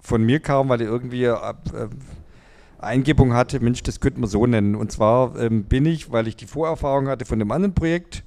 von 0.00 0.24
mir 0.24 0.40
kam, 0.40 0.70
weil 0.70 0.80
er 0.80 0.86
irgendwie 0.88 1.24
äh, 1.24 1.34
äh, 1.34 1.88
Eingebung 2.78 3.34
hatte, 3.34 3.60
Mensch, 3.60 3.82
das 3.82 4.00
könnte 4.00 4.18
man 4.18 4.30
so 4.30 4.46
nennen. 4.46 4.76
Und 4.76 4.90
zwar 4.90 5.38
ähm, 5.38 5.64
bin 5.64 5.84
ich, 5.84 6.10
weil 6.10 6.26
ich 6.26 6.36
die 6.36 6.46
Vorerfahrung 6.46 7.08
hatte 7.08 7.26
von 7.26 7.38
dem 7.38 7.52
anderen 7.52 7.74
Projekt, 7.74 8.24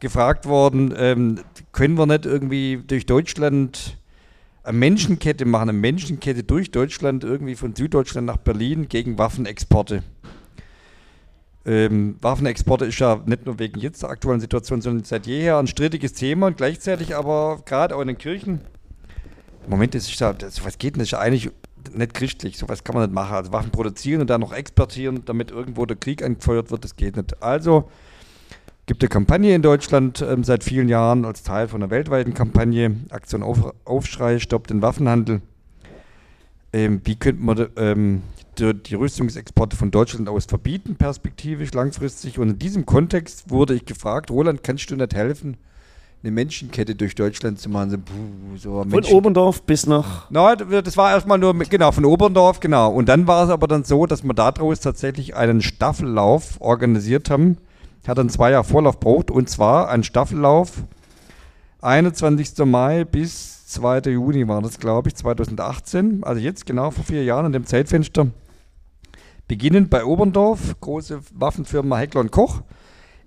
gefragt 0.00 0.46
worden, 0.46 0.92
ähm, 0.96 1.38
können 1.70 1.96
wir 1.96 2.06
nicht 2.06 2.26
irgendwie 2.26 2.82
durch 2.84 3.06
Deutschland 3.06 3.96
eine 4.64 4.76
Menschenkette 4.76 5.44
machen, 5.44 5.68
eine 5.68 5.78
Menschenkette 5.78 6.42
durch 6.42 6.72
Deutschland, 6.72 7.22
irgendwie 7.22 7.54
von 7.54 7.76
Süddeutschland 7.76 8.26
nach 8.26 8.38
Berlin 8.38 8.88
gegen 8.88 9.18
Waffenexporte. 9.18 10.02
Ähm, 11.66 12.16
Waffenexporte 12.20 12.84
ist 12.84 12.98
ja 12.98 13.22
nicht 13.24 13.46
nur 13.46 13.58
wegen 13.58 13.80
jetzt 13.80 14.02
der 14.02 14.10
aktuellen 14.10 14.40
Situation, 14.40 14.82
sondern 14.82 15.04
seit 15.04 15.26
jeher 15.26 15.58
ein 15.58 15.66
strittiges 15.66 16.12
Thema 16.12 16.48
und 16.48 16.56
gleichzeitig 16.56 17.16
aber 17.16 17.62
gerade 17.64 17.96
auch 17.96 18.02
in 18.02 18.08
den 18.08 18.18
Kirchen. 18.18 18.60
Moment, 19.66 19.94
das 19.94 20.08
ist 20.08 20.20
ja, 20.20 20.32
das, 20.34 20.62
was 20.64 20.76
geht 20.76 20.94
denn? 20.94 20.98
Das 21.00 21.08
ist 21.08 21.12
ja 21.12 21.20
eigentlich 21.20 21.50
nicht 21.92 22.14
christlich. 22.14 22.58
Sowas 22.58 22.84
kann 22.84 22.94
man 22.94 23.04
nicht 23.04 23.14
machen. 23.14 23.34
Also 23.34 23.52
Waffen 23.52 23.70
produzieren 23.70 24.20
und 24.20 24.28
dann 24.28 24.42
noch 24.42 24.52
exportieren, 24.52 25.24
damit 25.24 25.50
irgendwo 25.50 25.86
der 25.86 25.96
Krieg 25.96 26.22
angefeuert 26.22 26.70
wird, 26.70 26.84
das 26.84 26.96
geht 26.96 27.16
nicht. 27.16 27.42
Also 27.42 27.88
gibt 28.86 29.02
eine 29.02 29.08
Kampagne 29.08 29.54
in 29.54 29.62
Deutschland 29.62 30.20
ähm, 30.20 30.44
seit 30.44 30.64
vielen 30.64 30.88
Jahren 30.88 31.24
als 31.24 31.42
Teil 31.42 31.68
von 31.68 31.82
einer 31.82 31.90
weltweiten 31.90 32.34
Kampagne, 32.34 32.96
Aktion 33.10 33.42
Auf 33.42 33.72
Aufschrei, 33.84 34.38
stoppt 34.38 34.70
den 34.70 34.82
Waffenhandel. 34.82 35.40
Ähm, 36.74 37.00
wie 37.04 37.14
könnte 37.14 37.40
man 37.40 37.68
ähm, 37.76 38.22
die, 38.58 38.74
die, 38.74 38.96
Rüstungsexporte 38.96 39.76
von 39.76 39.92
Deutschland 39.92 40.28
aus 40.28 40.46
verbieten, 40.46 40.96
perspektivisch, 40.96 41.72
langfristig? 41.72 42.40
Und 42.40 42.50
in 42.50 42.58
diesem 42.58 42.84
Kontext 42.84 43.48
wurde 43.48 43.74
ich 43.74 43.84
gefragt, 43.84 44.28
Roland, 44.32 44.64
kannst 44.64 44.90
du 44.90 44.96
nicht 44.96 45.14
helfen? 45.14 45.56
eine 46.24 46.30
Menschenkette 46.30 46.94
durch 46.94 47.14
Deutschland 47.14 47.60
zu 47.60 47.68
machen. 47.68 48.02
So, 48.56 48.82
so 48.82 48.88
von 48.88 49.04
Oberndorf 49.04 49.62
bis 49.62 49.86
nach. 49.86 50.26
Na, 50.30 50.56
das 50.56 50.96
war 50.96 51.10
erstmal 51.10 51.36
nur, 51.36 51.52
genau, 51.54 51.92
von 51.92 52.06
Oberndorf, 52.06 52.60
genau. 52.60 52.90
Und 52.90 53.10
dann 53.10 53.26
war 53.26 53.44
es 53.44 53.50
aber 53.50 53.68
dann 53.68 53.84
so, 53.84 54.06
dass 54.06 54.24
wir 54.24 54.32
daraus 54.32 54.80
tatsächlich 54.80 55.36
einen 55.36 55.60
Staffellauf 55.60 56.60
organisiert 56.62 57.28
haben. 57.28 57.58
Hat 58.08 58.16
dann 58.16 58.30
zwei 58.30 58.52
Jahre 58.52 58.64
Vorlauf 58.64 59.00
braucht 59.00 59.30
und 59.30 59.50
zwar 59.50 59.90
ein 59.90 60.02
Staffellauf 60.02 60.84
21. 61.82 62.64
Mai 62.64 63.04
bis 63.04 63.63
2. 63.74 64.10
Juni 64.10 64.48
war 64.48 64.62
das, 64.62 64.78
glaube 64.78 65.08
ich, 65.08 65.16
2018. 65.16 66.24
Also 66.24 66.40
jetzt 66.40 66.64
genau 66.66 66.90
vor 66.90 67.04
vier 67.04 67.24
Jahren 67.24 67.46
in 67.46 67.52
dem 67.52 67.66
Zeitfenster. 67.66 68.28
Beginnend 69.46 69.90
bei 69.90 70.04
Oberndorf, 70.04 70.76
große 70.80 71.20
Waffenfirma 71.34 71.98
Heckler 71.98 72.22
und 72.22 72.30
Koch 72.30 72.62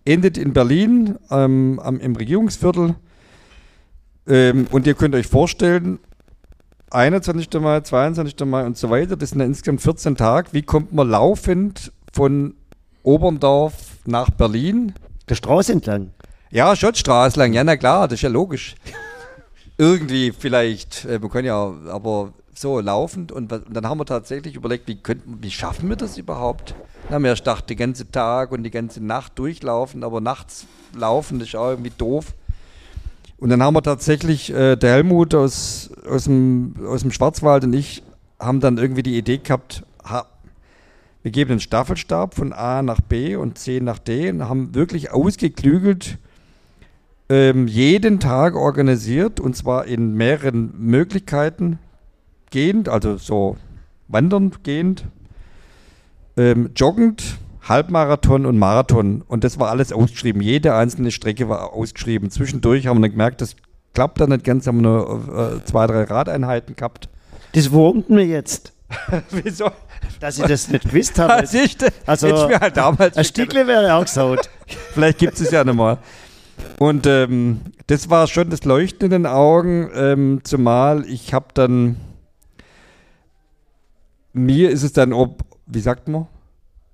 endet 0.05 0.37
in 0.37 0.53
Berlin 0.53 1.17
ähm, 1.29 1.79
am, 1.83 1.99
im 1.99 2.15
Regierungsviertel. 2.15 2.95
Ähm, 4.27 4.67
und 4.71 4.87
ihr 4.87 4.95
könnt 4.95 5.15
euch 5.15 5.27
vorstellen, 5.27 5.99
21. 6.89 7.53
Mai, 7.59 7.81
22. 7.81 8.39
Mai 8.45 8.65
und 8.65 8.77
so 8.77 8.89
weiter, 8.89 9.17
das 9.17 9.31
sind 9.31 9.39
ja 9.39 9.45
insgesamt 9.45 9.81
14 9.81 10.15
Tage. 10.15 10.53
Wie 10.53 10.61
kommt 10.61 10.93
man 10.93 11.09
laufend 11.09 11.91
von 12.13 12.55
Oberndorf 13.03 13.73
nach 14.05 14.29
Berlin? 14.29 14.93
Der 15.27 15.35
Straße 15.35 15.73
entlang. 15.73 16.11
Ja, 16.49 16.75
schon 16.77 16.95
Straße 16.95 17.37
lang, 17.37 17.51
ja, 17.51 17.63
na 17.65 17.75
klar, 17.75 18.07
das 18.07 18.15
ist 18.15 18.21
ja 18.21 18.29
logisch. 18.29 18.75
Irgendwie 19.77 20.31
vielleicht, 20.31 21.05
äh, 21.05 21.21
wir 21.21 21.29
können 21.29 21.47
ja, 21.47 21.73
aber 21.89 22.33
so 22.55 22.79
laufend 22.79 23.31
und, 23.31 23.53
und, 23.53 23.65
dann 23.69 23.87
haben 23.87 23.99
wir 23.99 24.05
tatsächlich 24.05 24.55
überlegt, 24.55 24.87
wie, 24.87 24.95
könnten, 24.95 25.37
wie 25.41 25.51
schaffen 25.51 25.89
wir 25.89 25.95
das 25.95 26.17
überhaupt? 26.17 26.73
Dann 27.03 27.15
haben 27.15 27.23
wir 27.23 27.29
erst 27.29 27.43
gedacht, 27.43 27.69
den 27.69 27.77
ganzen 27.77 28.11
Tag 28.11 28.51
und 28.51 28.63
die 28.63 28.71
ganze 28.71 29.03
Nacht 29.03 29.37
durchlaufen, 29.37 30.03
aber 30.03 30.21
nachts 30.21 30.65
laufen, 30.95 31.39
ist 31.41 31.55
auch 31.55 31.69
irgendwie 31.69 31.91
doof. 31.95 32.33
Und 33.37 33.49
dann 33.49 33.61
haben 33.61 33.75
wir 33.75 33.83
tatsächlich, 33.83 34.51
äh, 34.51 34.75
der 34.75 34.93
Helmut 34.93 35.35
aus, 35.35 35.91
aus, 36.09 36.23
dem, 36.23 36.73
aus 36.87 37.01
dem 37.01 37.11
Schwarzwald 37.11 37.63
und 37.65 37.73
ich 37.73 38.01
haben 38.39 38.59
dann 38.59 38.77
irgendwie 38.77 39.03
die 39.03 39.17
Idee 39.17 39.37
gehabt, 39.37 39.83
ha, 40.03 40.25
wir 41.21 41.31
geben 41.31 41.51
einen 41.51 41.59
Staffelstab 41.59 42.33
von 42.33 42.53
A 42.53 42.81
nach 42.81 43.01
B 43.01 43.35
und 43.35 43.57
C 43.59 43.79
nach 43.79 43.99
D 43.99 44.29
und 44.29 44.47
haben 44.47 44.73
wirklich 44.73 45.11
ausgeklügelt, 45.11 46.17
ähm, 47.29 47.67
jeden 47.67 48.19
Tag 48.19 48.55
organisiert 48.55 49.39
und 49.39 49.55
zwar 49.55 49.85
in 49.85 50.13
mehreren 50.13 50.73
Möglichkeiten 50.77 51.79
gehend, 52.51 52.89
also 52.89 53.17
so 53.17 53.57
wandernd 54.07 54.63
gehend, 54.63 55.05
ähm, 56.37 56.69
joggend, 56.75 57.37
Halbmarathon 57.67 58.45
und 58.45 58.57
Marathon. 58.57 59.23
Und 59.27 59.43
das 59.43 59.59
war 59.59 59.69
alles 59.69 59.91
ausgeschrieben. 59.91 60.41
Jede 60.41 60.73
einzelne 60.73 61.11
Strecke 61.11 61.49
war 61.49 61.73
ausgeschrieben. 61.73 62.31
Zwischendurch 62.31 62.87
haben 62.87 62.97
wir 62.97 63.01
dann 63.03 63.11
gemerkt, 63.11 63.41
das 63.41 63.55
klappt 63.93 64.21
dann 64.21 64.29
nicht 64.29 64.43
ganz, 64.43 64.67
haben 64.67 64.77
wir 64.77 64.89
nur 64.89 65.59
äh, 65.61 65.65
zwei, 65.65 65.87
drei 65.87 66.03
Radeinheiten 66.03 66.75
gehabt. 66.75 67.09
Das 67.53 67.71
wurmt 67.71 68.09
mir 68.09 68.25
jetzt. 68.25 68.73
Wieso? 69.31 69.71
Dass 70.19 70.37
ich 70.37 70.45
das 70.45 70.69
nicht 70.69 70.89
gewusst 70.89 71.19
habe. 71.19 71.33
also, 71.33 72.27
hätte 72.27 72.41
ich 72.41 72.47
mir 72.47 72.59
halt 72.59 72.77
damals. 72.77 73.17
Ein 73.17 73.25
Stückle 73.25 73.67
wäre 73.67 73.93
auch 73.95 74.05
gesaut. 74.05 74.49
Vielleicht 74.93 75.17
gibt 75.17 75.33
es 75.33 75.41
es 75.41 75.51
ja 75.51 75.63
nochmal. 75.63 75.97
Und 76.79 77.05
ähm, 77.07 77.61
das 77.87 78.09
war 78.09 78.27
schon 78.27 78.49
das 78.49 78.63
Leuchten 78.65 79.05
in 79.05 79.11
den 79.11 79.25
Augen, 79.25 79.89
ähm, 79.93 80.41
zumal 80.43 81.05
ich 81.07 81.33
habe 81.33 81.47
dann, 81.53 81.97
mir 84.33 84.69
ist 84.69 84.83
es 84.83 84.93
dann, 84.93 85.13
ob, 85.13 85.43
wie 85.65 85.79
sagt 85.79 86.07
man, 86.07 86.27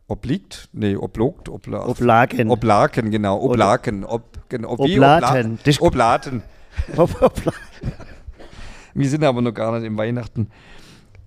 obliegt? 0.08 0.70
Nee, 0.74 0.96
oblogt, 0.96 1.50
obla 1.50 1.86
Oblagen. 1.88 2.50
Oblaken, 2.50 3.12
genau, 3.12 3.42
Oblaken. 3.42 4.04
Ob, 4.04 4.24
genau, 4.50 4.78
wie 4.80 4.96
Oblaten. 4.98 5.60
Obla 5.60 5.88
Oblaten. 5.88 6.44
Ob- 6.98 7.22
Obla- 7.22 7.54
Wir 8.96 9.10
sind 9.10 9.24
aber 9.24 9.42
noch 9.42 9.54
gar 9.54 9.78
nicht 9.78 9.88
im 9.88 9.98
Weihnachten. 9.98 10.48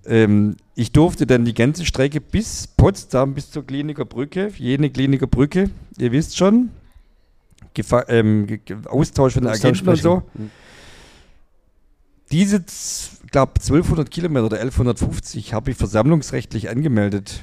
Ähm, 0.05 0.55
ich 0.75 0.93
durfte 0.93 1.27
dann 1.27 1.43
die 1.43 1.53
ganze 1.53 1.85
Strecke 1.85 2.21
bis 2.21 2.65
Potsdam, 2.67 3.33
bis 3.33 3.51
zur 3.51 3.65
Kliniker 3.65 4.05
Brücke, 4.05 4.51
jene 4.57 4.89
Kliniker 4.89 5.27
Brücke, 5.27 5.69
ihr 5.97 6.11
wisst 6.13 6.37
schon, 6.37 6.69
ähm, 8.07 8.59
Austausch 8.85 9.33
von 9.33 9.47
Agenten 9.47 9.87
und 9.87 9.97
so. 9.97 10.23
Mhm. 10.33 10.51
Diese, 12.31 12.57
ich 12.57 13.31
glaube, 13.31 13.53
1200 13.55 14.11
Kilometer 14.11 14.45
oder 14.45 14.57
1150 14.57 15.53
habe 15.53 15.71
ich 15.71 15.77
versammlungsrechtlich 15.77 16.69
angemeldet. 16.69 17.41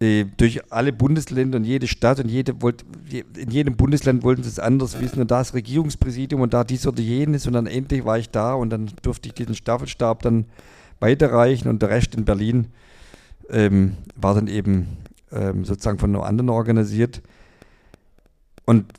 Äh, 0.00 0.26
durch 0.36 0.70
alle 0.70 0.92
Bundesländer 0.92 1.56
und 1.56 1.64
jede 1.64 1.88
Stadt 1.88 2.20
und 2.20 2.28
jede 2.28 2.62
wollt, 2.62 2.84
in 3.10 3.50
jedem 3.50 3.76
Bundesland 3.76 4.22
wollten 4.22 4.44
sie 4.44 4.48
es 4.48 4.60
anders 4.60 5.00
wissen 5.00 5.20
und 5.20 5.30
da 5.30 5.40
ist 5.40 5.54
Regierungspräsidium 5.54 6.40
und 6.40 6.54
da 6.54 6.62
dies 6.62 6.86
oder 6.86 7.00
jenes 7.00 7.48
und 7.48 7.54
dann 7.54 7.66
endlich 7.66 8.04
war 8.04 8.16
ich 8.16 8.30
da 8.30 8.54
und 8.54 8.70
dann 8.70 8.92
durfte 9.02 9.28
ich 9.28 9.34
diesen 9.34 9.56
Staffelstab 9.56 10.22
dann 10.22 10.44
weiterreichen 11.00 11.68
und 11.68 11.82
der 11.82 11.88
Rest 11.88 12.14
in 12.14 12.24
Berlin 12.24 12.68
ähm, 13.50 13.96
war 14.14 14.34
dann 14.34 14.46
eben 14.46 14.98
ähm, 15.32 15.64
sozusagen 15.64 15.98
von 15.98 16.14
einem 16.14 16.22
anderen 16.22 16.50
organisiert. 16.50 17.20
Und 18.68 18.92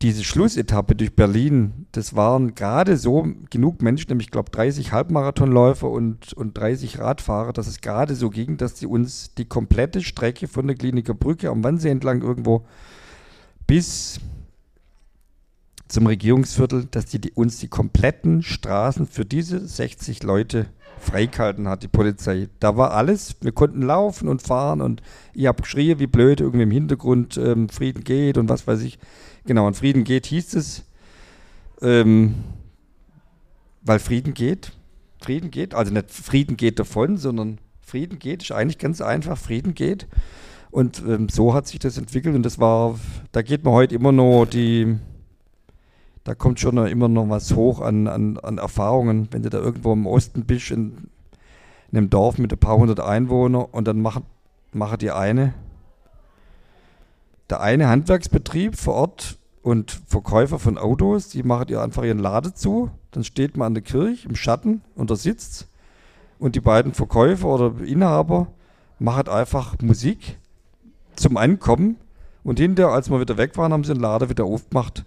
diese 0.00 0.22
Schlussetappe 0.22 0.94
durch 0.94 1.16
Berlin, 1.16 1.86
das 1.90 2.14
waren 2.14 2.54
gerade 2.54 2.96
so 2.96 3.26
genug 3.50 3.82
Menschen, 3.82 4.10
nämlich 4.10 4.28
ich 4.28 4.30
glaube 4.30 4.52
30 4.52 4.92
Halbmarathonläufer 4.92 5.90
und, 5.90 6.34
und 6.34 6.56
30 6.56 7.00
Radfahrer, 7.00 7.52
dass 7.52 7.66
es 7.66 7.80
gerade 7.80 8.14
so 8.14 8.30
ging, 8.30 8.58
dass 8.58 8.78
sie 8.78 8.86
uns 8.86 9.34
die 9.34 9.46
komplette 9.46 10.02
Strecke 10.02 10.46
von 10.46 10.68
der 10.68 10.76
Kliniker 10.76 11.14
Brücke 11.14 11.50
am 11.50 11.64
Wannsee 11.64 11.88
entlang 11.88 12.22
irgendwo 12.22 12.64
bis 13.66 14.20
zum 15.88 16.06
Regierungsviertel, 16.06 16.84
dass 16.84 17.06
die, 17.06 17.20
die 17.20 17.32
uns 17.32 17.58
die 17.58 17.66
kompletten 17.66 18.44
Straßen 18.44 19.08
für 19.08 19.24
diese 19.24 19.66
60 19.66 20.22
Leute 20.22 20.66
freigehalten 21.00 21.68
hat, 21.68 21.82
die 21.82 21.88
Polizei. 21.88 22.48
Da 22.60 22.76
war 22.76 22.92
alles, 22.92 23.36
wir 23.40 23.52
konnten 23.52 23.82
laufen 23.82 24.28
und 24.28 24.42
fahren 24.42 24.80
und 24.80 25.02
ich 25.34 25.46
habe 25.46 25.62
geschrien 25.62 25.98
wie 25.98 26.06
blöd, 26.06 26.40
irgendwie 26.40 26.64
im 26.64 26.70
Hintergrund 26.70 27.36
ähm, 27.36 27.68
Frieden 27.68 28.04
geht 28.04 28.38
und 28.38 28.48
was 28.48 28.66
weiß 28.66 28.82
ich. 28.82 28.98
Genau, 29.46 29.66
und 29.66 29.76
Frieden 29.76 30.04
geht 30.04 30.26
hieß 30.26 30.54
es, 30.54 30.84
ähm, 31.80 32.34
weil 33.82 33.98
Frieden 33.98 34.34
geht. 34.34 34.72
Frieden 35.20 35.50
geht, 35.50 35.74
also 35.74 35.92
nicht 35.92 36.10
Frieden 36.10 36.56
geht 36.56 36.78
davon, 36.78 37.16
sondern 37.16 37.58
Frieden 37.80 38.18
geht, 38.18 38.42
ist 38.42 38.52
eigentlich 38.52 38.78
ganz 38.78 39.00
einfach, 39.00 39.36
Frieden 39.36 39.74
geht. 39.74 40.06
Und 40.70 41.02
ähm, 41.06 41.28
so 41.28 41.54
hat 41.54 41.66
sich 41.66 41.78
das 41.78 41.96
entwickelt 41.96 42.34
und 42.36 42.42
das 42.42 42.58
war, 42.58 42.98
da 43.32 43.42
geht 43.42 43.64
man 43.64 43.72
heute 43.72 43.94
immer 43.94 44.12
noch 44.12 44.44
die, 44.44 44.98
da 46.24 46.34
kommt 46.34 46.60
schon 46.60 46.76
immer 46.86 47.08
noch 47.08 47.28
was 47.28 47.54
hoch 47.54 47.80
an, 47.80 48.06
an, 48.06 48.38
an 48.38 48.58
Erfahrungen, 48.58 49.28
wenn 49.30 49.42
du 49.42 49.50
da 49.50 49.58
irgendwo 49.58 49.92
im 49.92 50.06
Osten 50.06 50.44
bist, 50.44 50.70
in, 50.70 51.08
in 51.90 51.98
einem 51.98 52.10
Dorf 52.10 52.38
mit 52.38 52.52
ein 52.52 52.58
paar 52.58 52.76
hundert 52.76 53.00
Einwohnern 53.00 53.66
und 53.70 53.88
dann 53.88 54.00
machen, 54.00 54.24
machen 54.72 54.98
die 54.98 55.10
eine, 55.10 55.54
der 57.48 57.60
eine 57.60 57.88
Handwerksbetrieb 57.88 58.76
vor 58.76 58.94
Ort 58.94 59.38
und 59.62 60.02
Verkäufer 60.06 60.58
von 60.58 60.78
Autos, 60.78 61.28
die 61.28 61.42
machen 61.42 61.66
ihr 61.68 61.82
einfach 61.82 62.04
ihren 62.04 62.18
Lade 62.18 62.52
zu, 62.52 62.90
dann 63.10 63.24
steht 63.24 63.56
man 63.56 63.68
an 63.68 63.74
der 63.74 63.82
Kirche 63.82 64.28
im 64.28 64.36
Schatten 64.36 64.82
und 64.94 65.10
da 65.10 65.16
sitzt. 65.16 65.68
Und 66.38 66.54
die 66.54 66.60
beiden 66.60 66.92
Verkäufer 66.92 67.48
oder 67.48 67.84
Inhaber 67.84 68.48
machen 68.98 69.28
einfach 69.28 69.76
Musik 69.82 70.38
zum 71.16 71.36
Ankommen. 71.36 71.96
Und 72.44 72.60
hinterher, 72.60 72.92
als 72.92 73.10
wir 73.10 73.20
wieder 73.20 73.36
weg 73.36 73.56
waren, 73.56 73.72
haben 73.72 73.82
sie 73.82 73.92
den 73.92 74.00
Laden 74.00 74.28
wieder 74.28 74.44
aufgemacht 74.44 75.04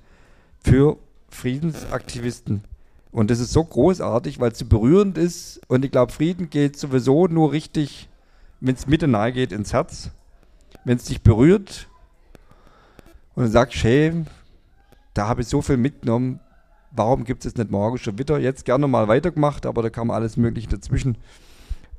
für 0.64 0.98
Friedensaktivisten. 1.30 2.64
Und 3.12 3.30
das 3.30 3.40
ist 3.40 3.52
so 3.52 3.64
großartig, 3.64 4.40
weil 4.40 4.52
es 4.52 4.60
so 4.60 4.66
berührend 4.66 5.18
ist. 5.18 5.60
Und 5.68 5.84
ich 5.84 5.92
glaube, 5.92 6.14
Frieden 6.14 6.50
geht 6.50 6.78
sowieso 6.78 7.28
nur 7.28 7.52
richtig, 7.52 8.10
wenn 8.60 8.76
es 8.76 8.88
Mitte 8.88 9.08
nahe 9.08 9.34
geht 9.34 9.52
ins 9.52 9.74
Herz. 9.74 10.12
Wenn 10.86 10.98
es 10.98 11.06
dich 11.06 11.22
berührt 11.22 11.90
und 13.36 13.44
du 13.44 13.50
sagst, 13.50 13.84
hey, 13.84 14.26
da 15.14 15.28
habe 15.28 15.42
ich 15.42 15.48
so 15.48 15.62
viel 15.62 15.78
mitgenommen. 15.78 16.40
Warum 16.92 17.24
gibt 17.24 17.46
es 17.46 17.56
nicht 17.56 17.72
morgen 17.72 17.98
schon 17.98 18.18
wieder? 18.18 18.40
Jetzt 18.40 18.66
gerne 18.66 18.88
mal 18.88 19.08
weitergemacht, 19.08 19.66
aber 19.66 19.82
da 19.82 19.90
kam 19.90 20.12
alles 20.12 20.38
Mögliche 20.38 20.70
dazwischen. 20.70 21.18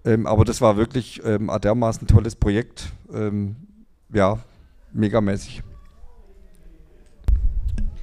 Ähm, 0.04 0.26
aber 0.26 0.44
das 0.44 0.60
war 0.60 0.76
wirklich 0.76 1.22
ähm, 1.24 1.48
ein 1.48 1.60
dermaßen 1.60 2.06
tolles 2.06 2.36
Projekt. 2.36 2.92
Ähm, 3.12 3.56
ja, 4.12 4.38
megamäßig. 4.92 5.62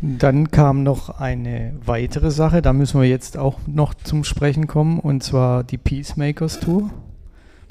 Dann 0.01 0.49
kam 0.49 0.83
noch 0.83 1.19
eine 1.19 1.73
weitere 1.85 2.31
Sache, 2.31 2.61
da 2.61 2.71
müssen 2.71 3.01
wir 3.01 3.07
jetzt 3.07 3.37
auch 3.37 3.59
noch 3.67 3.93
zum 3.93 4.23
Sprechen 4.23 4.65
kommen, 4.67 4.99
und 4.99 5.23
zwar 5.23 5.63
die 5.63 5.77
Peacemakers 5.77 6.59
Tour. 6.61 6.89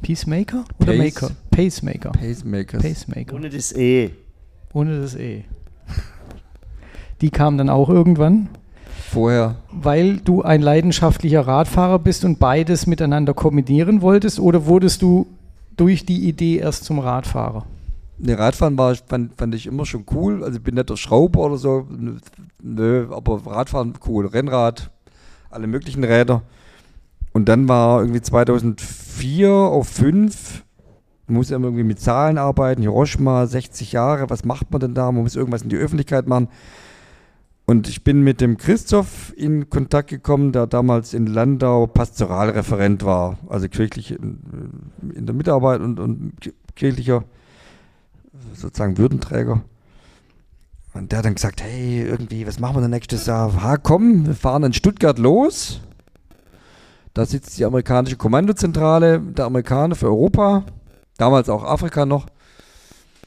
Peacemaker 0.02 0.64
oder 0.78 0.92
Pace- 0.92 0.98
Maker? 0.98 1.30
Pacemaker. 1.50 2.10
Pacemakers. 2.10 2.82
Pacemaker. 2.82 3.34
Ohne 3.34 3.48
das 3.48 3.72
E. 3.72 4.10
Ohne 4.74 5.00
das 5.00 5.14
E. 5.16 5.44
Die 7.20 7.30
kam 7.30 7.58
dann 7.58 7.68
auch 7.70 7.88
irgendwann, 7.88 8.48
Vorher. 9.10 9.56
weil 9.72 10.18
du 10.18 10.42
ein 10.42 10.60
leidenschaftlicher 10.62 11.40
Radfahrer 11.46 11.98
bist 11.98 12.24
und 12.24 12.38
beides 12.38 12.86
miteinander 12.86 13.34
kombinieren 13.34 14.02
wolltest, 14.02 14.38
oder 14.38 14.66
wurdest 14.66 15.02
du 15.02 15.26
durch 15.76 16.04
die 16.04 16.28
Idee 16.28 16.58
erst 16.58 16.84
zum 16.84 16.98
Radfahrer? 17.00 17.64
Ne, 18.20 18.36
Radfahren 18.36 18.76
war, 18.76 18.94
fand, 18.96 19.34
fand 19.36 19.54
ich 19.54 19.66
immer 19.66 19.86
schon 19.86 20.04
cool. 20.12 20.42
Also 20.42 20.58
ich 20.58 20.62
bin 20.62 20.74
nicht 20.74 20.90
der 20.90 20.96
Schrauber 20.96 21.40
oder 21.40 21.56
so. 21.56 21.86
Nö, 22.60 23.06
aber 23.10 23.46
Radfahren 23.46 23.94
cool. 24.06 24.26
Rennrad, 24.26 24.90
alle 25.50 25.66
möglichen 25.66 26.02
Räder. 26.02 26.42
Und 27.32 27.48
dann 27.48 27.68
war 27.68 28.00
irgendwie 28.00 28.20
2004 28.20 29.50
auf 29.50 29.88
5, 29.88 30.64
muss 31.28 31.50
ja 31.50 31.58
irgendwie 31.58 31.84
mit 31.84 32.00
Zahlen 32.00 32.38
arbeiten. 32.38 32.82
Hiroshima, 32.82 33.46
60 33.46 33.92
Jahre, 33.92 34.30
was 34.30 34.44
macht 34.44 34.72
man 34.72 34.80
denn 34.80 34.94
da? 34.94 35.12
Man 35.12 35.22
muss 35.22 35.36
irgendwas 35.36 35.62
in 35.62 35.68
die 35.68 35.76
Öffentlichkeit 35.76 36.26
machen. 36.26 36.48
Und 37.66 37.86
ich 37.86 38.02
bin 38.02 38.22
mit 38.22 38.40
dem 38.40 38.56
Christoph 38.56 39.34
in 39.36 39.68
Kontakt 39.68 40.08
gekommen, 40.08 40.52
der 40.52 40.66
damals 40.66 41.12
in 41.12 41.26
Landau 41.26 41.86
Pastoralreferent 41.86 43.04
war, 43.04 43.38
also 43.46 43.68
kirchlich 43.68 44.10
in, 44.12 44.40
in 45.14 45.26
der 45.26 45.34
Mitarbeit 45.34 45.82
und, 45.82 46.00
und 46.00 46.32
kirchlicher 46.74 47.24
sozusagen 48.54 48.98
Würdenträger. 48.98 49.62
Und 50.94 51.12
der 51.12 51.18
hat 51.18 51.26
dann 51.26 51.34
gesagt, 51.34 51.62
hey, 51.62 52.02
irgendwie, 52.02 52.46
was 52.46 52.58
machen 52.58 52.76
wir 52.76 52.80
denn 52.80 52.90
nächstes 52.90 53.26
Jahr? 53.26 53.62
Ha, 53.62 53.76
komm, 53.76 54.26
wir 54.26 54.34
fahren 54.34 54.64
in 54.64 54.72
Stuttgart 54.72 55.18
los. 55.18 55.80
Da 57.14 57.24
sitzt 57.26 57.58
die 57.58 57.64
amerikanische 57.64 58.16
Kommandozentrale 58.16 59.20
der 59.20 59.44
Amerikaner 59.44 59.94
für 59.94 60.06
Europa, 60.06 60.64
damals 61.16 61.48
auch 61.48 61.64
Afrika 61.64 62.06
noch, 62.06 62.26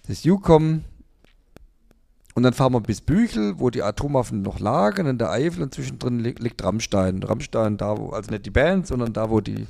das 0.08 0.26
UCOM. 0.26 0.84
Und 2.34 2.44
dann 2.44 2.54
fahren 2.54 2.74
wir 2.74 2.80
bis 2.80 3.02
Büchel, 3.02 3.60
wo 3.60 3.70
die 3.70 3.84
Atomwaffen 3.84 4.42
noch 4.42 4.60
lagen, 4.60 5.06
in 5.06 5.18
der 5.18 5.32
Eifel 5.32 5.64
und 5.64 5.74
zwischendrin 5.74 6.20
li 6.20 6.34
liegt 6.40 6.64
Rammstein. 6.64 7.22
Rammstein, 7.22 7.78
da 7.78 7.98
wo, 7.98 8.10
also 8.12 8.32
nicht 8.32 8.46
die 8.46 8.52
Band, 8.52 8.88
sondern 8.88 9.12
da, 9.12 9.30
wo 9.30 9.42
die, 9.42 9.68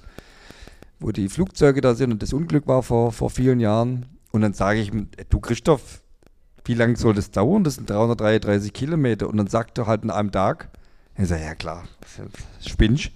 wo 0.99 1.11
die 1.11 1.27
Flugzeuge 1.27 1.81
da 1.81 1.95
sind 1.95 2.11
und 2.11 2.21
das 2.21 2.33
Unglück 2.33 2.67
war 2.67 2.83
vor, 2.83 3.11
vor 3.11 3.31
vielen 3.31 3.59
Jahren. 3.59 4.05
Und 4.31 4.41
dann 4.41 4.53
sage 4.53 4.79
ich 4.79 4.93
ihm, 4.93 5.09
"Ey, 5.17 5.25
du 5.29 5.39
Christoph, 5.39 6.01
wie 6.65 6.73
lange 6.73 6.95
soll 6.95 7.13
das 7.13 7.31
dauern? 7.31 7.63
Das 7.63 7.75
sind 7.75 7.89
333 7.89 8.73
Kilometer. 8.73 9.27
Und 9.27 9.37
dann 9.37 9.47
sagt 9.47 9.77
er 9.77 9.87
halt 9.87 10.03
in 10.03 10.09
einem 10.09 10.31
Tag, 10.31 10.69
ich 11.17 11.27
sage, 11.27 11.43
ja 11.43 11.55
klar, 11.55 11.83
spinnst. 12.65 13.11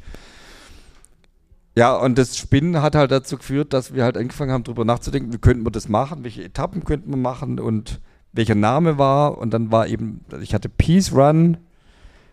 Ja, 1.78 1.96
und 1.96 2.18
das 2.18 2.38
Spinnen 2.38 2.82
hat 2.82 2.96
halt 2.96 3.12
dazu 3.12 3.38
geführt, 3.38 3.74
dass 3.74 3.94
wir 3.94 4.04
halt 4.04 4.18
angefangen 4.18 4.52
haben, 4.52 4.64
darüber 4.64 4.86
nachzudenken, 4.86 5.34
wie 5.34 5.38
könnten 5.38 5.66
wir 5.66 5.72
das 5.72 5.90
machen, 5.90 6.24
welche 6.24 6.44
Etappen 6.44 6.86
könnten 6.86 7.10
wir 7.10 7.18
machen 7.18 7.60
und 7.60 8.00
welcher 8.32 8.56
Name 8.56 8.98
war. 8.98 9.38
Und 9.38 9.54
dann 9.54 9.72
war 9.72 9.88
eben, 9.88 10.24
ich 10.42 10.54
hatte 10.54 10.70
Peace 10.70 11.12
Run. 11.14 11.58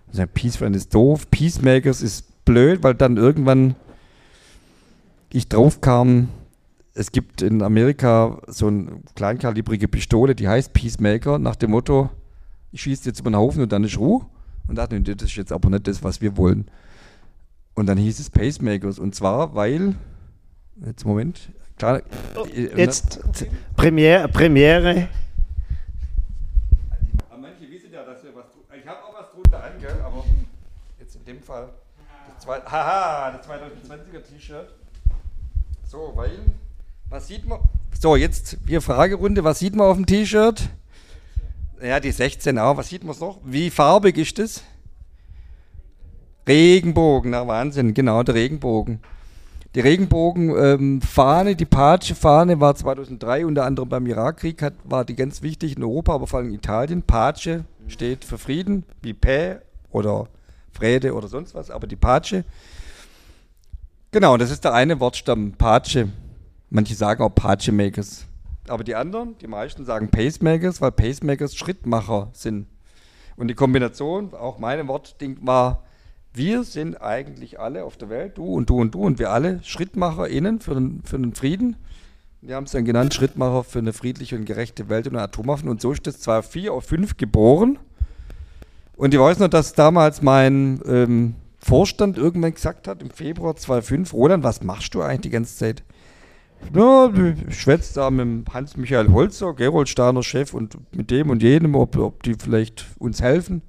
Also 0.08 0.24
Peace 0.32 0.60
Run 0.62 0.74
ist 0.74 0.94
doof, 0.94 1.30
Peacemakers 1.30 2.02
ist 2.02 2.44
blöd, 2.44 2.82
weil 2.82 2.94
dann 2.94 3.16
irgendwann 3.16 3.74
ich 5.32 5.48
drauf 5.48 5.80
kam, 5.80 6.28
es 6.94 7.12
gibt 7.12 7.42
in 7.42 7.62
Amerika 7.62 8.38
so 8.46 8.66
eine 8.68 9.00
kleinkalibrige 9.14 9.88
Pistole, 9.88 10.34
die 10.34 10.48
heißt 10.48 10.72
Peacemaker, 10.72 11.38
nach 11.38 11.56
dem 11.56 11.70
Motto, 11.70 12.10
ich 12.70 12.82
schieße 12.82 13.08
jetzt 13.08 13.20
über 13.20 13.30
den 13.30 13.36
Haufen 13.36 13.62
und 13.62 13.72
dann 13.72 13.84
ist 13.84 13.98
Ruhe. 13.98 14.26
Und 14.68 14.76
dachte, 14.76 15.00
das 15.00 15.28
ist 15.28 15.36
jetzt 15.36 15.52
aber 15.52 15.70
nicht 15.70 15.86
das, 15.88 16.02
was 16.04 16.20
wir 16.20 16.36
wollen. 16.36 16.70
Und 17.74 17.86
dann 17.86 17.98
hieß 17.98 18.20
es 18.20 18.30
Pacemakers. 18.30 18.98
Und 18.98 19.14
zwar, 19.14 19.54
weil, 19.54 19.94
jetzt 20.86 21.04
Moment, 21.04 21.50
klar, 21.76 22.00
äh, 22.54 22.70
Jetzt 22.76 23.20
t- 23.34 23.50
Premiere, 23.76 24.28
Premiere. 24.28 25.08
Manche 27.40 27.68
wissen 27.70 27.92
ja, 27.92 28.04
dass 28.04 28.22
wir 28.22 28.34
was 28.34 28.52
Zufall. 28.52 28.78
Das 32.28 32.44
zwei, 32.44 32.60
haha, 32.60 33.32
das 33.36 33.46
2020er 33.48 34.22
T-Shirt. 34.22 34.68
So, 35.84 36.12
weil, 36.14 36.38
was 37.12 37.28
sieht 37.28 37.46
man? 37.46 37.60
So, 38.00 38.16
jetzt 38.16 38.56
hier 38.66 38.80
Fragerunde, 38.80 39.44
was 39.44 39.58
sieht 39.58 39.76
man 39.76 39.86
auf 39.86 39.96
dem 39.96 40.06
T-Shirt? 40.06 40.70
Ja, 41.82 42.00
die 42.00 42.10
16 42.10 42.58
auch. 42.58 42.76
Was 42.76 42.88
sieht 42.88 43.04
man 43.04 43.16
noch? 43.18 43.38
Wie 43.44 43.70
farbig 43.70 44.16
ist 44.16 44.38
das? 44.38 44.62
Regenbogen, 46.48 47.32
na 47.32 47.46
Wahnsinn, 47.46 47.94
genau, 47.94 48.22
der 48.22 48.34
Regenbogen. 48.34 49.00
Die 49.74 49.80
Regenbogenfahne, 49.80 51.50
ähm, 51.50 51.56
die 51.56 51.64
Pace-Fahne 51.64 52.60
war 52.60 52.74
2003 52.74 53.46
unter 53.46 53.64
anderem 53.64 53.88
beim 53.88 54.06
Irakkrieg, 54.06 54.60
hat, 54.62 54.74
war 54.84 55.04
die 55.04 55.14
ganz 55.14 55.42
wichtig 55.42 55.76
in 55.76 55.82
Europa, 55.82 56.14
aber 56.14 56.26
vor 56.26 56.40
allem 56.40 56.48
in 56.48 56.54
Italien. 56.54 57.02
Pace 57.02 57.60
steht 57.88 58.24
für 58.24 58.38
Frieden, 58.38 58.84
wie 59.02 59.14
Pä 59.14 59.58
oder 59.90 60.28
Frede 60.72 61.14
oder 61.14 61.28
sonst 61.28 61.54
was, 61.54 61.70
aber 61.70 61.86
die 61.86 61.96
Pace. 61.96 62.44
Genau, 64.10 64.36
das 64.36 64.50
ist 64.50 64.64
der 64.64 64.74
eine 64.74 64.98
Wortstamm, 64.98 65.52
Pace. 65.52 66.06
Manche 66.74 66.94
sagen 66.94 67.22
auch 67.22 67.34
Pace-Makers. 67.34 68.24
Aber 68.66 68.82
die 68.82 68.94
anderen, 68.94 69.36
die 69.38 69.46
meisten 69.46 69.84
sagen 69.84 70.08
Pacemakers, 70.08 70.80
weil 70.80 70.90
Pacemakers 70.90 71.54
Schrittmacher 71.54 72.30
sind. 72.32 72.66
Und 73.36 73.48
die 73.48 73.54
Kombination, 73.54 74.32
auch 74.32 74.58
mein 74.58 74.88
Wortding 74.88 75.36
war, 75.42 75.82
wir 76.32 76.64
sind 76.64 77.02
eigentlich 77.02 77.60
alle 77.60 77.84
auf 77.84 77.98
der 77.98 78.08
Welt, 78.08 78.38
du 78.38 78.46
und 78.46 78.70
du 78.70 78.80
und 78.80 78.94
du 78.94 79.02
und 79.02 79.18
wir 79.18 79.30
alle 79.30 79.60
SchrittmacherInnen 79.62 80.60
für 80.60 80.74
den, 80.74 81.02
für 81.04 81.18
den 81.18 81.34
Frieden. 81.34 81.76
Wir 82.40 82.56
haben 82.56 82.64
es 82.64 82.72
dann 82.72 82.86
genannt, 82.86 83.12
Schrittmacher 83.12 83.64
für 83.64 83.80
eine 83.80 83.92
friedliche 83.92 84.36
und 84.36 84.46
gerechte 84.46 84.88
Welt 84.88 85.06
und 85.06 85.16
Atomwaffen. 85.16 85.68
Und 85.68 85.82
so 85.82 85.92
ist 85.92 86.06
es 86.06 86.20
zwar 86.20 86.42
4 86.42 86.72
auf 86.72 86.84
5 86.86 87.18
geboren. 87.18 87.78
Und 88.96 89.12
ich 89.12 89.20
weiß 89.20 89.40
noch, 89.40 89.48
dass 89.48 89.74
damals 89.74 90.22
mein 90.22 90.80
ähm, 90.86 91.34
Vorstand 91.58 92.16
irgendwann 92.16 92.54
gesagt 92.54 92.88
hat, 92.88 93.02
im 93.02 93.10
Februar 93.10 93.56
2005, 93.56 94.14
Roland, 94.14 94.42
was 94.42 94.62
machst 94.62 94.94
du 94.94 95.02
eigentlich 95.02 95.20
die 95.20 95.30
ganze 95.30 95.54
Zeit? 95.54 95.82
Ja, 96.74 97.12
ich 97.12 97.60
schwätze 97.60 97.94
da 97.94 98.10
mit 98.10 98.48
Hans-Michael 98.52 99.12
Holzer, 99.12 99.52
Gerold 99.54 99.88
Steiner 99.88 100.22
Chef 100.22 100.54
und 100.54 100.78
mit 100.94 101.10
dem 101.10 101.30
und 101.30 101.42
jenem, 101.42 101.74
ob, 101.74 101.96
ob 101.98 102.22
die 102.22 102.34
vielleicht 102.34 102.86
uns 102.98 103.20
helfen. 103.20 103.62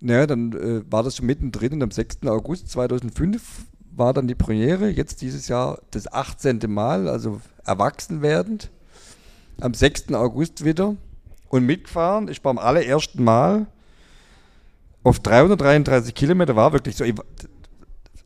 Naja, 0.00 0.26
dann 0.26 0.52
äh, 0.52 0.90
war 0.90 1.02
das 1.02 1.16
schon 1.16 1.26
mittendrin 1.26 1.74
und 1.74 1.82
am 1.82 1.90
6. 1.90 2.26
August 2.26 2.70
2005 2.70 3.66
war 3.94 4.12
dann 4.12 4.28
die 4.28 4.34
Premiere, 4.34 4.88
jetzt 4.88 5.22
dieses 5.22 5.48
Jahr 5.48 5.80
das 5.90 6.10
18. 6.12 6.60
Mal, 6.68 7.08
also 7.08 7.40
erwachsen 7.64 8.22
werdend. 8.22 8.70
Am 9.60 9.74
6. 9.74 10.12
August 10.12 10.64
wieder 10.64 10.96
und 11.48 11.64
mitgefahren. 11.64 12.28
Ich 12.28 12.42
beim 12.42 12.58
allerersten 12.58 13.24
Mal 13.24 13.66
auf 15.02 15.20
333 15.20 16.14
Kilometer 16.14 16.56
war 16.56 16.72
wirklich 16.72 16.96
so. 16.96 17.04
Ich, 17.04 17.14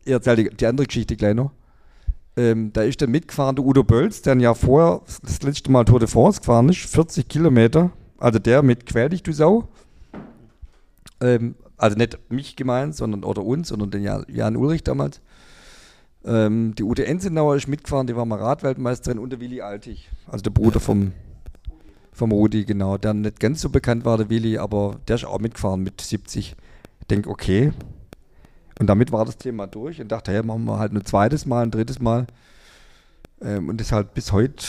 ich 0.05 0.13
erzähle 0.13 0.45
die, 0.45 0.57
die 0.57 0.67
andere 0.67 0.87
Geschichte 0.87 1.17
gleich 1.17 1.35
noch. 1.35 1.53
Ähm, 2.37 2.73
da 2.73 2.83
ist 2.83 3.03
dann 3.03 3.11
mitgefahren 3.11 3.57
der 3.57 3.65
Udo 3.65 3.83
Bölz, 3.83 4.23
der 4.23 4.33
ein 4.33 4.41
Jahr 4.41 4.55
vorher 4.55 5.03
das 5.23 5.43
letzte 5.43 5.71
Mal 5.71 5.85
Tour 5.85 5.99
de 5.99 6.09
France 6.09 6.41
gefahren 6.41 6.69
ist, 6.69 6.79
40 6.87 7.29
Kilometer. 7.29 7.91
Also 8.19 8.39
der 8.39 8.63
mit 8.63 8.87
Quäl 8.87 9.09
dich, 9.09 9.23
du 9.23 9.33
Sau. 9.33 9.69
Ähm, 11.21 11.55
also 11.77 11.97
nicht 11.97 12.19
mich 12.31 12.57
gemeint, 12.57 12.95
sondern 12.95 13.25
oder 13.25 13.43
uns, 13.43 13.69
sondern 13.69 13.91
den 13.91 14.03
Jan, 14.03 14.25
Jan 14.29 14.57
Ulrich 14.57 14.85
damals. 14.85 15.21
Ähm, 16.25 16.75
die 16.77 16.83
Ute 16.83 17.07
Enzenauer 17.07 17.57
ist 17.57 17.69
mitgefahren, 17.69 18.07
die 18.07 18.15
war 18.15 18.27
mal 18.27 18.39
Radweltmeisterin 18.39 19.19
und 19.19 19.31
der 19.31 19.41
Willi 19.41 19.63
Altig, 19.63 20.11
also 20.27 20.43
der 20.43 20.51
Bruder 20.51 20.79
vom, 20.79 21.13
vom 22.13 22.33
Rudi, 22.33 22.67
genau, 22.67 22.99
der 22.99 23.15
nicht 23.15 23.41
ganz 23.41 23.63
so 23.63 23.71
bekannt 23.71 24.05
war, 24.05 24.19
der 24.19 24.29
Willi, 24.29 24.59
aber 24.59 25.01
der 25.09 25.17
ist 25.17 25.25
auch 25.25 25.39
mitgefahren 25.39 25.83
mit 25.83 26.01
70. 26.01 26.57
Ich 27.01 27.07
denke, 27.07 27.31
okay. 27.31 27.73
Und 28.81 28.87
damit 28.87 29.13
war 29.13 29.27
das 29.27 29.37
Thema 29.37 29.67
durch 29.67 30.01
und 30.01 30.11
dachte, 30.11 30.33
ja, 30.33 30.43
machen 30.43 30.65
wir 30.65 30.79
halt 30.79 30.95
ein 30.95 31.05
zweites 31.05 31.45
Mal, 31.45 31.65
ein 31.65 31.71
drittes 31.71 32.01
Mal. 32.01 32.27
Ähm, 33.43 33.69
und 33.69 33.79
ist 33.79 33.93
halt 33.93 34.15
bis 34.15 34.33
heute 34.33 34.65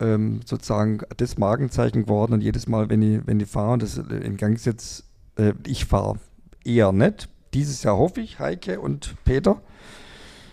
ähm, 0.00 0.40
sozusagen 0.44 1.00
das 1.16 1.38
Markenzeichen 1.38 2.02
geworden. 2.02 2.34
Und 2.34 2.42
jedes 2.42 2.68
Mal, 2.68 2.90
wenn 2.90 3.00
ich, 3.00 3.26
wenn 3.26 3.40
ich 3.40 3.48
fahre, 3.48 3.78
das 3.78 3.96
in 3.96 4.36
Gang 4.36 4.62
jetzt, 4.62 5.04
äh, 5.38 5.54
ich 5.66 5.86
fahre 5.86 6.16
eher 6.62 6.92
nicht. 6.92 7.30
Dieses 7.54 7.82
Jahr 7.82 7.96
hoffe 7.96 8.20
ich, 8.20 8.38
Heike 8.38 8.80
und 8.80 9.14
Peter. 9.24 9.62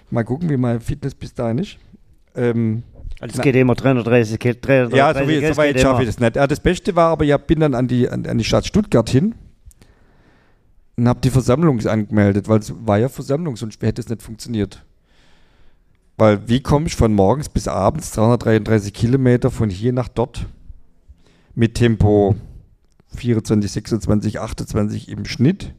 Mal 0.09 0.23
gucken, 0.23 0.49
wie 0.49 0.55
mein 0.55 0.79
Fitness 0.79 1.13
bis 1.13 1.33
dahin 1.33 1.57
ist. 1.57 1.79
Ähm, 2.33 2.83
also 3.19 3.35
es 3.35 3.41
geht 3.41 3.57
immer 3.57 3.75
330 3.75 4.39
330 4.39 4.95
Ja, 4.97 5.13
so, 5.13 5.27
wie, 5.27 5.45
so 5.45 5.57
weit 5.57 5.77
schaffe 5.81 6.03
ich 6.03 6.07
das 6.07 6.19
nicht. 6.19 6.37
Ja, 6.37 6.47
das 6.47 6.61
Beste 6.61 6.95
war 6.95 7.09
aber, 7.09 7.25
ich 7.25 7.37
bin 7.39 7.59
dann 7.59 7.75
an 7.75 7.89
die, 7.89 8.07
an, 8.07 8.25
an 8.25 8.37
die 8.37 8.45
Stadt 8.45 8.65
Stuttgart 8.65 9.09
hin 9.09 9.35
und 10.97 11.07
habe 11.07 11.21
die 11.21 11.29
Versammlung 11.29 11.79
angemeldet, 11.85 12.47
weil 12.47 12.59
es 12.59 12.73
war 12.85 12.99
ja 12.99 13.09
Versammlung, 13.09 13.55
sonst 13.55 13.81
hätte 13.81 14.01
es 14.01 14.09
nicht 14.09 14.21
funktioniert. 14.21 14.85
Weil 16.17 16.47
wie 16.47 16.61
komme 16.61 16.87
ich 16.87 16.95
von 16.95 17.13
morgens 17.13 17.49
bis 17.49 17.67
abends 17.67 18.11
333 18.11 18.93
Kilometer 18.93 19.49
von 19.49 19.69
hier 19.69 19.93
nach 19.93 20.07
dort 20.07 20.45
mit 21.55 21.75
Tempo 21.75 22.35
24, 23.15 23.71
26, 23.71 24.39
28 24.39 25.09
im 25.09 25.25
Schnitt? 25.25 25.73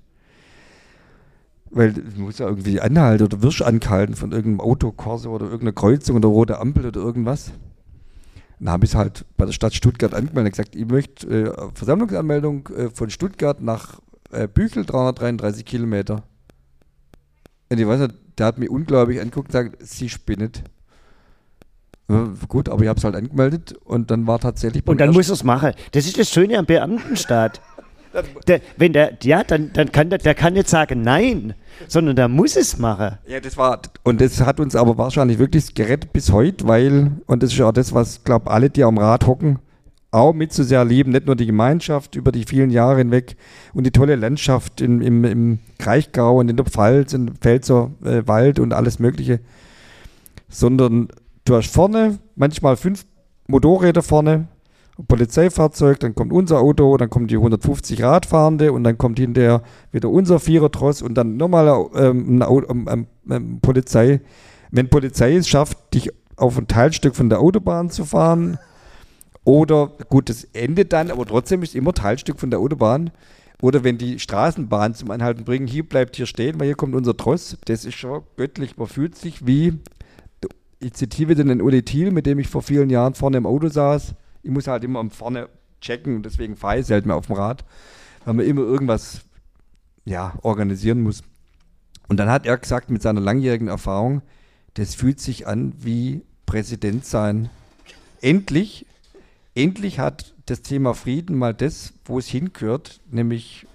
Weil 1.71 1.93
du 1.93 2.21
musst 2.21 2.41
ja 2.41 2.49
irgendwie 2.49 2.81
anhalten 2.81 3.25
oder 3.25 3.43
wirst 3.43 3.63
angehalten 3.63 4.17
von 4.17 4.33
irgendeinem 4.33 4.61
Autokorso 4.61 5.31
oder 5.31 5.45
irgendeiner 5.45 5.73
Kreuzung 5.73 6.17
oder 6.17 6.29
rote 6.29 6.59
Ampel 6.59 6.87
oder 6.87 7.01
irgendwas. 7.01 7.53
Dann 8.59 8.71
habe 8.71 8.85
ich 8.85 8.91
es 8.91 8.95
halt 8.97 9.25
bei 9.37 9.47
der 9.47 9.53
Stadt 9.53 9.75
Stuttgart 9.75 10.13
angemeldet 10.13 10.47
und 10.47 10.57
gesagt, 10.57 10.77
ich 10.77 10.87
möchte 10.87 11.27
äh, 11.29 11.71
Versammlungsanmeldung 11.75 12.69
äh, 12.69 12.91
von 12.91 13.11
Stuttgart 13.11 13.61
nach 13.63 14.01
äh, 14.33 14.49
Büchel, 14.49 14.85
333 14.85 15.65
Kilometer. 15.65 16.23
Und 17.71 17.79
ich 17.79 17.87
weiß 17.87 18.01
nicht, 18.01 18.15
der 18.39 18.47
hat 18.47 18.59
mich 18.59 18.71
unglaublich 18.71 19.21
angeguckt 19.21 19.55
und 19.55 19.71
gesagt, 19.71 19.77
sie 19.81 20.09
spinnet. 20.09 20.63
Ja, 22.09 22.29
gut, 22.49 22.69
aber 22.69 22.83
ich 22.83 22.89
habe 22.89 22.99
es 22.99 23.05
halt 23.05 23.15
angemeldet 23.15 23.75
und 23.85 24.11
dann 24.11 24.27
war 24.27 24.39
tatsächlich. 24.39 24.87
Und 24.87 25.01
dann 25.01 25.13
muss 25.13 25.29
er 25.29 25.35
es 25.35 25.45
machen. 25.45 25.73
Das 25.93 26.07
ist 26.07 26.19
das 26.19 26.31
Schöne 26.31 26.59
am 26.59 26.67
Beamtenstaat. 26.67 27.61
Der, 28.47 28.61
wenn 28.77 28.93
der, 28.93 29.17
ja, 29.23 29.43
dann, 29.43 29.73
dann 29.73 29.91
kann 29.91 30.11
der, 30.11 30.19
der 30.19 30.35
kann 30.35 30.53
nicht 30.53 30.69
sagen 30.69 31.01
nein, 31.01 31.55
sondern 31.89 32.15
der 32.15 32.29
muss 32.29 32.57
es 32.57 32.77
machen. 32.77 33.17
Ja, 33.27 33.41
das 33.41 33.57
war, 33.57 33.81
und 34.03 34.21
das 34.21 34.43
hat 34.43 34.61
uns 34.61 34.77
aber 34.77 34.99
wahrscheinlich 34.99 35.39
wirklich 35.39 35.75
gerettet 35.75 36.13
bis 36.13 36.31
heute, 36.31 36.69
weil, 36.69 37.13
und 37.25 37.43
das 37.43 37.53
ist 37.53 37.59
ja 37.59 37.71
auch 37.71 37.73
das, 37.73 37.95
was, 37.95 38.23
glaube 38.23 38.51
alle, 38.51 38.69
die 38.69 38.85
am 38.85 38.99
Rad 38.99 39.27
hocken, 39.27 39.61
auch 40.13 40.35
mit 40.35 40.53
so 40.53 40.63
sehr 40.63 40.85
lieben, 40.85 41.11
nicht 41.11 41.27
nur 41.27 41.37
die 41.37 41.47
Gemeinschaft 41.47 42.17
über 42.17 42.33
die 42.33 42.45
vielen 42.45 42.71
Jahre 42.71 42.99
hinweg 42.99 43.37
und 43.73 43.85
die 43.85 43.91
tolle 43.91 44.15
Landschaft 44.15 44.83
im, 44.83 45.01
im, 45.01 45.25
im 45.25 45.59
Kraichgau 45.79 46.39
und 46.39 46.51
in 46.51 46.57
der 46.57 46.67
Pfalz, 46.67 47.15
im 47.15 47.35
Pfälzer 47.35 47.91
äh, 48.05 48.23
Wald 48.27 48.61
und 48.61 48.75
alles 48.75 48.99
Mögliche, 48.99 49.41
sondern 50.49 51.09
du 51.47 51.57
hast 51.57 51.73
vorne 51.73 52.19
manchmal 52.37 52.77
fünf 52.77 53.07
Motorräder 53.49 54.03
vorne, 54.03 54.49
Polizeifahrzeug, 55.09 55.99
dann 56.01 56.15
kommt 56.15 56.33
unser 56.33 56.61
Auto, 56.61 56.97
dann 56.99 57.09
kommen 57.09 57.27
die 57.27 57.37
150 57.37 58.03
Radfahrende 58.03 58.73
und 58.73 58.85
dann 58.85 58.99
kommt 58.99 59.19
hinterher 59.19 59.63
wieder 59.91 60.11
unser 60.11 60.39
Vierertross 60.39 61.01
und 61.01 61.15
dann 61.15 61.39
nochmal 61.39 61.87
ähm, 61.95 62.43
ähm, 62.43 63.07
ähm, 63.31 63.61
Polizei. 63.61 64.21
Wenn 64.71 64.91
Polizei 64.91 65.35
es 65.35 65.49
schafft, 65.49 65.95
dich 65.95 66.11
auf 66.37 66.59
ein 66.59 66.69
Teilstück 66.69 67.17
von 67.17 67.31
der 67.31 67.41
Autobahn 67.41 67.89
zu 67.89 68.05
fahren 68.05 68.59
oder 69.44 69.89
gut, 70.09 70.28
das 70.28 70.44
endet 70.52 70.93
dann, 70.93 71.10
aber 71.10 71.27
trotzdem 71.27 71.62
ist 71.62 71.74
immer 71.74 71.93
Teilstück 71.93 72.39
von 72.39 72.51
der 72.51 72.60
Autobahn. 72.60 73.10
Oder 73.60 73.85
wenn 73.85 73.97
die 73.97 74.19
Straßenbahn 74.19 74.94
zum 74.94 75.10
Anhalten 75.12 75.44
bringen, 75.44 75.69
hier 75.69 75.89
bleibt 75.89 76.16
hier 76.16 76.27
stehen, 76.27 76.59
weil 76.59 76.66
hier 76.66 76.74
kommt 76.74 76.97
unser 76.97 77.16
Tross. 77.16 77.56
Das 77.64 77.85
ist 77.85 77.94
schon 77.94 78.23
göttlich. 78.36 78.77
Man 78.77 78.89
fühlt 78.89 79.14
sich 79.14 79.47
wie, 79.47 79.78
ich 80.81 80.94
zitiere 80.94 81.36
den 81.36 81.62
Uli 81.62 81.85
Thiel, 81.85 82.10
mit 82.10 82.27
dem 82.27 82.40
ich 82.40 82.48
vor 82.48 82.62
vielen 82.62 82.90
Jahren 82.90 83.14
vorne 83.14 83.36
im 83.36 83.47
Auto 83.47 83.69
saß 83.69 84.16
ich 84.43 84.51
muss 84.51 84.66
halt 84.66 84.85
immer 84.85 85.09
vorne 85.10 85.48
checken 85.81 86.16
und 86.16 86.27
deswegen 86.27 86.56
fahre 86.56 86.81
ich 86.81 86.86
selten 86.86 87.09
mehr 87.09 87.16
auf 87.16 87.27
dem 87.27 87.36
Rad, 87.36 87.64
weil 88.24 88.35
man 88.35 88.47
immer 88.47 88.62
irgendwas 88.62 89.23
ja, 90.05 90.35
organisieren 90.43 91.01
muss. 91.01 91.23
Und 92.09 92.19
dann 92.19 92.28
hat 92.28 92.47
er 92.47 92.59
gesagt, 92.59 92.90
mit 92.90 93.02
seiner 93.02 93.20
langjährigen 93.20 93.69
Erfahrung, 93.69 94.23
das 94.74 94.94
fühlt 94.94 95.20
sich 95.20 95.47
an 95.47 95.73
wie 95.78 96.23
Präsident 96.47 97.05
sein. 97.05 97.51
Endlich, 98.20 98.86
endlich 99.55 99.99
hat 99.99 100.35
das 100.47 100.62
Thema 100.62 100.95
Frieden 100.95 101.37
mal 101.37 101.55
das, 101.55 101.95
wo 102.05 102.19
es 102.19 102.29
hingehört, 102.29 103.01
nämlich 103.11 103.66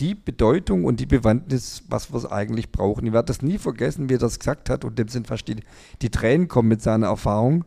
die 0.00 0.14
Bedeutung 0.14 0.84
und 0.84 0.98
die 0.98 1.06
Bewandtnis, 1.06 1.84
was 1.88 2.10
wir 2.10 2.16
es 2.16 2.26
eigentlich 2.26 2.72
brauchen. 2.72 3.06
Ich 3.06 3.12
werde 3.12 3.26
das 3.26 3.42
nie 3.42 3.58
vergessen, 3.58 4.08
wie 4.08 4.14
er 4.14 4.18
das 4.18 4.38
gesagt 4.38 4.70
hat 4.70 4.84
und 4.84 4.98
dem 4.98 5.08
sind 5.08 5.26
fast 5.26 5.46
die, 5.46 5.56
die 6.00 6.10
Tränen 6.10 6.48
kommen 6.48 6.68
mit 6.68 6.80
seiner 6.80 7.08
Erfahrung. 7.08 7.64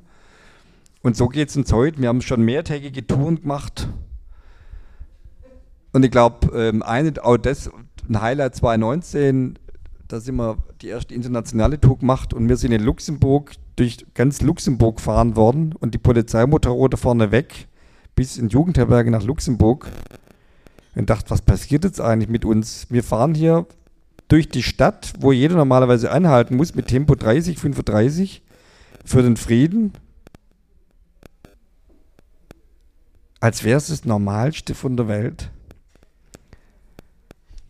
Und 1.04 1.16
so 1.16 1.28
geht 1.28 1.50
es 1.50 1.58
uns 1.58 1.72
heute. 1.72 2.02
Wir 2.02 2.10
haben 2.10 2.22
schon 2.22 2.42
mehrtägige 2.42 3.06
Touren 3.06 3.42
gemacht. 3.42 3.88
Und 5.92 6.04
ich 6.04 6.12
glaube, 6.12 6.48
ähm, 6.58 6.82
auch 6.82 7.38
das, 7.38 7.70
ein 8.10 8.22
Highlight 8.22 8.56
2019, 8.56 9.60
da 10.08 10.20
sind 10.20 10.36
wir 10.36 10.58
die 10.82 10.88
erste 10.88 11.14
internationale 11.14 11.80
Tour 11.80 11.98
gemacht 11.98 12.34
und 12.34 12.50
wir 12.50 12.58
sind 12.58 12.72
in 12.72 12.84
Luxemburg 12.84 13.54
durch 13.76 14.06
ganz 14.14 14.42
Luxemburg 14.42 14.98
gefahren 14.98 15.36
worden 15.36 15.74
und 15.80 15.94
die 15.94 16.00
Polizeimotorroute 16.00 16.98
vorne 16.98 17.32
weg 17.32 17.68
bis 18.16 18.38
in 18.38 18.50
Jugendherberge 18.50 19.12
nach 19.12 19.24
Luxemburg. 19.24 19.92
Und 20.96 21.10
dachte, 21.10 21.32
was 21.32 21.42
passiert 21.42 21.84
jetzt 21.84 22.00
eigentlich 22.00 22.30
mit 22.30 22.46
uns? 22.46 22.86
Wir 22.92 23.04
fahren 23.04 23.34
hier 23.34 23.66
durch 24.28 24.50
die 24.50 24.62
Stadt, 24.62 25.14
wo 25.20 25.32
jeder 25.32 25.56
normalerweise 25.56 26.12
anhalten 26.12 26.56
muss, 26.56 26.76
mit 26.76 26.88
Tempo 26.88 27.16
30, 27.16 27.58
35 27.58 28.44
für 29.04 29.24
den 29.24 29.36
Frieden, 29.36 29.94
als 33.40 33.64
wäre 33.64 33.78
es 33.78 33.88
das 33.88 34.06
Normalste 34.06 34.76
von 34.76 34.96
der 34.96 35.08
Welt. 35.08 35.50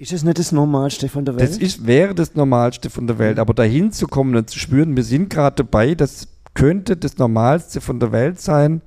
Ist 0.04 0.12
es 0.12 0.24
nicht 0.26 0.38
das 0.38 0.52
Normalste 0.52 1.08
von 1.08 1.24
der 1.24 1.38
Welt? 1.38 1.50
Das 1.50 1.58
ist, 1.58 1.88
wäre 1.88 2.14
das 2.14 2.36
Normalste 2.36 2.90
von 2.90 3.08
der 3.08 3.20
Welt, 3.20 3.40
aber 3.40 3.54
dahin 3.54 3.94
zu 3.94 4.06
kommen 4.06 4.36
und 4.36 4.50
zu 4.50 4.60
spüren, 4.60 4.98
wir 4.98 5.04
sind 5.06 5.30
gerade 5.30 5.64
dabei, 5.64 5.96
das 5.96 6.28
könnte 6.54 6.98
das 6.98 7.18
Normalste 7.20 7.80
von 7.80 8.02
der 8.02 8.12
Welt 8.12 8.38
sein 8.42 8.82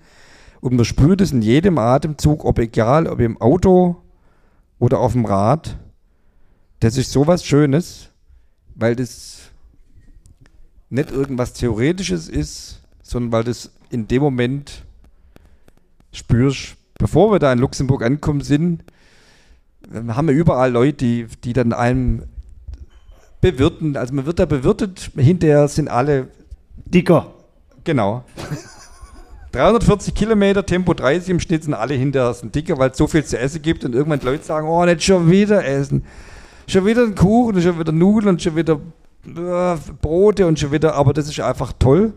und 0.60 0.76
man 0.76 0.84
spürt 0.84 1.22
es 1.22 1.32
in 1.32 1.40
jedem 1.40 1.78
Atemzug, 1.78 2.44
ob 2.44 2.58
egal, 2.58 3.06
ob 3.06 3.20
im 3.20 3.40
Auto 3.40 3.96
oder 4.78 5.00
auf 5.00 5.12
dem 5.12 5.24
Rad. 5.24 5.78
Das 6.80 6.98
ist 6.98 7.12
sowas 7.12 7.46
Schönes, 7.46 8.10
weil 8.74 8.94
das 8.94 9.38
nicht 10.90 11.10
irgendwas 11.10 11.54
Theoretisches 11.54 12.28
ist, 12.28 12.82
sondern 13.02 13.32
weil 13.32 13.44
das 13.44 13.70
in 13.88 14.06
dem 14.06 14.20
Moment 14.20 14.84
spürst. 16.12 16.76
Bevor 16.98 17.32
wir 17.32 17.38
da 17.38 17.54
in 17.54 17.58
Luxemburg 17.58 18.02
ankommen 18.02 18.42
sind, 18.42 18.84
haben 19.92 20.28
wir 20.28 20.34
überall 20.34 20.70
Leute, 20.70 20.96
die, 20.96 21.26
die 21.44 21.52
dann 21.52 21.72
einem 21.72 22.24
bewirten. 23.40 23.96
Also 23.96 24.14
man 24.14 24.26
wird 24.26 24.38
da 24.38 24.46
bewirtet, 24.46 25.10
hinterher 25.16 25.68
sind 25.68 25.88
alle. 25.88 26.28
Dicker. 26.84 27.34
Genau. 27.84 28.24
340 29.52 30.14
Kilometer, 30.14 30.66
Tempo 30.66 30.92
30 30.92 31.30
im 31.30 31.40
Schnitt 31.40 31.64
sind 31.64 31.74
alle 31.74 31.94
hinterher 31.94 32.34
sind 32.34 32.54
dicker, 32.54 32.78
weil 32.78 32.90
es 32.90 32.98
so 32.98 33.06
viel 33.06 33.24
zu 33.24 33.38
essen 33.38 33.62
gibt 33.62 33.84
und 33.84 33.94
irgendwann 33.94 34.20
Leute 34.20 34.44
sagen, 34.44 34.68
oh, 34.68 34.84
nicht 34.84 35.02
schon 35.02 35.30
wieder 35.30 35.64
essen. 35.64 36.04
Schon 36.68 36.84
wieder 36.84 37.04
ein 37.04 37.14
Kuchen, 37.14 37.60
schon 37.62 37.78
wieder 37.78 37.92
Nudeln 37.92 38.34
und 38.34 38.42
schon 38.42 38.54
wieder 38.54 38.80
äh, 39.24 39.76
Brote 40.02 40.46
und 40.46 40.58
schon 40.58 40.72
wieder, 40.72 40.94
aber 40.94 41.12
das 41.12 41.28
ist 41.28 41.40
einfach 41.40 41.72
toll. 41.78 42.12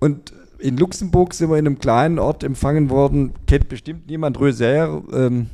Und 0.00 0.32
in 0.58 0.76
Luxemburg 0.76 1.34
sind 1.34 1.50
wir 1.50 1.58
in 1.58 1.66
einem 1.66 1.78
kleinen 1.78 2.18
Ort 2.18 2.42
empfangen 2.42 2.90
worden, 2.90 3.32
kennt 3.46 3.68
bestimmt 3.68 4.08
niemand, 4.08 4.40
Röser, 4.40 5.02
ähm, 5.12 5.46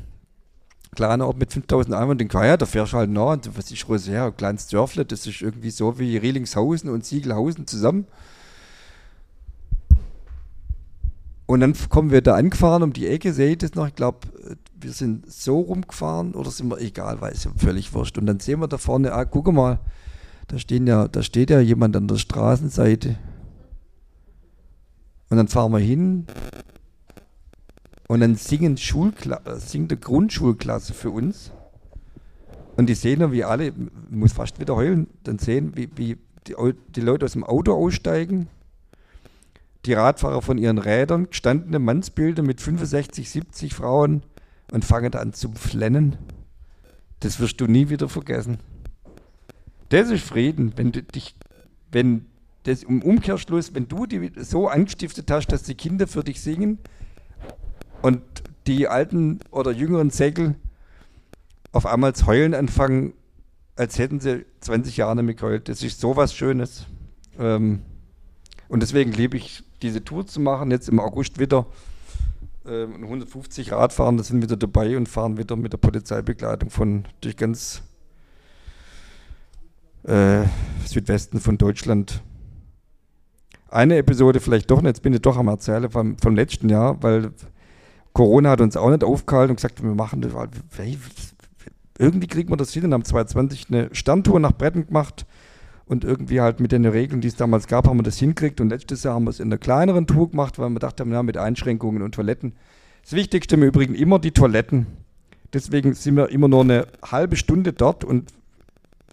kleiner 0.97 1.27
Ort 1.27 1.39
mit 1.39 1.53
5000 1.53 1.95
Einwohnern, 1.95 2.19
den 2.19 2.29
ja, 2.29 2.57
da 2.57 2.67
fährst 2.67 2.93
du 2.93 2.97
halt 2.97 3.11
nah, 3.11 3.33
und 3.35 3.57
was 3.57 3.71
ist 3.71 3.89
Röser, 3.89 4.27
ein 4.27 4.37
kleines 4.37 4.67
Dörfle, 4.67 5.05
das 5.05 5.27
ist 5.27 5.41
irgendwie 5.41 5.71
so 5.71 5.99
wie 5.99 6.17
Rielingshausen 6.17 6.91
und 6.91 7.05
Siegelhausen 7.05 7.67
zusammen. 7.67 8.07
Und 11.47 11.61
dann 11.61 11.75
kommen 11.89 12.11
wir 12.11 12.23
da 12.23 12.35
angefahren 12.35 12.83
um 12.83 12.93
die 12.93 13.07
Ecke, 13.07 13.33
sehe 13.33 13.53
ich 13.53 13.59
das 13.59 13.75
noch, 13.75 13.87
ich 13.87 13.95
glaube, 13.95 14.19
wir 14.81 14.93
sind 14.93 15.31
so 15.31 15.61
rumgefahren 15.61 16.35
oder 16.35 16.51
sind 16.51 16.69
wir, 16.69 16.81
egal, 16.81 17.21
weiß 17.21 17.47
ich, 17.47 17.63
völlig 17.63 17.95
wurscht. 17.95 18.19
Und 18.19 18.27
dann 18.27 18.41
sehen 18.41 18.61
wir 18.61 18.67
da 18.67 18.79
vorne, 18.79 19.13
ah, 19.13 19.25
guck 19.25 19.53
mal, 19.53 19.79
da, 20.49 20.59
stehen 20.59 20.89
ja, 20.89 21.07
da 21.07 21.23
steht 21.23 21.51
ja 21.51 21.61
jemand 21.61 21.97
an 21.97 22.09
der 22.09 22.17
Straßenseite. 22.17 23.17
Und 25.29 25.37
dann 25.37 25.49
fahren 25.49 25.73
wir 25.73 25.79
hin 25.79 26.27
und 28.09 28.21
dann 28.21 28.37
singen 28.37 28.77
Schulkla 28.77 29.41
singt 29.59 29.91
eine 29.91 30.01
Grundschulklasse 30.01 30.95
für 30.95 31.11
uns. 31.11 31.51
Und 32.77 32.89
die 32.89 32.95
sehen 32.95 33.21
dann, 33.21 33.33
wie 33.33 33.45
alle, 33.45 33.73
muss 34.11 34.33
fast 34.33 34.61
wieder 34.61 34.77
heulen, 34.77 35.09
dann 35.25 35.39
sehen, 35.39 35.73
wie, 35.77 35.89
wie 35.97 36.19
die, 36.47 36.55
die 36.95 37.01
Leute 37.01 37.25
aus 37.25 37.33
dem 37.33 37.43
Auto 37.43 37.73
aussteigen, 37.73 38.49
die 39.87 39.95
Radfahrer 39.95 40.43
von 40.43 40.59
ihren 40.59 40.79
Rädern, 40.79 41.31
gestandene 41.31 41.79
Mannsbilder 41.79 42.43
mit 42.43 42.61
65, 42.61 43.31
70 43.31 43.75
Frauen 43.75 44.23
und 44.71 44.85
fangen 44.85 45.15
an 45.15 45.33
zu 45.33 45.53
flennen. 45.53 46.17
Das 47.21 47.41
wirst 47.41 47.61
du 47.61 47.67
nie 47.67 47.89
wieder 47.89 48.09
vergessen. 48.09 48.59
Das 49.89 50.11
ist 50.11 50.25
Frieden, 50.25 50.73
wenn 50.77 50.93
du 50.93 51.03
dich, 51.03 51.35
wenn 51.93 52.27
das 52.65 52.83
im 52.83 53.03
Umkehrschluss, 53.03 53.75
wenn 53.75 53.89
du 53.89 54.07
die 54.07 54.33
so 54.37 54.69
angestiftet 54.69 55.31
hast, 55.31 55.49
dass 55.49 55.63
die 55.63 55.77
Kinder 55.77 56.07
für 56.07 56.25
dich 56.25 56.41
singen 56.41 56.79
und 58.03 58.23
die 58.67 58.89
alten 58.89 59.41
oder 59.51 59.71
jüngeren 59.71 60.11
Säckel 60.11 60.55
auf 61.73 61.87
einmal 61.87 62.15
zu 62.15 62.27
heulen 62.27 62.55
anfangen, 62.55 63.13
als 63.77 63.99
hätten 63.99 64.21
sie 64.21 64.47
20 64.61 64.97
Jahre 64.97 65.17
nicht 65.17 65.25
mehr 65.25 65.35
geheult. 65.35 65.69
Das 65.69 65.83
ist 65.83 66.01
sowas 66.01 66.35
Schönes. 66.35 66.87
Ähm, 67.39 67.83
und 68.69 68.81
deswegen 68.81 69.13
liebe 69.13 69.37
ich 69.37 69.63
diese 69.83 70.03
Tour 70.03 70.27
zu 70.27 70.41
machen, 70.41 70.71
jetzt 70.71 70.89
im 70.89 70.99
August 70.99 71.39
wieder. 71.39 71.67
Äh, 72.65 72.85
150 72.85 73.73
Radfahrer 73.73 74.23
sind 74.23 74.43
wieder 74.43 74.57
dabei 74.57 74.97
und 74.97 75.09
fahren 75.09 75.37
wieder 75.37 75.57
mit 75.57 75.73
der 75.73 75.79
Polizeibegleitung 75.79 76.71
von 76.71 77.05
durch 77.21 77.37
ganz 77.37 77.83
äh, 80.05 80.45
Südwesten 80.87 81.41
von 81.41 81.59
Deutschland. 81.59 82.23
Eine 83.69 83.99
Episode 83.99 84.41
vielleicht 84.41 84.71
doch, 84.71 84.83
jetzt 84.83 85.03
bin 85.03 85.13
ich 85.13 85.21
doch 85.21 85.37
am 85.37 85.49
Erzählen 85.49 85.91
vom, 85.91 86.17
vom 86.19 86.35
letzten 86.35 86.69
Jahr, 86.69 87.03
weil 87.03 87.33
Corona 88.17 88.49
hat 88.49 88.63
uns 88.63 88.79
auch 88.79 88.89
nicht 88.89 89.05
aufgehalten 89.05 89.51
und 89.51 89.57
gesagt, 89.57 89.83
wir 89.83 89.95
machen 89.95 90.23
das. 90.23 90.33
Irgendwie 91.99 92.27
kriegen 92.27 92.49
wir 92.49 92.57
das 92.57 92.73
hin 92.73 92.87
und 92.87 92.95
haben 92.95 93.05
2020 93.05 93.67
eine 93.69 93.95
Sterntour 93.95 94.41
nach 94.41 94.53
Bretten 94.53 94.87
gemacht 94.87 95.27
und 95.85 96.03
irgendwie 96.03 96.41
halt 96.41 96.59
mit 96.59 96.73
den 96.73 96.87
Regeln, 96.87 97.21
die 97.21 97.29
es 97.29 97.37
damals 97.37 97.67
gab, 97.67 97.87
haben 97.87 97.99
wir 97.99 98.05
das 98.05 98.17
hinkriegt. 98.17 98.63
Und 98.63 98.71
letztes 98.71 99.03
Jahr 99.03 99.17
haben 99.17 99.25
wir 99.25 99.31
es 99.31 99.39
in 99.39 99.49
einer 99.49 99.59
kleineren 99.59 100.07
Tour 100.07 100.31
gemacht, 100.31 100.59
weil 100.59 100.71
wir 100.71 100.79
dachten, 100.79 101.13
ja, 101.13 101.23
mit 101.23 101.37
Einschränkungen 101.37 102.01
und 102.01 102.15
Toiletten. 102.15 102.55
Das 103.03 103.13
Wichtigste 103.13 103.57
im 103.57 103.65
Übrigen 103.65 103.95
immer 103.95 104.19
die 104.19 104.33
Toiletten. 104.33 104.87
Deswegen 105.53 105.93
sind 105.93 106.17
wir 106.17 106.31
immer 106.31 106.49
nur 106.49 106.63
eine 106.63 106.87
halbe 107.05 107.37
Stunde 107.37 107.75
dort 107.75 108.03
und 108.03 108.33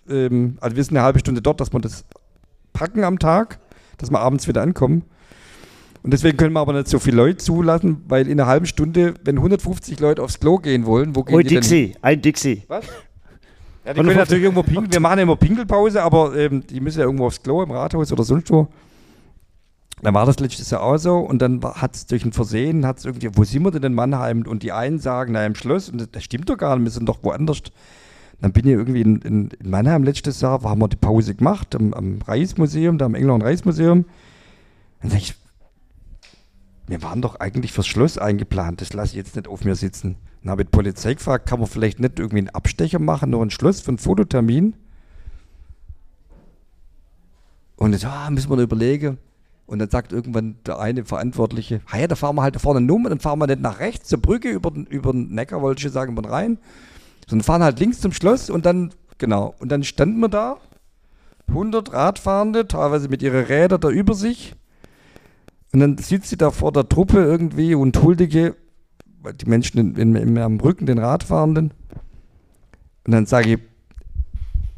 ähm, 0.10 0.58
also 0.62 0.78
wir 0.78 0.84
sind 0.86 0.96
eine 0.96 1.06
halbe 1.06 1.20
Stunde 1.20 1.42
dort, 1.42 1.60
dass 1.60 1.74
wir 1.74 1.82
das 1.82 2.06
packen 2.72 3.04
am 3.04 3.20
Tag, 3.20 3.60
dass 3.98 4.12
wir 4.12 4.22
abends 4.22 4.48
wieder 4.48 4.62
ankommen. 4.62 5.04
Und 6.04 6.12
deswegen 6.12 6.38
können 6.38 6.54
wir 6.54 6.60
aber 6.60 6.74
nicht 6.74 6.90
so 6.90 7.00
viele 7.00 7.18
Leute 7.18 7.38
zulassen, 7.38 8.04
weil 8.10 8.28
in 8.28 8.40
einer 8.40 8.48
halben 8.48 8.66
Stunde, 8.66 9.14
wenn 9.24 9.38
150 9.38 10.00
Leute 10.02 10.22
aufs 10.22 10.40
Klo 10.40 10.58
gehen 10.58 10.86
wollen, 10.86 11.16
wo 11.16 11.24
gehen 11.24 11.36
Oh, 11.36 11.40
die 11.40 11.48
Dixie, 11.48 11.88
denn? 11.94 12.04
ein 12.04 12.22
Dixie. 12.22 12.64
Was? 12.68 12.86
Ja, 13.86 13.94
die 13.94 14.02
können 14.02 14.18
natürlich 14.18 14.44
irgendwo 14.44 14.64
pinkeln. 14.64 14.92
Wir 14.92 15.00
machen 15.00 15.20
immer 15.20 15.36
Pinkelpause, 15.38 16.04
aber 16.04 16.36
ähm, 16.38 16.66
die 16.68 16.82
müssen 16.82 17.00
ja 17.00 17.06
irgendwo 17.06 17.26
aufs 17.28 17.42
Klo 17.42 17.64
im 17.64 17.72
Rathaus 17.72 18.12
oder 18.12 18.24
sonst 18.24 18.50
wo. 18.52 18.68
Dann 20.02 20.14
war 20.14 20.26
das 20.26 20.40
letztes 20.40 20.70
Jahr 20.70 20.84
auch 20.84 20.98
so 20.98 21.18
und 21.20 21.42
dann 21.42 21.62
hat 21.64 21.96
es 21.96 22.06
durch 22.06 22.26
ein 22.26 22.34
Versehen, 22.34 22.86
hat 22.86 22.98
es 22.98 23.06
irgendwie, 23.06 23.30
wo 23.34 23.46
sind 23.46 23.64
wir 23.64 23.72
denn 23.72 23.84
in 23.84 23.94
Mannheim? 23.94 24.44
Und 24.46 24.64
die 24.64 24.74
einen 24.74 25.00
sagen, 25.00 25.32
na 25.32 25.46
im 25.46 25.56
Schloss, 25.56 25.88
und 25.88 26.02
das, 26.02 26.12
das 26.12 26.24
stimmt 26.26 26.50
doch 26.50 26.58
gar 26.58 26.76
nicht, 26.76 26.84
wir 26.84 26.92
sind 26.92 27.08
doch 27.08 27.24
woanders. 27.24 27.62
Dann 28.42 28.52
bin 28.52 28.68
ich 28.68 28.74
irgendwie 28.74 29.02
in, 29.02 29.22
in, 29.22 29.50
in 29.52 29.70
Mannheim 29.70 30.04
letztes 30.04 30.42
Jahr, 30.42 30.62
haben 30.64 30.82
wir 30.82 30.90
die 30.90 30.98
Pause 30.98 31.34
gemacht, 31.36 31.76
am, 31.76 31.94
am 31.94 32.20
Reichsmuseum, 32.28 32.98
da 32.98 33.06
am 33.06 33.16
England 33.16 33.44
Reichsmuseum. 33.44 34.04
Dann 35.02 35.12
sag 35.12 35.20
ich, 35.20 35.36
wir 36.88 37.02
waren 37.02 37.22
doch 37.22 37.40
eigentlich 37.40 37.72
fürs 37.72 37.88
Schloss 37.88 38.18
eingeplant, 38.18 38.82
das 38.82 38.94
lasse 38.94 39.12
ich 39.12 39.18
jetzt 39.18 39.36
nicht 39.36 39.48
auf 39.48 39.64
mir 39.64 39.76
sitzen. 39.76 40.18
Ich 40.44 40.52
die 40.52 40.64
Polizei 40.66 41.14
gefragt, 41.14 41.48
kann 41.48 41.60
man 41.60 41.70
vielleicht 41.70 42.00
nicht 42.00 42.20
irgendwie 42.20 42.40
einen 42.40 42.50
Abstecher 42.50 43.00
machen, 43.00 43.30
nur 43.30 43.42
ein 43.46 43.50
Schloss 43.50 43.80
für 43.80 43.90
einen 43.90 43.98
Fototermin? 43.98 44.76
Und 47.78 47.94
jetzt, 47.94 48.06
ah, 48.06 48.30
müssen 48.30 48.50
wir 48.50 48.58
noch 48.58 48.64
überlegen. 48.64 49.18
Und 49.66 49.80
dann 49.80 49.90
sagt 49.90 50.12
irgendwann 50.12 50.56
der 50.66 50.80
eine 50.80 51.06
Verantwortliche, 51.06 51.82
ja, 51.94 52.08
da 52.08 52.16
fahren 52.16 52.36
wir 52.36 52.44
halt 52.44 52.56
da 52.56 52.60
vorne 52.60 52.82
nur, 52.82 53.10
dann 53.10 53.20
fahren 53.20 53.40
wir 53.40 53.48
nicht 53.48 53.62
nach 53.62 53.80
rechts 53.80 54.10
zur 54.10 54.20
Brücke 54.20 54.50
über 54.50 54.72
den, 54.72 54.86
über 54.86 55.14
den 55.14 55.30
Neckar, 55.30 55.62
wollte 55.62 55.88
ich 55.88 55.94
sagen, 55.94 56.16
den 56.16 56.26
Rhein, 56.26 56.60
sondern 57.28 57.46
fahren 57.46 57.64
halt 57.64 57.80
links 57.80 58.02
zum 58.02 58.12
Schloss 58.12 58.50
und 58.50 58.66
dann, 58.66 58.94
genau, 59.18 59.56
und 59.60 59.72
dann 59.72 59.84
standen 59.84 60.20
wir 60.20 60.28
da, 60.28 60.58
100 61.48 61.94
Radfahrende, 61.94 62.68
teilweise 62.68 63.08
mit 63.08 63.22
ihren 63.22 63.46
Rädern 63.46 63.80
da 63.80 63.90
über 63.90 64.14
sich. 64.14 64.56
Und 65.74 65.80
dann 65.80 65.98
sitzt 65.98 66.30
sie 66.30 66.38
da 66.38 66.52
vor 66.52 66.72
der 66.72 66.88
Truppe 66.88 67.18
irgendwie 67.24 67.76
und 67.76 68.02
huldige 68.02 68.56
die 69.42 69.46
Menschen 69.50 69.96
in, 69.98 70.16
in, 70.16 70.38
am 70.38 70.60
Rücken, 70.60 70.86
den 70.86 70.98
Radfahrenden. 71.00 71.72
Und 73.06 73.12
dann 73.12 73.26
sage 73.26 73.54
ich, 73.54 73.60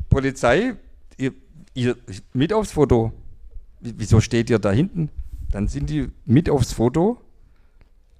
Polizei, 0.09 0.75
ihr, 1.17 1.33
ihr 1.73 1.95
mit 2.33 2.53
aufs 2.53 2.71
Foto. 2.71 3.11
Wieso 3.81 4.21
steht 4.21 4.49
ihr 4.49 4.59
da 4.59 4.71
hinten? 4.71 5.09
Dann 5.51 5.67
sind 5.67 5.89
die 5.89 6.09
mit 6.25 6.49
aufs 6.49 6.71
Foto. 6.73 7.19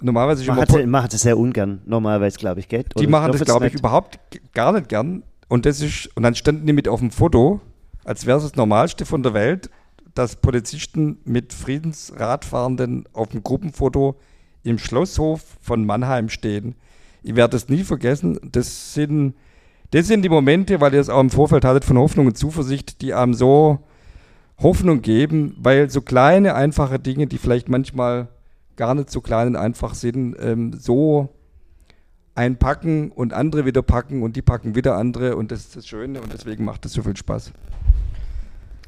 Normalerweise 0.02 0.44
Man 0.46 0.56
immer 0.58 0.62
hat, 0.64 0.70
Pol- 0.70 0.88
macht 0.88 1.14
das 1.14 1.22
sehr 1.22 1.38
ungern, 1.38 1.82
normalerweise, 1.86 2.38
glaube 2.38 2.60
ich, 2.60 2.68
gell? 2.68 2.84
die 3.00 3.08
machen 3.08 3.32
das, 3.32 3.46
glaube 3.46 3.68
ich, 3.68 3.74
nicht? 3.74 3.80
überhaupt 3.80 4.20
gar 4.54 4.74
nicht 4.74 4.90
gern. 4.90 5.24
Und 5.48 5.66
das 5.66 5.80
ist, 5.80 6.10
und 6.18 6.24
dann 6.24 6.36
standen 6.36 6.68
die 6.68 6.74
mit 6.74 6.88
auf 6.88 7.00
dem 7.00 7.12
Foto, 7.12 7.62
als 8.04 8.26
wäre 8.26 8.38
es 8.38 8.44
das 8.44 8.56
Normalste 8.56 9.06
von 9.06 9.24
der 9.24 9.34
Welt, 9.34 9.70
dass 10.16 10.38
Polizisten 10.38 11.20
mit 11.26 11.54
Friedensradfahrenden 11.54 13.04
auf 13.14 13.30
dem 13.30 13.44
Gruppenfoto 13.44 14.16
im 14.64 14.80
Schlosshof 14.80 15.42
von 15.62 15.86
Mannheim 15.86 16.30
stehen. 16.30 16.76
Ich 17.22 17.36
werde 17.36 17.52
das 17.52 17.70
nie 17.70 17.84
vergessen. 17.84 18.40
Das 18.52 18.94
sind, 18.94 19.36
das 19.92 20.08
sind 20.08 20.24
die 20.24 20.30
Momente, 20.30 20.82
weil 20.82 20.94
ihr 20.94 21.02
es 21.02 21.10
auch 21.10 21.20
im 21.20 21.30
Vorfeld 21.30 21.66
hattet 21.66 21.86
von 21.86 21.98
Hoffnung 21.98 22.28
und 22.28 22.38
Zuversicht, 22.38 23.02
die 23.02 23.14
einem 23.14 23.34
so 23.34 23.80
Hoffnung 24.58 25.02
geben, 25.02 25.56
weil 25.60 25.90
so 25.90 26.02
kleine, 26.02 26.56
einfache 26.56 26.98
Dinge, 26.98 27.28
die 27.28 27.38
vielleicht 27.38 27.68
manchmal 27.68 28.30
gar 28.78 28.96
nicht 28.96 29.10
so 29.10 29.22
klein 29.22 29.50
und 29.50 29.56
einfach 29.58 29.96
sind, 29.96 30.36
ähm, 30.40 30.74
so 30.74 31.30
einpacken 32.36 33.12
und 33.12 33.34
andere 33.34 33.66
wieder 33.66 33.82
packen 33.82 34.24
und 34.24 34.36
die 34.36 34.42
packen 34.42 34.76
wieder 34.76 34.98
andere 34.98 35.36
und 35.36 35.52
das 35.52 35.62
ist 35.62 35.76
das 35.76 35.88
Schöne 35.88 36.22
und 36.22 36.34
deswegen 36.34 36.66
macht 36.66 36.86
es 36.86 36.94
so 36.94 37.02
viel 37.02 37.16
Spaß. 37.16 37.52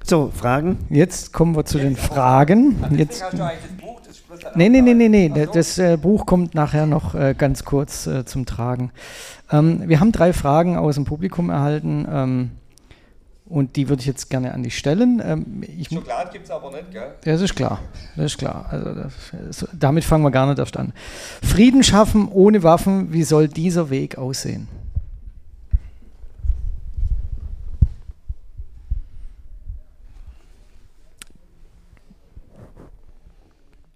So, 0.09 0.31
Fragen? 0.33 0.77
Jetzt 0.89 1.33
kommen 1.33 1.53
wir 1.53 1.65
zu 1.65 1.79
den 1.79 1.97
Fragen. 1.97 2.77
Jetzt, 2.97 3.25
nee, 4.55 4.69
nee, 4.69 4.81
nee, 4.81 4.93
nee, 4.93 5.09
nee. 5.09 5.47
Das 5.51 5.77
äh, 5.79 5.97
Buch 5.97 6.25
kommt 6.25 6.55
nachher 6.55 6.85
noch 6.85 7.13
äh, 7.13 7.35
ganz 7.37 7.65
kurz 7.65 8.07
äh, 8.07 8.23
zum 8.23 8.45
Tragen. 8.45 8.91
Ähm, 9.51 9.83
wir 9.85 9.99
haben 9.99 10.13
drei 10.13 10.31
Fragen 10.31 10.77
aus 10.77 10.95
dem 10.95 11.03
Publikum 11.03 11.49
erhalten. 11.49 12.07
Ähm, 12.09 12.51
und 13.49 13.75
die 13.75 13.89
würde 13.89 13.99
ich 13.99 14.05
jetzt 14.05 14.29
gerne 14.29 14.53
an 14.53 14.63
dich 14.63 14.77
stellen. 14.77 15.21
Ähm, 15.25 15.63
ich, 15.77 15.89
Schokolade 15.89 16.29
gibt 16.31 16.45
es 16.45 16.51
aber 16.51 16.71
nicht, 16.71 16.89
gell? 16.91 17.15
Das 17.25 17.41
ist 17.41 17.55
klar. 17.55 17.79
Das 18.15 18.27
ist 18.27 18.37
klar. 18.37 18.65
Also 18.69 18.93
das, 18.93 19.67
damit 19.73 20.05
fangen 20.05 20.23
wir 20.23 20.31
gar 20.31 20.47
nicht 20.47 20.59
erst 20.59 20.77
an. 20.77 20.93
Frieden 21.43 21.83
schaffen 21.83 22.29
ohne 22.29 22.63
Waffen, 22.63 23.11
wie 23.11 23.23
soll 23.23 23.49
dieser 23.49 23.89
Weg 23.89 24.17
aussehen? 24.17 24.69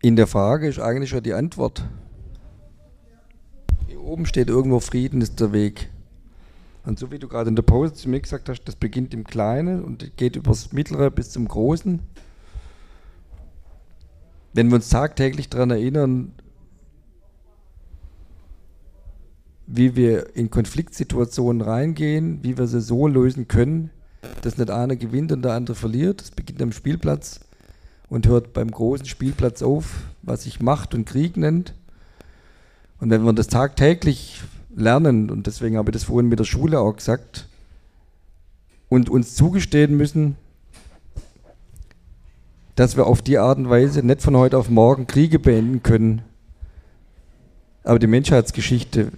In 0.04 0.16
der 0.16 0.26
Frage 0.26 0.68
ist 0.68 0.80
eigentlich 0.80 1.12
schon 1.12 1.22
die 1.22 1.34
Antwort. 1.34 1.88
Hier 3.88 4.02
oben 4.02 4.26
steht 4.26 4.50
irgendwo 4.50 4.80
Frieden 4.80 5.22
ist 5.22 5.40
der 5.40 5.54
Weg. 5.54 5.92
Und 6.84 6.98
so 6.98 7.12
wie 7.12 7.20
du 7.20 7.28
gerade 7.28 7.50
in 7.50 7.56
der 7.56 7.62
Pause 7.62 7.94
zu 7.94 8.10
mir 8.10 8.20
gesagt 8.20 8.50
hast, 8.50 8.64
das 8.64 8.76
beginnt 8.76 9.14
im 9.14 9.24
Kleinen 9.24 9.84
und 9.84 10.18
geht 10.18 10.36
übers 10.36 10.74
Mittlere 10.74 11.12
bis 11.12 11.30
zum 11.30 11.48
Großen. 11.48 12.00
Wenn 14.54 14.70
wir 14.70 14.76
uns 14.76 14.90
tagtäglich 14.90 15.50
daran 15.50 15.70
erinnern, 15.70 16.34
wie 19.68 19.96
wir 19.96 20.36
in 20.36 20.50
Konfliktsituationen 20.50 21.62
reingehen, 21.62 22.40
wie 22.42 22.58
wir 22.58 22.66
sie 22.66 22.82
so 22.82 23.06
lösen 23.06 23.48
können, 23.48 23.92
dass 24.42 24.58
nicht 24.58 24.72
einer 24.72 24.96
gewinnt 24.96 25.32
und 25.32 25.44
der 25.44 25.54
andere 25.54 25.76
verliert. 25.76 26.22
Das 26.22 26.32
beginnt 26.32 26.62
am 26.64 26.72
Spielplatz 26.72 27.42
und 28.12 28.28
hört 28.28 28.52
beim 28.52 28.70
großen 28.70 29.06
Spielplatz 29.06 29.62
auf, 29.62 30.04
was 30.22 30.44
sich 30.44 30.60
Macht 30.60 30.94
und 30.94 31.06
Krieg 31.06 31.38
nennt. 31.38 31.74
Und 33.00 33.10
wenn 33.10 33.24
wir 33.24 33.32
das 33.32 33.48
tagtäglich 33.48 34.42
lernen, 34.76 35.32
und 35.32 35.48
deswegen 35.48 35.78
habe 35.78 35.90
ich 35.90 35.94
das 35.94 36.04
vorhin 36.04 36.28
mit 36.28 36.38
der 36.38 36.44
Schule 36.44 36.82
auch 36.82 36.94
gesagt, 36.94 37.48
und 38.90 39.10
uns 39.10 39.36
zugestehen 39.36 39.96
müssen, 39.96 40.36
dass 42.76 42.98
wir 42.98 43.08
auf 43.08 43.22
die 43.22 43.38
Art 43.38 43.58
und 43.58 43.70
Weise 43.70 44.06
nicht 44.06 44.22
von 44.22 44.36
heute 44.36 44.58
auf 44.58 44.70
morgen 44.70 45.08
Kriege 45.08 45.40
beenden 45.40 45.82
können. 45.82 46.22
Aber 47.86 47.98
die 47.98 48.08
Menschheitsgeschichte 48.08 49.14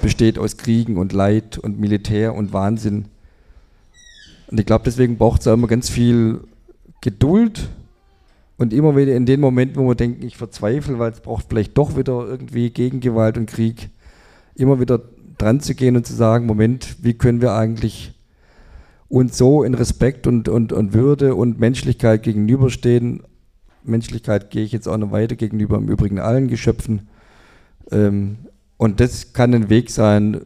besteht 0.00 0.38
aus 0.38 0.56
Kriegen 0.56 0.96
und 0.96 1.12
Leid 1.12 1.58
und 1.58 1.78
Militär 1.78 2.34
und 2.34 2.54
Wahnsinn. 2.54 3.04
Und 4.46 4.58
ich 4.58 4.64
glaube, 4.64 4.84
deswegen 4.86 5.18
braucht 5.18 5.42
es 5.42 5.46
immer 5.46 5.66
ganz 5.66 5.90
viel 5.90 6.40
Geduld 7.02 7.68
und 8.56 8.72
immer 8.72 8.96
wieder 8.96 9.14
in 9.14 9.26
den 9.26 9.40
Momenten, 9.40 9.82
wo 9.82 9.88
wir 9.88 9.94
denken, 9.94 10.24
ich 10.24 10.36
verzweifle, 10.36 10.98
weil 10.98 11.12
es 11.12 11.20
braucht 11.20 11.46
vielleicht 11.48 11.76
doch 11.76 11.96
wieder 11.96 12.26
irgendwie 12.26 12.70
Gegengewalt 12.70 13.36
und 13.36 13.46
Krieg, 13.46 13.90
immer 14.54 14.80
wieder 14.80 15.00
dran 15.38 15.60
zu 15.60 15.74
gehen 15.74 15.96
und 15.96 16.06
zu 16.06 16.14
sagen, 16.14 16.46
Moment, 16.46 16.96
wie 17.02 17.14
können 17.14 17.40
wir 17.40 17.54
eigentlich 17.54 18.14
uns 19.08 19.36
so 19.36 19.62
in 19.62 19.74
Respekt 19.74 20.26
und, 20.26 20.48
und, 20.48 20.72
und 20.72 20.92
Würde 20.92 21.34
und 21.34 21.60
Menschlichkeit 21.60 22.22
gegenüberstehen. 22.22 23.22
Menschlichkeit 23.82 24.50
gehe 24.50 24.64
ich 24.64 24.72
jetzt 24.72 24.88
auch 24.88 24.96
noch 24.96 25.12
weiter 25.12 25.36
gegenüber 25.36 25.76
im 25.76 25.88
Übrigen 25.88 26.18
allen 26.18 26.48
Geschöpfen. 26.48 27.08
Ähm, 27.90 28.38
und 28.76 29.00
das 29.00 29.32
kann 29.32 29.54
ein 29.54 29.70
Weg 29.70 29.90
sein, 29.90 30.40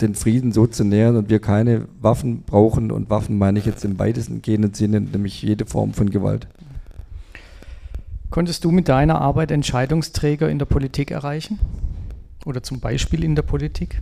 den 0.00 0.14
Frieden 0.14 0.52
so 0.52 0.66
zu 0.66 0.84
nähern 0.84 1.16
und 1.16 1.30
wir 1.30 1.38
keine 1.38 1.86
Waffen 2.00 2.42
brauchen. 2.42 2.90
Und 2.90 3.10
Waffen 3.10 3.38
meine 3.38 3.58
ich 3.58 3.66
jetzt 3.66 3.84
im 3.84 3.98
weitesten 3.98 4.42
gehenden 4.42 4.74
Sinne, 4.74 5.00
nämlich 5.00 5.42
jede 5.42 5.66
Form 5.66 5.92
von 5.94 6.10
Gewalt. 6.10 6.48
Konntest 8.30 8.64
du 8.64 8.70
mit 8.70 8.88
deiner 8.88 9.20
Arbeit 9.20 9.50
Entscheidungsträger 9.50 10.48
in 10.48 10.58
der 10.58 10.66
Politik 10.66 11.10
erreichen? 11.10 11.58
Oder 12.44 12.62
zum 12.62 12.80
Beispiel 12.80 13.24
in 13.24 13.34
der 13.34 13.42
Politik? 13.42 14.00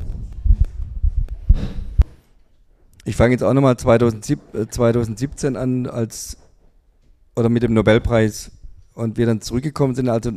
Ich 3.04 3.16
fange 3.16 3.32
jetzt 3.32 3.42
auch 3.42 3.52
nochmal 3.52 3.76
2017 3.76 5.56
an, 5.56 5.86
als 5.86 6.38
oder 7.36 7.48
mit 7.48 7.62
dem 7.62 7.74
Nobelpreis 7.74 8.50
und 8.94 9.18
wir 9.18 9.26
dann 9.26 9.40
zurückgekommen 9.40 9.94
sind, 9.94 10.08
also 10.08 10.32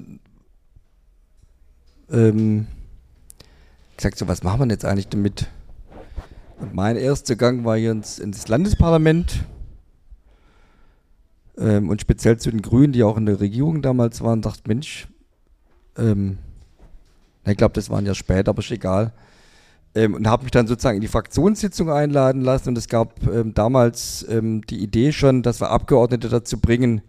ähm, 2.12 2.68
gesagt, 3.96 4.18
so 4.18 4.28
was 4.28 4.44
machen 4.44 4.60
wir 4.62 4.68
jetzt 4.70 4.86
eigentlich 4.86 5.10
damit? 5.10 5.48
Und 6.60 6.74
mein 6.74 6.98
erster 6.98 7.36
Gang 7.36 7.66
war 7.66 7.78
hier 7.78 7.92
ins, 7.92 8.20
ins 8.20 8.48
Landesparlament 8.48 9.46
ähm, 11.58 11.90
und 11.90 12.02
speziell 12.02 12.38
zu 12.38 12.52
den 12.52 12.62
Grünen, 12.62 12.94
die 12.94 13.04
auch 13.04 13.18
in 13.18 13.26
der 13.26 13.40
Regierung 13.40 13.82
damals 13.82 14.22
waren, 14.22 14.42
dachte, 14.42 14.64
Mensch, 14.68 15.08
ähm, 15.98 16.38
ich 17.46 17.58
glaube, 17.58 17.74
das 17.74 17.90
waren 17.90 18.06
ja 18.06 18.14
später, 18.14 18.50
aber 18.50 18.60
ist 18.60 18.72
egal. 18.72 19.14
Ähm, 19.96 20.14
und 20.14 20.28
habe 20.28 20.44
mich 20.44 20.52
dann 20.52 20.68
sozusagen 20.68 20.98
in 20.98 21.02
die 21.02 21.08
Fraktionssitzung 21.08 21.90
einladen 21.90 22.42
lassen. 22.42 22.70
Und 22.70 22.78
es 22.78 22.88
gab 22.88 23.26
ähm, 23.28 23.54
damals 23.54 24.26
ähm, 24.30 24.62
die 24.68 24.80
Idee 24.80 25.12
schon, 25.12 25.44
dass 25.44 25.62
wir 25.62 25.72
Abgeordnete 25.72 26.30
dazu 26.30 26.60
bringen, 26.60 27.02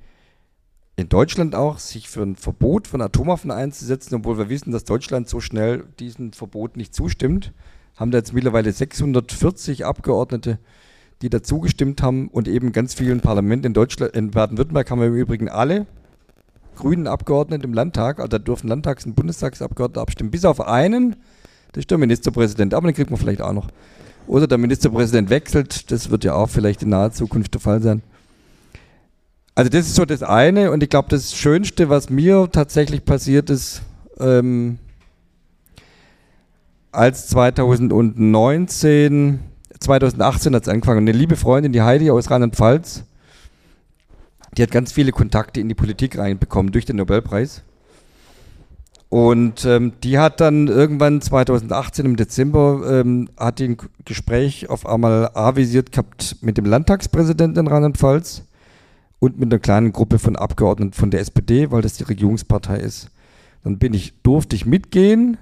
in 0.96 1.08
Deutschland 1.08 1.54
auch, 1.54 1.78
sich 1.78 2.08
für 2.08 2.22
ein 2.22 2.34
Verbot 2.34 2.88
von 2.88 3.00
Atomwaffen 3.00 3.52
einzusetzen, 3.52 4.16
obwohl 4.16 4.36
wir 4.36 4.48
wissen, 4.48 4.72
dass 4.72 4.82
Deutschland 4.82 5.28
so 5.28 5.38
schnell 5.38 5.84
diesem 6.00 6.32
Verbot 6.32 6.76
nicht 6.76 6.92
zustimmt. 6.92 7.52
Haben 7.94 8.10
da 8.10 8.18
jetzt 8.18 8.32
mittlerweile 8.32 8.72
640 8.72 9.84
Abgeordnete, 9.84 10.58
die 11.23 11.31
dazu 11.31 11.61
gestimmt 11.61 12.03
haben 12.03 12.28
und 12.28 12.49
eben 12.49 12.73
ganz 12.73 12.95
vielen 12.95 13.20
Parlamenten 13.20 13.66
in 13.66 13.74
Deutschland, 13.74 14.15
in 14.15 14.31
Baden-Württemberg 14.31 14.90
haben 14.90 15.01
wir 15.01 15.09
im 15.09 15.16
Übrigen 15.16 15.49
alle 15.49 15.86
grünen 16.77 17.09
Abgeordneten 17.09 17.65
im 17.65 17.74
Landtag, 17.74 18.19
also 18.19 18.28
da 18.28 18.39
dürfen 18.39 18.69
Landtags- 18.69 19.05
und 19.05 19.16
Bundestagsabgeordnete 19.16 20.01
abstimmen, 20.01 20.31
bis 20.31 20.45
auf 20.45 20.61
einen, 20.61 21.16
das 21.73 21.82
ist 21.82 21.90
der 21.90 21.99
Ministerpräsident, 21.99 22.73
aber 22.73 22.89
den 22.89 22.95
kriegt 22.95 23.11
man 23.11 23.19
vielleicht 23.19 23.43
auch 23.43 23.53
noch. 23.53 23.69
Oder 24.28 24.47
der 24.47 24.59
Ministerpräsident 24.59 25.31
wechselt, 25.31 25.90
das 25.90 26.11
wird 26.11 26.23
ja 26.23 26.35
auch 26.35 26.49
vielleicht 26.49 26.82
in 26.82 26.90
naher 26.90 27.12
Zukunft 27.12 27.55
der 27.55 27.61
Fall 27.61 27.82
sein. 27.82 28.03
Also 29.55 29.70
das 29.70 29.89
ist 29.89 29.97
so 29.97 30.05
das 30.05 30.23
eine 30.23 30.70
und 30.70 30.85
ich 30.85 30.89
glaube, 30.89 31.09
das 31.09 31.35
Schönste, 31.35 31.89
was 31.89 32.11
mir 32.11 32.49
tatsächlich 32.53 33.05
passiert 33.05 33.51
ist, 33.51 33.82
ähm, 34.20 34.78
als 36.93 37.27
2019, 37.28 39.40
2018 39.80 40.55
hat 40.55 40.62
es 40.62 40.68
angefangen, 40.68 41.00
eine 41.00 41.12
liebe 41.12 41.36
Freundin, 41.36 41.72
die 41.72 41.82
Heidi 41.82 42.10
aus 42.10 42.30
Rheinland-Pfalz, 42.30 43.05
die 44.56 44.62
hat 44.62 44.70
ganz 44.70 44.92
viele 44.92 45.12
Kontakte 45.12 45.60
in 45.60 45.68
die 45.68 45.74
Politik 45.74 46.18
reinbekommen 46.18 46.72
durch 46.72 46.84
den 46.84 46.96
Nobelpreis. 46.96 47.62
Und 49.10 49.64
ähm, 49.64 49.92
die 50.02 50.18
hat 50.18 50.40
dann 50.40 50.68
irgendwann 50.68 51.22
2018 51.22 52.05
im 52.05 52.16
Dezember 52.16 53.00
ähm, 53.00 53.30
hat 53.38 53.59
die 53.59 53.68
ein 53.68 53.76
Gespräch 54.05 54.68
auf 54.68 54.84
einmal 54.84 55.30
avisiert 55.32 55.92
gehabt 55.92 56.36
mit 56.42 56.59
dem 56.59 56.66
Landtagspräsidenten 56.66 57.60
in 57.60 57.72
Rheinland-Pfalz 57.72 58.42
und 59.18 59.38
mit 59.38 59.50
einer 59.50 59.60
kleinen 59.60 59.92
Gruppe 59.92 60.18
von 60.18 60.36
Abgeordneten 60.36 60.92
von 60.92 61.10
der 61.10 61.20
SPD, 61.20 61.70
weil 61.70 61.80
das 61.80 61.94
die 61.94 62.05
Regierungspartei 62.05 62.78
ist. 62.78 63.10
Dann 63.64 63.78
bin 63.78 63.94
ich, 63.94 64.22
durfte 64.22 64.55
ich 64.55 64.66
mitgehen 64.66 65.38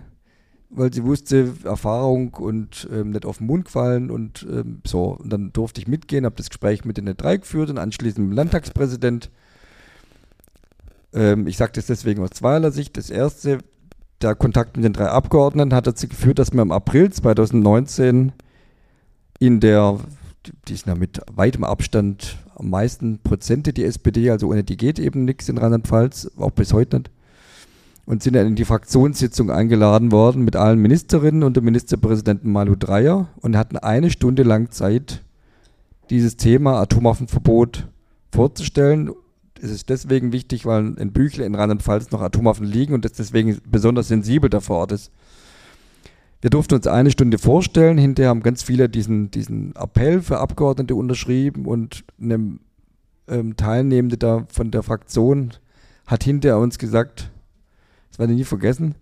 weil 0.77 0.93
sie 0.93 1.05
wusste, 1.05 1.55
Erfahrung 1.65 2.35
und 2.35 2.89
ähm, 2.93 3.11
nicht 3.11 3.25
auf 3.25 3.39
den 3.39 3.47
Mund 3.47 3.65
gefallen 3.65 4.11
und 4.11 4.47
ähm, 4.49 4.83
so. 4.87 5.17
Und 5.17 5.33
dann 5.33 5.53
durfte 5.53 5.81
ich 5.81 5.89
mitgehen, 5.89 6.25
habe 6.27 6.37
das 6.37 6.51
Gespräch 6.51 6.85
mit 6.85 6.99
den 6.99 7.07
drei 7.17 7.39
geführt 7.39 7.71
und 7.71 7.79
anschließend 7.79 8.19
mit 8.19 8.33
dem 8.33 8.37
Landtagspräsident. 8.37 9.31
Ähm, 11.15 11.47
ich 11.47 11.57
sage 11.57 11.73
das 11.73 11.87
deswegen 11.87 12.23
aus 12.23 12.31
zweierlei 12.31 12.71
Sicht. 12.71 12.97
Das 12.99 13.09
erste, 13.09 13.59
der 14.21 14.35
Kontakt 14.35 14.77
mit 14.77 14.85
den 14.85 14.93
drei 14.93 15.09
Abgeordneten 15.09 15.75
hat 15.75 15.87
dazu 15.87 16.09
geführt, 16.09 16.39
dass 16.39 16.53
wir 16.53 16.63
im 16.63 16.73
April 16.73 17.11
2019 17.11 18.33
in 19.39 19.61
der, 19.61 19.99
die 20.69 20.75
ist 20.75 20.87
mit 20.87 21.21
weitem 21.33 21.65
Abstand 21.65 22.37
am 22.55 22.69
meisten 22.69 23.19
Prozente 23.23 23.73
die 23.73 23.85
SPD, 23.85 24.31
also 24.31 24.49
ohne 24.49 24.63
die 24.63 24.77
geht 24.77 24.99
eben 24.99 25.25
nichts 25.25 25.49
in 25.49 25.59
Rheinland-Pfalz, 25.59 26.33
auch 26.37 26.51
bis 26.51 26.73
heute 26.75 26.99
nicht 26.99 27.11
und 28.07 28.23
sind 28.23 28.35
dann 28.35 28.47
in 28.47 28.55
die 28.55 28.65
Fraktionssitzung 28.65 29.51
eingeladen 29.51 30.13
worden 30.13 30.45
mit 30.45 30.57
allen 30.57 30.81
Ministerinnen 30.81 31.43
und 31.43 31.57
dem 31.57 31.65
Ministerpräsidenten 31.65 32.51
Malu 32.51 32.77
Dreyer 32.77 33.29
und 33.41 33.57
hatten 33.57 33.77
eine 33.77 34.11
Stunde 34.11 34.45
lang 34.45 34.71
Zeit, 34.71 35.23
dieses 36.09 36.37
Thema 36.37 36.81
Atomwaffenverbot 36.81 37.89
vorzustellen. 38.31 39.11
Es 39.61 39.71
ist 39.71 39.89
deswegen 39.89 40.33
wichtig, 40.33 40.65
weil 40.65 40.95
in 40.99 41.13
Büchle 41.13 41.45
in 41.45 41.57
Rheinland-Pfalz 41.57 42.13
noch 42.13 42.21
Atomwaffen 42.21 42.65
liegen 42.65 42.95
und 42.95 43.05
das 43.05 43.13
deswegen 43.13 43.59
besonders 43.69 44.09
sensibel 44.09 44.49
da 44.49 44.61
vor 44.61 44.77
Ort 44.77 44.93
ist. 44.93 45.11
Wir 46.43 46.51
durften 46.51 46.75
uns 46.75 46.87
eine 46.87 47.11
Stunde 47.11 47.39
vorstellen, 47.39 47.99
hinterher 47.99 48.31
haben 48.31 48.43
ganz 48.43 48.63
viele 48.63 48.89
diesen, 48.89 49.33
diesen 49.33 49.75
Appell 49.75 50.23
für 50.23 50.39
Abgeordnete 50.39 50.95
unterschrieben 50.95 51.67
und 51.67 52.05
eine 52.21 52.59
ähm, 53.27 53.57
Teilnehmende 53.57 54.17
da 54.17 54.47
von 54.53 54.71
der 54.71 54.85
Fraktion 54.85 55.55
hat 56.07 56.23
hinterher 56.23 56.59
uns 56.59 56.79
gesagt, 56.79 57.33
das 58.17 58.21
werde 58.21 58.33
ich 58.33 58.39
nie 58.39 58.45
vergessen. 58.45 58.95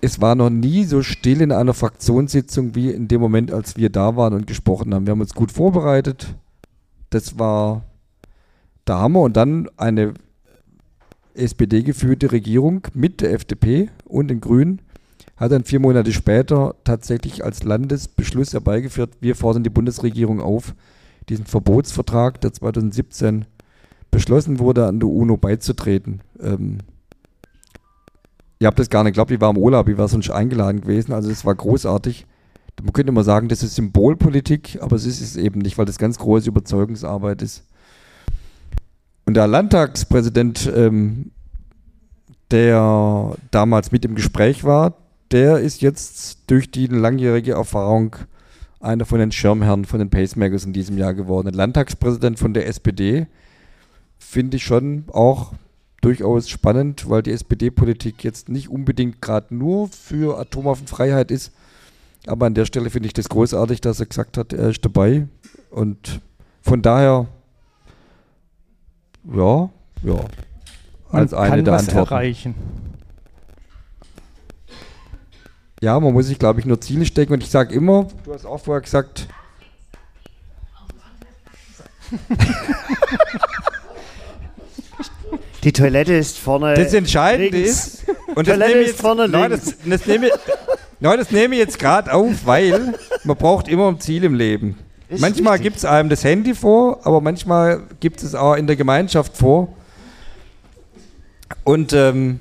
es 0.00 0.18
war 0.18 0.34
noch 0.34 0.48
nie 0.48 0.84
so 0.84 1.02
still 1.02 1.42
in 1.42 1.52
einer 1.52 1.74
Fraktionssitzung 1.74 2.74
wie 2.74 2.90
in 2.90 3.06
dem 3.06 3.20
Moment, 3.20 3.52
als 3.52 3.76
wir 3.76 3.90
da 3.90 4.16
waren 4.16 4.32
und 4.32 4.46
gesprochen 4.46 4.94
haben. 4.94 5.06
Wir 5.06 5.10
haben 5.10 5.20
uns 5.20 5.34
gut 5.34 5.52
vorbereitet. 5.52 6.34
Das 7.10 7.38
war 7.38 7.84
der 8.86 8.98
Hammer. 8.98 9.20
Und 9.20 9.36
dann 9.36 9.68
eine 9.76 10.14
SPD-geführte 11.34 12.32
Regierung 12.32 12.86
mit 12.94 13.20
der 13.20 13.34
FDP 13.34 13.90
und 14.06 14.28
den 14.28 14.40
Grünen 14.40 14.80
hat 15.36 15.52
dann 15.52 15.64
vier 15.64 15.78
Monate 15.78 16.14
später 16.14 16.76
tatsächlich 16.84 17.44
als 17.44 17.62
Landesbeschluss 17.62 18.54
herbeigeführt, 18.54 19.18
wir 19.20 19.36
fordern 19.36 19.64
die 19.64 19.70
Bundesregierung 19.70 20.40
auf, 20.40 20.74
diesen 21.28 21.44
Verbotsvertrag, 21.44 22.40
der 22.40 22.54
2017 22.54 23.44
beschlossen 24.10 24.60
wurde, 24.60 24.86
an 24.86 24.98
der 24.98 25.10
UNO 25.10 25.36
beizutreten. 25.36 26.22
Ähm, 26.40 26.78
ihr 28.58 28.66
habt 28.66 28.78
das 28.78 28.90
gar 28.90 29.04
nicht 29.04 29.12
geglaubt, 29.12 29.30
ich 29.30 29.40
war 29.40 29.50
im 29.50 29.58
Urlaub, 29.58 29.88
ich 29.88 29.98
war 29.98 30.08
sonst 30.08 30.30
eingeladen 30.30 30.80
gewesen, 30.80 31.12
also 31.12 31.30
es 31.30 31.44
war 31.44 31.54
großartig. 31.54 32.26
Man 32.82 32.92
könnte 32.92 33.10
immer 33.10 33.24
sagen, 33.24 33.48
das 33.48 33.62
ist 33.62 33.74
Symbolpolitik, 33.74 34.78
aber 34.80 34.96
es 34.96 35.04
ist 35.04 35.20
es 35.20 35.36
eben 35.36 35.60
nicht, 35.60 35.78
weil 35.78 35.86
das 35.86 35.98
ganz 35.98 36.18
große 36.18 36.48
Überzeugungsarbeit 36.48 37.42
ist. 37.42 37.64
Und 39.26 39.34
der 39.34 39.46
Landtagspräsident, 39.46 40.70
ähm, 40.74 41.32
der 42.50 43.34
damals 43.50 43.92
mit 43.92 44.04
im 44.04 44.14
Gespräch 44.14 44.64
war, 44.64 44.94
der 45.30 45.58
ist 45.58 45.82
jetzt 45.82 46.50
durch 46.50 46.70
die 46.70 46.86
langjährige 46.86 47.52
Erfahrung 47.52 48.16
einer 48.80 49.04
von 49.04 49.18
den 49.18 49.32
Schirmherren 49.32 49.84
von 49.84 49.98
den 49.98 50.08
Pacemakers 50.08 50.64
in 50.64 50.72
diesem 50.72 50.96
Jahr 50.96 51.14
geworden. 51.14 51.52
Landtagspräsident 51.52 52.38
von 52.38 52.54
der 52.54 52.66
SPD 52.68 53.26
finde 54.18 54.56
ich 54.56 54.64
schon 54.64 55.04
auch 55.12 55.52
durchaus 56.00 56.48
spannend, 56.48 57.08
weil 57.08 57.22
die 57.22 57.32
SPD-Politik 57.32 58.22
jetzt 58.24 58.48
nicht 58.48 58.68
unbedingt 58.68 59.20
gerade 59.20 59.54
nur 59.54 59.88
für 59.88 60.38
Atomwaffenfreiheit 60.38 61.30
ist. 61.30 61.52
Aber 62.26 62.46
an 62.46 62.54
der 62.54 62.66
Stelle 62.66 62.90
finde 62.90 63.06
ich 63.06 63.12
das 63.14 63.28
großartig, 63.28 63.80
dass 63.80 64.00
er 64.00 64.06
gesagt 64.06 64.36
hat, 64.36 64.52
er 64.52 64.68
ist 64.70 64.84
dabei. 64.84 65.26
Und 65.70 66.20
von 66.62 66.82
daher, 66.82 67.26
ja, 69.24 69.70
ja, 70.02 70.24
als 71.10 71.32
Man 71.32 71.40
eine 71.40 71.56
kann 71.56 71.64
der 71.64 71.74
was 71.74 71.88
Antworten. 71.88 72.12
erreichen. 72.12 72.54
Ja, 75.80 75.98
man 76.00 76.12
muss 76.12 76.26
sich, 76.26 76.38
glaube 76.38 76.60
ich, 76.60 76.66
nur 76.66 76.80
Ziele 76.80 77.06
stecken. 77.06 77.32
Und 77.32 77.42
ich 77.42 77.50
sage 77.50 77.74
immer, 77.74 78.08
du 78.24 78.34
hast 78.34 78.44
auch 78.44 78.58
vorher 78.58 78.82
gesagt, 78.82 79.28
Die 85.68 85.72
Toilette 85.72 86.14
ist 86.14 86.38
vorne. 86.38 86.72
Das 86.72 86.94
Entscheidende 86.94 87.58
ist, 87.58 88.02
und 88.34 88.48
das 88.48 88.56
nehme, 88.56 88.80
jetzt, 88.80 89.02
nein, 89.02 89.50
das, 89.50 89.74
das, 89.84 90.06
nehme, 90.06 90.30
nein, 90.98 91.18
das 91.18 91.30
nehme 91.30 91.56
ich 91.56 91.60
jetzt 91.60 91.78
gerade 91.78 92.10
auf, 92.10 92.46
weil 92.46 92.94
man 93.24 93.36
braucht 93.36 93.68
immer 93.68 93.88
ein 93.88 94.00
Ziel 94.00 94.24
im 94.24 94.32
Leben. 94.32 94.78
Ist 95.10 95.20
manchmal 95.20 95.58
gibt 95.58 95.76
es 95.76 95.84
einem 95.84 96.08
das 96.08 96.24
Handy 96.24 96.54
vor, 96.54 97.00
aber 97.04 97.20
manchmal 97.20 97.82
gibt 98.00 98.22
es 98.22 98.34
auch 98.34 98.54
in 98.54 98.66
der 98.66 98.76
Gemeinschaft 98.76 99.36
vor. 99.36 99.68
Und 101.64 101.92
ähm, 101.92 102.40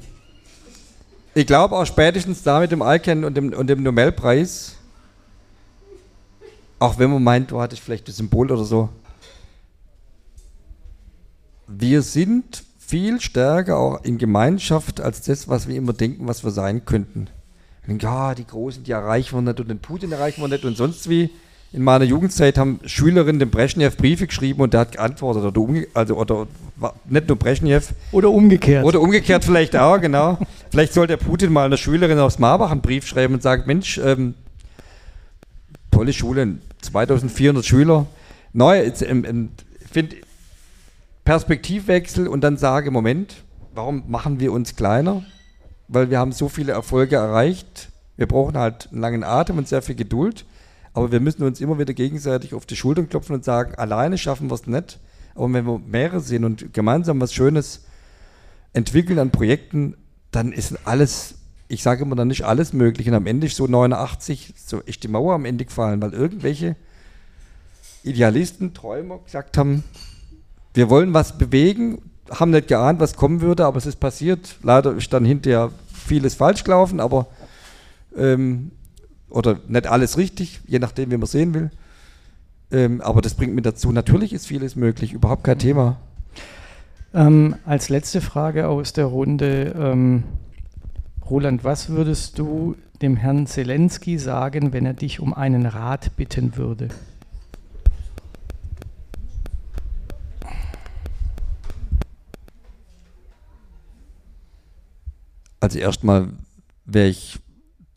ich 1.34 1.46
glaube 1.46 1.76
auch 1.76 1.86
spätestens 1.86 2.44
da 2.44 2.62
mit 2.62 2.72
dem 2.72 2.82
Alken 2.82 3.26
und 3.26 3.36
dem, 3.36 3.52
und 3.52 3.68
dem 3.68 3.84
Nobelpreis, 3.84 4.78
auch 6.80 6.98
wenn 6.98 7.12
man 7.12 7.22
meint, 7.22 7.52
du 7.52 7.60
hattest 7.60 7.82
vielleicht 7.82 8.08
das 8.08 8.16
Symbol 8.16 8.50
oder 8.50 8.64
so, 8.64 8.88
wir 11.68 12.02
sind 12.02 12.64
viel 12.88 13.20
stärker 13.20 13.78
auch 13.78 14.04
in 14.04 14.18
Gemeinschaft 14.18 15.02
als 15.02 15.22
das, 15.22 15.50
was 15.50 15.68
wir 15.68 15.76
immer 15.76 15.92
denken, 15.92 16.26
was 16.28 16.44
wir 16.46 16.52
sein 16.52 16.86
könnten. 16.86 17.28
Ja, 18.00 18.34
die 18.34 18.48
Großen, 18.48 18.84
die 18.84 18.92
erreichen 18.92 19.36
wir 19.36 19.42
nicht 19.42 19.60
und 19.60 19.70
den 19.70 19.80
Putin 19.80 20.12
erreichen 20.14 20.42
wir 20.42 20.48
nicht 20.48 20.66
und 20.66 20.78
sonst 20.78 21.10
wie. 21.10 21.30
In 21.74 21.84
meiner 21.84 22.06
Jugendzeit 22.06 22.58
haben 22.58 22.80
Schülerinnen 22.86 23.40
dem 23.40 23.50
Brezhnev 23.50 23.98
Briefe 23.98 24.26
geschrieben 24.26 24.62
und 24.62 24.74
der 24.74 24.80
hat 24.82 24.94
geantwortet. 24.94 25.44
Oder, 25.44 25.60
umge 25.60 25.86
also, 25.94 26.16
oder 26.16 26.48
nicht 27.10 27.28
nur 27.28 27.38
Brezhnev. 27.38 27.94
Oder 28.14 28.30
umgekehrt. 28.30 28.86
Oder 28.86 29.02
umgekehrt 29.02 29.44
vielleicht 29.44 29.76
auch, 29.76 30.00
genau. 30.00 30.38
vielleicht 30.72 30.94
soll 30.94 31.08
der 31.08 31.18
Putin 31.18 31.52
mal 31.52 31.66
einer 31.66 31.76
Schülerin 31.76 32.20
aus 32.20 32.40
Marbach 32.40 32.72
einen 32.72 32.80
Brief 32.80 33.06
schreiben 33.06 33.34
und 33.34 33.44
sagen, 33.44 33.64
Mensch, 33.66 33.98
ähm, 33.98 34.34
tolle 35.92 36.14
Schule, 36.14 36.56
2400 36.84 37.66
Schüler. 37.66 38.06
Neu, 38.54 38.90
ähm, 39.02 39.26
ähm, 39.26 39.50
finde 39.92 40.16
Perspektivwechsel 41.28 42.26
und 42.30 42.40
dann 42.40 42.56
sage, 42.56 42.90
Moment, 42.90 43.44
warum 43.76 44.04
machen 44.08 44.40
wir 44.40 44.54
uns 44.54 44.78
kleiner? 44.78 45.26
Weil 45.90 46.10
wir 46.10 46.20
haben 46.20 46.32
so 46.32 46.48
viele 46.48 46.72
Erfolge 46.72 47.18
erreicht. 47.18 47.90
Wir 48.16 48.28
brauchen 48.28 48.58
halt 48.58 48.88
einen 48.94 49.02
langen 49.02 49.24
Atem 49.26 49.58
und 49.58 49.68
sehr 49.68 49.82
viel 49.82 49.96
Geduld. 49.96 50.46
Aber 50.94 51.12
wir 51.12 51.20
müssen 51.20 51.44
uns 51.44 51.60
immer 51.60 51.80
wieder 51.80 51.94
gegenseitig 51.94 52.54
auf 52.54 52.66
die 52.66 52.78
Schultern 52.78 53.10
klopfen 53.10 53.36
und 53.36 53.44
sagen, 53.44 53.76
alleine 53.76 54.18
schaffen 54.18 54.50
wir 54.50 54.56
es 54.56 54.68
nicht. 54.68 55.02
Aber 55.36 55.52
wenn 55.52 55.66
wir 55.66 55.80
mehrere 55.80 56.22
sind 56.22 56.46
und 56.46 56.74
gemeinsam 56.74 57.20
was 57.20 57.34
Schönes 57.34 57.84
entwickeln 58.72 59.20
an 59.20 59.30
Projekten, 59.30 59.98
dann 60.32 60.54
ist 60.54 60.88
alles, 60.88 61.36
ich 61.68 61.84
sage 61.84 62.04
immer 62.04 62.16
dann 62.16 62.30
nicht 62.30 62.46
alles 62.46 62.72
möglich. 62.72 63.10
Und 63.10 63.16
am 63.16 63.28
Ende 63.28 63.48
ist 63.48 63.58
so 63.58 63.68
89, 63.68 64.54
so 64.56 64.80
ist 64.80 65.04
die 65.04 65.10
Mauer 65.10 65.34
am 65.34 65.44
Ende 65.44 65.66
gefallen, 65.66 66.02
weil 66.02 66.14
irgendwelche 66.14 66.78
Idealisten, 68.04 68.74
Träumer 68.74 69.20
gesagt 69.26 69.58
haben, 69.58 69.84
wir 70.78 70.92
wollen 70.92 71.12
was 71.16 71.40
bewegen, 71.40 72.04
haben 72.30 72.52
nicht 72.52 72.68
geahnt, 72.68 73.00
was 73.00 73.16
kommen 73.16 73.42
würde, 73.42 73.66
aber 73.66 73.78
es 73.78 73.88
ist 73.88 74.00
passiert. 74.00 74.58
Leider 74.62 74.94
ist 74.94 75.12
dann 75.12 75.26
hinterher 75.26 75.72
vieles 75.92 76.36
falsch 76.36 76.64
gelaufen, 76.64 77.00
aber 77.00 77.26
ähm, 78.16 78.72
oder 79.28 79.60
nicht 79.68 79.88
alles 79.88 80.18
richtig, 80.18 80.62
je 80.68 80.78
nachdem, 80.78 81.10
wie 81.10 81.18
man 81.18 81.26
sehen 81.26 81.56
will. 81.56 81.72
Ähm, 82.72 83.02
aber 83.02 83.22
das 83.22 83.34
bringt 83.34 83.56
mir 83.56 83.64
dazu, 83.64 83.92
natürlich 83.92 84.34
ist 84.34 84.46
vieles 84.46 84.76
möglich, 84.76 85.14
überhaupt 85.14 85.44
kein 85.44 85.58
Thema. 85.58 85.98
Ähm, 87.12 87.56
als 87.66 87.90
letzte 87.90 88.22
Frage 88.22 88.68
aus 88.68 88.94
der 88.94 89.06
Runde, 89.06 89.74
ähm, 89.76 90.26
Roland, 91.28 91.64
was 91.64 91.90
würdest 91.90 92.38
du 92.38 92.76
dem 93.02 93.16
Herrn 93.16 93.48
Zelensky 93.48 94.20
sagen, 94.20 94.74
wenn 94.74 94.86
er 94.86 94.94
dich 94.94 95.20
um 95.22 95.34
einen 95.34 95.66
Rat 95.66 96.16
bitten 96.18 96.56
würde? 96.56 96.90
Also 105.60 105.80
erstmal 105.80 106.30
wäre 106.86 107.08
ich 107.08 107.40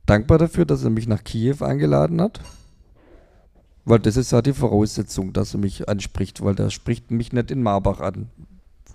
dankbar 0.07 0.39
dafür, 0.39 0.65
dass 0.65 0.83
er 0.83 0.91
mich 0.91 1.07
nach 1.07 1.23
Kiew 1.23 1.57
eingeladen 1.61 2.21
hat. 2.21 2.41
Weil 3.85 3.99
das 3.99 4.17
ist 4.17 4.33
ja 4.33 4.43
die 4.43 4.53
Voraussetzung, 4.53 5.33
dass 5.33 5.55
er 5.55 5.61
mich 5.61 5.89
anspricht, 5.89 6.45
weil 6.45 6.55
der 6.55 6.71
spricht 6.71 7.11
mich 7.11 7.33
nicht 7.33 7.51
in 7.51 7.63
Marbach 7.63 8.01
an. 8.01 8.29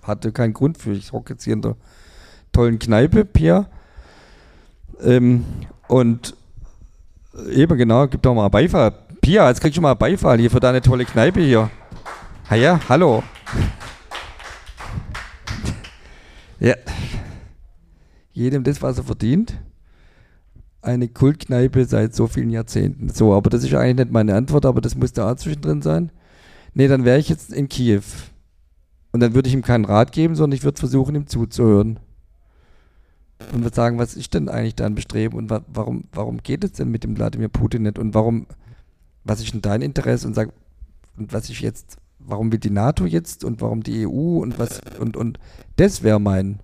Hatte 0.02 0.32
keinen 0.32 0.54
Grund 0.54 0.78
für. 0.78 0.92
Ich 0.92 1.12
hocke 1.12 1.34
jetzt 1.34 1.44
hier 1.44 1.54
in 1.54 1.62
der 1.62 1.76
tollen 2.52 2.78
Kneipe, 2.78 3.24
Pierre. 3.24 3.66
Ähm, 5.02 5.44
und 5.88 6.34
eben 7.50 7.76
genau, 7.76 8.06
gibt 8.06 8.24
doch 8.24 8.34
mal 8.34 8.48
Beifall. 8.48 8.92
Pia, 9.20 9.48
jetzt 9.48 9.60
kriegst 9.60 9.76
du 9.76 9.80
mal 9.80 9.94
Beifall 9.94 10.38
hier 10.38 10.50
für 10.50 10.60
deine 10.60 10.80
tolle 10.80 11.04
Kneipe 11.04 11.40
hier. 11.40 11.70
Ha 12.50 12.54
ja, 12.54 12.80
hallo. 12.88 13.22
Ja, 16.58 16.74
jedem 18.36 18.62
das, 18.62 18.82
was 18.82 18.98
er 18.98 19.04
verdient. 19.04 19.58
Eine 20.82 21.08
Kultkneipe 21.08 21.84
seit 21.86 22.14
so 22.14 22.26
vielen 22.26 22.50
Jahrzehnten. 22.50 23.08
So, 23.08 23.34
aber 23.34 23.50
das 23.50 23.64
ist 23.64 23.74
eigentlich 23.74 24.06
nicht 24.06 24.12
meine 24.12 24.34
Antwort, 24.34 24.66
aber 24.66 24.80
das 24.80 24.94
muss 24.94 25.12
da 25.12 25.32
auch 25.32 25.36
zwischendrin 25.36 25.82
sein. 25.82 26.12
Nee, 26.74 26.86
dann 26.86 27.04
wäre 27.04 27.18
ich 27.18 27.28
jetzt 27.28 27.52
in 27.52 27.68
Kiew. 27.68 28.02
Und 29.10 29.20
dann 29.20 29.34
würde 29.34 29.48
ich 29.48 29.54
ihm 29.54 29.62
keinen 29.62 29.86
Rat 29.86 30.12
geben, 30.12 30.36
sondern 30.36 30.56
ich 30.56 30.64
würde 30.64 30.78
versuchen, 30.78 31.14
ihm 31.14 31.26
zuzuhören. 31.26 31.98
Und 33.52 33.62
würde 33.62 33.74
sagen, 33.74 33.98
was 33.98 34.14
ist 34.14 34.34
denn 34.34 34.50
eigentlich 34.50 34.74
dein 34.74 34.94
Bestreben 34.94 35.36
und 35.38 35.48
wa 35.48 35.62
warum, 35.72 36.04
warum 36.12 36.42
geht 36.42 36.62
es 36.62 36.72
denn 36.72 36.90
mit 36.90 37.04
dem 37.04 37.16
Wladimir 37.16 37.48
Putin 37.48 37.82
nicht 37.82 37.98
und 37.98 38.14
warum, 38.14 38.46
was 39.24 39.40
ist 39.40 39.52
denn 39.54 39.62
dein 39.62 39.82
Interesse 39.82 40.26
und 40.26 40.34
sag, 40.34 40.50
und 41.16 41.32
was 41.32 41.48
ich 41.48 41.60
jetzt, 41.62 41.96
warum 42.18 42.52
will 42.52 42.58
die 42.58 42.70
NATO 42.70 43.06
jetzt 43.06 43.44
und 43.44 43.62
warum 43.62 43.82
die 43.82 44.06
EU 44.06 44.40
und 44.40 44.58
was, 44.58 44.80
und, 45.00 45.16
und 45.16 45.38
das 45.76 46.02
wäre 46.02 46.20
mein, 46.20 46.60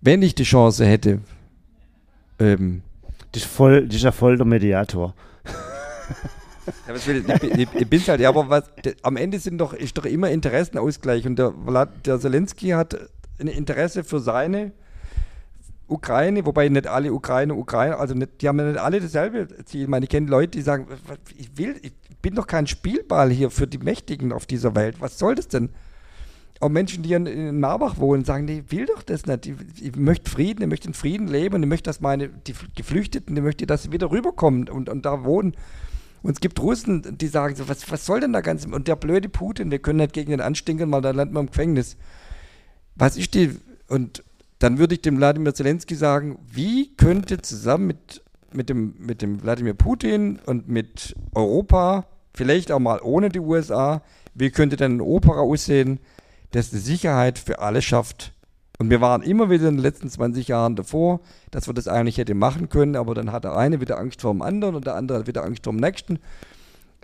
wenn 0.00 0.22
ich 0.22 0.34
die 0.34 0.44
Chance 0.44 0.84
hätte. 0.84 1.20
Ähm, 2.38 2.82
das, 3.32 3.42
ist 3.42 3.50
voll, 3.50 3.88
ist 3.90 4.02
ja 4.02 4.12
voll 4.12 4.36
der 4.36 4.46
Mediator. 4.46 5.14
Ja, 6.88 6.94
was 6.94 7.06
will, 7.06 7.24
ich, 7.42 7.68
ich, 7.74 7.92
ich 7.92 8.10
halt, 8.10 8.20
ja, 8.20 8.28
aber 8.28 8.48
was, 8.48 8.64
am 9.02 9.16
Ende 9.16 9.38
sind 9.38 9.58
doch, 9.58 9.72
ist 9.72 9.96
doch 9.98 10.04
immer 10.04 10.30
Interessenausgleich 10.30 11.26
und 11.26 11.38
der, 11.38 11.52
der 12.04 12.18
Zelensky 12.18 12.70
hat 12.70 12.96
ein 13.38 13.46
Interesse 13.46 14.02
für 14.02 14.18
seine 14.18 14.72
Ukraine, 15.88 16.44
wobei 16.44 16.68
nicht 16.68 16.86
alle 16.88 17.12
Ukraine, 17.12 17.54
Ukraine, 17.54 17.98
also 17.98 18.14
nicht, 18.14 18.42
die 18.42 18.48
haben 18.48 18.58
ja 18.58 18.64
nicht 18.66 18.80
alle 18.80 19.00
dasselbe 19.00 19.46
Ziel. 19.64 19.82
Ich 19.82 19.88
meine, 19.88 20.04
ich 20.04 20.10
kenne 20.10 20.28
Leute, 20.28 20.52
die 20.52 20.62
sagen, 20.62 20.88
ich 21.36 21.56
will, 21.56 21.76
ich 21.82 21.92
bin 22.20 22.34
doch 22.34 22.46
kein 22.46 22.66
Spielball 22.66 23.30
hier 23.30 23.50
für 23.50 23.68
die 23.68 23.78
Mächtigen 23.78 24.32
auf 24.32 24.46
dieser 24.46 24.74
Welt. 24.74 24.96
Was 25.00 25.18
soll 25.18 25.36
das 25.36 25.46
denn? 25.48 25.68
Auch 26.60 26.68
Menschen, 26.68 27.02
die 27.02 27.12
in, 27.12 27.26
in 27.26 27.60
Marbach 27.60 27.98
wohnen, 27.98 28.24
sagen, 28.24 28.46
die 28.46 28.70
will 28.70 28.86
doch 28.86 29.02
das 29.02 29.26
nicht. 29.26 29.46
Ich, 29.46 29.54
ich 29.82 29.96
möchte 29.96 30.30
Frieden, 30.30 30.62
ich 30.62 30.68
möchte 30.68 30.88
in 30.88 30.94
Frieden 30.94 31.28
leben 31.28 31.56
und 31.56 31.62
ich 31.62 31.68
möchte, 31.68 31.88
dass 31.90 32.00
meine, 32.00 32.28
die 32.28 32.54
Geflüchteten, 32.74 33.36
ich 33.36 33.42
möchte, 33.42 33.66
dass 33.66 33.82
sie 33.82 33.92
wieder 33.92 34.10
rüberkommen 34.10 34.68
und, 34.68 34.88
und 34.88 35.04
da 35.04 35.24
wohnen. 35.24 35.54
Und 36.22 36.32
es 36.32 36.40
gibt 36.40 36.60
Russen, 36.60 37.18
die 37.18 37.28
sagen 37.28 37.54
so, 37.54 37.68
was, 37.68 37.90
was 37.90 38.06
soll 38.06 38.20
denn 38.20 38.32
da 38.32 38.40
ganz, 38.40 38.64
und 38.64 38.88
der 38.88 38.96
blöde 38.96 39.28
Putin, 39.28 39.70
wir 39.70 39.78
können 39.78 39.98
nicht 39.98 40.12
gegen 40.12 40.30
den 40.30 40.40
anstinken, 40.40 40.90
weil 40.90 41.02
da 41.02 41.10
landet 41.10 41.34
man 41.34 41.44
im 41.44 41.50
Gefängnis. 41.50 41.96
Was 42.96 43.16
ist 43.16 43.34
die, 43.34 43.50
und 43.88 44.24
dann 44.58 44.78
würde 44.78 44.94
ich 44.94 45.02
dem 45.02 45.18
Wladimir 45.18 45.54
Zelensky 45.54 45.94
sagen, 45.94 46.38
wie 46.50 46.94
könnte 46.96 47.42
zusammen 47.42 47.86
mit, 47.88 48.22
mit, 48.52 48.68
dem, 48.70 48.94
mit 48.98 49.22
dem 49.22 49.42
Wladimir 49.42 49.74
Putin 49.74 50.40
und 50.46 50.68
mit 50.68 51.14
Europa, 51.34 52.06
vielleicht 52.34 52.72
auch 52.72 52.78
mal 52.78 53.00
ohne 53.02 53.28
die 53.28 53.40
USA, 53.40 54.02
wie 54.34 54.50
könnte 54.50 54.76
denn 54.76 54.96
ein 54.96 55.00
Opera 55.00 55.40
aussehen, 55.40 56.00
das 56.56 56.70
die 56.70 56.78
Sicherheit 56.78 57.38
für 57.38 57.60
alle 57.60 57.82
schafft. 57.82 58.32
Und 58.78 58.90
wir 58.90 59.00
waren 59.00 59.22
immer 59.22 59.48
wieder 59.48 59.68
in 59.68 59.76
den 59.76 59.82
letzten 59.82 60.10
20 60.10 60.48
Jahren 60.48 60.76
davor, 60.76 61.20
dass 61.50 61.66
wir 61.66 61.74
das 61.74 61.88
eigentlich 61.88 62.18
hätte 62.18 62.34
machen 62.34 62.68
können, 62.68 62.96
aber 62.96 63.14
dann 63.14 63.32
hat 63.32 63.44
der 63.44 63.56
eine 63.56 63.80
wieder 63.80 63.98
Angst 63.98 64.20
vor 64.20 64.32
dem 64.32 64.42
anderen 64.42 64.74
und 64.74 64.86
der 64.86 64.96
andere 64.96 65.20
hat 65.20 65.26
wieder 65.26 65.44
Angst 65.44 65.64
vor 65.64 65.72
dem 65.72 65.80
nächsten. 65.80 66.18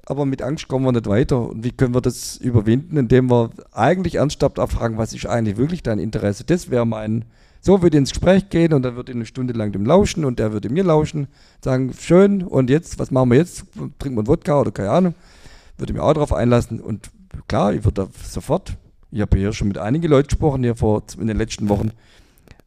Aber 0.04 0.26
mit 0.26 0.42
Angst 0.42 0.68
kommen 0.68 0.84
wir 0.84 0.92
nicht 0.92 1.06
weiter. 1.06 1.48
Und 1.48 1.64
wie 1.64 1.70
können 1.70 1.94
wir 1.94 2.00
das 2.00 2.36
überwinden, 2.36 2.96
indem 2.96 3.30
wir 3.30 3.50
eigentlich 3.72 4.16
ernsthaft 4.16 4.58
abfragen, 4.58 4.98
was 4.98 5.12
ist 5.12 5.26
eigentlich 5.26 5.56
wirklich 5.56 5.82
dein 5.82 5.98
Interesse? 5.98 6.44
Das 6.44 6.70
wäre 6.70 6.86
mein. 6.86 7.24
So 7.60 7.80
würde 7.80 7.96
ins 7.96 8.10
Gespräch 8.10 8.50
gehen 8.50 8.72
und 8.72 8.82
dann 8.82 8.96
würde 8.96 9.12
ich 9.12 9.16
eine 9.16 9.24
Stunde 9.24 9.54
lang 9.54 9.70
dem 9.70 9.86
lauschen 9.86 10.24
und 10.24 10.40
der 10.40 10.52
würde 10.52 10.68
mir 10.68 10.82
lauschen, 10.82 11.28
sagen, 11.62 11.94
schön, 11.96 12.42
und 12.42 12.68
jetzt, 12.68 12.98
was 12.98 13.12
machen 13.12 13.30
wir 13.30 13.38
jetzt? 13.38 13.66
Trinken 14.00 14.16
wir 14.16 14.22
einen 14.22 14.26
Wodka 14.26 14.60
oder 14.60 14.72
keine 14.72 14.90
Ahnung. 14.90 15.14
Würde 15.78 15.92
mir 15.92 16.02
auch 16.02 16.12
darauf 16.12 16.32
einlassen 16.32 16.80
und 16.80 17.10
klar, 17.46 17.72
ich 17.72 17.84
würde 17.84 18.02
da 18.02 18.08
sofort 18.28 18.76
ich 19.12 19.20
habe 19.20 19.36
hier 19.36 19.52
schon 19.52 19.68
mit 19.68 19.78
einigen 19.78 20.08
Leuten 20.08 20.28
gesprochen, 20.28 20.62
hier 20.62 20.74
vor, 20.74 21.02
in 21.20 21.26
den 21.26 21.36
letzten 21.36 21.68
Wochen. 21.68 21.92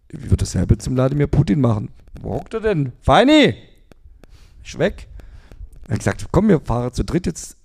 Wie 0.09 0.29
wird 0.29 0.41
dasselbe 0.41 0.77
zum 0.77 0.93
Wladimir 0.93 1.27
Putin 1.27 1.59
machen? 1.59 1.89
Wo 2.21 2.35
hockt 2.35 2.53
er 2.53 2.61
denn? 2.61 2.91
Feini! 3.01 3.55
Ist 4.63 4.77
weg. 4.77 5.07
Er 5.87 5.93
hat 5.93 5.99
gesagt, 5.99 6.27
komm, 6.31 6.47
wir 6.47 6.59
fahren 6.59 6.93
zu 6.93 7.03
dritt 7.03 7.25
jetzt 7.25 7.57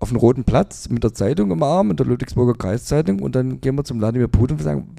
auf 0.00 0.10
den 0.10 0.18
Roten 0.18 0.44
Platz 0.44 0.88
mit 0.90 1.02
der 1.02 1.14
Zeitung 1.14 1.50
im 1.50 1.62
Arm, 1.62 1.88
mit 1.88 1.98
der 1.98 2.06
Ludwigsburger 2.06 2.54
Kreiszeitung 2.54 3.20
und 3.20 3.34
dann 3.34 3.60
gehen 3.60 3.74
wir 3.76 3.84
zum 3.84 4.00
Wladimir 4.00 4.28
Putin 4.28 4.58
und 4.58 4.62
sagen, 4.62 4.94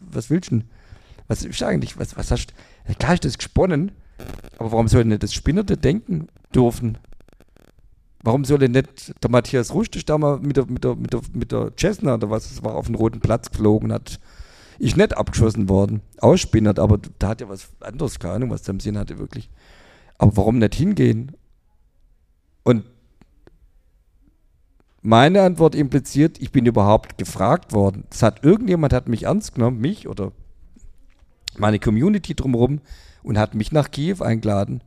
was 0.00 0.30
willst 0.30 0.50
du 0.50 0.58
denn? 0.58 0.68
Was 1.26 1.44
ist 1.44 1.62
eigentlich, 1.62 1.98
was, 1.98 2.16
was 2.16 2.30
hast 2.30 2.54
du? 2.86 2.94
Klar 2.94 3.14
ist 3.14 3.24
das 3.24 3.36
gesponnen, 3.36 3.92
aber 4.58 4.72
warum 4.72 4.88
soll 4.88 5.04
denn 5.04 5.18
das 5.18 5.34
Spinnerte 5.34 5.76
denken 5.76 6.28
dürfen? 6.54 6.96
Warum 8.22 8.44
soll 8.44 8.58
denn 8.58 8.72
nicht 8.72 9.14
der 9.22 9.30
Matthias 9.30 9.72
Rustisch 9.72 10.04
da 10.04 10.18
mal 10.18 10.40
mit 10.40 10.56
der, 10.56 10.66
mit 10.66 10.82
der, 10.82 10.96
mit 10.96 11.12
der, 11.12 11.20
mit 11.32 11.52
der 11.52 11.72
Cessna 11.78 12.14
oder 12.14 12.30
was 12.30 12.50
es 12.50 12.64
war 12.64 12.74
auf 12.74 12.86
den 12.86 12.96
roten 12.96 13.20
Platz 13.20 13.50
geflogen 13.50 13.92
hat? 13.92 14.18
Ich 14.80 14.96
nicht 14.96 15.16
abgeschossen 15.16 15.68
worden, 15.68 16.02
ausspinnert, 16.18 16.78
aber 16.78 16.98
da 17.18 17.28
hat 17.28 17.40
ja 17.40 17.48
was 17.48 17.70
anderes, 17.80 18.18
keine 18.18 18.34
Ahnung, 18.34 18.50
was 18.50 18.62
der 18.62 18.74
im 18.74 18.80
Sinn 18.80 18.98
hatte 18.98 19.18
wirklich. 19.18 19.50
Aber 20.18 20.36
warum 20.36 20.58
nicht 20.58 20.74
hingehen? 20.74 21.32
Und 22.64 22.84
meine 25.02 25.42
Antwort 25.42 25.74
impliziert, 25.74 26.40
ich 26.40 26.52
bin 26.52 26.66
überhaupt 26.66 27.18
gefragt 27.18 27.72
worden. 27.72 28.04
Es 28.10 28.22
hat 28.22 28.44
irgendjemand 28.44 28.92
hat 28.92 29.08
mich 29.08 29.24
ernst 29.24 29.54
genommen, 29.54 29.80
mich 29.80 30.08
oder 30.08 30.32
meine 31.56 31.78
Community 31.78 32.34
drumherum 32.34 32.80
und 33.22 33.38
hat 33.38 33.54
mich 33.54 33.72
nach 33.72 33.90
Kiew 33.90 34.22
eingeladen. 34.22 34.82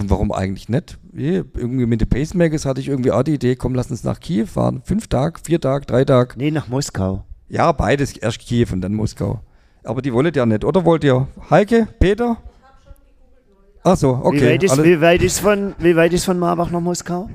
Und 0.00 0.10
warum 0.10 0.30
eigentlich 0.30 0.68
nicht? 0.68 0.98
Irgendwie 1.12 1.86
mit 1.86 2.00
den 2.00 2.08
Pacemakers 2.08 2.64
hatte 2.64 2.80
ich 2.80 2.88
irgendwie 2.88 3.10
auch 3.10 3.22
die 3.22 3.34
Idee, 3.34 3.56
komm, 3.56 3.74
lass 3.74 3.90
uns 3.90 4.04
nach 4.04 4.20
Kiew 4.20 4.46
fahren. 4.46 4.82
Fünf 4.84 5.08
Tage, 5.08 5.40
vier 5.42 5.60
Tage, 5.60 5.86
drei 5.86 6.04
Tage. 6.04 6.34
Nee, 6.36 6.50
nach 6.50 6.68
Moskau. 6.68 7.24
Ja, 7.48 7.72
beides. 7.72 8.16
Erst 8.16 8.38
Kiew 8.38 8.68
und 8.72 8.80
dann 8.80 8.94
Moskau. 8.94 9.40
Aber 9.82 10.02
die 10.02 10.12
wollt 10.12 10.36
ja 10.36 10.46
nicht, 10.46 10.64
oder 10.64 10.84
wollt 10.84 11.02
ihr? 11.02 11.26
Heike, 11.50 11.88
Peter? 11.98 12.36
Ach 13.82 13.96
so, 13.96 14.20
okay. 14.22 14.40
Wie 14.40 14.46
weit 14.46 14.62
ist, 14.62 14.84
wie 14.84 15.00
weit 15.00 15.22
ist, 15.22 15.40
von, 15.40 15.74
wie 15.78 15.96
weit 15.96 16.12
ist 16.12 16.24
von 16.24 16.38
Marbach 16.38 16.70
nach 16.70 16.80
Moskau? 16.80 17.30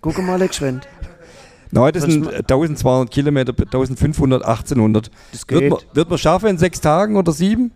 Guck 0.00 0.18
mal, 0.22 0.38
geschwind. 0.46 0.86
Nein, 1.70 1.92
das 1.92 2.04
sind 2.04 2.28
1200 2.28 3.10
Kilometer, 3.10 3.52
1500, 3.52 4.42
1800. 4.42 5.10
Das 5.32 5.46
geht. 5.46 5.60
Wird 5.60 5.70
man, 5.70 5.80
wird 5.92 6.10
man 6.10 6.18
schaffen 6.18 6.48
in 6.48 6.58
sechs 6.58 6.80
Tagen 6.80 7.16
oder 7.16 7.32
sieben? 7.32 7.72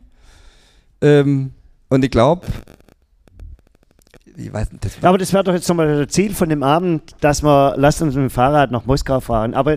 Ähm, 1.01 1.53
und 1.89 2.05
ich 2.05 2.11
glaube, 2.11 2.47
ich 4.37 4.53
weiß 4.53 4.73
nicht, 4.73 4.85
das 4.85 4.93
aber 5.03 5.19
das 5.19 5.33
wäre 5.33 5.45
doch 5.45 5.53
jetzt 5.53 5.69
nochmal 5.69 6.05
das 6.05 6.13
Ziel 6.13 6.35
von 6.35 6.49
dem 6.49 6.63
Abend, 6.63 7.03
dass 7.21 7.43
wir, 7.43 7.75
lasst 7.77 8.03
uns 8.03 8.15
mit 8.15 8.23
dem 8.23 8.31
Fahrrad 8.31 8.71
nach 8.71 8.87
Moskau 8.87 9.21
fahren. 9.21 9.55
Aber 9.55 9.77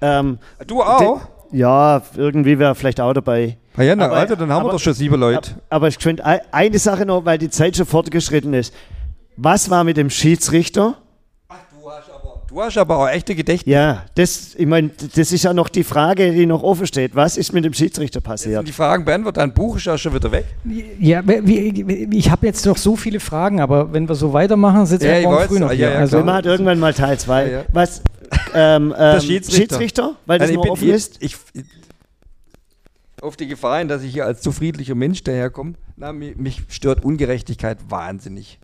ähm, 0.00 0.38
du 0.66 0.82
auch? 0.82 1.20
ja, 1.52 2.02
irgendwie 2.16 2.58
wäre 2.58 2.74
vielleicht 2.74 3.00
auch 3.00 3.12
dabei. 3.12 3.58
Ah 3.76 3.82
ja, 3.82 3.96
na, 3.96 4.06
aber, 4.06 4.16
also 4.16 4.36
dann 4.36 4.50
haben 4.50 4.60
aber, 4.60 4.68
wir 4.68 4.72
doch 4.72 4.80
schon 4.80 4.94
sieben 4.94 5.18
Leute. 5.18 5.52
Aber 5.70 5.88
ich 5.88 5.98
finde 5.98 6.24
eine 6.24 6.78
Sache 6.78 7.06
noch, 7.06 7.24
weil 7.24 7.38
die 7.38 7.50
Zeit 7.50 7.76
schon 7.76 7.86
fortgeschritten 7.86 8.54
ist. 8.54 8.74
Was 9.36 9.70
war 9.70 9.84
mit 9.84 9.96
dem 9.96 10.10
Schiedsrichter? 10.10 10.96
Du 12.54 12.62
hast 12.62 12.78
aber 12.78 12.98
auch 12.98 13.08
echte 13.08 13.34
Gedächtnis. 13.34 13.72
Ja, 13.72 14.04
das, 14.14 14.54
ich 14.54 14.66
meine, 14.66 14.88
das 15.16 15.32
ist 15.32 15.42
ja 15.42 15.52
noch 15.52 15.68
die 15.68 15.82
Frage, 15.82 16.30
die 16.30 16.46
noch 16.46 16.62
offen 16.62 16.86
steht. 16.86 17.16
Was 17.16 17.36
ist 17.36 17.52
mit 17.52 17.64
dem 17.64 17.72
Schiedsrichter 17.72 18.20
passiert? 18.20 18.60
Jetzt 18.60 18.68
die 18.68 18.72
Fragen 18.72 19.04
beantwortet, 19.04 19.38
dein 19.38 19.52
Buch 19.52 19.76
ist 19.76 19.86
ja 19.86 19.98
schon 19.98 20.14
wieder 20.14 20.30
weg. 20.30 20.44
Ja, 21.00 21.20
ich 22.12 22.30
habe 22.30 22.46
jetzt 22.46 22.64
noch 22.64 22.76
so 22.76 22.94
viele 22.94 23.18
Fragen, 23.18 23.60
aber 23.60 23.92
wenn 23.92 24.08
wir 24.08 24.14
so 24.14 24.32
weitermachen, 24.32 24.86
sitzen 24.86 25.06
ja, 25.06 25.14
wir 25.14 25.22
morgen 25.22 25.48
früh 25.48 25.58
noch 25.58 25.72
hier. 25.72 25.88
Ja, 25.88 25.94
ja, 25.94 25.98
also, 25.98 26.18
wir 26.18 26.24
machen 26.24 26.44
irgendwann 26.44 26.78
mal 26.78 26.94
Teil 26.94 27.18
2. 27.18 27.50
Ja, 27.50 27.64
Was, 27.72 28.02
ähm, 28.54 28.94
ähm, 29.00 29.20
Schiedsrichter. 29.20 29.56
Schiedsrichter. 29.56 30.16
weil 30.26 30.38
das 30.38 30.50
also 30.50 30.62
noch 30.62 30.70
offen 30.70 30.90
ist? 30.90 31.16
Ich, 31.24 31.36
ich, 31.54 31.64
auf 33.20 33.36
die 33.36 33.48
Gefahr 33.48 33.78
hin, 33.80 33.88
dass 33.88 34.04
ich 34.04 34.12
hier 34.12 34.26
als 34.26 34.42
zu 34.42 34.52
friedlicher 34.52 34.94
Mensch 34.94 35.24
daherkomme, 35.24 35.74
na, 35.96 36.12
mich, 36.12 36.36
mich 36.36 36.62
stört 36.68 37.04
Ungerechtigkeit 37.04 37.78
wahnsinnig. 37.88 38.60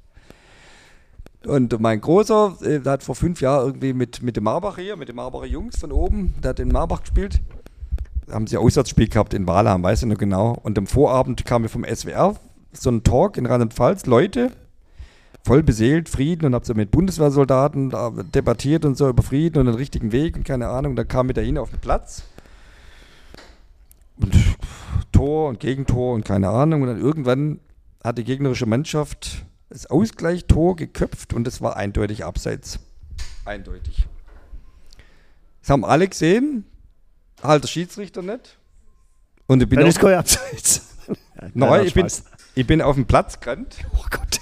Und 1.47 1.81
mein 1.81 2.01
Großer, 2.01 2.57
äh, 2.63 2.81
der 2.81 2.93
hat 2.93 3.03
vor 3.03 3.15
fünf 3.15 3.41
Jahren 3.41 3.67
irgendwie 3.67 3.93
mit, 3.93 4.23
mit 4.23 4.37
dem 4.37 4.45
Marbach 4.45 4.77
hier, 4.77 4.97
mit 4.97 5.09
den 5.09 5.17
Marbacher 5.17 5.47
Jungs 5.47 5.79
von 5.79 5.91
oben, 5.91 6.35
der 6.43 6.51
hat 6.51 6.61
in 6.61 6.69
Marbach 6.69 7.01
gespielt. 7.01 7.41
Da 8.27 8.35
haben 8.35 8.47
sie 8.47 8.57
ein 8.57 8.63
Auswärtsspiel 8.63 9.09
gehabt 9.09 9.35
in 9.35 9.47
Walheim, 9.47 9.83
weiß 9.83 10.03
ich 10.03 10.09
noch 10.09 10.19
genau. 10.19 10.57
Und 10.63 10.79
am 10.79 10.87
Vorabend 10.87 11.45
kam 11.47 11.63
mir 11.63 11.69
vom 11.69 11.85
SWR 11.85 12.37
so 12.73 12.91
ein 12.91 13.03
Talk 13.03 13.37
in 13.37 13.47
Rheinland-Pfalz, 13.47 14.07
Leute, 14.07 14.53
voll 15.45 15.63
beseelt, 15.63 16.09
Frieden 16.09 16.47
und 16.47 16.55
hab 16.55 16.65
so 16.65 16.75
mit 16.75 16.91
Bundeswehrsoldaten 16.91 17.93
debattiert 18.33 18.85
und 18.85 18.97
so 18.97 19.09
über 19.09 19.23
Frieden 19.23 19.59
und 19.59 19.67
den 19.67 19.75
richtigen 19.75 20.13
Weg 20.13 20.37
und 20.37 20.45
keine 20.45 20.69
Ahnung. 20.69 20.93
Und 20.93 20.97
dann 20.97 21.09
kam 21.09 21.27
mit 21.27 21.37
dahin 21.37 21.59
auf 21.59 21.71
den 21.71 21.81
Platz. 21.81 22.23
Und 24.21 24.37
Tor 25.13 25.49
und 25.49 25.59
Gegentor 25.59 26.15
und 26.15 26.25
keine 26.25 26.51
Ahnung. 26.51 26.83
Und 26.83 26.89
dann 26.89 27.01
irgendwann 27.01 27.61
hat 28.05 28.19
die 28.19 28.25
gegnerische 28.25 28.67
Mannschaft 28.67 29.45
das 29.71 29.87
Ausgleichstor 29.87 30.75
geköpft 30.77 31.33
und 31.33 31.47
es 31.47 31.61
war 31.61 31.77
eindeutig 31.77 32.25
abseits. 32.25 32.81
Eindeutig. 33.45 34.07
Das 35.63 35.71
haben 35.71 35.85
alle 35.85 36.09
gesehen, 36.09 36.65
halt 37.43 37.63
der 37.63 37.69
Schiedsrichter 37.69 38.23
nicht. 38.23 38.59
Und 39.47 39.63
ich 39.63 39.69
bin 39.69 39.79
Dann 39.79 39.89
ist 39.89 40.01
kein 40.01 40.15
Abseits. 40.15 40.97
Nein, 41.55 41.87
ich 41.87 41.95
bin, 41.95 42.09
ich 42.55 42.67
bin 42.67 42.83
auf 42.83 42.97
dem 42.97 43.07
Platz 43.07 43.39
gerannt. 43.39 43.77
Oh 43.95 44.05
Gott. 44.11 44.41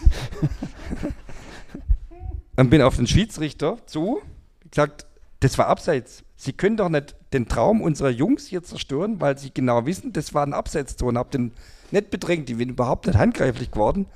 und 2.57 2.71
bin 2.71 2.81
auf 2.81 2.97
den 2.97 3.07
Schiedsrichter 3.07 3.79
zu, 3.87 4.23
gesagt, 4.71 5.07
das 5.41 5.59
war 5.59 5.67
abseits. 5.67 6.25
Sie 6.37 6.53
können 6.53 6.77
doch 6.77 6.89
nicht 6.89 7.17
den 7.33 7.49
Traum 7.49 7.83
unserer 7.83 8.11
Jungs 8.11 8.47
hier 8.47 8.63
zerstören, 8.63 9.21
weil 9.21 9.37
sie 9.37 9.53
genau 9.53 9.85
wissen, 9.85 10.13
das 10.13 10.33
war 10.33 10.47
ein 10.47 10.55
Abseitstor 10.55 11.09
und 11.09 11.19
hab 11.19 11.31
den 11.31 11.53
nicht 11.91 12.11
bedrängt. 12.11 12.49
Die 12.49 12.55
sind 12.55 12.71
überhaupt 12.71 13.07
nicht 13.07 13.19
handgreiflich 13.19 13.71
geworden 13.71 14.07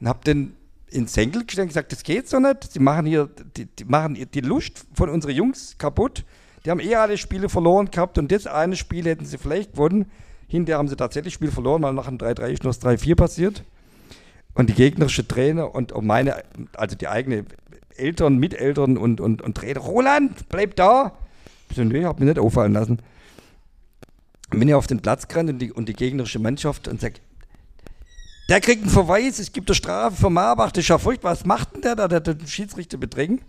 und 0.00 0.08
habe 0.08 0.20
den 0.24 0.56
ins 0.90 1.12
Senkel 1.12 1.44
gestellt 1.44 1.64
und 1.64 1.68
gesagt, 1.68 1.92
das 1.92 2.02
geht 2.02 2.28
so 2.28 2.38
nicht. 2.38 2.72
Sie 2.72 2.78
machen 2.78 3.06
hier, 3.06 3.28
die, 3.56 3.66
die 3.66 3.84
machen 3.84 4.14
die 4.14 4.40
Lust 4.40 4.86
von 4.94 5.08
unseren 5.08 5.34
Jungs 5.34 5.76
kaputt. 5.78 6.24
Die 6.64 6.70
haben 6.70 6.80
eh 6.80 6.94
alle 6.94 7.18
Spiele 7.18 7.48
verloren 7.48 7.90
gehabt 7.90 8.16
und 8.16 8.32
das 8.32 8.46
eine 8.46 8.76
Spiel 8.76 9.04
hätten 9.04 9.24
sie 9.24 9.38
vielleicht 9.38 9.72
gewonnen. 9.72 10.10
Hinterher 10.46 10.78
haben 10.78 10.88
sie 10.88 10.96
tatsächlich 10.96 11.34
Spiel 11.34 11.50
verloren, 11.50 11.82
weil 11.82 11.92
nach 11.92 12.06
dem 12.06 12.18
3-3 12.18 12.48
ist 12.48 12.64
nur 12.64 12.72
das 12.72 12.82
3-4 12.82 13.16
passiert. 13.16 13.64
Und 14.54 14.70
die 14.70 14.74
gegnerische 14.74 15.26
Trainer 15.26 15.74
und 15.74 15.92
meine, 16.02 16.42
also 16.74 16.96
die 16.96 17.08
eigene 17.08 17.44
Eltern, 17.96 18.38
Miteltern 18.38 18.96
und, 18.96 19.20
und, 19.20 19.42
und 19.42 19.56
Trainer, 19.56 19.80
Roland, 19.80 20.48
bleib 20.48 20.76
da. 20.76 21.12
Ich 21.70 21.76
so, 21.76 21.84
nee, 21.84 22.04
hab 22.04 22.20
mich 22.20 22.28
nicht 22.28 22.38
auffallen 22.38 22.72
lassen. 22.72 23.00
Bin 24.50 24.68
ich 24.68 24.74
auf 24.74 24.86
den 24.86 25.00
Platz 25.00 25.26
gerannt 25.26 25.50
und 25.50 25.58
die, 25.58 25.72
und 25.72 25.88
die 25.88 25.92
gegnerische 25.92 26.38
Mannschaft 26.38 26.86
und 26.86 27.00
sag, 27.00 27.14
der 28.48 28.60
kriegt 28.60 28.82
einen 28.82 28.90
Verweis, 28.90 29.38
es 29.38 29.52
gibt 29.52 29.70
eine 29.70 29.74
Strafe 29.74 30.16
für 30.16 30.30
Marbach, 30.30 30.70
das 30.70 30.84
ist 30.84 30.88
ja 30.88 30.98
furchtbar. 30.98 31.32
Was 31.32 31.44
macht 31.44 31.74
denn 31.74 31.82
der 31.82 31.96
da, 31.96 32.08
der 32.08 32.20
den 32.20 32.46
Schiedsrichter 32.46 32.98
bedrängt? 32.98 33.42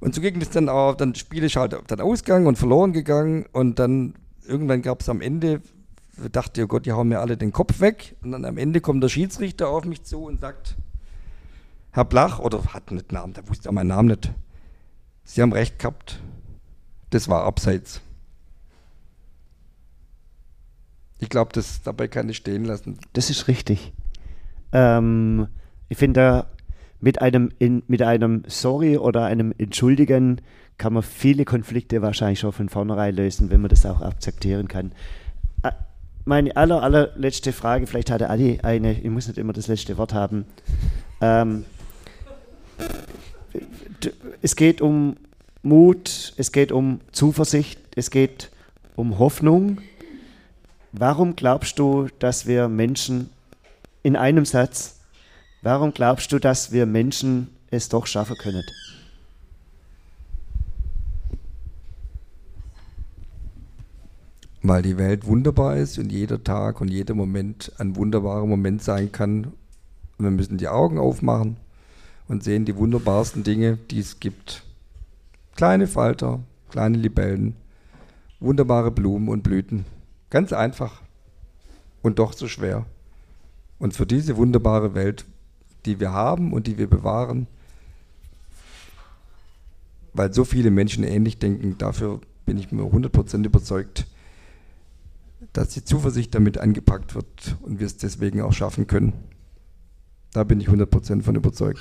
Und 0.00 0.14
so 0.14 0.20
ging 0.20 0.40
es 0.40 0.50
dann 0.50 0.68
auch, 0.68 0.94
dann 0.94 1.14
Spiel 1.14 1.44
ist 1.44 1.56
halt 1.56 1.76
dann 1.86 2.00
ausgegangen 2.00 2.46
und 2.46 2.56
verloren 2.56 2.92
gegangen 2.92 3.46
und 3.52 3.78
dann 3.78 4.14
irgendwann 4.46 4.82
gab 4.82 5.00
es 5.00 5.08
am 5.08 5.20
Ende, 5.20 5.62
dachte 6.32 6.64
oh 6.64 6.66
Gott, 6.66 6.86
die 6.86 6.92
hauen 6.92 7.08
mir 7.08 7.20
alle 7.20 7.36
den 7.36 7.52
Kopf 7.52 7.80
weg. 7.80 8.16
Und 8.22 8.32
dann 8.32 8.44
am 8.44 8.58
Ende 8.58 8.80
kommt 8.80 9.02
der 9.02 9.08
Schiedsrichter 9.08 9.68
auf 9.68 9.84
mich 9.84 10.04
zu 10.04 10.24
und 10.24 10.40
sagt, 10.40 10.76
Herr 11.92 12.04
Blach, 12.04 12.38
oder 12.38 12.62
hat 12.74 12.90
nicht 12.90 13.12
Namen, 13.12 13.32
der 13.32 13.48
wusste 13.48 13.68
auch 13.68 13.72
meinen 13.72 13.88
Namen 13.88 14.08
nicht. 14.08 14.30
Sie 15.24 15.42
haben 15.42 15.52
recht 15.52 15.78
gehabt. 15.78 16.20
das 17.10 17.28
war 17.28 17.44
abseits. 17.44 18.00
Ich 21.18 21.30
glaube, 21.30 21.52
das 21.52 21.82
dabei 21.82 22.08
kann 22.08 22.28
ich 22.28 22.36
stehen 22.36 22.64
lassen. 22.66 22.98
Das 23.14 23.30
ist 23.30 23.48
richtig. 23.48 23.92
Ähm, 24.76 25.48
ich 25.88 25.96
finde, 25.96 26.44
mit 27.00 27.22
einem, 27.22 27.50
in, 27.58 27.82
mit 27.88 28.02
einem 28.02 28.42
Sorry 28.46 28.98
oder 28.98 29.24
einem 29.24 29.54
Entschuldigen 29.56 30.42
kann 30.76 30.92
man 30.92 31.02
viele 31.02 31.46
Konflikte 31.46 32.02
wahrscheinlich 32.02 32.40
schon 32.40 32.52
von 32.52 32.68
vornherein 32.68 33.16
lösen, 33.16 33.50
wenn 33.50 33.62
man 33.62 33.70
das 33.70 33.86
auch 33.86 34.02
akzeptieren 34.02 34.68
kann. 34.68 34.92
Äh, 35.62 35.70
meine 36.26 36.54
aller, 36.56 36.82
allerletzte 36.82 37.54
Frage, 37.54 37.86
vielleicht 37.86 38.10
hatte 38.10 38.28
Adi 38.28 38.60
eine, 38.62 38.92
ich 38.92 39.08
muss 39.08 39.28
nicht 39.28 39.38
immer 39.38 39.54
das 39.54 39.68
letzte 39.68 39.96
Wort 39.96 40.12
haben. 40.12 40.44
Ähm, 41.22 41.64
es 44.42 44.56
geht 44.56 44.82
um 44.82 45.16
Mut, 45.62 46.34
es 46.36 46.52
geht 46.52 46.70
um 46.70 47.00
Zuversicht, 47.12 47.80
es 47.96 48.10
geht 48.10 48.50
um 48.94 49.18
Hoffnung. 49.18 49.80
Warum 50.92 51.34
glaubst 51.34 51.78
du, 51.78 52.08
dass 52.18 52.46
wir 52.46 52.68
Menschen 52.68 53.30
in 54.06 54.14
einem 54.14 54.44
Satz, 54.44 55.00
warum 55.62 55.92
glaubst 55.92 56.30
du, 56.30 56.38
dass 56.38 56.70
wir 56.70 56.86
Menschen 56.86 57.48
es 57.72 57.88
doch 57.88 58.06
schaffen 58.06 58.36
können? 58.36 58.62
Weil 64.62 64.82
die 64.82 64.96
Welt 64.96 65.26
wunderbar 65.26 65.76
ist 65.76 65.98
und 65.98 66.12
jeder 66.12 66.44
Tag 66.44 66.80
und 66.80 66.86
jeder 66.86 67.14
Moment 67.14 67.72
ein 67.78 67.96
wunderbarer 67.96 68.46
Moment 68.46 68.80
sein 68.80 69.10
kann. 69.10 69.52
Wir 70.18 70.30
müssen 70.30 70.56
die 70.56 70.68
Augen 70.68 70.98
aufmachen 70.98 71.56
und 72.28 72.44
sehen 72.44 72.64
die 72.64 72.76
wunderbarsten 72.76 73.42
Dinge, 73.42 73.76
die 73.90 73.98
es 73.98 74.20
gibt. 74.20 74.62
Kleine 75.56 75.88
Falter, 75.88 76.38
kleine 76.70 76.96
Libellen, 76.96 77.56
wunderbare 78.38 78.92
Blumen 78.92 79.28
und 79.28 79.42
Blüten. 79.42 79.84
Ganz 80.30 80.52
einfach 80.52 81.02
und 82.02 82.20
doch 82.20 82.34
so 82.34 82.46
schwer. 82.46 82.86
Und 83.78 83.94
für 83.94 84.06
diese 84.06 84.36
wunderbare 84.36 84.94
Welt, 84.94 85.24
die 85.84 86.00
wir 86.00 86.12
haben 86.12 86.52
und 86.52 86.66
die 86.66 86.78
wir 86.78 86.88
bewahren, 86.88 87.46
weil 90.12 90.32
so 90.32 90.44
viele 90.44 90.70
Menschen 90.70 91.04
ähnlich 91.04 91.38
denken, 91.38 91.76
dafür 91.78 92.20
bin 92.46 92.58
ich 92.58 92.72
mir 92.72 92.82
100% 92.82 93.44
überzeugt, 93.44 94.06
dass 95.52 95.68
die 95.70 95.84
Zuversicht 95.84 96.34
damit 96.34 96.58
angepackt 96.58 97.14
wird 97.14 97.56
und 97.62 97.78
wir 97.80 97.86
es 97.86 97.96
deswegen 97.96 98.40
auch 98.40 98.52
schaffen 98.52 98.86
können. 98.86 99.12
Da 100.32 100.44
bin 100.44 100.60
ich 100.60 100.68
100% 100.68 101.22
von 101.22 101.34
überzeugt. 101.34 101.80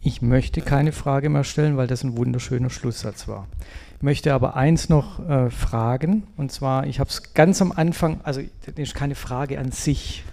Ich 0.00 0.22
möchte 0.22 0.60
keine 0.60 0.92
Frage 0.92 1.28
mehr 1.28 1.44
stellen, 1.44 1.76
weil 1.76 1.86
das 1.86 2.04
ein 2.04 2.16
wunderschöner 2.16 2.70
Schlusssatz 2.70 3.26
war. 3.26 3.48
Ich 3.96 4.02
möchte 4.02 4.32
aber 4.32 4.54
eins 4.54 4.88
noch 4.88 5.28
äh, 5.28 5.50
fragen, 5.50 6.22
und 6.36 6.52
zwar, 6.52 6.86
ich 6.86 7.00
habe 7.00 7.10
es 7.10 7.34
ganz 7.34 7.60
am 7.60 7.72
Anfang, 7.72 8.20
also 8.22 8.40
das 8.64 8.74
ist 8.76 8.94
keine 8.94 9.16
Frage 9.16 9.58
an 9.58 9.72
sich, 9.72 10.24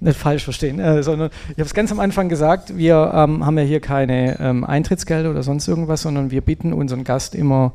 nicht 0.00 0.18
falsch 0.18 0.44
verstehen, 0.44 0.78
äh, 0.78 1.02
sondern 1.02 1.30
ich 1.50 1.58
habe 1.58 1.62
es 1.62 1.74
ganz 1.74 1.90
am 1.92 2.00
Anfang 2.00 2.28
gesagt, 2.28 2.76
wir 2.76 3.12
ähm, 3.14 3.44
haben 3.44 3.58
ja 3.58 3.64
hier 3.64 3.80
keine 3.80 4.38
ähm, 4.40 4.64
Eintrittsgelder 4.64 5.30
oder 5.30 5.42
sonst 5.42 5.66
irgendwas, 5.68 6.02
sondern 6.02 6.30
wir 6.30 6.40
bitten 6.40 6.72
unseren 6.72 7.04
Gast 7.04 7.34
immer 7.34 7.72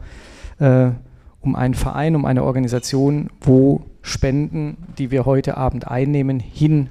äh, 0.59 0.91
um 1.41 1.55
einen 1.55 1.73
Verein, 1.73 2.15
um 2.15 2.25
eine 2.25 2.43
Organisation, 2.43 3.29
wo 3.41 3.81
Spenden, 4.01 4.77
die 4.97 5.11
wir 5.11 5.25
heute 5.25 5.57
Abend 5.57 5.87
einnehmen, 5.87 6.39
hin 6.39 6.89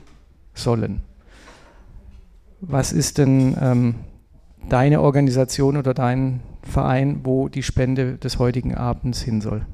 sollen. 0.54 1.02
Was 2.60 2.92
ist 2.92 3.18
denn 3.18 3.56
ähm, 3.60 3.94
deine 4.68 5.00
Organisation 5.00 5.76
oder 5.76 5.94
dein 5.94 6.40
Verein, 6.62 7.20
wo 7.24 7.48
die 7.48 7.62
Spende 7.62 8.18
des 8.18 8.38
heutigen 8.38 8.74
Abends 8.74 9.22
hin 9.22 9.40
soll? 9.40 9.66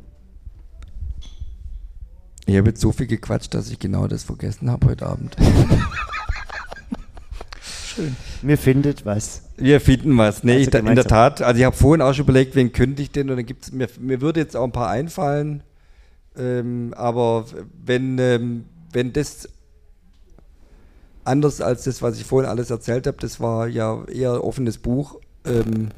Ich 2.48 2.56
habe 2.56 2.70
jetzt 2.70 2.80
so 2.80 2.92
viel 2.92 3.06
gequatscht, 3.06 3.52
dass 3.52 3.70
ich 3.70 3.78
genau 3.78 4.06
das 4.06 4.22
vergessen 4.22 4.70
habe 4.70 4.86
heute 4.86 5.04
Abend. 5.04 5.36
Schön. 7.86 8.16
Mir 8.40 8.56
findet 8.56 9.04
was. 9.04 9.42
Wir 9.58 9.82
finden 9.82 10.16
was. 10.16 10.44
Nee, 10.44 10.64
also 10.64 10.70
ich, 10.70 10.74
in 10.74 10.94
der 10.94 11.04
Tat. 11.04 11.42
Also 11.42 11.58
ich 11.58 11.66
habe 11.66 11.76
vorhin 11.76 12.00
auch 12.00 12.14
schon 12.14 12.24
überlegt, 12.24 12.54
wen 12.54 12.72
könnte 12.72 13.02
ich 13.02 13.10
denn? 13.10 13.28
Und 13.28 13.36
dann 13.36 13.44
gibt's 13.44 13.70
mir, 13.70 13.86
mir 14.00 14.22
würde 14.22 14.40
jetzt 14.40 14.56
auch 14.56 14.64
ein 14.64 14.72
paar 14.72 14.88
einfallen. 14.88 15.62
Ähm, 16.38 16.94
aber 16.96 17.44
wenn, 17.84 18.18
ähm, 18.18 18.64
wenn 18.94 19.12
das 19.12 19.50
anders 21.24 21.60
als 21.60 21.84
das, 21.84 22.00
was 22.00 22.18
ich 22.18 22.24
vorhin 22.24 22.48
alles 22.48 22.70
erzählt 22.70 23.06
habe, 23.06 23.18
das 23.20 23.40
war 23.40 23.68
ja 23.68 24.06
eher 24.06 24.42
offenes 24.42 24.78
Buch. 24.78 25.20
Ähm, 25.44 25.90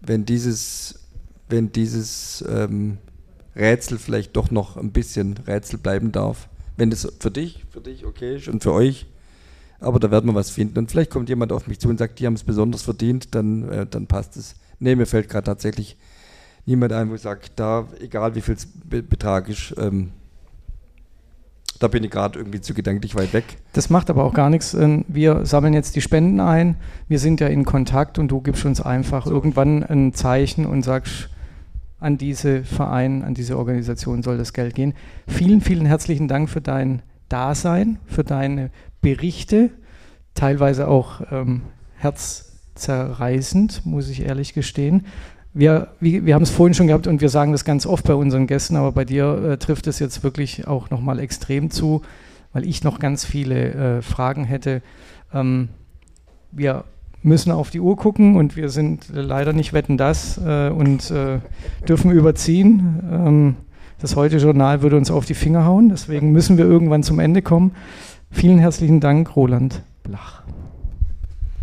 wenn 0.00 0.24
dieses, 0.24 1.00
wenn 1.48 1.72
dieses 1.72 2.44
ähm, 2.48 2.98
Rätsel 3.56 3.98
vielleicht 3.98 4.36
doch 4.36 4.50
noch 4.50 4.76
ein 4.76 4.92
bisschen 4.92 5.36
Rätsel 5.46 5.78
bleiben 5.78 6.12
darf. 6.12 6.48
Wenn 6.76 6.90
das 6.90 7.06
für 7.20 7.30
dich, 7.30 7.64
für 7.70 7.80
dich 7.80 8.04
okay 8.04 8.36
ist 8.36 8.48
und 8.48 8.62
für 8.62 8.72
euch, 8.72 9.06
aber 9.80 10.00
da 10.00 10.10
werden 10.10 10.30
wir 10.30 10.34
was 10.34 10.50
finden. 10.50 10.78
Und 10.78 10.90
vielleicht 10.90 11.10
kommt 11.10 11.28
jemand 11.28 11.52
auf 11.52 11.66
mich 11.66 11.78
zu 11.78 11.88
und 11.88 11.98
sagt, 11.98 12.18
die 12.18 12.26
haben 12.26 12.34
es 12.34 12.44
besonders 12.44 12.82
verdient, 12.82 13.34
dann, 13.34 13.68
äh, 13.68 13.86
dann 13.86 14.06
passt 14.06 14.36
es. 14.36 14.56
Nee, 14.78 14.96
mir 14.96 15.06
fällt 15.06 15.28
gerade 15.28 15.44
tatsächlich 15.44 15.96
niemand 16.66 16.92
ein, 16.92 17.10
wo 17.10 17.14
ich 17.14 17.20
sage, 17.20 17.42
da, 17.54 17.86
egal 18.00 18.34
wie 18.34 18.40
viel 18.40 18.56
Betrag 18.84 19.48
ist, 19.48 19.74
ähm, 19.78 20.10
da 21.80 21.88
bin 21.88 22.04
ich 22.04 22.10
gerade 22.10 22.38
irgendwie 22.38 22.60
zu 22.60 22.72
gedanklich 22.72 23.14
weit 23.14 23.32
weg. 23.32 23.44
Das 23.72 23.90
macht 23.90 24.08
aber 24.08 24.24
auch 24.24 24.32
gar 24.32 24.48
nichts. 24.48 24.74
Ähm, 24.74 25.04
wir 25.08 25.44
sammeln 25.44 25.74
jetzt 25.74 25.96
die 25.96 26.00
Spenden 26.00 26.40
ein. 26.40 26.76
Wir 27.08 27.18
sind 27.18 27.40
ja 27.40 27.48
in 27.48 27.64
Kontakt 27.64 28.18
und 28.18 28.28
du 28.28 28.40
gibst 28.40 28.64
uns 28.64 28.80
einfach 28.80 29.26
so. 29.26 29.32
irgendwann 29.32 29.82
ein 29.82 30.14
Zeichen 30.14 30.66
und 30.66 30.82
sagst, 30.82 31.28
an 31.98 32.18
diese 32.18 32.64
Verein, 32.64 33.22
an 33.22 33.34
diese 33.34 33.56
Organisation 33.56 34.22
soll 34.22 34.38
das 34.38 34.52
Geld 34.52 34.74
gehen. 34.74 34.94
Vielen, 35.26 35.60
vielen 35.60 35.86
herzlichen 35.86 36.28
Dank 36.28 36.50
für 36.50 36.60
dein 36.60 37.02
Dasein, 37.28 37.98
für 38.06 38.24
deine 38.24 38.70
Berichte, 39.00 39.70
teilweise 40.34 40.88
auch 40.88 41.22
ähm, 41.30 41.62
herzzerreißend, 41.96 43.86
muss 43.86 44.08
ich 44.08 44.22
ehrlich 44.22 44.54
gestehen 44.54 45.04
wir, 45.54 45.88
wie, 46.00 46.26
wir 46.26 46.34
haben 46.34 46.42
es 46.42 46.50
vorhin 46.50 46.74
schon 46.74 46.88
gehabt 46.88 47.06
und 47.06 47.20
wir 47.20 47.28
sagen 47.28 47.52
das 47.52 47.64
ganz 47.64 47.86
oft 47.86 48.04
bei 48.04 48.14
unseren 48.14 48.48
Gästen, 48.48 48.76
aber 48.76 48.90
bei 48.90 49.04
dir 49.04 49.52
äh, 49.52 49.56
trifft 49.56 49.86
es 49.86 50.00
jetzt 50.00 50.24
wirklich 50.24 50.66
auch 50.66 50.90
nochmal 50.90 51.20
extrem 51.20 51.70
zu, 51.70 52.02
weil 52.52 52.66
ich 52.66 52.82
noch 52.82 52.98
ganz 52.98 53.24
viele 53.24 53.72
äh, 53.72 54.02
Fragen 54.02 54.44
hätte. 54.44 54.82
Ähm, 55.32 55.68
wir 56.50 56.84
müssen 57.24 57.50
auf 57.50 57.70
die 57.70 57.80
Uhr 57.80 57.96
gucken 57.96 58.36
und 58.36 58.56
wir 58.56 58.68
sind 58.68 59.06
leider 59.12 59.52
nicht 59.52 59.72
wetten 59.72 59.96
das 59.96 60.38
äh, 60.38 60.68
und 60.68 61.10
äh, 61.10 61.40
dürfen 61.88 62.10
überziehen. 62.10 63.00
Ähm, 63.10 63.56
das 63.98 64.14
heute 64.14 64.36
Journal 64.36 64.82
würde 64.82 64.96
uns 64.96 65.10
auf 65.10 65.24
die 65.24 65.34
Finger 65.34 65.64
hauen, 65.64 65.88
deswegen 65.88 66.32
müssen 66.32 66.58
wir 66.58 66.66
irgendwann 66.66 67.02
zum 67.02 67.18
Ende 67.18 67.40
kommen. 67.40 67.72
Vielen 68.30 68.58
herzlichen 68.58 69.00
Dank, 69.00 69.34
Roland 69.36 69.82
Blach. 70.02 70.42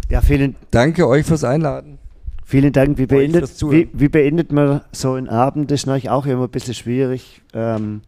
Ja, 0.09 0.21
vielen 0.21 0.55
Dank 0.71 0.99
euch 0.99 1.25
fürs 1.25 1.43
Einladen. 1.43 1.99
Vielen 2.43 2.73
Dank. 2.73 2.97
Wie 2.97 3.05
beendet, 3.05 3.49
wie, 3.69 3.87
wie 3.93 4.09
beendet 4.09 4.51
man 4.51 4.81
so 4.91 5.13
einen 5.13 5.29
Abend? 5.29 5.71
Das 5.71 5.81
ist 5.81 5.85
natürlich 5.85 6.09
auch 6.09 6.25
immer 6.25 6.45
ein 6.45 6.49
bisschen 6.49 6.73
schwierig. 6.73 7.41
Ähm, 7.53 8.01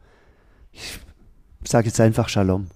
ich 0.71 0.99
sage 1.63 1.87
jetzt 1.87 2.01
einfach 2.01 2.27
Shalom. 2.27 2.67